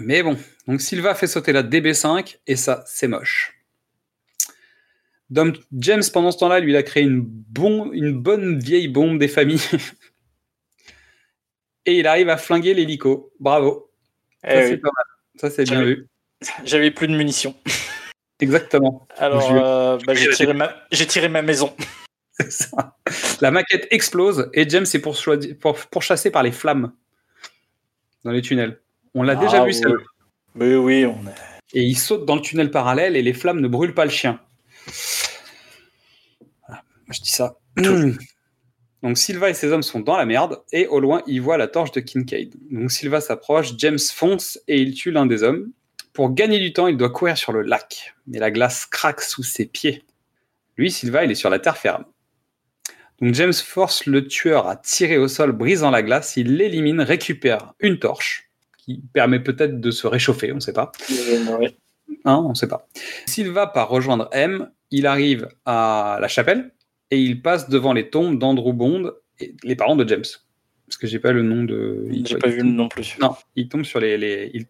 Mais 0.00 0.24
bon, 0.24 0.36
donc 0.66 0.80
Silva 0.80 1.14
fait 1.14 1.28
sauter 1.28 1.52
la 1.52 1.62
DB5 1.62 2.38
et 2.48 2.56
ça, 2.56 2.82
c'est 2.88 3.06
moche. 3.06 3.53
Dom 5.30 5.54
James, 5.72 6.02
pendant 6.12 6.30
ce 6.30 6.38
temps-là, 6.38 6.60
lui, 6.60 6.72
il 6.72 6.76
a 6.76 6.82
créé 6.82 7.02
une, 7.02 7.22
bon, 7.22 7.90
une 7.92 8.12
bonne 8.12 8.58
vieille 8.58 8.88
bombe 8.88 9.18
des 9.18 9.28
familles. 9.28 9.60
et 11.86 11.98
il 11.98 12.06
arrive 12.06 12.28
à 12.28 12.36
flinguer 12.36 12.74
l'hélico. 12.74 13.32
Bravo. 13.40 13.90
Ça, 14.42 14.48
Eh 14.50 14.62
c'est 14.64 14.70
oui. 14.72 14.76
pas 14.78 14.90
mal. 14.94 15.04
Ça, 15.40 15.50
c'est 15.50 15.64
bien 15.64 15.74
J'avais- 15.80 15.94
vu. 15.94 16.08
J'avais 16.64 16.90
plus 16.90 17.08
de 17.08 17.16
munitions. 17.16 17.54
Exactement. 18.40 19.06
Alors, 19.16 19.50
euh, 19.52 19.98
bah, 20.06 20.14
j'ai 20.14 20.28
tiré, 20.30 20.52
ma... 20.52 20.74
j'ai 20.92 21.06
tiré 21.06 21.28
ma 21.28 21.42
maison. 21.42 21.74
C'est 22.32 22.50
ça. 22.52 22.96
La 23.40 23.50
maquette 23.50 23.86
explose 23.90 24.50
et 24.52 24.68
James 24.68 24.86
est 24.92 24.98
pour, 24.98 25.16
pourchassé 25.90 26.30
par 26.30 26.42
les 26.42 26.52
flammes 26.52 26.92
dans 28.24 28.32
les 28.32 28.42
tunnels. 28.42 28.80
On 29.14 29.22
l'a 29.22 29.36
déjà 29.36 29.62
Ah, 29.62 29.66
vu, 29.66 29.72
ça. 29.72 29.88
oui. 29.88 30.02
Mais 30.56 30.74
oui, 30.74 31.06
on 31.06 31.16
est. 31.28 31.34
Et 31.78 31.82
il 31.82 31.96
saute 31.96 32.26
dans 32.26 32.34
le 32.34 32.42
tunnel 32.42 32.70
parallèle 32.70 33.16
et 33.16 33.22
les 33.22 33.32
flammes 33.32 33.60
ne 33.60 33.68
brûlent 33.68 33.94
pas 33.94 34.04
le 34.04 34.10
chien. 34.10 34.40
Voilà. 36.66 36.82
Je 37.10 37.20
dis 37.20 37.30
ça. 37.30 37.58
Donc 39.02 39.18
Silva 39.18 39.50
et 39.50 39.54
ses 39.54 39.70
hommes 39.70 39.82
sont 39.82 40.00
dans 40.00 40.16
la 40.16 40.24
merde 40.24 40.62
et 40.72 40.86
au 40.86 40.98
loin 40.98 41.22
ils 41.26 41.42
voient 41.42 41.58
la 41.58 41.68
torche 41.68 41.92
de 41.92 42.00
Kincaid. 42.00 42.54
Donc 42.70 42.90
Silva 42.90 43.20
s'approche, 43.20 43.74
James 43.76 43.98
fonce 43.98 44.58
et 44.66 44.80
il 44.80 44.94
tue 44.94 45.10
l'un 45.10 45.26
des 45.26 45.42
hommes. 45.42 45.70
Pour 46.14 46.32
gagner 46.32 46.58
du 46.58 46.72
temps, 46.72 46.86
il 46.86 46.96
doit 46.96 47.10
courir 47.10 47.36
sur 47.36 47.52
le 47.52 47.60
lac, 47.60 48.14
mais 48.26 48.38
la 48.38 48.50
glace 48.50 48.86
craque 48.86 49.20
sous 49.20 49.42
ses 49.42 49.66
pieds. 49.66 50.04
Lui, 50.76 50.90
Silva, 50.90 51.24
il 51.24 51.30
est 51.30 51.34
sur 51.34 51.50
la 51.50 51.58
terre 51.58 51.76
ferme. 51.76 52.04
Donc 53.20 53.34
James 53.34 53.52
force 53.52 54.06
le 54.06 54.26
tueur 54.26 54.66
à 54.66 54.76
tirer 54.76 55.18
au 55.18 55.28
sol, 55.28 55.52
brisant 55.52 55.90
la 55.90 56.02
glace. 56.02 56.36
Il 56.36 56.56
l'élimine, 56.56 57.00
récupère 57.00 57.74
une 57.80 57.98
torche 57.98 58.50
qui 58.78 59.02
permet 59.12 59.40
peut-être 59.40 59.80
de 59.80 59.90
se 59.90 60.06
réchauffer, 60.06 60.52
on 60.52 60.56
ne 60.56 60.60
sait 60.60 60.72
pas. 60.72 60.92
Ouais. 61.58 61.76
Hein, 62.24 62.42
on 62.44 62.50
ne 62.50 62.54
sait 62.54 62.68
pas. 62.68 62.86
Silva 63.26 63.66
part 63.66 63.88
rejoindre 63.88 64.28
M, 64.32 64.70
il 64.90 65.06
arrive 65.06 65.48
à 65.66 66.18
la 66.20 66.28
chapelle 66.28 66.72
et 67.10 67.18
il 67.18 67.42
passe 67.42 67.68
devant 67.68 67.92
les 67.92 68.08
tombes 68.10 68.38
d'Andrew 68.38 68.72
Bond 68.72 69.12
et 69.40 69.54
les 69.62 69.76
parents 69.76 69.96
de 69.96 70.08
James. 70.08 70.24
Parce 70.86 70.96
que 70.98 71.06
j'ai 71.06 71.18
pas 71.18 71.32
le 71.32 71.42
nom 71.42 71.64
de. 71.64 72.06
J'ai 72.24 72.36
pas 72.38 72.48
vu 72.48 72.62
non 72.62 72.88
plus. 72.88 73.16
Non, 73.20 73.34
il 73.56 73.68
tombe 73.68 73.84
sur 73.84 74.00
les, 74.00 74.16
les- 74.18 74.50
il 74.54 74.66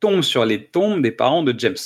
tombe 0.00 0.22
sur 0.22 0.44
les 0.44 0.64
tombes 0.66 1.02
des 1.02 1.12
parents 1.12 1.42
de 1.42 1.54
James. 1.58 1.76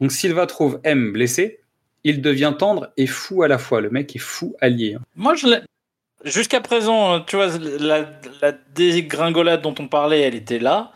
Donc 0.00 0.12
Silva 0.12 0.46
trouve 0.46 0.80
M 0.84 1.12
blessé, 1.12 1.60
il 2.04 2.22
devient 2.22 2.54
tendre 2.58 2.90
et 2.96 3.06
fou 3.06 3.42
à 3.42 3.48
la 3.48 3.58
fois. 3.58 3.80
Le 3.80 3.90
mec 3.90 4.14
est 4.16 4.20
fou 4.20 4.56
allié. 4.60 4.94
hein. 4.94 5.02
Moi, 5.16 5.34
je. 5.34 5.46
Jusqu'à 6.24 6.60
présent, 6.60 7.20
tu 7.20 7.36
vois, 7.36 7.46
la, 7.78 8.06
la 8.42 8.52
dégringolade 8.74 9.62
dont 9.62 9.74
on 9.78 9.86
parlait, 9.88 10.20
elle 10.22 10.34
était 10.34 10.58
là. 10.58 10.90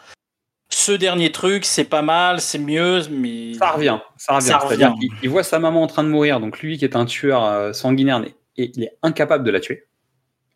Ce 0.75 0.93
dernier 0.93 1.31
truc, 1.31 1.65
c'est 1.67 1.85
pas 1.85 2.03
mal, 2.03 2.41
c'est 2.41 2.59
mieux, 2.59 3.03
mais. 3.11 3.55
Ça 3.55 3.73
revient, 3.73 3.99
ça 4.17 4.37
revient. 4.37 4.59
C'est-à-dire 4.67 4.95
qu'il 5.21 5.29
voit 5.29 5.43
sa 5.43 5.59
maman 5.59 5.83
en 5.83 5.87
train 5.87 6.03
de 6.03 6.09
mourir, 6.09 6.41
donc 6.41 6.61
lui 6.61 6.79
qui 6.79 6.85
est 6.85 6.97
un 6.97 7.05
tueur 7.05 7.45
euh, 7.45 7.73
sanguinaire, 7.73 8.25
et 8.57 8.71
il 8.75 8.85
est 8.85 8.97
incapable 9.03 9.45
de 9.45 9.51
la 9.51 9.61
tuer. 9.61 9.87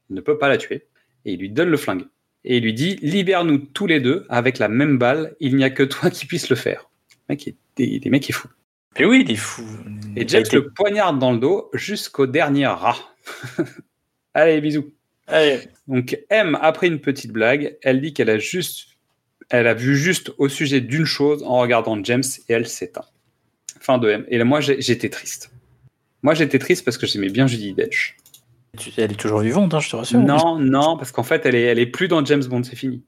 Il 0.08 0.16
ne 0.16 0.20
peut 0.20 0.38
pas 0.38 0.48
la 0.48 0.56
tuer. 0.56 0.86
Et 1.24 1.32
il 1.32 1.40
lui 1.40 1.50
donne 1.50 1.68
le 1.68 1.76
flingue. 1.76 2.04
Et 2.44 2.58
il 2.58 2.62
lui 2.62 2.72
dit 2.72 2.96
Libère-nous 3.02 3.58
tous 3.58 3.86
les 3.86 4.00
deux 4.00 4.24
avec 4.28 4.58
la 4.58 4.68
même 4.68 4.96
balle, 4.96 5.34
il 5.40 5.56
n'y 5.56 5.64
a 5.64 5.70
que 5.70 5.82
toi 5.82 6.08
qui 6.10 6.24
puisse 6.26 6.48
le 6.48 6.56
faire. 6.56 6.88
Le 7.28 7.34
mec 7.34 7.48
est, 7.48 7.56
des, 7.76 7.98
des 7.98 8.10
mecs 8.10 8.28
est 8.30 8.32
fou. 8.32 8.48
Mais 8.98 9.04
oui, 9.04 9.22
il 9.26 9.30
est 9.32 9.36
fou. 9.36 9.64
Et 10.16 10.22
été- 10.22 10.42
le 10.52 10.70
poignarde 10.70 11.18
dans 11.18 11.32
le 11.32 11.38
dos 11.38 11.68
jusqu'au 11.74 12.26
dernier 12.26 12.66
rat. 12.66 12.96
Allez, 14.34 14.60
bisous. 14.60 14.92
Allez, 15.26 15.60
Donc 15.88 16.18
M 16.30 16.56
a 16.62 16.72
pris 16.72 16.86
une 16.86 17.00
petite 17.00 17.32
blague. 17.32 17.76
Elle 17.82 18.00
dit 18.00 18.14
qu'elle 18.14 18.30
a 18.30 18.38
juste, 18.38 18.86
elle 19.50 19.66
a 19.66 19.74
vu 19.74 19.96
juste 19.96 20.32
au 20.38 20.48
sujet 20.48 20.80
d'une 20.80 21.04
chose 21.04 21.42
en 21.44 21.58
regardant 21.58 22.02
James 22.04 22.22
et 22.48 22.52
elle 22.52 22.66
s'éteint. 22.66 23.04
Fin 23.80 23.98
de 23.98 24.08
M. 24.08 24.24
Et 24.28 24.38
là, 24.38 24.44
moi 24.44 24.60
j'étais 24.60 25.08
triste. 25.10 25.50
Moi 26.22 26.34
j'étais 26.34 26.58
triste 26.58 26.84
parce 26.84 26.98
que 26.98 27.06
j'aimais 27.06 27.28
bien 27.28 27.46
Judy 27.46 27.72
Dench. 27.74 28.16
tu- 28.78 28.90
elle 28.96 29.12
est 29.12 29.16
toujours 29.16 29.40
vivante, 29.40 29.72
hein, 29.74 29.80
je 29.80 29.90
te 29.90 29.96
rassure. 29.96 30.18
Non, 30.20 30.58
non, 30.58 30.96
parce 30.96 31.12
qu'en 31.12 31.22
fait 31.22 31.46
elle 31.46 31.54
est, 31.54 31.62
elle 31.62 31.78
est 31.78 31.86
plus 31.86 32.08
dans 32.08 32.24
James 32.24 32.44
Bond, 32.44 32.62
c'est 32.64 32.76
fini. 32.76 33.04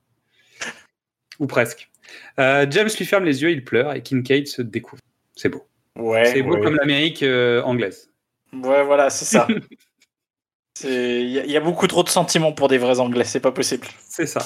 Ou 1.40 1.46
presque. 1.46 1.90
Euh, 2.38 2.66
James 2.70 2.88
lui 2.96 3.04
ferme 3.04 3.24
les 3.24 3.42
yeux, 3.42 3.50
il 3.50 3.64
pleure 3.64 3.92
et 3.94 4.02
Kincaid 4.02 4.46
se 4.46 4.62
découvre. 4.62 5.02
C'est 5.36 5.48
beau. 5.48 5.66
Ouais, 5.96 6.24
c'est 6.26 6.42
beau 6.42 6.54
ouais. 6.54 6.60
comme 6.62 6.76
l'Amérique 6.76 7.22
euh, 7.22 7.60
anglaise. 7.62 8.10
Ouais, 8.52 8.84
voilà, 8.84 9.10
c'est 9.10 9.24
ça. 9.24 9.46
C'est- 10.74 11.22
Il 11.22 11.30
y, 11.30 11.50
y 11.52 11.56
a 11.56 11.60
beaucoup 11.60 11.88
trop 11.88 12.04
de 12.04 12.08
sentiments 12.08 12.52
pour 12.52 12.68
des 12.68 12.78
vrais 12.78 13.00
Anglais, 13.00 13.24
c'est 13.24 13.40
pas 13.40 13.50
possible. 13.50 13.88
C'est 14.08 14.26
ça. 14.26 14.40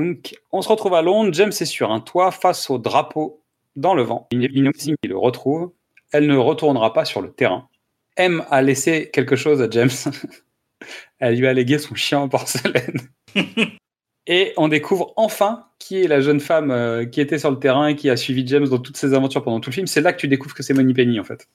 Donc, 0.00 0.34
on 0.50 0.62
se 0.62 0.68
retrouve 0.68 0.94
à 0.94 1.02
Londres. 1.02 1.30
James 1.34 1.50
est 1.50 1.64
sur 1.66 1.92
un 1.92 2.00
toit 2.00 2.30
face 2.30 2.70
au 2.70 2.78
drapeau 2.78 3.42
dans 3.76 3.94
le 3.94 4.02
vent. 4.02 4.28
Inoxing 4.32 4.94
qui 5.02 5.08
le 5.08 5.18
retrouve. 5.18 5.72
Elle 6.12 6.26
ne 6.26 6.36
retournera 6.36 6.92
pas 6.92 7.04
sur 7.04 7.20
le 7.20 7.30
terrain. 7.30 7.68
M 8.16 8.42
a 8.50 8.62
laissé 8.62 9.10
quelque 9.12 9.36
chose 9.36 9.60
à 9.60 9.68
James. 9.70 9.90
Elle 11.18 11.38
lui 11.38 11.46
a 11.46 11.52
légué 11.52 11.78
son 11.78 11.94
chien 11.94 12.18
en 12.20 12.28
porcelaine. 12.28 12.98
et 14.26 14.54
on 14.56 14.68
découvre 14.68 15.12
enfin 15.16 15.66
qui 15.78 16.02
est 16.02 16.08
la 16.08 16.20
jeune 16.20 16.40
femme 16.40 16.70
euh, 16.70 17.04
qui 17.04 17.20
était 17.20 17.38
sur 17.38 17.50
le 17.50 17.58
terrain 17.58 17.88
et 17.88 17.96
qui 17.96 18.08
a 18.08 18.16
suivi 18.16 18.46
James 18.46 18.68
dans 18.68 18.78
toutes 18.78 18.96
ses 18.96 19.12
aventures 19.12 19.44
pendant 19.44 19.60
tout 19.60 19.68
le 19.68 19.74
film. 19.74 19.86
C'est 19.86 20.00
là 20.00 20.14
que 20.14 20.18
tu 20.20 20.28
découvres 20.28 20.54
que 20.54 20.62
c'est 20.62 20.72
Money 20.74 20.94
Penny 20.94 21.20
en 21.20 21.24
fait. 21.24 21.46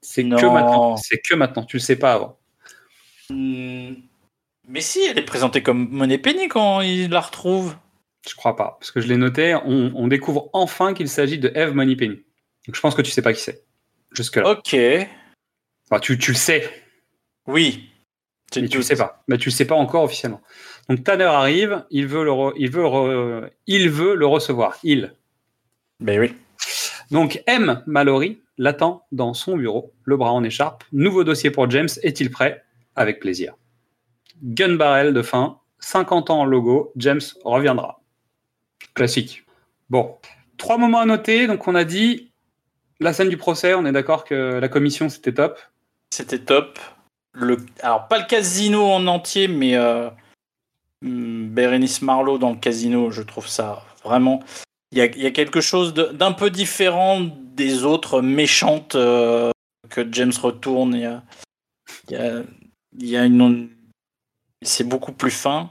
C'est 0.00 0.22
que 0.22 0.46
maintenant. 0.46 0.96
C'est 0.96 1.18
que 1.18 1.34
maintenant. 1.34 1.64
Tu 1.64 1.76
le 1.76 1.80
sais 1.80 1.96
pas 1.96 2.14
avant. 2.14 2.38
Hmm, 3.28 3.92
Mais 4.68 4.82
si, 4.82 5.00
elle 5.02 5.18
est 5.18 5.24
présentée 5.24 5.62
comme 5.62 5.88
Money 5.90 6.18
Penny 6.18 6.48
quand 6.48 6.82
il 6.82 7.08
la 7.10 7.20
retrouve. 7.20 7.74
Je 8.28 8.34
crois 8.34 8.56
pas, 8.56 8.76
parce 8.78 8.90
que 8.90 9.00
je 9.00 9.08
l'ai 9.08 9.16
noté. 9.16 9.54
On, 9.64 9.92
on 9.94 10.08
découvre 10.08 10.50
enfin 10.52 10.92
qu'il 10.92 11.08
s'agit 11.08 11.38
de 11.38 11.50
Eve 11.54 11.74
Moneypenny. 11.74 12.16
Donc 12.66 12.74
je 12.76 12.80
pense 12.80 12.94
que 12.94 13.00
tu 13.00 13.10
sais 13.10 13.22
pas 13.22 13.32
qui 13.32 13.40
c'est. 13.40 13.64
Jusque 14.12 14.36
là. 14.36 14.50
Ok, 14.50 14.76
tu, 16.02 16.18
tu 16.18 16.30
le 16.32 16.36
sais, 16.36 16.70
oui. 17.46 17.88
Mais 18.56 18.68
tu 18.68 18.76
le 18.78 18.82
sais 18.82 18.96
pas. 18.96 19.22
Mais 19.28 19.38
tu 19.38 19.48
le 19.48 19.54
sais 19.54 19.64
pas 19.64 19.74
encore 19.74 20.04
officiellement. 20.04 20.42
Donc 20.88 21.04
Tanner 21.04 21.24
arrive, 21.24 21.84
il 21.90 22.06
veut 22.06 22.24
le, 22.24 22.30
re- 22.30 22.54
il 22.56 22.70
veut 22.70 22.84
re- 22.84 23.50
il 23.66 23.88
veut 23.88 24.14
le 24.14 24.26
recevoir. 24.26 24.78
Il. 24.82 25.14
Ben 26.00 26.18
oui. 26.20 26.34
Donc 27.10 27.42
M 27.46 27.82
Mallory 27.86 28.42
l'attend 28.58 29.06
dans 29.12 29.32
son 29.32 29.56
bureau, 29.56 29.94
le 30.04 30.16
bras 30.16 30.32
en 30.32 30.44
écharpe. 30.44 30.84
Nouveau 30.92 31.24
dossier 31.24 31.50
pour 31.50 31.70
James. 31.70 31.88
Est-il 32.02 32.30
prêt? 32.30 32.64
Avec 32.96 33.20
plaisir. 33.20 33.54
Gun 34.42 34.74
barrel 34.74 35.12
de 35.12 35.22
fin. 35.22 35.58
50 35.80 36.30
ans 36.30 36.40
en 36.40 36.44
logo. 36.44 36.92
James 36.96 37.20
reviendra. 37.44 38.00
Classique. 38.94 39.44
Bon. 39.90 40.16
Trois 40.56 40.78
moments 40.78 41.00
à 41.00 41.06
noter. 41.06 41.46
Donc 41.46 41.68
on 41.68 41.74
a 41.74 41.84
dit 41.84 42.30
la 43.00 43.12
scène 43.12 43.28
du 43.28 43.36
procès. 43.36 43.74
On 43.74 43.86
est 43.86 43.92
d'accord 43.92 44.24
que 44.24 44.58
la 44.58 44.68
commission 44.68 45.08
c'était 45.08 45.34
top. 45.34 45.58
C'était 46.10 46.40
top. 46.40 46.78
Le... 47.32 47.58
Alors, 47.82 48.08
pas 48.08 48.18
le 48.18 48.26
casino 48.26 48.84
en 48.84 49.06
entier, 49.06 49.46
mais 49.48 49.76
euh, 49.76 50.10
hmm, 51.02 51.48
Bérénice 51.48 52.02
Marlowe 52.02 52.38
dans 52.38 52.50
le 52.50 52.56
casino, 52.56 53.10
je 53.10 53.22
trouve 53.22 53.46
ça 53.46 53.84
vraiment. 54.02 54.42
Il 54.90 54.98
y 54.98 55.26
a, 55.26 55.30
quelque 55.30 55.60
chose 55.60 55.92
d'un 55.92 56.32
peu 56.32 56.48
différent 56.48 57.20
des 57.20 57.84
autres 57.84 58.22
méchantes 58.22 58.94
euh, 58.94 59.50
que 59.90 60.06
James 60.12 60.32
retourne. 60.42 60.94
Il 60.94 61.20
y 62.98 63.16
a 63.16 63.24
une. 63.24 63.68
C'est 64.62 64.84
beaucoup 64.84 65.12
plus 65.12 65.30
fin. 65.30 65.70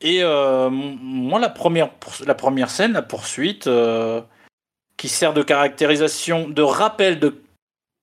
Et 0.00 0.22
euh, 0.22 0.70
moi, 0.70 1.38
la 1.38 1.50
première, 1.50 1.90
la 2.26 2.34
première 2.34 2.70
scène, 2.70 2.92
la 2.92 3.02
poursuite, 3.02 3.66
euh, 3.66 4.22
qui 4.96 5.08
sert 5.08 5.34
de 5.34 5.42
caractérisation, 5.42 6.48
de 6.48 6.62
rappel 6.62 7.20
de, 7.20 7.42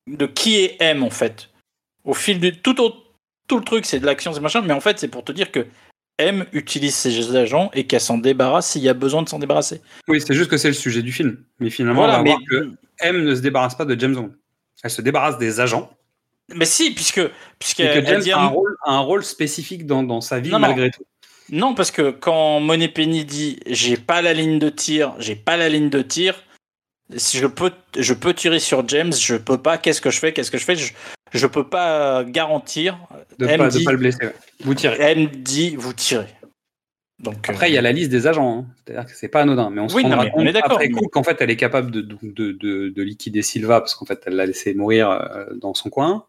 de 0.07 0.25
qui 0.25 0.57
est 0.57 0.77
M 0.79 1.03
en 1.03 1.09
fait. 1.09 1.49
Au 2.03 2.13
fil 2.13 2.39
du. 2.39 2.61
Tout, 2.61 2.79
au- 2.81 2.93
tout 3.47 3.57
le 3.57 3.63
truc, 3.63 3.85
c'est 3.85 3.99
de 3.99 4.05
l'action, 4.05 4.31
c'est 4.33 4.41
machin, 4.41 4.61
mais 4.61 4.73
en 4.73 4.79
fait, 4.81 4.99
c'est 4.99 5.07
pour 5.07 5.23
te 5.23 5.31
dire 5.31 5.51
que 5.51 5.65
M 6.19 6.45
utilise 6.51 6.95
ses 6.95 7.35
agents 7.35 7.69
et 7.73 7.87
qu'elle 7.87 8.01
s'en 8.01 8.17
débarrasse 8.17 8.69
s'il 8.71 8.81
y 8.83 8.89
a 8.89 8.93
besoin 8.93 9.21
de 9.23 9.29
s'en 9.29 9.39
débarrasser. 9.39 9.81
Oui, 10.07 10.21
c'est 10.21 10.33
juste 10.33 10.49
que 10.49 10.57
c'est 10.57 10.67
le 10.67 10.73
sujet 10.73 11.01
du 11.01 11.11
film. 11.11 11.43
Mais 11.59 11.69
finalement, 11.69 12.01
Voilà, 12.01 12.15
on 12.15 12.17
va 12.17 12.23
mais- 12.23 12.29
voir 12.31 12.41
que 12.49 12.71
M 12.99 13.23
ne 13.23 13.35
se 13.35 13.41
débarrasse 13.41 13.75
pas 13.75 13.85
de 13.85 13.99
James 13.99 14.15
Bond. 14.15 14.31
Elle 14.83 14.89
se 14.91 15.01
débarrasse 15.01 15.37
des 15.39 15.59
agents. 15.59 15.91
Mais 16.53 16.65
si, 16.65 16.93
puisque. 16.93 17.17
Et 17.17 17.31
puisqu'elle 17.59 18.03
que 18.03 18.07
James 18.09 18.23
a 18.33 18.43
un 18.43 18.47
rôle, 18.47 18.76
a 18.87 18.91
un 18.93 18.99
rôle 18.99 19.23
spécifique 19.23 19.85
dans, 19.85 20.03
dans 20.03 20.21
sa 20.21 20.39
vie 20.39 20.49
Non, 20.49 20.59
non. 20.59 20.67
malgré 20.67 20.91
tout. 20.91 21.03
Non, 21.49 21.75
parce 21.75 21.91
que 21.91 22.11
quand 22.11 22.59
Money 22.59 22.87
Penny 22.89 23.23
dit 23.23 23.59
j'ai 23.67 23.95
pas 23.97 24.21
la 24.21 24.33
ligne 24.33 24.59
de 24.59 24.69
tir, 24.69 25.13
j'ai 25.19 25.35
pas 25.35 25.55
la 25.57 25.69
ligne 25.69 25.89
de 25.89 26.01
tir, 26.01 26.43
si 27.15 27.37
je 27.37 27.47
peux, 27.47 27.71
je 27.97 28.13
peux 28.13 28.33
tirer 28.33 28.59
sur 28.59 28.85
James, 28.89 29.13
je 29.13 29.35
peux 29.35 29.57
pas, 29.57 29.77
qu'est-ce 29.77 30.01
que 30.01 30.09
je 30.09 30.19
fais, 30.19 30.33
qu'est-ce 30.33 30.51
que 30.51 30.57
je 30.57 30.65
fais, 30.65 30.75
je, 30.75 30.91
je 31.33 31.47
peux 31.47 31.67
pas 31.67 32.19
euh, 32.19 32.23
garantir. 32.25 32.97
De 33.39 33.45
ne 33.47 33.55
pas, 33.85 33.91
le 33.93 33.97
blesser. 33.97 34.25
ouais. 34.25 34.35
Vous 34.61 34.73
tirez. 34.73 34.97
Elle 34.99 35.29
dit 35.41 35.75
vous 35.77 35.93
tirez. 35.93 36.27
Donc, 37.19 37.49
euh, 37.49 37.53
Après, 37.53 37.71
il 37.71 37.73
y 37.73 37.77
a 37.77 37.81
la 37.81 37.91
liste 37.93 38.11
des 38.11 38.27
agents. 38.27 38.59
hein. 38.59 38.65
C'est-à-dire 38.85 39.05
que 39.09 39.17
c'est 39.17 39.27
pas 39.29 39.41
anodin. 39.41 39.69
Mais 39.69 39.81
on 39.81 39.89
se 39.89 39.95
Oui, 39.95 40.03
non, 40.03 40.17
on 40.19 40.29
compte 40.29 40.47
est 40.47 40.57
après 40.57 40.89
coup 40.89 41.07
qu'en 41.07 41.23
fait, 41.23 41.37
elle 41.39 41.49
est 41.49 41.55
capable 41.55 41.89
de, 41.91 42.01
de, 42.01 42.51
de, 42.51 42.89
de 42.89 43.01
liquider 43.03 43.41
Silva 43.41 43.79
parce 43.79 43.95
qu'en 43.95 44.05
fait, 44.05 44.21
elle 44.25 44.35
l'a 44.35 44.45
laissé 44.45 44.73
mourir 44.73 45.09
euh, 45.09 45.45
dans 45.55 45.73
son 45.73 45.89
coin. 45.89 46.25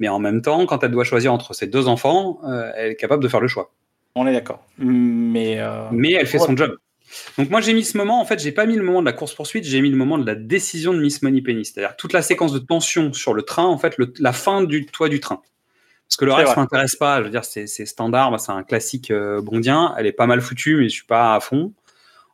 Mais 0.00 0.08
en 0.08 0.18
même 0.18 0.42
temps, 0.42 0.66
quand 0.66 0.82
elle 0.82 0.90
doit 0.90 1.04
choisir 1.04 1.32
entre 1.32 1.54
ses 1.54 1.68
deux 1.68 1.86
enfants, 1.86 2.40
euh, 2.44 2.72
elle 2.74 2.90
est 2.92 2.96
capable 2.96 3.22
de 3.22 3.28
faire 3.28 3.40
le 3.40 3.46
choix. 3.48 3.72
on 4.16 4.26
est 4.26 4.32
d'accord. 4.32 4.66
Mais. 4.78 5.60
euh, 5.60 5.84
Mais 5.92 6.12
elle 6.12 6.26
fait 6.26 6.38
son 6.40 6.56
job. 6.56 6.76
Donc 7.38 7.50
moi 7.50 7.60
j'ai 7.60 7.74
mis 7.74 7.84
ce 7.84 7.96
moment, 7.98 8.20
en 8.20 8.24
fait 8.24 8.38
j'ai 8.40 8.52
pas 8.52 8.66
mis 8.66 8.76
le 8.76 8.84
moment 8.84 9.00
de 9.00 9.06
la 9.06 9.12
course 9.12 9.34
poursuite, 9.34 9.64
j'ai 9.64 9.80
mis 9.80 9.90
le 9.90 9.96
moment 9.96 10.16
de 10.16 10.24
la 10.24 10.36
décision 10.36 10.94
de 10.94 11.00
Miss 11.00 11.22
Moneypenny, 11.22 11.64
c'est-à-dire 11.64 11.96
toute 11.96 12.12
la 12.12 12.22
séquence 12.22 12.52
de 12.52 12.60
tension 12.60 13.12
sur 13.12 13.34
le 13.34 13.42
train, 13.42 13.64
en 13.64 13.78
fait 13.78 13.98
le- 13.98 14.12
la 14.20 14.32
fin 14.32 14.62
du 14.62 14.86
toit 14.86 15.08
du 15.08 15.18
train. 15.18 15.42
Parce 16.08 16.16
que 16.16 16.24
le 16.24 16.30
reste 16.32 16.50
m'intéresse 16.60 16.94
pas, 16.94 17.18
je 17.18 17.24
veux 17.24 17.30
dire 17.30 17.44
c'est 17.44 17.66
c'est 17.66 17.84
standard, 17.84 18.30
bah, 18.30 18.38
c'est 18.38 18.52
un 18.52 18.62
classique 18.62 19.10
euh, 19.10 19.40
bondien, 19.42 19.92
elle 19.98 20.06
est 20.06 20.12
pas 20.12 20.26
mal 20.28 20.40
foutue 20.40 20.76
mais 20.76 20.84
je 20.84 20.94
suis 20.94 21.04
pas 21.04 21.34
à 21.34 21.40
fond. 21.40 21.72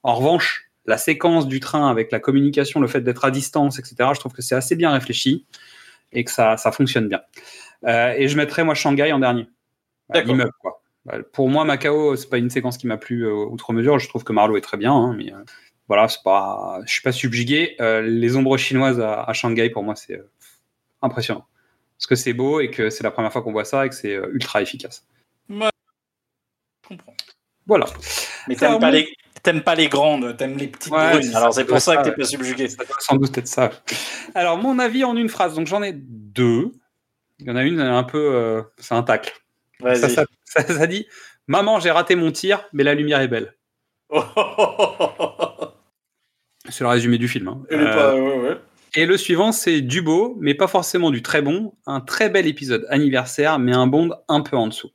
En 0.02 0.14
revanche, 0.14 0.68
la 0.84 0.98
séquence 0.98 1.48
du 1.48 1.59
train 1.59 1.88
avec 1.90 2.12
la 2.12 2.20
communication, 2.20 2.78
le 2.80 2.86
fait 2.86 3.01
d'être 3.01 3.24
à 3.24 3.30
distance, 3.30 3.78
etc., 3.78 3.97
je 4.14 4.20
trouve 4.20 4.34
que 4.34 4.43
c'est 4.43 4.55
assez 4.55 4.76
bien 4.76 4.90
réfléchi 4.90 5.47
et 6.12 6.24
que 6.24 6.30
ça, 6.30 6.56
ça 6.56 6.72
fonctionne 6.72 7.08
bien. 7.08 7.20
Euh, 7.84 8.14
et 8.16 8.28
je 8.28 8.36
mettrais 8.36 8.64
moi 8.64 8.74
Shanghai 8.74 9.12
en 9.12 9.18
dernier. 9.18 9.44
Bah, 10.08 10.20
D'accord. 10.20 10.32
L'immeuble 10.32 10.52
quoi. 10.60 10.82
Bah, 11.04 11.18
Pour 11.32 11.48
moi, 11.48 11.64
Macao, 11.64 12.16
c'est 12.16 12.28
pas 12.28 12.38
une 12.38 12.50
séquence 12.50 12.78
qui 12.78 12.86
m'a 12.86 12.96
plu 12.96 13.26
euh, 13.26 13.32
outre 13.32 13.72
mesure. 13.72 13.98
Je 13.98 14.08
trouve 14.08 14.24
que 14.24 14.32
Marlowe 14.32 14.56
est 14.56 14.62
très 14.62 14.76
bien, 14.76 14.92
hein, 14.92 15.14
mais 15.16 15.32
euh, 15.32 15.38
voilà, 15.88 16.08
c'est 16.08 16.22
pas, 16.24 16.80
je 16.84 16.92
suis 16.92 17.02
pas 17.02 17.12
subjugué. 17.12 17.76
Euh, 17.80 18.02
les 18.02 18.36
ombres 18.36 18.56
chinoises 18.56 19.00
à, 19.00 19.22
à 19.22 19.32
Shanghai, 19.32 19.70
pour 19.70 19.84
moi, 19.84 19.94
c'est 19.94 20.14
euh, 20.14 20.30
impressionnant. 21.02 21.46
Parce 21.96 22.06
que 22.08 22.14
c'est 22.16 22.32
beau 22.32 22.60
et 22.60 22.70
que 22.70 22.90
c'est 22.90 23.04
la 23.04 23.10
première 23.10 23.32
fois 23.32 23.42
qu'on 23.42 23.52
voit 23.52 23.64
ça 23.64 23.86
et 23.86 23.88
que 23.88 23.94
c'est 23.94 24.14
euh, 24.14 24.28
ultra 24.32 24.60
efficace. 24.62 25.06
Ouais. 25.48 25.70
Je 26.82 26.88
comprends. 26.88 27.14
Voilà. 27.66 27.86
Mais 28.48 28.56
t'aimes 28.56 28.78
pas, 28.78 28.90
les... 28.90 29.08
t'aimes 29.47 29.62
pas 29.62 29.74
les 29.77 29.89
grandes, 29.89 30.36
t'aimes 30.36 30.56
les 30.59 30.66
petites 30.66 30.93
Ouais, 30.93 31.12
brunes. 31.12 31.35
Alors 31.35 31.55
c'est 31.55 31.64
pour 31.64 31.81
ça 31.81 31.97
que 31.97 32.02
t'es 32.09 32.12
pas 32.16 32.24
subjugué. 32.24 32.68
Ça 32.68 32.85
doit 32.85 32.97
sans 32.98 33.16
doute 33.16 33.39
être 33.39 33.47
ça. 33.48 33.70
Alors, 34.35 34.59
mon 34.59 34.78
avis 34.78 35.05
en 35.05 35.16
une 35.16 35.28
phrase. 35.28 35.55
Donc, 35.55 35.66
j'en 35.68 35.82
ai 35.82 35.93
deux. 35.94 36.73
Il 37.39 37.47
y 37.47 37.51
en 37.51 37.56
a 37.56 37.62
une, 37.62 37.81
un 37.81 38.02
peu. 38.02 38.18
euh, 38.35 38.62
c'est 38.78 38.94
un 38.94 39.02
tacle. 39.02 39.32
Ça, 39.94 40.24
ça, 40.44 40.86
dit 40.86 41.06
Maman, 41.47 41.81
j'ai 41.81 41.90
raté 41.90 42.16
mon 42.16 42.32
tir, 42.32 42.64
mais 42.73 42.82
la 42.82 42.94
lumière 42.94 43.20
est 43.20 43.28
belle. 43.28 43.55
C'est 46.68 46.81
le 46.82 46.89
résumé 46.89 47.18
du 47.18 47.28
film. 47.28 47.48
hein. 47.48 47.62
Euh, 47.70 47.94
pas- 47.94 48.14
ouais, 48.14 48.39
ouais. 48.40 48.56
Et 48.94 49.06
le 49.06 49.16
suivant, 49.16 49.52
c'est 49.52 49.81
du 49.82 50.01
beau, 50.02 50.36
mais 50.40 50.55
pas 50.55 50.66
forcément 50.66 51.10
du 51.10 51.23
très 51.23 51.43
bon. 51.43 51.74
Un 51.86 52.01
très 52.01 52.31
bel 52.31 52.47
épisode 52.47 52.86
anniversaire, 52.89 53.59
mais 53.59 53.73
un 53.74 53.86
Bond 53.86 54.10
un 54.28 54.40
peu 54.40 54.56
en 54.56 54.66
dessous. 54.68 54.90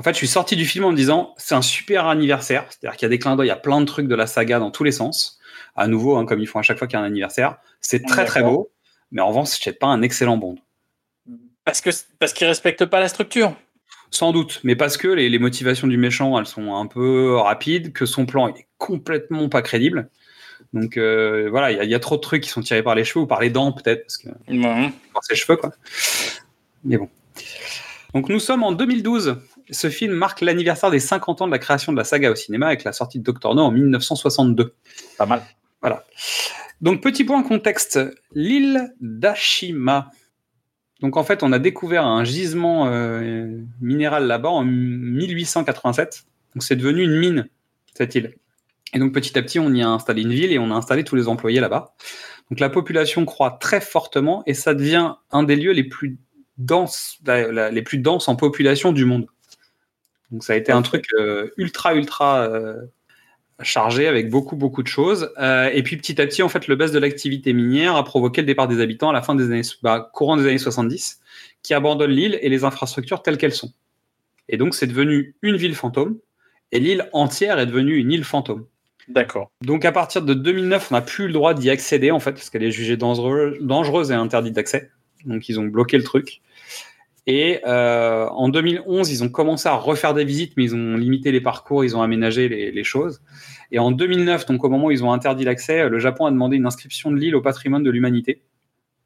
En 0.00 0.02
fait, 0.02 0.12
je 0.12 0.16
suis 0.16 0.28
sorti 0.28 0.56
du 0.56 0.64
film 0.64 0.86
en 0.86 0.92
me 0.92 0.96
disant 0.96 1.34
c'est 1.36 1.54
un 1.54 1.60
super 1.60 2.06
anniversaire. 2.06 2.64
C'est-à-dire 2.70 2.96
qu'il 2.96 3.04
y 3.04 3.08
a 3.08 3.10
des 3.10 3.18
clins 3.18 3.36
d'œil, 3.36 3.48
il 3.48 3.50
y 3.50 3.52
a 3.52 3.56
plein 3.56 3.82
de 3.82 3.84
trucs 3.84 4.08
de 4.08 4.14
la 4.14 4.26
saga 4.26 4.58
dans 4.58 4.70
tous 4.70 4.82
les 4.82 4.92
sens. 4.92 5.38
À 5.76 5.88
nouveau, 5.88 6.16
hein, 6.16 6.24
comme 6.24 6.40
ils 6.40 6.46
font 6.46 6.58
à 6.58 6.62
chaque 6.62 6.78
fois 6.78 6.86
qu'il 6.86 6.98
y 6.98 7.02
a 7.02 7.04
un 7.04 7.06
anniversaire. 7.06 7.58
C'est 7.82 8.06
très 8.06 8.24
très 8.24 8.42
beau. 8.42 8.70
Mais 9.12 9.20
en 9.20 9.28
revanche, 9.28 9.48
c'est 9.60 9.78
pas 9.78 9.88
un 9.88 10.00
excellent 10.00 10.38
Bond. 10.38 10.56
Parce 11.66 11.82
que 11.82 11.90
parce 12.18 12.32
qu'ils 12.32 12.46
respectent 12.46 12.86
pas 12.86 12.98
la 12.98 13.08
structure. 13.08 13.54
Sans 14.10 14.32
doute, 14.32 14.60
mais 14.64 14.74
parce 14.74 14.96
que 14.96 15.06
les, 15.08 15.28
les 15.28 15.38
motivations 15.38 15.86
du 15.86 15.98
méchant, 15.98 16.38
elles 16.40 16.46
sont 16.46 16.74
un 16.74 16.86
peu 16.86 17.36
rapides, 17.36 17.92
que 17.92 18.06
son 18.06 18.24
plan 18.24 18.48
il 18.48 18.58
est 18.58 18.66
complètement 18.78 19.50
pas 19.50 19.60
crédible. 19.60 20.08
Donc 20.72 20.96
euh, 20.96 21.48
voilà, 21.50 21.72
il 21.72 21.76
y, 21.76 21.80
a- 21.80 21.84
il 21.84 21.90
y 21.90 21.94
a 21.94 22.00
trop 22.00 22.16
de 22.16 22.20
trucs 22.22 22.42
qui 22.44 22.48
sont 22.48 22.62
tirés 22.62 22.82
par 22.82 22.94
les 22.94 23.04
cheveux 23.04 23.24
ou 23.24 23.26
par 23.26 23.40
les 23.42 23.50
dents 23.50 23.70
peut-être, 23.72 24.02
parce 24.02 24.16
que 24.16 24.28
Ouais. 24.48 24.90
par 25.12 25.22
ses 25.24 25.34
cheveux 25.36 25.56
quoi. 25.56 25.72
Mais 26.84 26.96
bon. 26.96 27.10
Donc 28.14 28.28
nous 28.30 28.40
sommes 28.40 28.62
en 28.64 28.72
2012. 28.72 29.36
Ce 29.70 29.88
film 29.90 30.12
marque 30.14 30.40
l'anniversaire 30.40 30.90
des 30.90 30.98
50 31.00 31.42
ans 31.42 31.46
de 31.46 31.52
la 31.52 31.58
création 31.58 31.92
de 31.92 31.96
la 31.98 32.04
saga 32.04 32.30
au 32.30 32.34
cinéma 32.34 32.66
avec 32.66 32.84
la 32.84 32.92
sortie 32.92 33.18
de 33.18 33.24
Doctor 33.24 33.54
No 33.54 33.62
en 33.62 33.70
1962. 33.70 34.74
Pas 35.18 35.26
mal. 35.26 35.42
Voilà. 35.80 36.04
Donc 36.80 37.02
petit 37.02 37.24
point 37.24 37.42
contexte, 37.42 38.00
l'île 38.34 38.92
d'Ashima. 39.00 40.10
Donc 41.00 41.16
en 41.16 41.24
fait, 41.24 41.42
on 41.42 41.52
a 41.52 41.58
découvert 41.58 42.04
un 42.06 42.24
gisement 42.24 42.88
euh, 42.88 43.58
minéral 43.80 44.26
là-bas 44.26 44.48
en 44.50 44.64
1887. 44.64 46.24
Donc 46.54 46.62
c'est 46.62 46.76
devenu 46.76 47.02
une 47.04 47.16
mine 47.16 47.48
cette 47.94 48.14
île. 48.14 48.34
Et 48.92 48.98
donc 48.98 49.12
petit 49.12 49.38
à 49.38 49.42
petit, 49.42 49.58
on 49.58 49.72
y 49.72 49.82
a 49.82 49.88
installé 49.88 50.22
une 50.22 50.32
ville 50.32 50.52
et 50.52 50.58
on 50.58 50.70
a 50.70 50.74
installé 50.74 51.04
tous 51.04 51.16
les 51.16 51.28
employés 51.28 51.60
là-bas. 51.60 51.94
Donc 52.50 52.58
la 52.60 52.68
population 52.70 53.24
croît 53.24 53.58
très 53.60 53.80
fortement 53.80 54.42
et 54.46 54.54
ça 54.54 54.74
devient 54.74 55.14
un 55.30 55.42
des 55.44 55.54
lieux 55.56 55.72
les 55.72 55.84
plus 55.84 56.18
denses, 56.58 57.18
la- 57.24 57.52
la- 57.52 57.70
les 57.70 57.82
plus 57.82 57.98
denses 57.98 58.26
en 58.28 58.36
population 58.36 58.92
du 58.92 59.04
monde. 59.04 59.26
Donc 60.30 60.44
ça 60.44 60.52
a 60.52 60.56
été 60.56 60.72
un 60.72 60.82
truc 60.82 61.06
euh, 61.18 61.50
ultra 61.56 61.94
ultra 61.94 62.42
euh, 62.42 62.76
chargé 63.62 64.06
avec 64.06 64.30
beaucoup 64.30 64.56
beaucoup 64.56 64.82
de 64.82 64.88
choses. 64.88 65.32
Euh, 65.38 65.70
et 65.72 65.82
puis 65.82 65.96
petit 65.96 66.20
à 66.20 66.26
petit, 66.26 66.42
en 66.42 66.48
fait, 66.48 66.68
le 66.68 66.76
baisse 66.76 66.92
de 66.92 66.98
l'activité 66.98 67.52
minière 67.52 67.96
a 67.96 68.04
provoqué 68.04 68.40
le 68.40 68.46
départ 68.46 68.68
des 68.68 68.80
habitants 68.80 69.10
à 69.10 69.12
la 69.12 69.22
fin 69.22 69.34
des 69.34 69.44
années, 69.44 69.62
bah, 69.82 70.10
courant 70.12 70.36
des 70.36 70.46
années 70.46 70.58
70, 70.58 71.20
qui 71.62 71.74
abandonnent 71.74 72.10
l'île 72.10 72.38
et 72.40 72.48
les 72.48 72.64
infrastructures 72.64 73.22
telles 73.22 73.38
qu'elles 73.38 73.54
sont. 73.54 73.72
Et 74.48 74.56
donc 74.56 74.74
c'est 74.74 74.86
devenu 74.86 75.36
une 75.42 75.56
ville 75.56 75.74
fantôme 75.74 76.18
et 76.72 76.80
l'île 76.80 77.08
entière 77.12 77.58
est 77.58 77.66
devenue 77.66 77.96
une 77.96 78.12
île 78.12 78.24
fantôme. 78.24 78.66
D'accord. 79.08 79.50
Donc 79.62 79.84
à 79.84 79.92
partir 79.92 80.22
de 80.22 80.34
2009, 80.34 80.88
on 80.90 80.94
n'a 80.94 81.00
plus 81.00 81.26
le 81.26 81.32
droit 81.32 81.54
d'y 81.54 81.70
accéder 81.70 82.10
en 82.10 82.20
fait 82.20 82.32
parce 82.32 82.50
qu'elle 82.50 82.62
est 82.62 82.70
jugée 82.70 82.96
dangereuse 82.96 84.10
et 84.10 84.14
interdite 84.14 84.54
d'accès. 84.54 84.90
Donc 85.24 85.48
ils 85.48 85.58
ont 85.58 85.64
bloqué 85.64 85.96
le 85.96 86.04
truc. 86.04 86.40
Et 87.26 87.60
euh, 87.66 88.26
en 88.28 88.48
2011, 88.48 89.10
ils 89.10 89.22
ont 89.22 89.28
commencé 89.28 89.68
à 89.68 89.74
refaire 89.74 90.14
des 90.14 90.24
visites, 90.24 90.54
mais 90.56 90.64
ils 90.64 90.74
ont 90.74 90.96
limité 90.96 91.32
les 91.32 91.40
parcours, 91.40 91.84
ils 91.84 91.96
ont 91.96 92.02
aménagé 92.02 92.48
les, 92.48 92.70
les 92.70 92.84
choses. 92.84 93.20
Et 93.72 93.78
en 93.78 93.90
2009, 93.90 94.46
donc 94.46 94.64
au 94.64 94.68
moment 94.68 94.86
où 94.86 94.90
ils 94.90 95.04
ont 95.04 95.12
interdit 95.12 95.44
l'accès, 95.44 95.88
le 95.88 95.98
Japon 95.98 96.26
a 96.26 96.30
demandé 96.30 96.56
une 96.56 96.66
inscription 96.66 97.10
de 97.10 97.16
l'île 97.16 97.36
au 97.36 97.42
patrimoine 97.42 97.82
de 97.82 97.90
l'humanité 97.90 98.42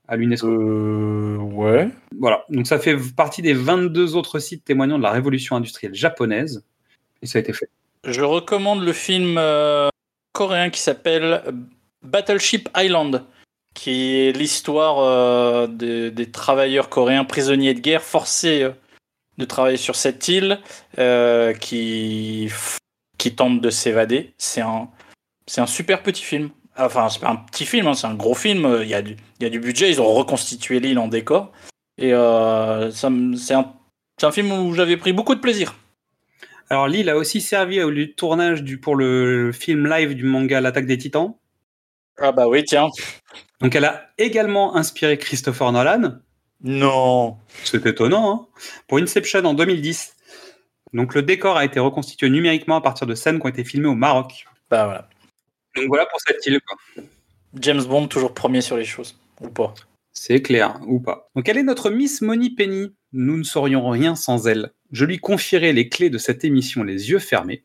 à 0.08 0.16
l'UNESCO. 0.16 0.48
Euh, 0.48 1.36
ouais. 1.36 1.88
Voilà, 2.18 2.44
donc 2.50 2.66
ça 2.66 2.78
fait 2.78 2.96
partie 3.16 3.42
des 3.42 3.54
22 3.54 4.16
autres 4.16 4.38
sites 4.38 4.64
témoignant 4.64 4.98
de 4.98 5.02
la 5.02 5.10
révolution 5.10 5.56
industrielle 5.56 5.94
japonaise. 5.94 6.64
Et 7.22 7.26
ça 7.26 7.38
a 7.38 7.40
été 7.40 7.52
fait. 7.52 7.68
Je 8.04 8.22
recommande 8.22 8.84
le 8.84 8.92
film 8.92 9.36
euh, 9.38 9.88
coréen 10.32 10.70
qui 10.70 10.80
s'appelle 10.80 11.42
Battleship 12.02 12.68
Island, 12.76 13.24
qui 13.74 14.16
est 14.16 14.32
l'histoire 14.32 15.00
euh, 15.00 15.66
des, 15.66 16.30
travailleurs 16.30 16.88
coréens 16.88 17.24
prisonniers 17.24 17.74
de 17.74 17.80
guerre 17.80 18.02
forcés 18.02 18.62
euh, 18.62 18.70
de 19.36 19.44
travailler 19.44 19.76
sur 19.76 19.96
cette 19.96 20.28
île, 20.28 20.60
euh, 20.98 21.52
qui, 21.52 22.48
qui 23.18 23.34
tentent 23.34 23.60
de 23.60 23.70
s'évader. 23.70 24.32
C'est 24.38 24.60
un, 24.60 24.88
c'est 25.46 25.60
un 25.60 25.66
super 25.66 26.02
petit 26.02 26.22
film. 26.22 26.50
Enfin, 26.78 27.08
c'est 27.08 27.20
pas 27.20 27.30
un 27.30 27.36
petit 27.36 27.66
film, 27.66 27.88
hein, 27.88 27.94
c'est 27.94 28.06
un 28.06 28.14
gros 28.14 28.34
film. 28.34 28.78
Il 28.82 28.88
y, 28.88 28.94
a 28.94 29.02
du, 29.02 29.16
il 29.40 29.42
y 29.42 29.46
a 29.46 29.50
du 29.50 29.58
budget, 29.58 29.90
ils 29.90 30.00
ont 30.00 30.12
reconstitué 30.12 30.78
l'île 30.78 30.98
en 30.98 31.08
décor. 31.08 31.52
Et 31.98 32.10
ça 32.10 32.90
c'est 33.36 33.54
un, 33.54 33.72
c'est 34.18 34.26
un 34.26 34.32
film 34.32 34.50
où 34.50 34.72
j'avais 34.74 34.96
pris 34.96 35.12
beaucoup 35.12 35.34
de 35.34 35.40
plaisir. 35.40 35.76
Alors 36.70 36.88
l'île 36.88 37.08
a 37.08 37.16
aussi 37.16 37.40
servi 37.40 37.80
au 37.82 37.90
lieu 37.90 38.06
de 38.06 38.12
tournage 38.12 38.64
du, 38.64 38.78
pour 38.78 38.96
le 38.96 39.52
film 39.52 39.86
live 39.88 40.14
du 40.14 40.24
manga 40.24 40.60
L'attaque 40.60 40.86
des 40.86 40.98
titans. 40.98 41.36
Ah 42.18 42.32
bah 42.32 42.48
oui, 42.48 42.64
tiens. 42.64 42.88
Donc 43.60 43.74
elle 43.74 43.84
a 43.84 44.10
également 44.18 44.76
inspiré 44.76 45.18
Christopher 45.18 45.72
Nolan. 45.72 46.18
Non. 46.62 47.36
C'est 47.64 47.84
étonnant, 47.86 48.32
hein 48.32 48.60
Pour 48.86 48.98
Inception 48.98 49.44
en 49.44 49.54
2010. 49.54 50.14
Donc 50.92 51.14
le 51.14 51.22
décor 51.22 51.56
a 51.56 51.64
été 51.64 51.80
reconstitué 51.80 52.30
numériquement 52.30 52.76
à 52.76 52.80
partir 52.80 53.06
de 53.06 53.14
scènes 53.14 53.40
qui 53.40 53.46
ont 53.46 53.50
été 53.50 53.64
filmées 53.64 53.88
au 53.88 53.94
Maroc. 53.94 54.46
Bah 54.70 54.84
voilà. 54.86 55.08
Donc 55.76 55.86
voilà 55.88 56.06
pour 56.06 56.20
cette 56.20 56.44
île. 56.46 56.60
quoi. 56.60 57.04
James 57.60 57.82
Bond 57.84 58.06
toujours 58.08 58.32
premier 58.34 58.60
sur 58.60 58.76
les 58.76 58.84
choses, 58.84 59.18
ou 59.40 59.48
pas 59.48 59.74
C'est 60.12 60.40
clair, 60.42 60.78
ou 60.86 61.00
pas. 61.00 61.28
Donc 61.34 61.48
elle 61.48 61.58
est 61.58 61.62
notre 61.64 61.90
Miss 61.90 62.20
Money 62.22 62.50
Penny. 62.56 62.94
Nous 63.12 63.36
ne 63.36 63.42
saurions 63.44 63.88
rien 63.88 64.14
sans 64.14 64.46
elle. 64.46 64.72
Je 64.92 65.04
lui 65.04 65.18
confierai 65.18 65.72
les 65.72 65.88
clés 65.88 66.10
de 66.10 66.18
cette 66.18 66.44
émission 66.44 66.82
les 66.82 67.10
yeux 67.10 67.18
fermés. 67.18 67.64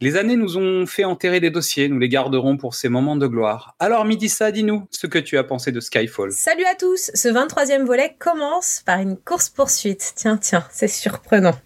Les 0.00 0.14
années 0.14 0.36
nous 0.36 0.56
ont 0.56 0.86
fait 0.86 1.02
enterrer 1.02 1.40
des 1.40 1.50
dossiers, 1.50 1.88
nous 1.88 1.98
les 1.98 2.08
garderons 2.08 2.56
pour 2.56 2.76
ces 2.76 2.88
moments 2.88 3.16
de 3.16 3.26
gloire. 3.26 3.74
Alors 3.80 4.04
Midissa, 4.04 4.52
dis-nous 4.52 4.86
ce 4.92 5.08
que 5.08 5.18
tu 5.18 5.36
as 5.36 5.42
pensé 5.42 5.72
de 5.72 5.80
Skyfall. 5.80 6.30
Salut 6.30 6.64
à 6.70 6.76
tous 6.76 7.10
Ce 7.14 7.26
23e 7.26 7.84
volet 7.84 8.14
commence 8.16 8.80
par 8.86 9.00
une 9.00 9.16
course-poursuite. 9.16 10.12
Tiens, 10.14 10.36
tiens, 10.36 10.64
c'est 10.70 10.86
surprenant. 10.86 11.58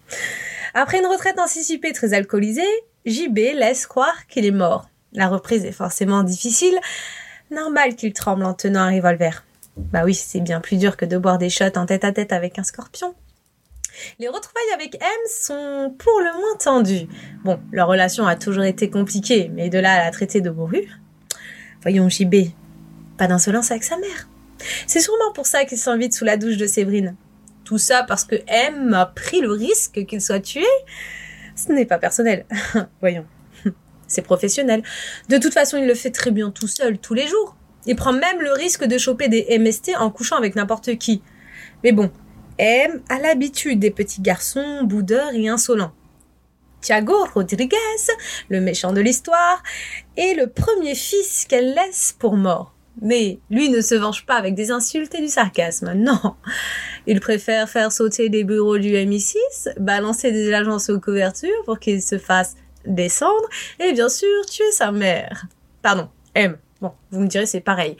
Après 0.73 0.97
une 0.97 1.05
retraite 1.05 1.37
anticipée 1.37 1.93
très 1.93 2.15
alcoolisée, 2.15 2.63
JB 3.05 3.37
laisse 3.53 3.85
croire 3.85 4.25
qu'il 4.25 4.47
est 4.47 4.51
mort. 4.51 4.89
La 5.11 5.27
reprise 5.27 5.63
est 5.63 5.71
forcément 5.71 6.23
difficile. 6.23 6.79
Normal 7.51 7.95
qu'il 7.95 8.13
tremble 8.13 8.45
en 8.45 8.55
tenant 8.55 8.79
un 8.79 8.95
revolver. 8.95 9.43
Bah 9.77 10.05
oui, 10.05 10.15
c'est 10.15 10.41
bien 10.41 10.59
plus 10.59 10.77
dur 10.77 10.97
que 10.97 11.05
de 11.05 11.19
boire 11.19 11.37
des 11.37 11.51
shots 11.51 11.77
en 11.77 11.85
tête 11.85 12.03
à 12.03 12.11
tête 12.11 12.33
avec 12.33 12.57
un 12.57 12.63
scorpion. 12.63 13.13
Les 14.19 14.27
retrouvailles 14.27 14.73
avec 14.73 14.95
M 14.95 15.01
sont 15.27 15.95
pour 15.97 16.19
le 16.19 16.33
moins 16.33 16.57
tendues. 16.59 17.07
Bon, 17.43 17.59
leur 17.71 17.87
relation 17.87 18.25
a 18.25 18.35
toujours 18.35 18.63
été 18.63 18.89
compliquée, 18.89 19.49
mais 19.53 19.69
de 19.69 19.79
là 19.79 19.93
à 19.93 20.05
la 20.05 20.11
traiter 20.11 20.41
de 20.41 20.49
bourru. 20.49 20.87
Voyons 21.81 22.09
JB, 22.09 22.35
pas 23.17 23.27
d'insolence 23.27 23.71
avec 23.71 23.83
sa 23.83 23.97
mère. 23.97 24.29
C'est 24.87 24.99
sûrement 24.99 25.31
pour 25.33 25.45
ça 25.45 25.65
qu'il 25.65 25.77
s'invite 25.77 26.13
sous 26.13 26.25
la 26.25 26.37
douche 26.37 26.57
de 26.57 26.67
Séverine. 26.67 27.15
Tout 27.63 27.77
ça 27.77 28.03
parce 28.03 28.25
que 28.25 28.35
M 28.47 28.93
a 28.93 29.05
pris 29.05 29.41
le 29.41 29.51
risque 29.51 30.05
qu'il 30.05 30.21
soit 30.21 30.39
tué. 30.39 30.65
Ce 31.55 31.71
n'est 31.71 31.85
pas 31.85 31.97
personnel. 31.97 32.45
Voyons. 33.01 33.25
C'est 34.07 34.21
professionnel. 34.21 34.83
De 35.29 35.37
toute 35.37 35.53
façon, 35.53 35.77
il 35.77 35.87
le 35.87 35.95
fait 35.95 36.11
très 36.11 36.31
bien 36.31 36.51
tout 36.51 36.67
seul, 36.67 36.97
tous 36.97 37.13
les 37.13 37.27
jours. 37.27 37.55
Il 37.85 37.95
prend 37.95 38.13
même 38.13 38.41
le 38.41 38.53
risque 38.53 38.85
de 38.85 38.97
choper 38.97 39.27
des 39.27 39.57
MST 39.59 39.91
en 39.97 40.09
couchant 40.09 40.37
avec 40.37 40.55
n'importe 40.55 40.97
qui. 40.97 41.21
Mais 41.83 41.91
bon, 41.91 42.11
M 42.59 43.01
a 43.09 43.19
l'habitude 43.19 43.79
des 43.79 43.91
petits 43.91 44.21
garçons 44.21 44.83
boudeurs 44.83 45.33
et 45.33 45.47
insolents. 45.47 45.93
Thiago 46.81 47.25
Rodriguez, 47.33 47.77
le 48.49 48.59
méchant 48.59 48.91
de 48.91 49.01
l'histoire, 49.01 49.63
est 50.17 50.35
le 50.35 50.47
premier 50.47 50.95
fils 50.95 51.45
qu'elle 51.45 51.73
laisse 51.73 52.15
pour 52.17 52.35
mort. 52.35 52.73
Mais 53.01 53.39
lui 53.49 53.69
ne 53.69 53.81
se 53.81 53.95
venge 53.95 54.25
pas 54.25 54.35
avec 54.35 54.53
des 54.53 54.69
insultes 54.69 55.15
et 55.15 55.21
du 55.21 55.29
sarcasme, 55.29 55.93
non. 55.93 56.35
Il 57.07 57.19
préfère 57.19 57.67
faire 57.67 57.91
sauter 57.91 58.29
les 58.29 58.43
bureaux 58.43 58.77
du 58.77 58.91
MI6, 58.91 59.79
balancer 59.79 60.31
des 60.31 60.53
agents 60.53 60.77
sous 60.77 60.99
couverture 60.99 61.63
pour 61.65 61.79
qu'ils 61.79 62.03
se 62.03 62.19
fassent 62.19 62.55
descendre, 62.85 63.47
et 63.79 63.93
bien 63.93 64.09
sûr 64.09 64.45
tuer 64.45 64.71
sa 64.71 64.91
mère. 64.91 65.47
Pardon, 65.81 66.09
M. 66.35 66.57
Bon, 66.81 66.91
vous 67.11 67.21
me 67.21 67.27
direz 67.27 67.45
c'est 67.45 67.61
pareil. 67.61 67.97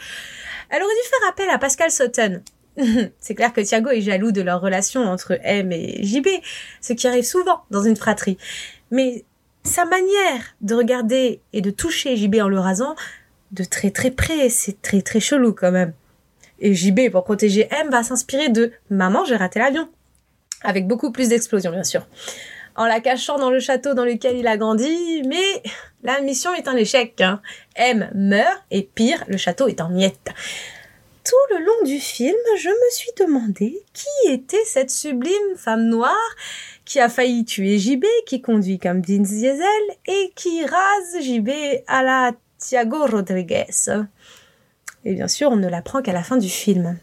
Elle 0.69 0.83
aurait 0.83 0.93
dû 0.93 1.09
faire 1.09 1.29
appel 1.29 1.49
à 1.49 1.57
Pascal 1.57 1.89
Sutton. 1.89 2.41
c'est 3.19 3.35
clair 3.35 3.53
que 3.53 3.61
Thiago 3.61 3.89
est 3.89 4.01
jaloux 4.01 4.31
de 4.31 4.41
leur 4.41 4.61
relation 4.61 5.01
entre 5.01 5.39
M 5.43 5.71
et 5.71 6.03
JB, 6.03 6.27
ce 6.81 6.93
qui 6.93 7.07
arrive 7.07 7.23
souvent 7.23 7.63
dans 7.71 7.83
une 7.83 7.95
fratrie. 7.95 8.37
Mais 8.91 9.25
sa 9.63 9.85
manière 9.85 10.55
de 10.61 10.75
regarder 10.75 11.41
et 11.53 11.61
de 11.61 11.71
toucher 11.71 12.15
JB 12.15 12.35
en 12.41 12.49
le 12.49 12.59
rasant, 12.59 12.95
de 13.51 13.63
très 13.63 13.91
très 13.91 14.11
près, 14.11 14.49
c'est 14.49 14.81
très 14.81 15.01
très 15.01 15.19
chelou 15.19 15.53
quand 15.53 15.71
même. 15.71 15.93
Et 16.59 16.73
JB, 16.73 17.11
pour 17.11 17.23
protéger 17.23 17.67
M, 17.71 17.89
va 17.89 18.03
s'inspirer 18.03 18.49
de 18.49 18.71
Maman, 18.89 19.25
j'ai 19.25 19.35
raté 19.35 19.59
l'avion. 19.59 19.89
Avec 20.63 20.87
beaucoup 20.87 21.11
plus 21.11 21.29
d'explosions, 21.29 21.71
bien 21.71 21.83
sûr. 21.83 22.07
En 22.75 22.85
la 22.85 22.99
cachant 23.01 23.37
dans 23.37 23.51
le 23.51 23.59
château 23.59 23.93
dans 23.93 24.05
lequel 24.05 24.37
il 24.37 24.47
a 24.47 24.57
grandi, 24.57 25.23
mais 25.27 25.61
la 26.03 26.21
mission 26.21 26.53
est 26.53 26.67
un 26.67 26.75
échec. 26.75 27.21
Hein. 27.21 27.41
M 27.75 28.09
meurt, 28.15 28.63
et 28.71 28.83
pire, 28.83 29.23
le 29.27 29.37
château 29.37 29.67
est 29.67 29.81
en 29.81 29.89
miettes. 29.89 30.31
Tout 31.23 31.55
le 31.55 31.63
long 31.63 31.85
du 31.85 31.99
film, 31.99 32.35
je 32.57 32.69
me 32.69 32.91
suis 32.91 33.11
demandé 33.17 33.81
qui 33.93 34.31
était 34.31 34.65
cette 34.65 34.89
sublime 34.89 35.55
femme 35.55 35.85
noire 35.85 36.35
qui 36.83 36.99
a 36.99 37.07
failli 37.07 37.45
tuer 37.45 37.79
JB, 37.79 38.03
qui 38.25 38.41
conduit 38.41 38.77
comme 38.77 39.01
Vin 39.01 39.19
Diesel 39.19 39.61
et 40.05 40.33
qui 40.35 40.65
rase 40.65 41.21
JB 41.21 41.49
à 41.87 42.03
la 42.03 42.31
Thiago 42.57 43.05
Rodriguez. 43.05 43.67
Et 45.05 45.13
bien 45.13 45.29
sûr, 45.29 45.51
on 45.51 45.55
ne 45.55 45.69
l'apprend 45.69 46.01
qu'à 46.01 46.11
la 46.11 46.23
fin 46.23 46.37
du 46.37 46.49
film. 46.49 46.97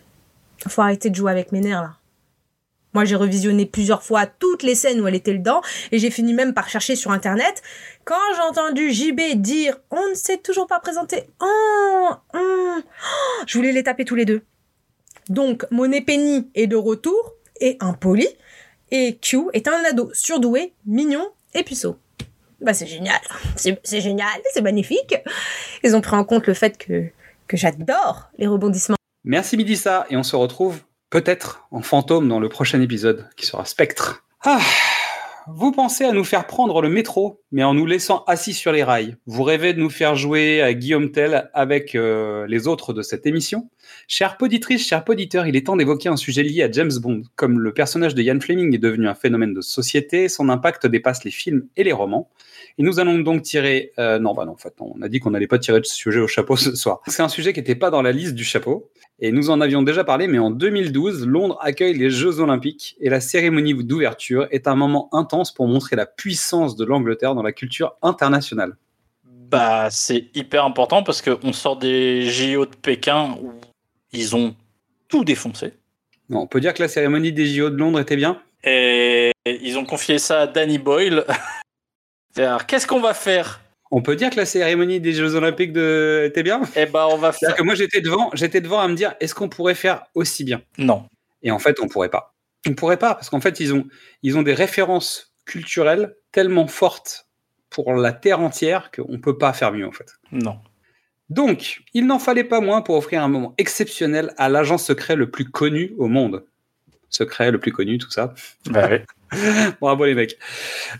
Faut 0.68 0.82
arrêter 0.82 1.08
de 1.08 1.14
jouer 1.14 1.32
avec 1.32 1.52
mes 1.52 1.60
nerfs 1.60 1.82
là. 1.82 1.99
Moi, 2.92 3.04
j'ai 3.04 3.16
revisionné 3.16 3.66
plusieurs 3.66 4.02
fois 4.02 4.26
toutes 4.26 4.62
les 4.62 4.74
scènes 4.74 5.00
où 5.00 5.06
elle 5.06 5.14
était 5.14 5.34
dedans 5.34 5.60
et 5.92 5.98
j'ai 5.98 6.10
fini 6.10 6.34
même 6.34 6.54
par 6.54 6.68
chercher 6.68 6.96
sur 6.96 7.12
internet. 7.12 7.62
Quand 8.04 8.16
j'ai 8.34 8.42
entendu 8.42 8.90
JB 8.92 9.36
dire 9.36 9.78
on 9.90 10.08
ne 10.08 10.14
s'est 10.14 10.38
toujours 10.38 10.66
pas 10.66 10.80
présenté, 10.80 11.24
oh, 11.40 12.10
oh, 12.34 12.78
je 13.46 13.58
voulais 13.58 13.72
les 13.72 13.82
taper 13.82 14.04
tous 14.04 14.16
les 14.16 14.24
deux. 14.24 14.42
Donc, 15.28 15.64
Monet 15.70 16.00
Penny 16.00 16.50
est 16.54 16.66
de 16.66 16.76
retour 16.76 17.34
et 17.60 17.76
impoli 17.80 18.26
et 18.90 19.18
Q 19.20 19.48
est 19.52 19.68
un 19.68 19.84
ado 19.84 20.10
surdoué, 20.12 20.72
mignon 20.84 21.28
et 21.54 21.62
puceau. 21.62 21.96
Bah, 22.60 22.74
c'est 22.74 22.86
génial. 22.86 23.20
C'est 23.56 24.00
génial, 24.00 24.40
c'est 24.52 24.60
magnifique. 24.60 25.14
Ils 25.82 25.94
ont 25.96 26.00
pris 26.00 26.16
en 26.16 26.24
compte 26.24 26.46
le 26.46 26.54
fait 26.54 26.76
que, 26.76 27.06
que 27.46 27.56
j'adore 27.56 28.30
les 28.38 28.46
rebondissements. 28.46 28.96
Merci 29.24 29.56
Midissa, 29.56 30.06
et 30.10 30.16
on 30.16 30.22
se 30.22 30.34
retrouve 30.34 30.80
peut-être 31.10 31.66
en 31.70 31.82
fantôme 31.82 32.28
dans 32.28 32.40
le 32.40 32.48
prochain 32.48 32.80
épisode, 32.80 33.28
qui 33.36 33.46
sera 33.46 33.64
Spectre. 33.64 34.24
Ah, 34.44 34.60
vous 35.48 35.72
pensez 35.72 36.04
à 36.04 36.12
nous 36.12 36.24
faire 36.24 36.46
prendre 36.46 36.80
le 36.80 36.88
métro, 36.88 37.40
mais 37.50 37.64
en 37.64 37.74
nous 37.74 37.86
laissant 37.86 38.24
assis 38.26 38.52
sur 38.52 38.72
les 38.72 38.84
rails. 38.84 39.16
Vous 39.26 39.42
rêvez 39.42 39.72
de 39.72 39.80
nous 39.80 39.90
faire 39.90 40.14
jouer 40.14 40.62
à 40.62 40.72
Guillaume 40.74 41.10
Tell 41.10 41.50
avec 41.54 41.94
euh, 41.94 42.46
les 42.46 42.68
autres 42.68 42.92
de 42.92 43.02
cette 43.02 43.26
émission 43.26 43.68
Chère 44.06 44.36
poditrice, 44.36 44.86
cher 44.86 45.04
poditeur, 45.04 45.46
il 45.46 45.56
est 45.56 45.66
temps 45.66 45.76
d'évoquer 45.76 46.08
un 46.08 46.16
sujet 46.16 46.42
lié 46.42 46.62
à 46.62 46.70
James 46.70 46.92
Bond. 47.00 47.22
Comme 47.36 47.58
le 47.58 47.74
personnage 47.74 48.14
de 48.14 48.22
Ian 48.22 48.38
Fleming 48.40 48.74
est 48.74 48.78
devenu 48.78 49.08
un 49.08 49.14
phénomène 49.14 49.54
de 49.54 49.60
société, 49.60 50.28
son 50.28 50.48
impact 50.48 50.86
dépasse 50.86 51.24
les 51.24 51.30
films 51.30 51.66
et 51.76 51.84
les 51.84 51.92
romans. 51.92 52.30
Et 52.78 52.82
nous 52.82 53.00
allons 53.00 53.18
donc 53.18 53.42
tirer... 53.42 53.92
euh, 53.98 54.18
non, 54.18 54.34
bah 54.34 54.44
non, 54.44 54.52
en 54.52 54.56
fait, 54.56 54.74
non, 54.80 54.92
on 54.96 55.02
a 55.02 55.08
dit 55.08 55.20
qu'on 55.20 55.30
n'allait 55.30 55.46
pas 55.46 55.58
tirer 55.58 55.80
de 55.80 55.86
ce 55.86 55.94
sujet 55.94 56.20
au 56.20 56.26
chapeau 56.26 56.56
ce 56.56 56.74
soir. 56.74 57.00
C'est 57.06 57.22
un 57.22 57.28
sujet 57.28 57.52
qui 57.52 57.60
n'était 57.60 57.74
pas 57.74 57.90
dans 57.90 58.02
la 58.02 58.12
liste 58.12 58.34
du 58.34 58.44
chapeau. 58.44 58.90
Et 59.22 59.32
nous 59.32 59.50
en 59.50 59.60
avions 59.60 59.82
déjà 59.82 60.02
parlé, 60.02 60.28
mais 60.28 60.38
en 60.38 60.50
2012, 60.50 61.26
Londres 61.26 61.58
accueille 61.60 61.92
les 61.92 62.08
Jeux 62.08 62.40
Olympiques 62.40 62.96
et 63.00 63.10
la 63.10 63.20
cérémonie 63.20 63.74
d'ouverture 63.74 64.46
est 64.50 64.66
un 64.66 64.74
moment 64.74 65.10
intense 65.12 65.52
pour 65.52 65.68
montrer 65.68 65.94
la 65.94 66.06
puissance 66.06 66.74
de 66.74 66.86
l'Angleterre 66.86 67.34
dans 67.34 67.42
la 67.42 67.52
culture 67.52 67.96
internationale. 68.00 68.76
Bah, 69.50 69.88
c'est 69.90 70.28
hyper 70.34 70.64
important 70.64 71.02
parce 71.02 71.20
qu'on 71.20 71.52
sort 71.52 71.76
des 71.76 72.30
JO 72.30 72.64
de 72.64 72.76
Pékin 72.76 73.36
où 73.42 73.52
ils 74.12 74.34
ont 74.34 74.54
tout 75.08 75.24
défoncé. 75.24 75.74
Non, 76.30 76.40
on 76.40 76.46
peut 76.46 76.60
dire 76.60 76.72
que 76.72 76.82
la 76.82 76.88
cérémonie 76.88 77.32
des 77.32 77.46
JO 77.46 77.68
de 77.68 77.76
Londres 77.76 78.00
était 78.00 78.16
bien 78.16 78.40
Et 78.64 79.32
ils 79.44 79.76
ont 79.76 79.84
confié 79.84 80.18
ça 80.18 80.42
à 80.42 80.46
Danny 80.46 80.78
Boyle. 80.78 81.26
Alors, 82.36 82.66
qu'est-ce 82.66 82.86
qu'on 82.86 83.00
va 83.00 83.14
faire? 83.14 83.60
On 83.90 84.02
peut 84.02 84.14
dire 84.14 84.30
que 84.30 84.36
la 84.36 84.46
cérémonie 84.46 85.00
des 85.00 85.12
Jeux 85.12 85.34
Olympiques 85.34 85.72
de... 85.72 86.24
était 86.26 86.42
bien? 86.42 86.62
Eh 86.76 86.86
ben, 86.86 87.08
on 87.10 87.16
va 87.16 87.32
faire. 87.32 87.54
que 87.56 87.62
moi 87.62 87.74
j'étais 87.74 88.00
devant, 88.00 88.30
j'étais 88.34 88.60
devant 88.60 88.78
à 88.78 88.86
me 88.86 88.94
dire 88.94 89.14
est-ce 89.20 89.34
qu'on 89.34 89.48
pourrait 89.48 89.74
faire 89.74 90.04
aussi 90.14 90.44
bien? 90.44 90.62
Non. 90.78 91.08
Et 91.42 91.50
en 91.50 91.58
fait, 91.58 91.80
on 91.80 91.88
pourrait 91.88 92.08
pas. 92.08 92.34
On 92.68 92.74
pourrait 92.74 92.98
pas 92.98 93.14
parce 93.14 93.30
qu'en 93.30 93.40
fait, 93.40 93.58
ils 93.58 93.74
ont, 93.74 93.84
ils 94.22 94.38
ont 94.38 94.42
des 94.42 94.54
références 94.54 95.34
culturelles 95.44 96.14
tellement 96.30 96.68
fortes 96.68 97.26
pour 97.68 97.94
la 97.94 98.12
terre 98.12 98.40
entière 98.40 98.90
qu'on 98.92 99.18
peut 99.18 99.38
pas 99.38 99.52
faire 99.52 99.72
mieux 99.72 99.86
en 99.86 99.92
fait. 99.92 100.12
Non. 100.30 100.58
Donc, 101.30 101.82
il 101.94 102.06
n'en 102.06 102.18
fallait 102.18 102.44
pas 102.44 102.60
moins 102.60 102.82
pour 102.82 102.96
offrir 102.96 103.22
un 103.22 103.28
moment 103.28 103.54
exceptionnel 103.56 104.34
à 104.36 104.48
l'agent 104.48 104.78
secret 104.78 105.16
le 105.16 105.30
plus 105.30 105.48
connu 105.48 105.94
au 105.96 106.08
monde. 106.08 106.44
Secret, 107.10 107.50
le 107.50 107.58
plus 107.58 107.72
connu, 107.72 107.98
tout 107.98 108.10
ça. 108.10 108.34
Bah 108.66 108.88
ouais. 108.88 109.04
Bravo 109.80 110.06
les 110.06 110.14
mecs. 110.14 110.38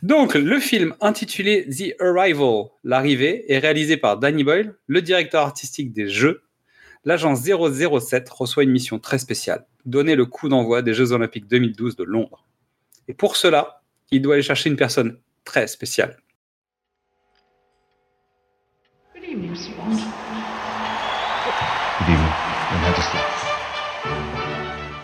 Donc, 0.02 0.34
le 0.34 0.58
film 0.60 0.94
intitulé 1.00 1.66
The 1.68 2.00
Arrival, 2.00 2.64
l'arrivée, 2.84 3.50
est 3.50 3.58
réalisé 3.58 3.96
par 3.96 4.18
Danny 4.18 4.44
Boyle, 4.44 4.74
le 4.86 5.02
directeur 5.02 5.46
artistique 5.46 5.92
des 5.92 6.08
Jeux. 6.08 6.42
L'agence 7.04 7.40
007 7.42 8.28
reçoit 8.28 8.64
une 8.64 8.70
mission 8.70 8.98
très 8.98 9.18
spéciale, 9.18 9.64
donner 9.86 10.16
le 10.16 10.26
coup 10.26 10.48
d'envoi 10.48 10.82
des 10.82 10.92
Jeux 10.92 11.12
Olympiques 11.12 11.46
2012 11.46 11.96
de 11.96 12.04
Londres. 12.04 12.44
Et 13.08 13.14
pour 13.14 13.36
cela, 13.36 13.82
il 14.10 14.20
doit 14.20 14.34
aller 14.34 14.42
chercher 14.42 14.68
une 14.68 14.76
personne 14.76 15.18
très 15.44 15.66
spéciale. 15.66 16.18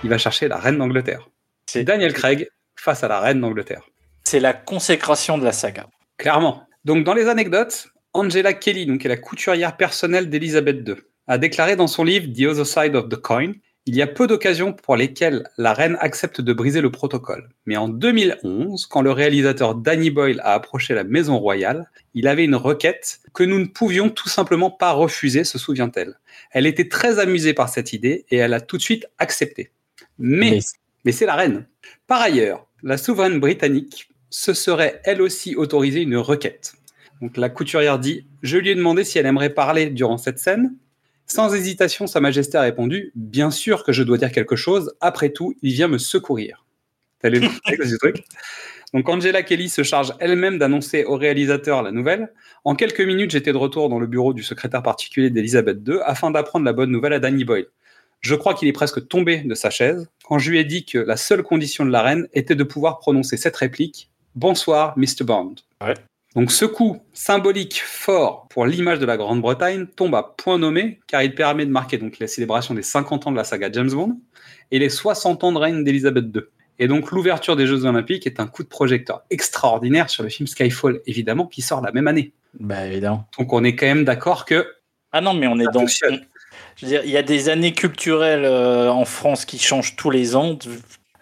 Il 0.06 0.10
va 0.10 0.18
chercher 0.18 0.46
la 0.46 0.58
reine 0.58 0.78
d'Angleterre. 0.78 1.28
C'est 1.66 1.82
Daniel 1.82 2.12
Craig 2.12 2.48
face 2.76 3.02
à 3.02 3.08
la 3.08 3.18
reine 3.18 3.40
d'Angleterre. 3.40 3.82
C'est 4.22 4.38
la 4.38 4.52
consécration 4.52 5.36
de 5.36 5.44
la 5.44 5.50
saga. 5.50 5.88
Clairement. 6.16 6.62
Donc, 6.84 7.02
dans 7.02 7.12
les 7.12 7.26
anecdotes, 7.26 7.88
Angela 8.12 8.52
Kelly, 8.52 8.86
donc, 8.86 9.00
qui 9.00 9.08
est 9.08 9.10
la 9.10 9.16
couturière 9.16 9.76
personnelle 9.76 10.30
d'Elisabeth 10.30 10.86
II, 10.86 10.94
a 11.26 11.38
déclaré 11.38 11.74
dans 11.74 11.88
son 11.88 12.04
livre 12.04 12.28
The 12.32 12.42
Other 12.42 12.64
Side 12.64 12.94
of 12.94 13.08
the 13.08 13.16
Coin 13.16 13.54
Il 13.86 13.96
y 13.96 14.02
a 14.02 14.06
peu 14.06 14.28
d'occasions 14.28 14.72
pour 14.72 14.94
lesquelles 14.94 15.42
la 15.58 15.72
reine 15.72 15.96
accepte 15.98 16.40
de 16.40 16.52
briser 16.52 16.82
le 16.82 16.92
protocole. 16.92 17.48
Mais 17.64 17.76
en 17.76 17.88
2011, 17.88 18.86
quand 18.86 19.02
le 19.02 19.10
réalisateur 19.10 19.74
Danny 19.74 20.10
Boyle 20.10 20.40
a 20.44 20.52
approché 20.52 20.94
la 20.94 21.02
Maison 21.02 21.36
Royale, 21.36 21.90
il 22.14 22.28
avait 22.28 22.44
une 22.44 22.54
requête 22.54 23.18
que 23.34 23.42
nous 23.42 23.58
ne 23.58 23.66
pouvions 23.66 24.10
tout 24.10 24.28
simplement 24.28 24.70
pas 24.70 24.92
refuser, 24.92 25.42
se 25.42 25.58
souvient-elle. 25.58 26.14
Elle 26.52 26.68
était 26.68 26.88
très 26.88 27.18
amusée 27.18 27.54
par 27.54 27.68
cette 27.68 27.92
idée 27.92 28.24
et 28.30 28.36
elle 28.36 28.54
a 28.54 28.60
tout 28.60 28.76
de 28.76 28.82
suite 28.82 29.08
accepté. 29.18 29.72
Mais, 30.18 30.60
c'est 31.10 31.26
la 31.26 31.34
reine. 31.34 31.66
Par 32.06 32.20
ailleurs, 32.20 32.66
la 32.82 32.98
souveraine 32.98 33.40
britannique 33.40 34.08
se 34.30 34.54
serait 34.54 35.00
elle 35.04 35.22
aussi 35.22 35.56
autorisée 35.56 36.02
une 36.02 36.16
requête. 36.16 36.74
Donc 37.20 37.36
la 37.36 37.48
couturière 37.48 37.98
dit 37.98 38.26
Je 38.42 38.58
lui 38.58 38.70
ai 38.70 38.74
demandé 38.74 39.04
si 39.04 39.18
elle 39.18 39.26
aimerait 39.26 39.54
parler 39.54 39.90
durant 39.90 40.18
cette 40.18 40.38
scène. 40.38 40.74
Sans 41.26 41.54
hésitation, 41.54 42.06
Sa 42.06 42.20
Majesté 42.20 42.58
a 42.58 42.62
répondu 42.62 43.12
Bien 43.14 43.50
sûr 43.50 43.84
que 43.84 43.92
je 43.92 44.02
dois 44.02 44.18
dire 44.18 44.32
quelque 44.32 44.56
chose. 44.56 44.94
Après 45.00 45.30
tout, 45.30 45.54
il 45.62 45.72
vient 45.72 45.88
me 45.88 45.98
secourir. 45.98 46.64
T'as 47.20 47.30
lu 47.30 47.40
le 47.40 47.98
truc? 47.98 48.24
Donc 48.94 49.08
Angela 49.08 49.42
Kelly 49.42 49.68
se 49.68 49.82
charge 49.82 50.14
elle-même 50.20 50.58
d'annoncer 50.58 51.04
au 51.04 51.16
réalisateur 51.16 51.82
la 51.82 51.90
nouvelle. 51.90 52.32
En 52.64 52.74
quelques 52.74 53.00
minutes, 53.00 53.30
j'étais 53.30 53.52
de 53.52 53.56
retour 53.56 53.88
dans 53.88 53.98
le 53.98 54.06
bureau 54.06 54.32
du 54.32 54.42
secrétaire 54.42 54.82
particulier 54.82 55.30
d'Elisabeth 55.30 55.78
II 55.86 55.98
afin 56.04 56.30
d'apprendre 56.30 56.64
la 56.64 56.72
bonne 56.72 56.90
nouvelle 56.90 57.12
à 57.12 57.18
Danny 57.18 57.44
Boyle. 57.44 57.66
Je 58.20 58.34
crois 58.34 58.54
qu'il 58.54 58.68
est 58.68 58.72
presque 58.72 59.06
tombé 59.08 59.38
de 59.38 59.54
sa 59.54 59.70
chaise 59.70 60.08
quand 60.24 60.38
je 60.38 60.50
lui 60.50 60.58
ai 60.58 60.64
dit 60.64 60.84
que 60.84 60.98
la 60.98 61.16
seule 61.16 61.42
condition 61.42 61.84
de 61.84 61.90
la 61.90 62.02
reine 62.02 62.28
était 62.32 62.54
de 62.54 62.64
pouvoir 62.64 62.98
prononcer 62.98 63.36
cette 63.36 63.56
réplique 63.56 64.10
Bonsoir, 64.34 64.98
Mr. 64.98 65.24
Bond. 65.24 65.54
Ouais. 65.80 65.94
Donc 66.34 66.52
ce 66.52 66.66
coup 66.66 67.00
symbolique 67.14 67.80
fort 67.82 68.46
pour 68.48 68.66
l'image 68.66 68.98
de 68.98 69.06
la 69.06 69.16
Grande-Bretagne 69.16 69.86
tombe 69.86 70.14
à 70.14 70.22
point 70.22 70.58
nommé 70.58 71.00
car 71.06 71.22
il 71.22 71.34
permet 71.34 71.64
de 71.64 71.70
marquer 71.70 71.96
donc 71.96 72.18
la 72.18 72.26
célébration 72.26 72.74
des 72.74 72.82
50 72.82 73.26
ans 73.26 73.30
de 73.32 73.36
la 73.36 73.44
saga 73.44 73.70
James 73.72 73.90
Bond 73.90 74.18
et 74.70 74.78
les 74.78 74.90
60 74.90 75.44
ans 75.44 75.52
de 75.52 75.58
règne 75.58 75.84
d'Elisabeth 75.84 76.26
II. 76.34 76.42
Et 76.78 76.88
donc 76.88 77.10
l'ouverture 77.10 77.56
des 77.56 77.66
Jeux 77.66 77.86
Olympiques 77.86 78.26
est 78.26 78.38
un 78.38 78.46
coup 78.46 78.62
de 78.62 78.68
projecteur 78.68 79.22
extraordinaire 79.30 80.10
sur 80.10 80.22
le 80.22 80.28
film 80.28 80.46
Skyfall, 80.46 81.00
évidemment, 81.06 81.46
qui 81.46 81.62
sort 81.62 81.80
la 81.80 81.90
même 81.92 82.06
année. 82.06 82.32
Bah 82.60 82.86
évidemment. 82.86 83.26
Donc 83.38 83.54
on 83.54 83.64
est 83.64 83.74
quand 83.74 83.86
même 83.86 84.04
d'accord 84.04 84.44
que 84.44 84.66
Ah 85.12 85.22
non, 85.22 85.32
mais 85.32 85.46
on 85.46 85.58
est 85.58 85.72
dans. 85.72 85.86
Je 86.76 86.84
veux 86.86 86.90
dire, 86.90 87.02
il 87.04 87.10
y 87.10 87.16
a 87.16 87.22
des 87.22 87.48
années 87.48 87.72
culturelles 87.72 88.44
euh, 88.44 88.90
en 88.90 89.04
France 89.04 89.44
qui 89.44 89.58
changent 89.58 89.96
tous 89.96 90.10
les 90.10 90.36
ans. 90.36 90.58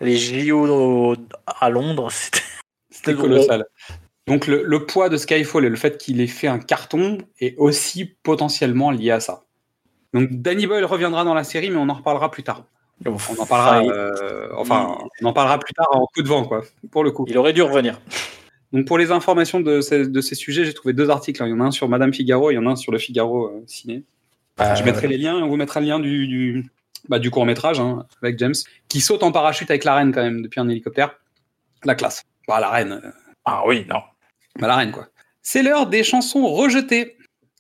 Les 0.01 0.17
JO 0.17 1.17
à 1.47 1.71
Londres, 1.71 2.11
c'était. 2.11 2.41
Colossal. 3.15 3.67
Donc 4.27 4.47
le, 4.47 4.63
le 4.65 4.87
poids 4.87 5.09
de 5.09 5.17
Skyfall 5.17 5.65
et 5.67 5.69
le 5.69 5.77
fait 5.77 5.99
qu'il 5.99 6.21
ait 6.21 6.27
fait 6.27 6.49
un 6.49 6.59
carton 6.59 7.19
est 7.41 7.55
aussi 7.59 8.07
potentiellement 8.23 8.91
lié 8.91 9.11
à 9.11 9.21
ça. 9.21 9.43
Donc 10.15 10.29
Danny 10.31 10.67
Boyle 10.67 10.85
reviendra 10.85 11.25
dans 11.25 11.35
la 11.35 11.45
série, 11.45 11.71
mais 11.71 11.77
on 11.77 11.89
en 11.89 11.95
reparlera 11.95 12.31
plus 12.31 12.43
tard. 12.43 12.65
On 13.05 13.13
en 13.13 13.47
parlera, 13.47 13.83
euh, 13.85 14.49
enfin, 14.57 14.97
on 15.21 15.27
en 15.27 15.33
parlera 15.33 15.59
plus 15.59 15.75
tard 15.75 15.89
en 15.91 16.07
coup 16.07 16.23
de 16.23 16.29
vent, 16.29 16.45
quoi, 16.45 16.63
pour 16.91 17.05
le 17.05 17.11
coup. 17.11 17.27
Il 17.29 17.37
aurait 17.37 17.53
dû 17.53 17.61
revenir. 17.61 18.01
Donc 18.73 18.87
pour 18.87 18.97
les 18.97 19.11
informations 19.11 19.61
de 19.61 19.81
ces, 19.81 20.07
de 20.07 20.21
ces 20.21 20.35
sujets, 20.35 20.65
j'ai 20.65 20.73
trouvé 20.73 20.95
deux 20.95 21.11
articles. 21.11 21.43
hein. 21.43 21.47
Il 21.47 21.51
y 21.51 21.53
en 21.53 21.61
a 21.61 21.65
un 21.65 21.71
sur 21.71 21.89
Madame 21.89 22.15
Figaro, 22.15 22.51
il 22.51 22.55
y 22.55 22.59
en 22.59 22.67
a 22.67 22.71
un 22.71 22.77
sur 22.77 22.93
le 22.93 22.99
Figaro 22.99 23.49
euh, 23.49 23.63
ciné. 23.67 24.05
Bah, 24.57 24.75
Je 24.75 24.85
mettrai 24.85 25.09
les 25.09 25.19
liens, 25.19 25.37
on 25.37 25.49
vous 25.49 25.57
mettra 25.57 25.81
le 25.81 25.87
lien 25.87 25.99
du, 25.99 26.27
du, 26.27 26.71
bah, 27.09 27.19
du 27.19 27.31
court 27.31 27.45
métrage 27.47 27.81
hein, 27.81 28.07
avec 28.23 28.39
James, 28.39 28.55
qui 28.89 29.01
saute 29.01 29.23
en 29.23 29.33
parachute 29.33 29.71
avec 29.71 29.85
la 29.85 29.95
reine 29.97 30.13
quand 30.13 30.23
même 30.23 30.43
depuis 30.43 30.61
un 30.61 30.69
hélicoptère. 30.69 31.19
La 31.85 31.95
classe. 31.95 32.23
Bah, 32.49 32.61
la 32.61 32.71
reine. 32.71 33.01
euh, 33.05 33.11
Ah 33.45 33.63
oui, 33.67 33.85
non. 33.89 34.01
bah, 34.61 34.69
la 34.69 34.77
reine, 34.77 34.93
quoi. 34.93 35.09
C'est 35.43 35.63
l'heure 35.63 35.87
des 35.87 36.05
chansons 36.05 36.47
rejetées. 36.47 37.17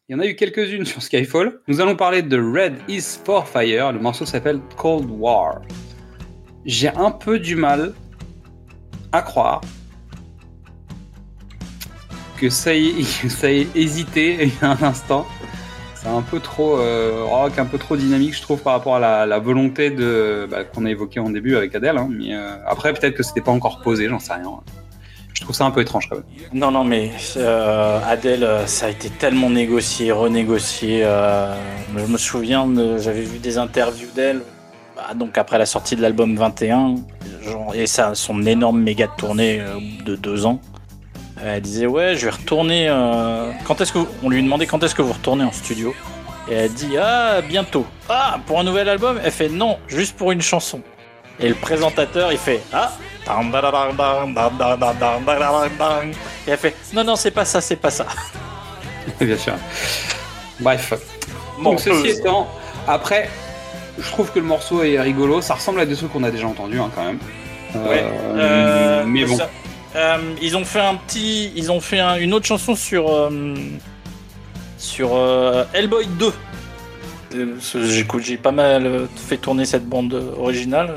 Il 0.08 0.12
y 0.12 0.14
en 0.14 0.20
a 0.20 0.26
eu 0.26 0.36
quelques-unes 0.36 0.84
sur 0.86 1.02
Skyfall. 1.02 1.60
Nous 1.68 1.80
allons 1.80 1.96
parler 1.96 2.22
de 2.22 2.38
Red 2.38 2.76
is 2.88 3.18
for 3.24 3.46
Fire. 3.48 3.92
Le 3.92 3.98
morceau 3.98 4.24
s'appelle 4.24 4.60
Cold 4.76 5.08
War. 5.10 5.62
J'ai 6.64 6.88
un 6.88 7.10
peu 7.10 7.38
du 7.38 7.56
mal 7.56 7.92
à 9.12 9.20
croire 9.22 9.60
que 12.38 12.48
ça 12.50 12.74
ait, 12.74 13.02
ça 13.28 13.50
ait 13.52 13.66
hésité 13.74 14.44
il 14.44 14.48
y 14.48 14.52
a 14.64 14.70
un 14.70 14.82
instant. 14.82 15.26
Un 16.06 16.20
peu 16.20 16.38
trop 16.38 16.78
euh, 16.78 17.24
rock, 17.24 17.58
un 17.58 17.64
peu 17.64 17.78
trop 17.78 17.96
dynamique, 17.96 18.36
je 18.36 18.42
trouve, 18.42 18.60
par 18.60 18.74
rapport 18.74 18.96
à 18.96 19.26
la, 19.26 19.38
volonté 19.38 19.90
de 19.90 20.46
bah, 20.50 20.64
qu'on 20.64 20.84
a 20.84 20.90
évoqué 20.90 21.18
en 21.18 21.30
début 21.30 21.56
avec 21.56 21.74
Adèle. 21.74 21.96
hein. 21.96 22.08
mais 22.10 22.34
euh, 22.34 22.56
après, 22.66 22.92
peut-être 22.92 23.14
que 23.14 23.22
c'était 23.22 23.40
pas 23.40 23.52
encore 23.52 23.80
posé, 23.80 24.08
j'en 24.08 24.18
sais 24.18 24.34
rien. 24.34 24.50
Je 25.32 25.40
trouve 25.40 25.56
ça 25.56 25.64
un 25.64 25.70
peu 25.70 25.80
étrange 25.80 26.08
quand 26.08 26.16
même. 26.16 26.24
Non, 26.52 26.70
non, 26.70 26.84
mais 26.84 27.10
euh, 27.38 27.98
Adèle, 28.06 28.44
euh, 28.44 28.66
ça 28.66 28.86
a 28.86 28.90
été 28.90 29.08
tellement 29.08 29.48
négocié, 29.48 30.12
renégocié. 30.12 31.00
je 31.96 32.06
me 32.06 32.18
souviens, 32.18 32.68
j'avais 32.98 33.22
vu 33.22 33.38
des 33.38 33.56
interviews 33.56 34.10
d'elle 34.14 34.42
bah, 34.94 35.14
donc 35.14 35.38
après 35.38 35.58
la 35.58 35.66
sortie 35.66 35.96
de 35.96 36.02
l'album 36.02 36.36
21, 36.36 36.96
genre, 37.42 37.74
et 37.74 37.86
ça, 37.86 38.14
son 38.14 38.42
énorme 38.44 38.80
méga 38.80 39.08
tournée 39.08 39.60
de 40.04 40.14
deux 40.16 40.44
ans, 40.46 40.60
elle 41.42 41.60
disait 41.62 41.86
ouais, 41.86 42.16
je 42.16 42.24
vais 42.26 42.30
retourner. 42.32 42.88
euh, 42.88 43.50
quand 43.66 43.80
est-ce 43.80 43.92
que 43.92 43.98
vous- 43.98 44.08
on 44.22 44.28
lui 44.30 44.42
demandait 44.42 44.66
quand 44.66 44.82
est-ce 44.82 44.94
que 44.94 45.02
vous 45.02 45.12
retournez 45.12 45.44
en 45.44 45.52
studio 45.52 45.94
Et 46.48 46.54
elle 46.54 46.72
dit 46.72 46.96
ah 47.00 47.40
bientôt. 47.40 47.86
Ah 48.08 48.38
pour 48.46 48.60
un 48.60 48.64
nouvel 48.64 48.88
album 48.88 49.18
Elle 49.24 49.32
fait 49.32 49.48
non, 49.48 49.78
juste 49.88 50.16
pour 50.16 50.32
une 50.32 50.42
chanson. 50.42 50.80
Et 51.40 51.48
le 51.48 51.54
présentateur 51.54 52.30
il 52.32 52.38
fait 52.38 52.60
ah. 52.72 52.92
Et 56.46 56.50
elle 56.50 56.58
fait 56.58 56.74
non 56.92 57.02
non 57.04 57.16
c'est 57.16 57.30
pas 57.30 57.44
ça 57.44 57.60
c'est 57.60 57.76
pas 57.76 57.90
ça. 57.90 58.06
Bien 59.20 59.36
sûr. 59.36 59.54
Bref. 60.60 60.92
Bon, 61.58 61.70
Donc, 61.70 61.80
ceci 61.80 62.08
euh, 62.10 62.14
étant, 62.18 62.48
après, 62.88 63.28
je 63.98 64.08
trouve 64.10 64.30
que 64.32 64.38
le 64.38 64.44
morceau 64.44 64.82
est 64.82 64.98
rigolo. 65.00 65.40
Ça 65.40 65.54
ressemble 65.54 65.80
à 65.80 65.86
des 65.86 65.94
trucs 65.94 66.12
qu'on 66.12 66.24
a 66.24 66.30
déjà 66.30 66.46
entendus 66.46 66.78
hein, 66.80 66.90
quand 66.94 67.04
même. 67.04 67.18
Euh, 67.76 67.88
Ouais. 67.88 68.04
Euh, 68.36 69.04
mais 69.06 69.24
bon. 69.24 69.36
ça- 69.36 69.50
euh, 69.96 70.18
ils 70.42 70.56
ont 70.56 70.64
fait 70.64 70.80
un 70.80 70.94
petit, 70.96 71.52
ils 71.56 71.70
ont 71.70 71.80
fait 71.80 72.00
un- 72.00 72.16
une 72.16 72.34
autre 72.34 72.46
chanson 72.46 72.74
sur 72.74 73.10
euh, 73.12 73.54
sur 74.78 75.14
euh, 75.14 75.64
Hellboy 75.72 76.06
2. 76.18 76.32
Euh, 77.34 77.56
ce- 77.60 77.84
J'écoute, 77.84 78.22
j'ai 78.22 78.36
pas 78.36 78.52
mal 78.52 79.08
fait 79.16 79.36
tourner 79.38 79.64
cette 79.64 79.86
bande 79.88 80.14
originale. 80.38 80.94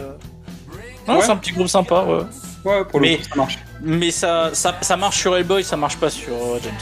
Non, 1.08 1.16
Ouais. 1.16 1.22
c'est 1.24 1.32
un 1.32 1.38
petit 1.38 1.52
groupe 1.52 1.68
sympa. 1.68 2.04
ouais. 2.04 2.22
Ouais, 2.66 2.84
pour 2.86 3.00
le 3.00 3.08
Mais- 3.08 3.18
coup, 3.18 3.24
ça 3.24 3.36
marche. 3.36 3.58
Mais 3.82 4.12
ça, 4.12 4.50
ça, 4.54 4.76
ça 4.82 4.98
marche 4.98 5.18
sur 5.20 5.36
Hellboy, 5.38 5.64
ça 5.64 5.78
marche 5.78 5.98
pas 5.98 6.10
sur 6.10 6.34
James. 6.64 6.74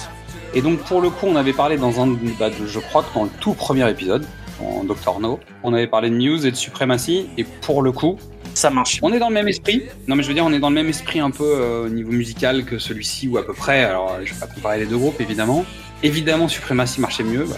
Et 0.53 0.61
donc, 0.61 0.79
pour 0.79 1.01
le 1.01 1.09
coup, 1.09 1.27
on 1.27 1.35
avait 1.35 1.53
parlé 1.53 1.77
dans 1.77 2.01
un. 2.01 2.07
bah, 2.39 2.49
de- 2.49 2.65
je 2.65 2.79
crois 2.79 3.03
que 3.03 3.13
dans 3.13 3.25
le 3.25 3.29
tout 3.41 3.53
premier 3.53 3.87
épisode, 3.89 4.25
en 4.61 4.83
Doctor 4.85 5.19
No, 5.19 5.39
on 5.63 5.73
avait 5.73 5.85
parlé 5.87 6.09
de 6.09 6.15
Muse 6.15 6.45
et 6.45 6.51
de 6.51 6.55
Supremacy. 6.55 7.27
Et 7.37 7.43
pour 7.43 7.81
le 7.81 7.91
coup, 7.91 8.17
Ça 8.55 8.69
marche. 8.69 8.99
On 9.01 9.11
est 9.13 9.19
dans 9.19 9.27
le 9.27 9.33
même 9.33 9.47
esprit. 9.49 9.83
Non, 10.07 10.15
mais 10.15 10.23
je 10.23 10.27
veux 10.29 10.33
dire, 10.33 10.45
on 10.45 10.53
est 10.53 10.59
dans 10.59 10.69
le 10.69 10.75
même 10.75 10.87
esprit 10.89 11.19
un 11.19 11.29
peu 11.29 11.43
euh, 11.43 11.85
au 11.85 11.89
niveau 11.89 12.11
musical 12.11 12.63
que 12.63 12.79
celui-ci 12.79 13.27
ou 13.27 13.37
à 13.37 13.45
peu 13.45 13.53
près. 13.53 13.83
Alors, 13.83 14.13
euh, 14.13 14.21
je 14.23 14.33
vais 14.33 14.39
pas 14.39 14.47
comparer 14.47 14.79
les 14.79 14.85
deux 14.85 14.97
groupes, 14.97 15.19
évidemment. 15.19 15.65
Évidemment, 16.03 16.47
Supremacy 16.47 17.01
marchait 17.01 17.23
mieux. 17.23 17.43
bah, 17.43 17.55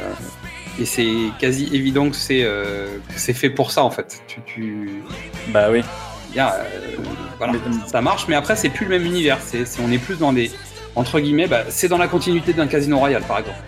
et 0.80 0.86
c'est 0.86 1.08
quasi 1.40 1.70
évident 1.74 2.10
que 2.10 2.16
c'est 2.16 2.42
euh, 2.44 2.98
que 3.14 3.20
c'est 3.20 3.34
fait 3.34 3.50
pour 3.52 3.72
ça, 3.72 3.84
en 3.84 3.90
fait. 3.92 4.22
Tu, 4.28 4.42
tu... 4.46 5.02
Bah 5.50 5.70
oui. 5.72 5.82
il 6.32 6.36
y 6.38 6.40
a, 6.40 6.54
euh, 6.56 6.64
voilà, 7.38 7.54
ça 7.88 8.02
marche, 8.02 8.26
mais 8.28 8.36
après, 8.36 8.56
c'est 8.56 8.70
plus 8.70 8.86
le 8.86 8.92
même 8.98 9.06
univers. 9.06 9.38
C'est, 9.44 9.66
c'est- 9.66 9.82
on 9.82 9.92
est 9.92 9.98
plus 10.00 10.18
dans 10.18 10.34
des. 10.34 10.52
Entre 10.96 11.20
guillemets, 11.20 11.48
bah, 11.48 11.64
c'est 11.70 11.88
dans 11.88 11.98
la 12.00 12.08
continuité 12.08 12.54
d'un 12.54 12.66
casino 12.68 12.98
royal, 12.98 13.22
par 13.24 13.38
exemple. 13.40 13.60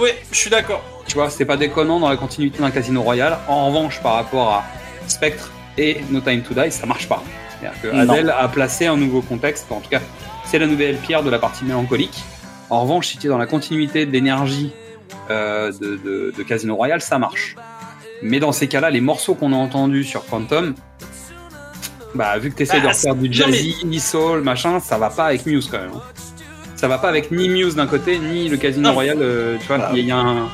Oui, 0.00 0.08
je 0.32 0.36
suis 0.38 0.50
d'accord. 0.50 0.82
Tu 1.06 1.14
vois, 1.14 1.28
c'est 1.28 1.44
pas 1.44 1.58
déconnant 1.58 2.00
dans 2.00 2.08
la 2.08 2.16
continuité 2.16 2.58
d'un 2.60 2.70
casino 2.70 3.02
royal. 3.02 3.36
En 3.48 3.66
revanche, 3.68 4.00
par 4.02 4.14
rapport 4.14 4.48
à 4.50 4.64
Spectre 5.06 5.50
et 5.78 6.00
No 6.10 6.20
Time 6.20 6.42
to 6.42 6.54
Die, 6.54 6.70
ça 6.70 6.86
marche 6.86 7.08
pas. 7.08 7.22
C'est-à-dire 7.60 7.80
que. 7.82 7.88
Adele 7.96 8.30
a 8.36 8.48
placé 8.48 8.86
un 8.86 8.96
nouveau 8.96 9.20
contexte. 9.22 9.66
En 9.70 9.80
tout 9.80 9.88
cas, 9.90 10.00
c'est 10.44 10.58
la 10.58 10.66
nouvelle 10.66 10.96
pierre 10.96 11.22
de 11.22 11.30
la 11.30 11.38
partie 11.38 11.64
mélancolique. 11.64 12.22
En 12.70 12.82
revanche, 12.82 13.08
si 13.08 13.18
tu 13.18 13.26
es 13.26 13.30
dans 13.30 13.38
la 13.38 13.46
continuité 13.46 14.06
de 14.06 14.10
l'énergie 14.12 14.72
euh, 15.30 15.70
de, 15.72 15.96
de- 16.04 16.34
de 16.36 16.42
Casino 16.42 16.74
Royale, 16.76 17.00
ça 17.00 17.18
marche. 17.18 17.56
Mais 18.22 18.40
dans 18.40 18.52
ces 18.52 18.68
cas-là, 18.68 18.90
les 18.90 19.00
morceaux 19.00 19.34
qu'on 19.34 19.52
a 19.52 19.56
entendus 19.56 20.04
sur 20.04 20.24
Quantum, 20.26 20.74
bah, 22.14 22.38
vu 22.38 22.50
que 22.50 22.56
tu 22.56 22.62
essaies 22.62 22.78
Bah, 22.80 22.84
de 22.84 22.88
refaire 22.88 23.14
du 23.14 23.32
jazzy, 23.32 23.76
ni 23.84 24.00
soul, 24.00 24.40
machin, 24.42 24.80
ça 24.80 24.98
va 24.98 25.10
pas 25.10 25.26
avec 25.26 25.46
Muse 25.46 25.68
quand 25.70 25.78
même. 25.78 25.90
hein. 25.94 26.02
Ça 26.76 26.88
va 26.88 26.98
pas 26.98 27.08
avec 27.08 27.30
ni 27.30 27.48
Muse 27.48 27.74
d'un 27.76 27.86
côté, 27.86 28.18
ni 28.18 28.48
le 28.48 28.56
Casino 28.56 28.88
Non. 28.88 28.94
Royale. 28.94 29.18
euh, 29.20 29.56
tu 29.60 29.66
vois, 29.66 29.78
Bah. 29.78 29.90
il 29.94 30.00
y, 30.00 30.06
y 30.06 30.10
a 30.12 30.16
un. 30.16 30.48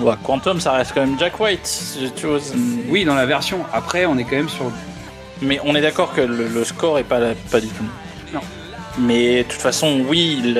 Ouais, 0.00 0.14
Quantum, 0.24 0.60
ça 0.60 0.72
reste 0.72 0.92
quand 0.94 1.00
même 1.02 1.18
Jack 1.18 1.38
White. 1.38 1.98
Tu 2.16 2.26
vois, 2.26 2.38
Oui, 2.88 3.04
dans 3.04 3.14
la 3.14 3.26
version. 3.26 3.60
Après, 3.72 4.06
on 4.06 4.18
est 4.18 4.24
quand 4.24 4.36
même 4.36 4.48
sur. 4.48 4.70
Mais 5.42 5.60
on 5.64 5.74
est 5.74 5.80
d'accord 5.80 6.14
que 6.14 6.20
le, 6.20 6.48
le 6.48 6.64
score 6.64 6.98
est 6.98 7.04
pas, 7.04 7.20
pas 7.50 7.60
du 7.60 7.68
tout. 7.68 7.84
Non. 8.32 8.40
Mais 8.98 9.38
de 9.38 9.48
toute 9.48 9.60
façon, 9.60 10.02
oui, 10.08 10.54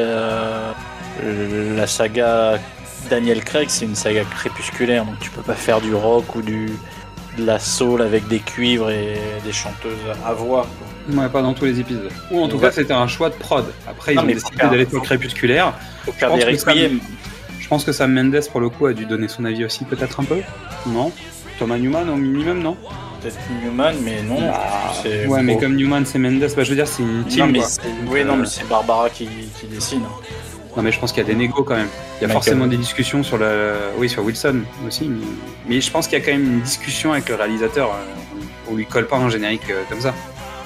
la 1.76 1.86
saga 1.86 2.59
Daniel 3.10 3.44
Craig, 3.44 3.66
c'est 3.68 3.84
une 3.84 3.94
saga 3.94 4.22
crépusculaire, 4.24 5.05
donc 5.05 5.18
tu 5.20 5.30
peux 5.30 5.42
pas 5.42 5.55
faire 5.55 5.80
du 5.80 5.94
rock 5.94 6.34
ou 6.36 6.42
du 6.42 6.72
de 7.38 7.44
la 7.44 7.59
soul 7.59 8.01
avec 8.01 8.28
des 8.28 8.38
cuivres 8.38 8.90
et 8.90 9.14
des 9.44 9.52
chanteuses 9.52 9.92
à 10.24 10.32
voix. 10.32 10.66
Ouais, 11.10 11.28
pas 11.28 11.42
dans 11.42 11.52
tous 11.52 11.64
les 11.64 11.80
épisodes. 11.80 12.09
Ou 12.30 12.40
en 12.40 12.48
tout 12.48 12.56
Ouais. 12.56 12.62
cas, 12.62 12.70
c'était 12.70 12.92
un 12.92 13.09
choix 13.09 13.28
de 13.28 13.34
prod. 13.34 13.64
Après, 13.88 14.12
ils 14.12 14.16
Non, 14.16 14.22
ont 14.22 14.26
décidé 14.26 14.56
d'aller 14.56 14.86
sur 14.88 15.02
crépusculaire. 15.02 15.74
Faut 16.05 16.12
faire 16.12 16.32
des 16.32 16.56
ça-. 16.56 16.72
Je 17.64 17.68
pense 17.70 17.82
que 17.82 17.92
Sam 17.92 18.12
Mendes, 18.12 18.42
pour 18.52 18.60
le 18.60 18.68
coup, 18.68 18.84
a 18.84 18.92
dû 18.92 19.06
donner 19.06 19.26
son 19.26 19.42
avis 19.46 19.64
aussi, 19.64 19.86
peut-être 19.86 20.20
un 20.20 20.24
peu. 20.24 20.36
Non 20.86 21.10
Thomas 21.58 21.78
Newman 21.78 22.10
au 22.10 22.16
minimum, 22.16 22.58
non 22.62 22.76
Peut-être 23.22 23.38
Newman, 23.64 23.94
mais 24.02 24.22
non. 24.22 24.38
Bah, 24.38 24.92
Ouais, 25.28 25.42
mais 25.42 25.56
comme 25.56 25.74
Newman, 25.74 26.04
c'est 26.04 26.18
Mendes, 26.18 26.40
bah, 26.54 26.62
je 26.62 26.68
veux 26.68 26.76
dire, 26.76 26.86
c'est 26.86 27.02
une 27.02 27.20
Non, 27.20 27.24
team. 27.24 27.50
mais 27.52 27.60
quoi. 27.60 27.68
c'est- 27.68 27.80
oui, 28.06 28.22
non, 28.22 28.36
mais 28.36 28.44
c'est 28.46 28.68
Barbara 28.68 29.08
qui, 29.08 29.26
qui 29.58 29.66
dessine. 29.66 30.02
Non, 30.76 30.82
mais 30.82 30.92
je 30.92 30.98
pense 31.00 31.10
qu'il 31.10 31.22
y 31.22 31.24
a 31.24 31.28
des 31.28 31.34
négos 31.36 31.62
quand 31.62 31.76
même. 31.76 31.86
Il 32.18 32.22
y 32.22 32.24
a 32.24 32.26
Michael. 32.26 32.32
forcément 32.32 32.66
des 32.66 32.76
discussions 32.76 33.22
sur 33.22 33.38
le. 33.38 33.72
Oui, 33.96 34.10
sur 34.10 34.22
Wilson 34.24 34.60
aussi. 34.86 35.08
Mais, 35.08 35.24
mais 35.66 35.80
je 35.80 35.90
pense 35.90 36.06
qu'il 36.06 36.18
y 36.18 36.20
a 36.20 36.24
quand 36.24 36.32
même 36.32 36.44
une 36.44 36.60
discussion 36.60 37.12
avec 37.12 37.28
le 37.30 37.36
réalisateur. 37.36 37.88
euh, 37.90 38.42
On 38.70 38.74
lui 38.74 38.84
colle 38.84 39.06
pas 39.06 39.16
un 39.16 39.30
générique 39.30 39.70
euh, 39.70 39.82
comme 39.88 40.00
ça. 40.00 40.12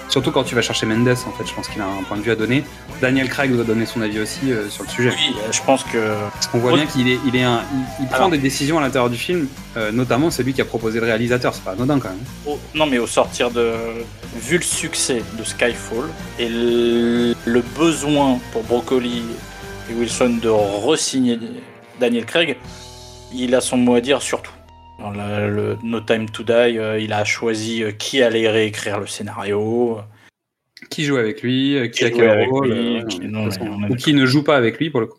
Surtout 0.08 0.30
quand 0.32 0.44
tu 0.44 0.54
vas 0.54 0.62
chercher 0.62 0.86
Mendes, 0.86 1.08
en 1.08 1.32
fait, 1.32 1.46
je 1.46 1.54
pense 1.54 1.68
qu'il 1.68 1.80
a 1.82 1.86
un 1.86 2.02
point 2.04 2.16
de 2.16 2.22
vue 2.22 2.30
à 2.30 2.36
donner. 2.36 2.64
Daniel 3.00 3.28
Craig 3.28 3.52
doit 3.54 3.64
donner 3.64 3.84
son 3.86 4.00
avis 4.00 4.20
aussi 4.20 4.50
euh, 4.50 4.68
sur 4.70 4.84
le 4.84 4.88
sujet. 4.88 5.10
Oui, 5.10 5.34
euh, 5.36 5.52
je 5.52 5.60
pense 5.62 5.84
que. 5.84 6.14
Qu'on 6.50 6.58
voit 6.58 6.72
bien 6.72 6.86
qu'il 6.86 7.08
est, 7.08 7.18
il 7.26 7.36
est 7.36 7.42
un, 7.42 7.60
il, 7.74 8.04
il 8.04 8.06
prend 8.06 8.16
Alors. 8.16 8.30
des 8.30 8.38
décisions 8.38 8.78
à 8.78 8.80
l'intérieur 8.80 9.10
du 9.10 9.18
film, 9.18 9.48
euh, 9.76 9.92
notamment 9.92 10.30
c'est 10.30 10.42
lui 10.42 10.54
qui 10.54 10.60
a 10.62 10.64
proposé 10.64 10.98
le 10.98 11.06
réalisateur, 11.06 11.54
c'est 11.54 11.62
pas 11.62 11.72
anodin 11.72 11.98
quand 12.00 12.08
même. 12.08 12.56
non, 12.74 12.86
mais 12.86 12.98
au 12.98 13.06
sortir 13.06 13.50
de. 13.50 13.72
Vu 14.36 14.56
le 14.58 14.62
succès 14.62 15.22
de 15.38 15.44
Skyfall 15.44 16.04
et 16.38 16.48
le, 16.48 17.34
le 17.44 17.62
besoin 17.76 18.38
pour 18.52 18.62
Broccoli 18.62 19.22
et 19.90 19.94
Wilson 19.94 20.38
de 20.42 20.48
re-signer 20.48 21.38
Daniel 21.98 22.24
Craig, 22.26 22.56
il 23.32 23.54
a 23.54 23.60
son 23.60 23.76
mot 23.78 23.94
à 23.94 24.00
dire 24.00 24.20
sur 24.22 24.42
tout. 24.42 24.52
Dans 24.98 25.10
le 25.10 25.76
No 25.84 26.00
Time 26.00 26.28
to 26.28 26.42
Die, 26.42 26.52
euh, 26.52 26.98
il 26.98 27.12
a 27.12 27.24
choisi 27.24 27.82
euh, 27.84 27.92
qui 27.92 28.20
allait 28.22 28.48
réécrire 28.50 28.98
le 28.98 29.06
scénario. 29.06 29.98
Qui 30.90 31.04
joue 31.04 31.16
avec 31.16 31.42
lui, 31.42 31.76
euh, 31.76 31.86
qui, 31.88 32.00
Qui 32.00 32.04
a 32.06 32.10
quel 32.10 32.48
rôle, 32.48 32.68
lui, 32.72 32.98
euh, 33.00 33.04
qui- 33.04 33.20
non, 33.20 33.48
ou 33.90 33.94
qui 33.96 34.12
ne 34.14 34.26
joue 34.26 34.42
pas 34.42 34.56
avec 34.56 34.78
lui 34.78 34.90
pour 34.90 35.00
le 35.00 35.06
coup, 35.06 35.18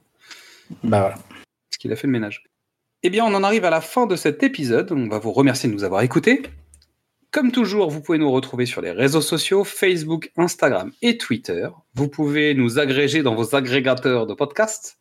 Bah 0.84 1.00
voilà. 1.00 1.16
parce 1.16 1.78
qu'il 1.80 1.92
a 1.92 1.96
fait 1.96 2.08
le 2.08 2.14
ménage. 2.14 2.44
Eh 3.04 3.10
bien, 3.10 3.24
on 3.26 3.34
en 3.34 3.44
arrive 3.44 3.64
à 3.66 3.70
la 3.70 3.80
fin 3.82 4.06
de 4.06 4.16
cet 4.18 4.44
épisode. 4.44 4.92
On 4.92 5.08
va 5.08 5.20
vous 5.20 5.32
remercier 5.32 5.70
de 5.70 5.74
nous 5.74 5.84
avoir 5.86 6.02
écoutés. 6.02 6.42
Comme 7.32 7.52
toujours, 7.52 7.90
vous 7.90 8.02
pouvez 8.02 8.18
nous 8.18 8.32
retrouver 8.32 8.66
sur 8.66 8.82
les 8.82 8.92
réseaux 8.92 9.22
sociaux 9.22 9.64
Facebook, 9.64 10.32
Instagram 10.36 10.92
et 11.02 11.18
Twitter. 11.18 11.70
Vous 11.96 12.10
pouvez 12.10 12.54
nous 12.56 12.80
agréger 12.80 13.22
dans 13.24 13.36
vos 13.36 13.56
agrégateurs 13.56 14.28
de 14.28 14.34
podcasts. 14.34 14.99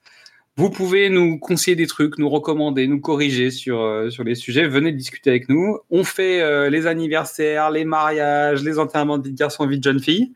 Vous 0.59 0.71
pouvez 0.71 1.09
nous 1.09 1.39
conseiller 1.39 1.77
des 1.77 1.87
trucs, 1.87 2.19
nous 2.19 2.29
recommander, 2.29 2.89
nous 2.89 3.01
corriger 3.01 3.53
sur, 3.53 3.81
euh, 3.81 4.11
sur 4.11 4.25
les 4.25 4.35
sujets. 4.35 4.67
Venez 4.67 4.91
discuter 4.91 5.31
avec 5.31 5.49
nous. 5.49 5.79
On 5.89 6.03
fait 6.03 6.41
euh, 6.41 6.69
les 6.69 6.89
anniversaires, 6.89 7.71
les 7.71 7.85
mariages, 7.85 8.65
les 8.65 8.81
enterrements 8.81 9.19
de 9.19 9.23
vie 9.29 9.33
de 9.33 9.39
garçon, 9.39 9.69
vie 9.69 9.79
de 9.79 9.85
jeune 9.85 10.01
fille. 10.01 10.33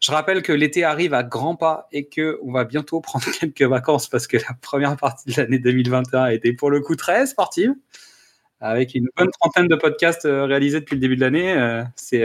Je 0.00 0.10
rappelle 0.10 0.40
que 0.40 0.52
l'été 0.52 0.84
arrive 0.84 1.12
à 1.12 1.22
grands 1.22 1.54
pas 1.54 1.86
et 1.92 2.06
que 2.06 2.40
on 2.42 2.50
va 2.50 2.64
bientôt 2.64 3.00
prendre 3.02 3.26
quelques 3.30 3.60
vacances 3.60 4.08
parce 4.08 4.26
que 4.26 4.38
la 4.38 4.56
première 4.62 4.96
partie 4.96 5.30
de 5.30 5.38
l'année 5.38 5.58
2021 5.58 6.22
a 6.22 6.32
été 6.32 6.54
pour 6.54 6.70
le 6.70 6.80
coup 6.80 6.96
très 6.96 7.26
sportive, 7.26 7.74
avec 8.62 8.94
une 8.94 9.10
bonne 9.18 9.30
trentaine 9.38 9.68
de 9.68 9.76
podcasts 9.76 10.24
euh, 10.24 10.46
réalisés 10.46 10.80
depuis 10.80 10.94
le 10.94 11.02
début 11.02 11.16
de 11.16 11.20
l'année. 11.20 11.82
c'est 11.96 12.24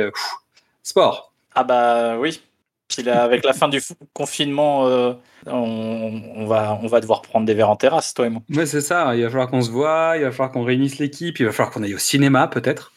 sport. 0.81 1.33
Ah 1.55 1.65
bah 1.65 2.17
oui. 2.19 2.41
Puis 2.87 3.03
là, 3.03 3.23
avec 3.23 3.43
la 3.43 3.53
fin 3.53 3.67
du 3.67 3.81
confinement, 4.13 4.87
euh, 4.87 5.13
on, 5.45 6.21
on 6.35 6.45
va, 6.45 6.79
on 6.81 6.87
va 6.87 6.99
devoir 7.01 7.21
prendre 7.21 7.45
des 7.45 7.53
verres 7.53 7.69
en 7.69 7.75
terrasse, 7.75 8.13
toi 8.13 8.27
et 8.27 8.29
moi. 8.29 8.41
Ouais, 8.53 8.65
c'est 8.65 8.81
ça. 8.81 9.15
Il 9.15 9.23
va 9.23 9.29
falloir 9.29 9.49
qu'on 9.49 9.61
se 9.61 9.69
voit, 9.71 10.13
il 10.17 10.23
va 10.23 10.31
falloir 10.31 10.51
qu'on 10.51 10.63
réunisse 10.63 10.97
l'équipe, 10.97 11.37
il 11.39 11.45
va 11.45 11.51
falloir 11.51 11.73
qu'on 11.73 11.83
aille 11.83 11.95
au 11.95 11.99
cinéma 11.99 12.47
peut-être. 12.47 12.93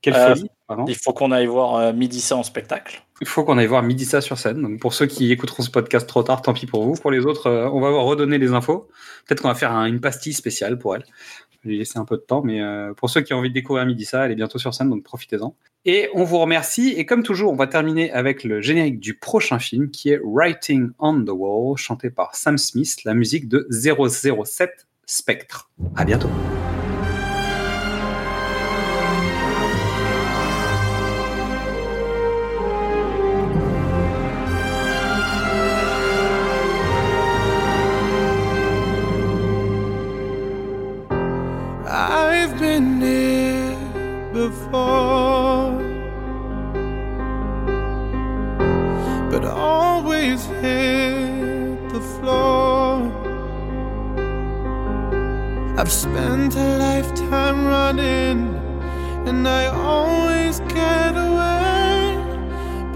Quelle 0.00 0.14
Euh, 0.14 0.28
folie. 0.34 0.50
pardon. 0.66 0.84
Il 0.88 0.94
faut 0.96 1.12
qu'on 1.12 1.30
aille 1.32 1.46
voir 1.46 1.74
euh, 1.76 1.92
Midi 1.92 2.20
ça 2.20 2.36
en 2.36 2.42
spectacle. 2.44 3.02
Il 3.20 3.26
faut 3.26 3.42
qu'on 3.44 3.58
aille 3.58 3.66
voir 3.66 3.82
Midi 3.82 4.04
ça 4.04 4.20
sur 4.20 4.38
scène. 4.38 4.62
Donc 4.62 4.78
pour 4.80 4.94
ceux 4.94 5.06
qui 5.06 5.30
écouteront 5.32 5.62
ce 5.64 5.70
podcast 5.70 6.08
trop 6.08 6.22
tard, 6.22 6.40
tant 6.40 6.54
pis 6.54 6.66
pour 6.66 6.84
vous. 6.84 6.94
Pour 6.94 7.10
les 7.10 7.26
autres, 7.26 7.48
euh, 7.48 7.68
on 7.68 7.80
va 7.80 7.90
redonner 8.00 8.38
les 8.38 8.52
infos. 8.52 8.88
Peut-être 9.26 9.42
qu'on 9.42 9.48
va 9.48 9.56
faire 9.56 9.72
un- 9.72 9.86
une 9.86 10.00
pastille 10.00 10.32
spéciale 10.34 10.78
pour 10.78 10.94
elle. 10.94 11.04
Lui 11.64 11.78
laisser 11.78 11.98
un 11.98 12.04
peu 12.04 12.16
de 12.16 12.22
temps, 12.22 12.42
mais 12.42 12.62
euh, 12.62 12.94
pour 12.94 13.10
ceux 13.10 13.20
qui 13.20 13.34
ont 13.34 13.38
envie 13.38 13.48
de 13.48 13.54
découvrir 13.54 13.84
Midi 13.84 14.04
ça, 14.04 14.24
elle 14.24 14.32
est 14.32 14.36
bientôt 14.36 14.58
sur 14.58 14.74
scène, 14.74 14.90
donc 14.90 15.02
profitez-en. 15.02 15.54
Et 15.84 16.08
on 16.14 16.24
vous 16.24 16.38
remercie. 16.38 16.90
Et 16.96 17.06
comme 17.06 17.22
toujours, 17.22 17.52
on 17.52 17.56
va 17.56 17.66
terminer 17.66 18.10
avec 18.12 18.44
le 18.44 18.60
générique 18.60 19.00
du 19.00 19.14
prochain 19.14 19.58
film 19.58 19.90
qui 19.90 20.10
est 20.10 20.20
Writing 20.22 20.90
on 20.98 21.24
the 21.24 21.30
Wall, 21.30 21.76
chanté 21.76 22.10
par 22.10 22.34
Sam 22.34 22.58
Smith, 22.58 23.04
la 23.04 23.14
musique 23.14 23.48
de 23.48 23.66
007 23.70 24.86
Spectre. 25.06 25.70
À 25.96 26.04
bientôt. 26.04 26.28
and 59.28 59.46
I 59.46 59.66
always 59.66 60.60
get 60.60 61.12
away. 61.14 62.16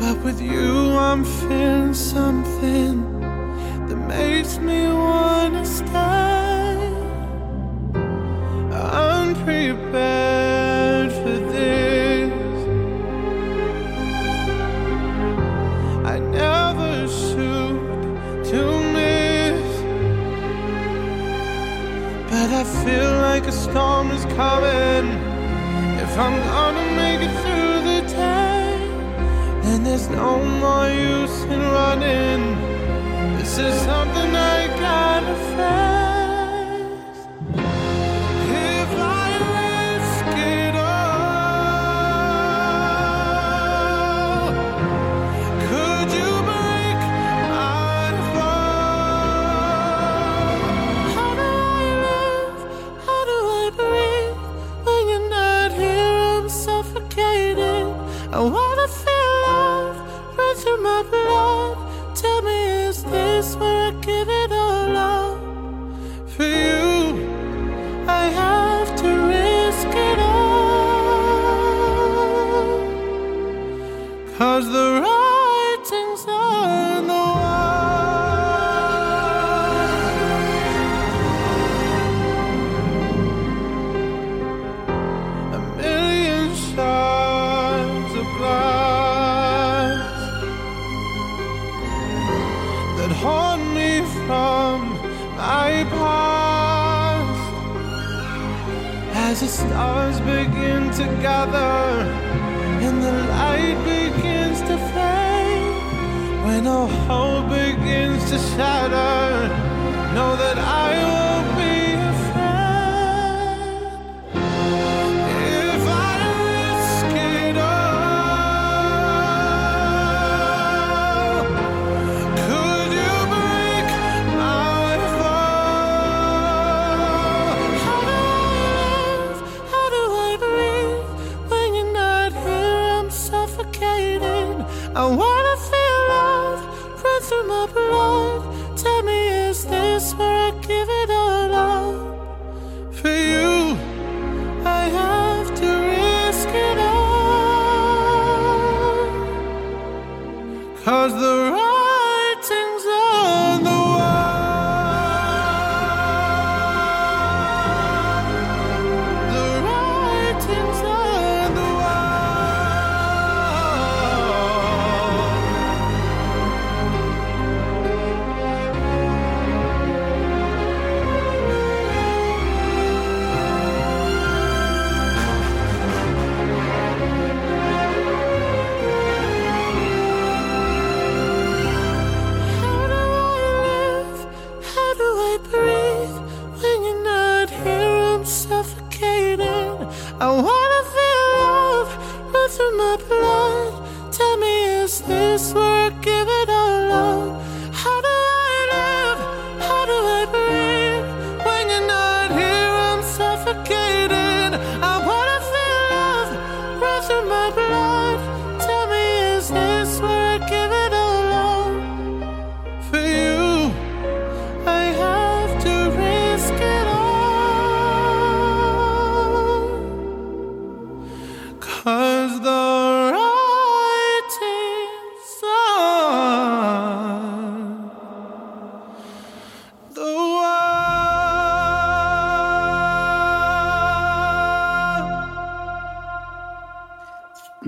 But 0.00 0.16
with 0.24 0.40
you, 0.40 0.96
I'm 1.08 1.24
feeling 1.24 1.92
something 1.92 2.92
that 3.86 3.96
makes 3.96 4.58
me 4.58 4.88
wanna 4.88 5.64
stay. 5.66 6.78
I'm 8.72 9.34
prepared 9.44 11.12
for 11.12 11.36
this. 11.52 12.32
I 16.12 16.18
never 16.40 16.92
shoot 17.08 17.78
to 18.50 18.60
miss, 18.96 19.68
but 22.30 22.48
I 22.60 22.64
feel 22.82 23.12
like 23.28 23.46
a 23.46 23.52
storm 23.52 24.10
is 24.12 24.24
coming. 24.36 25.31
If 26.12 26.18
I'm 26.18 26.38
gonna 26.40 26.94
make 26.94 27.22
it 27.22 27.34
through 27.40 27.76
the 27.90 28.00
day, 28.06 28.76
then 29.62 29.82
there's 29.82 30.10
no 30.10 30.44
more 30.44 30.86
use 30.86 31.44
in 31.44 31.58
running. 31.58 33.38
This 33.38 33.56
is 33.56 33.74
something 33.80 34.36
I 34.36 34.66
gotta 34.78 35.34
face. 35.56 36.11
Oh, 58.34 58.61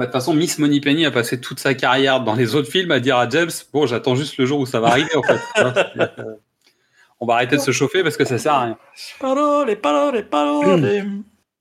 Bah, 0.05 0.09
de 0.09 0.13
toute 0.13 0.21
façon, 0.21 0.35
Miss 0.35 0.59
Moneypenny 0.59 1.07
a 1.07 1.11
passé 1.11 1.41
toute 1.41 1.61
sa 1.61 1.73
carrière 1.73 2.21
dans 2.21 2.35
les 2.35 2.55
autres 2.55 2.71
films 2.71 2.91
à 2.91 3.01
dire 3.01 3.17
à 3.17 3.27
James 3.29 3.51
Bon, 3.73 3.87
j'attends 3.87 4.15
juste 4.15 4.37
le 4.37 4.45
jour 4.45 4.61
où 4.61 4.67
ça 4.67 4.79
va 4.79 4.89
arriver, 4.89 5.17
en 5.17 5.23
fait. 5.23 5.41
Euh, 5.57 6.35
on 7.21 7.27
va 7.27 7.35
arrêter 7.35 7.57
de 7.57 7.61
se 7.63 7.71
chauffer 7.71 8.03
parce 8.03 8.19
que 8.19 8.27
ça 8.27 8.37
sert 8.37 8.53
à 8.53 8.65
rien. 8.65 8.79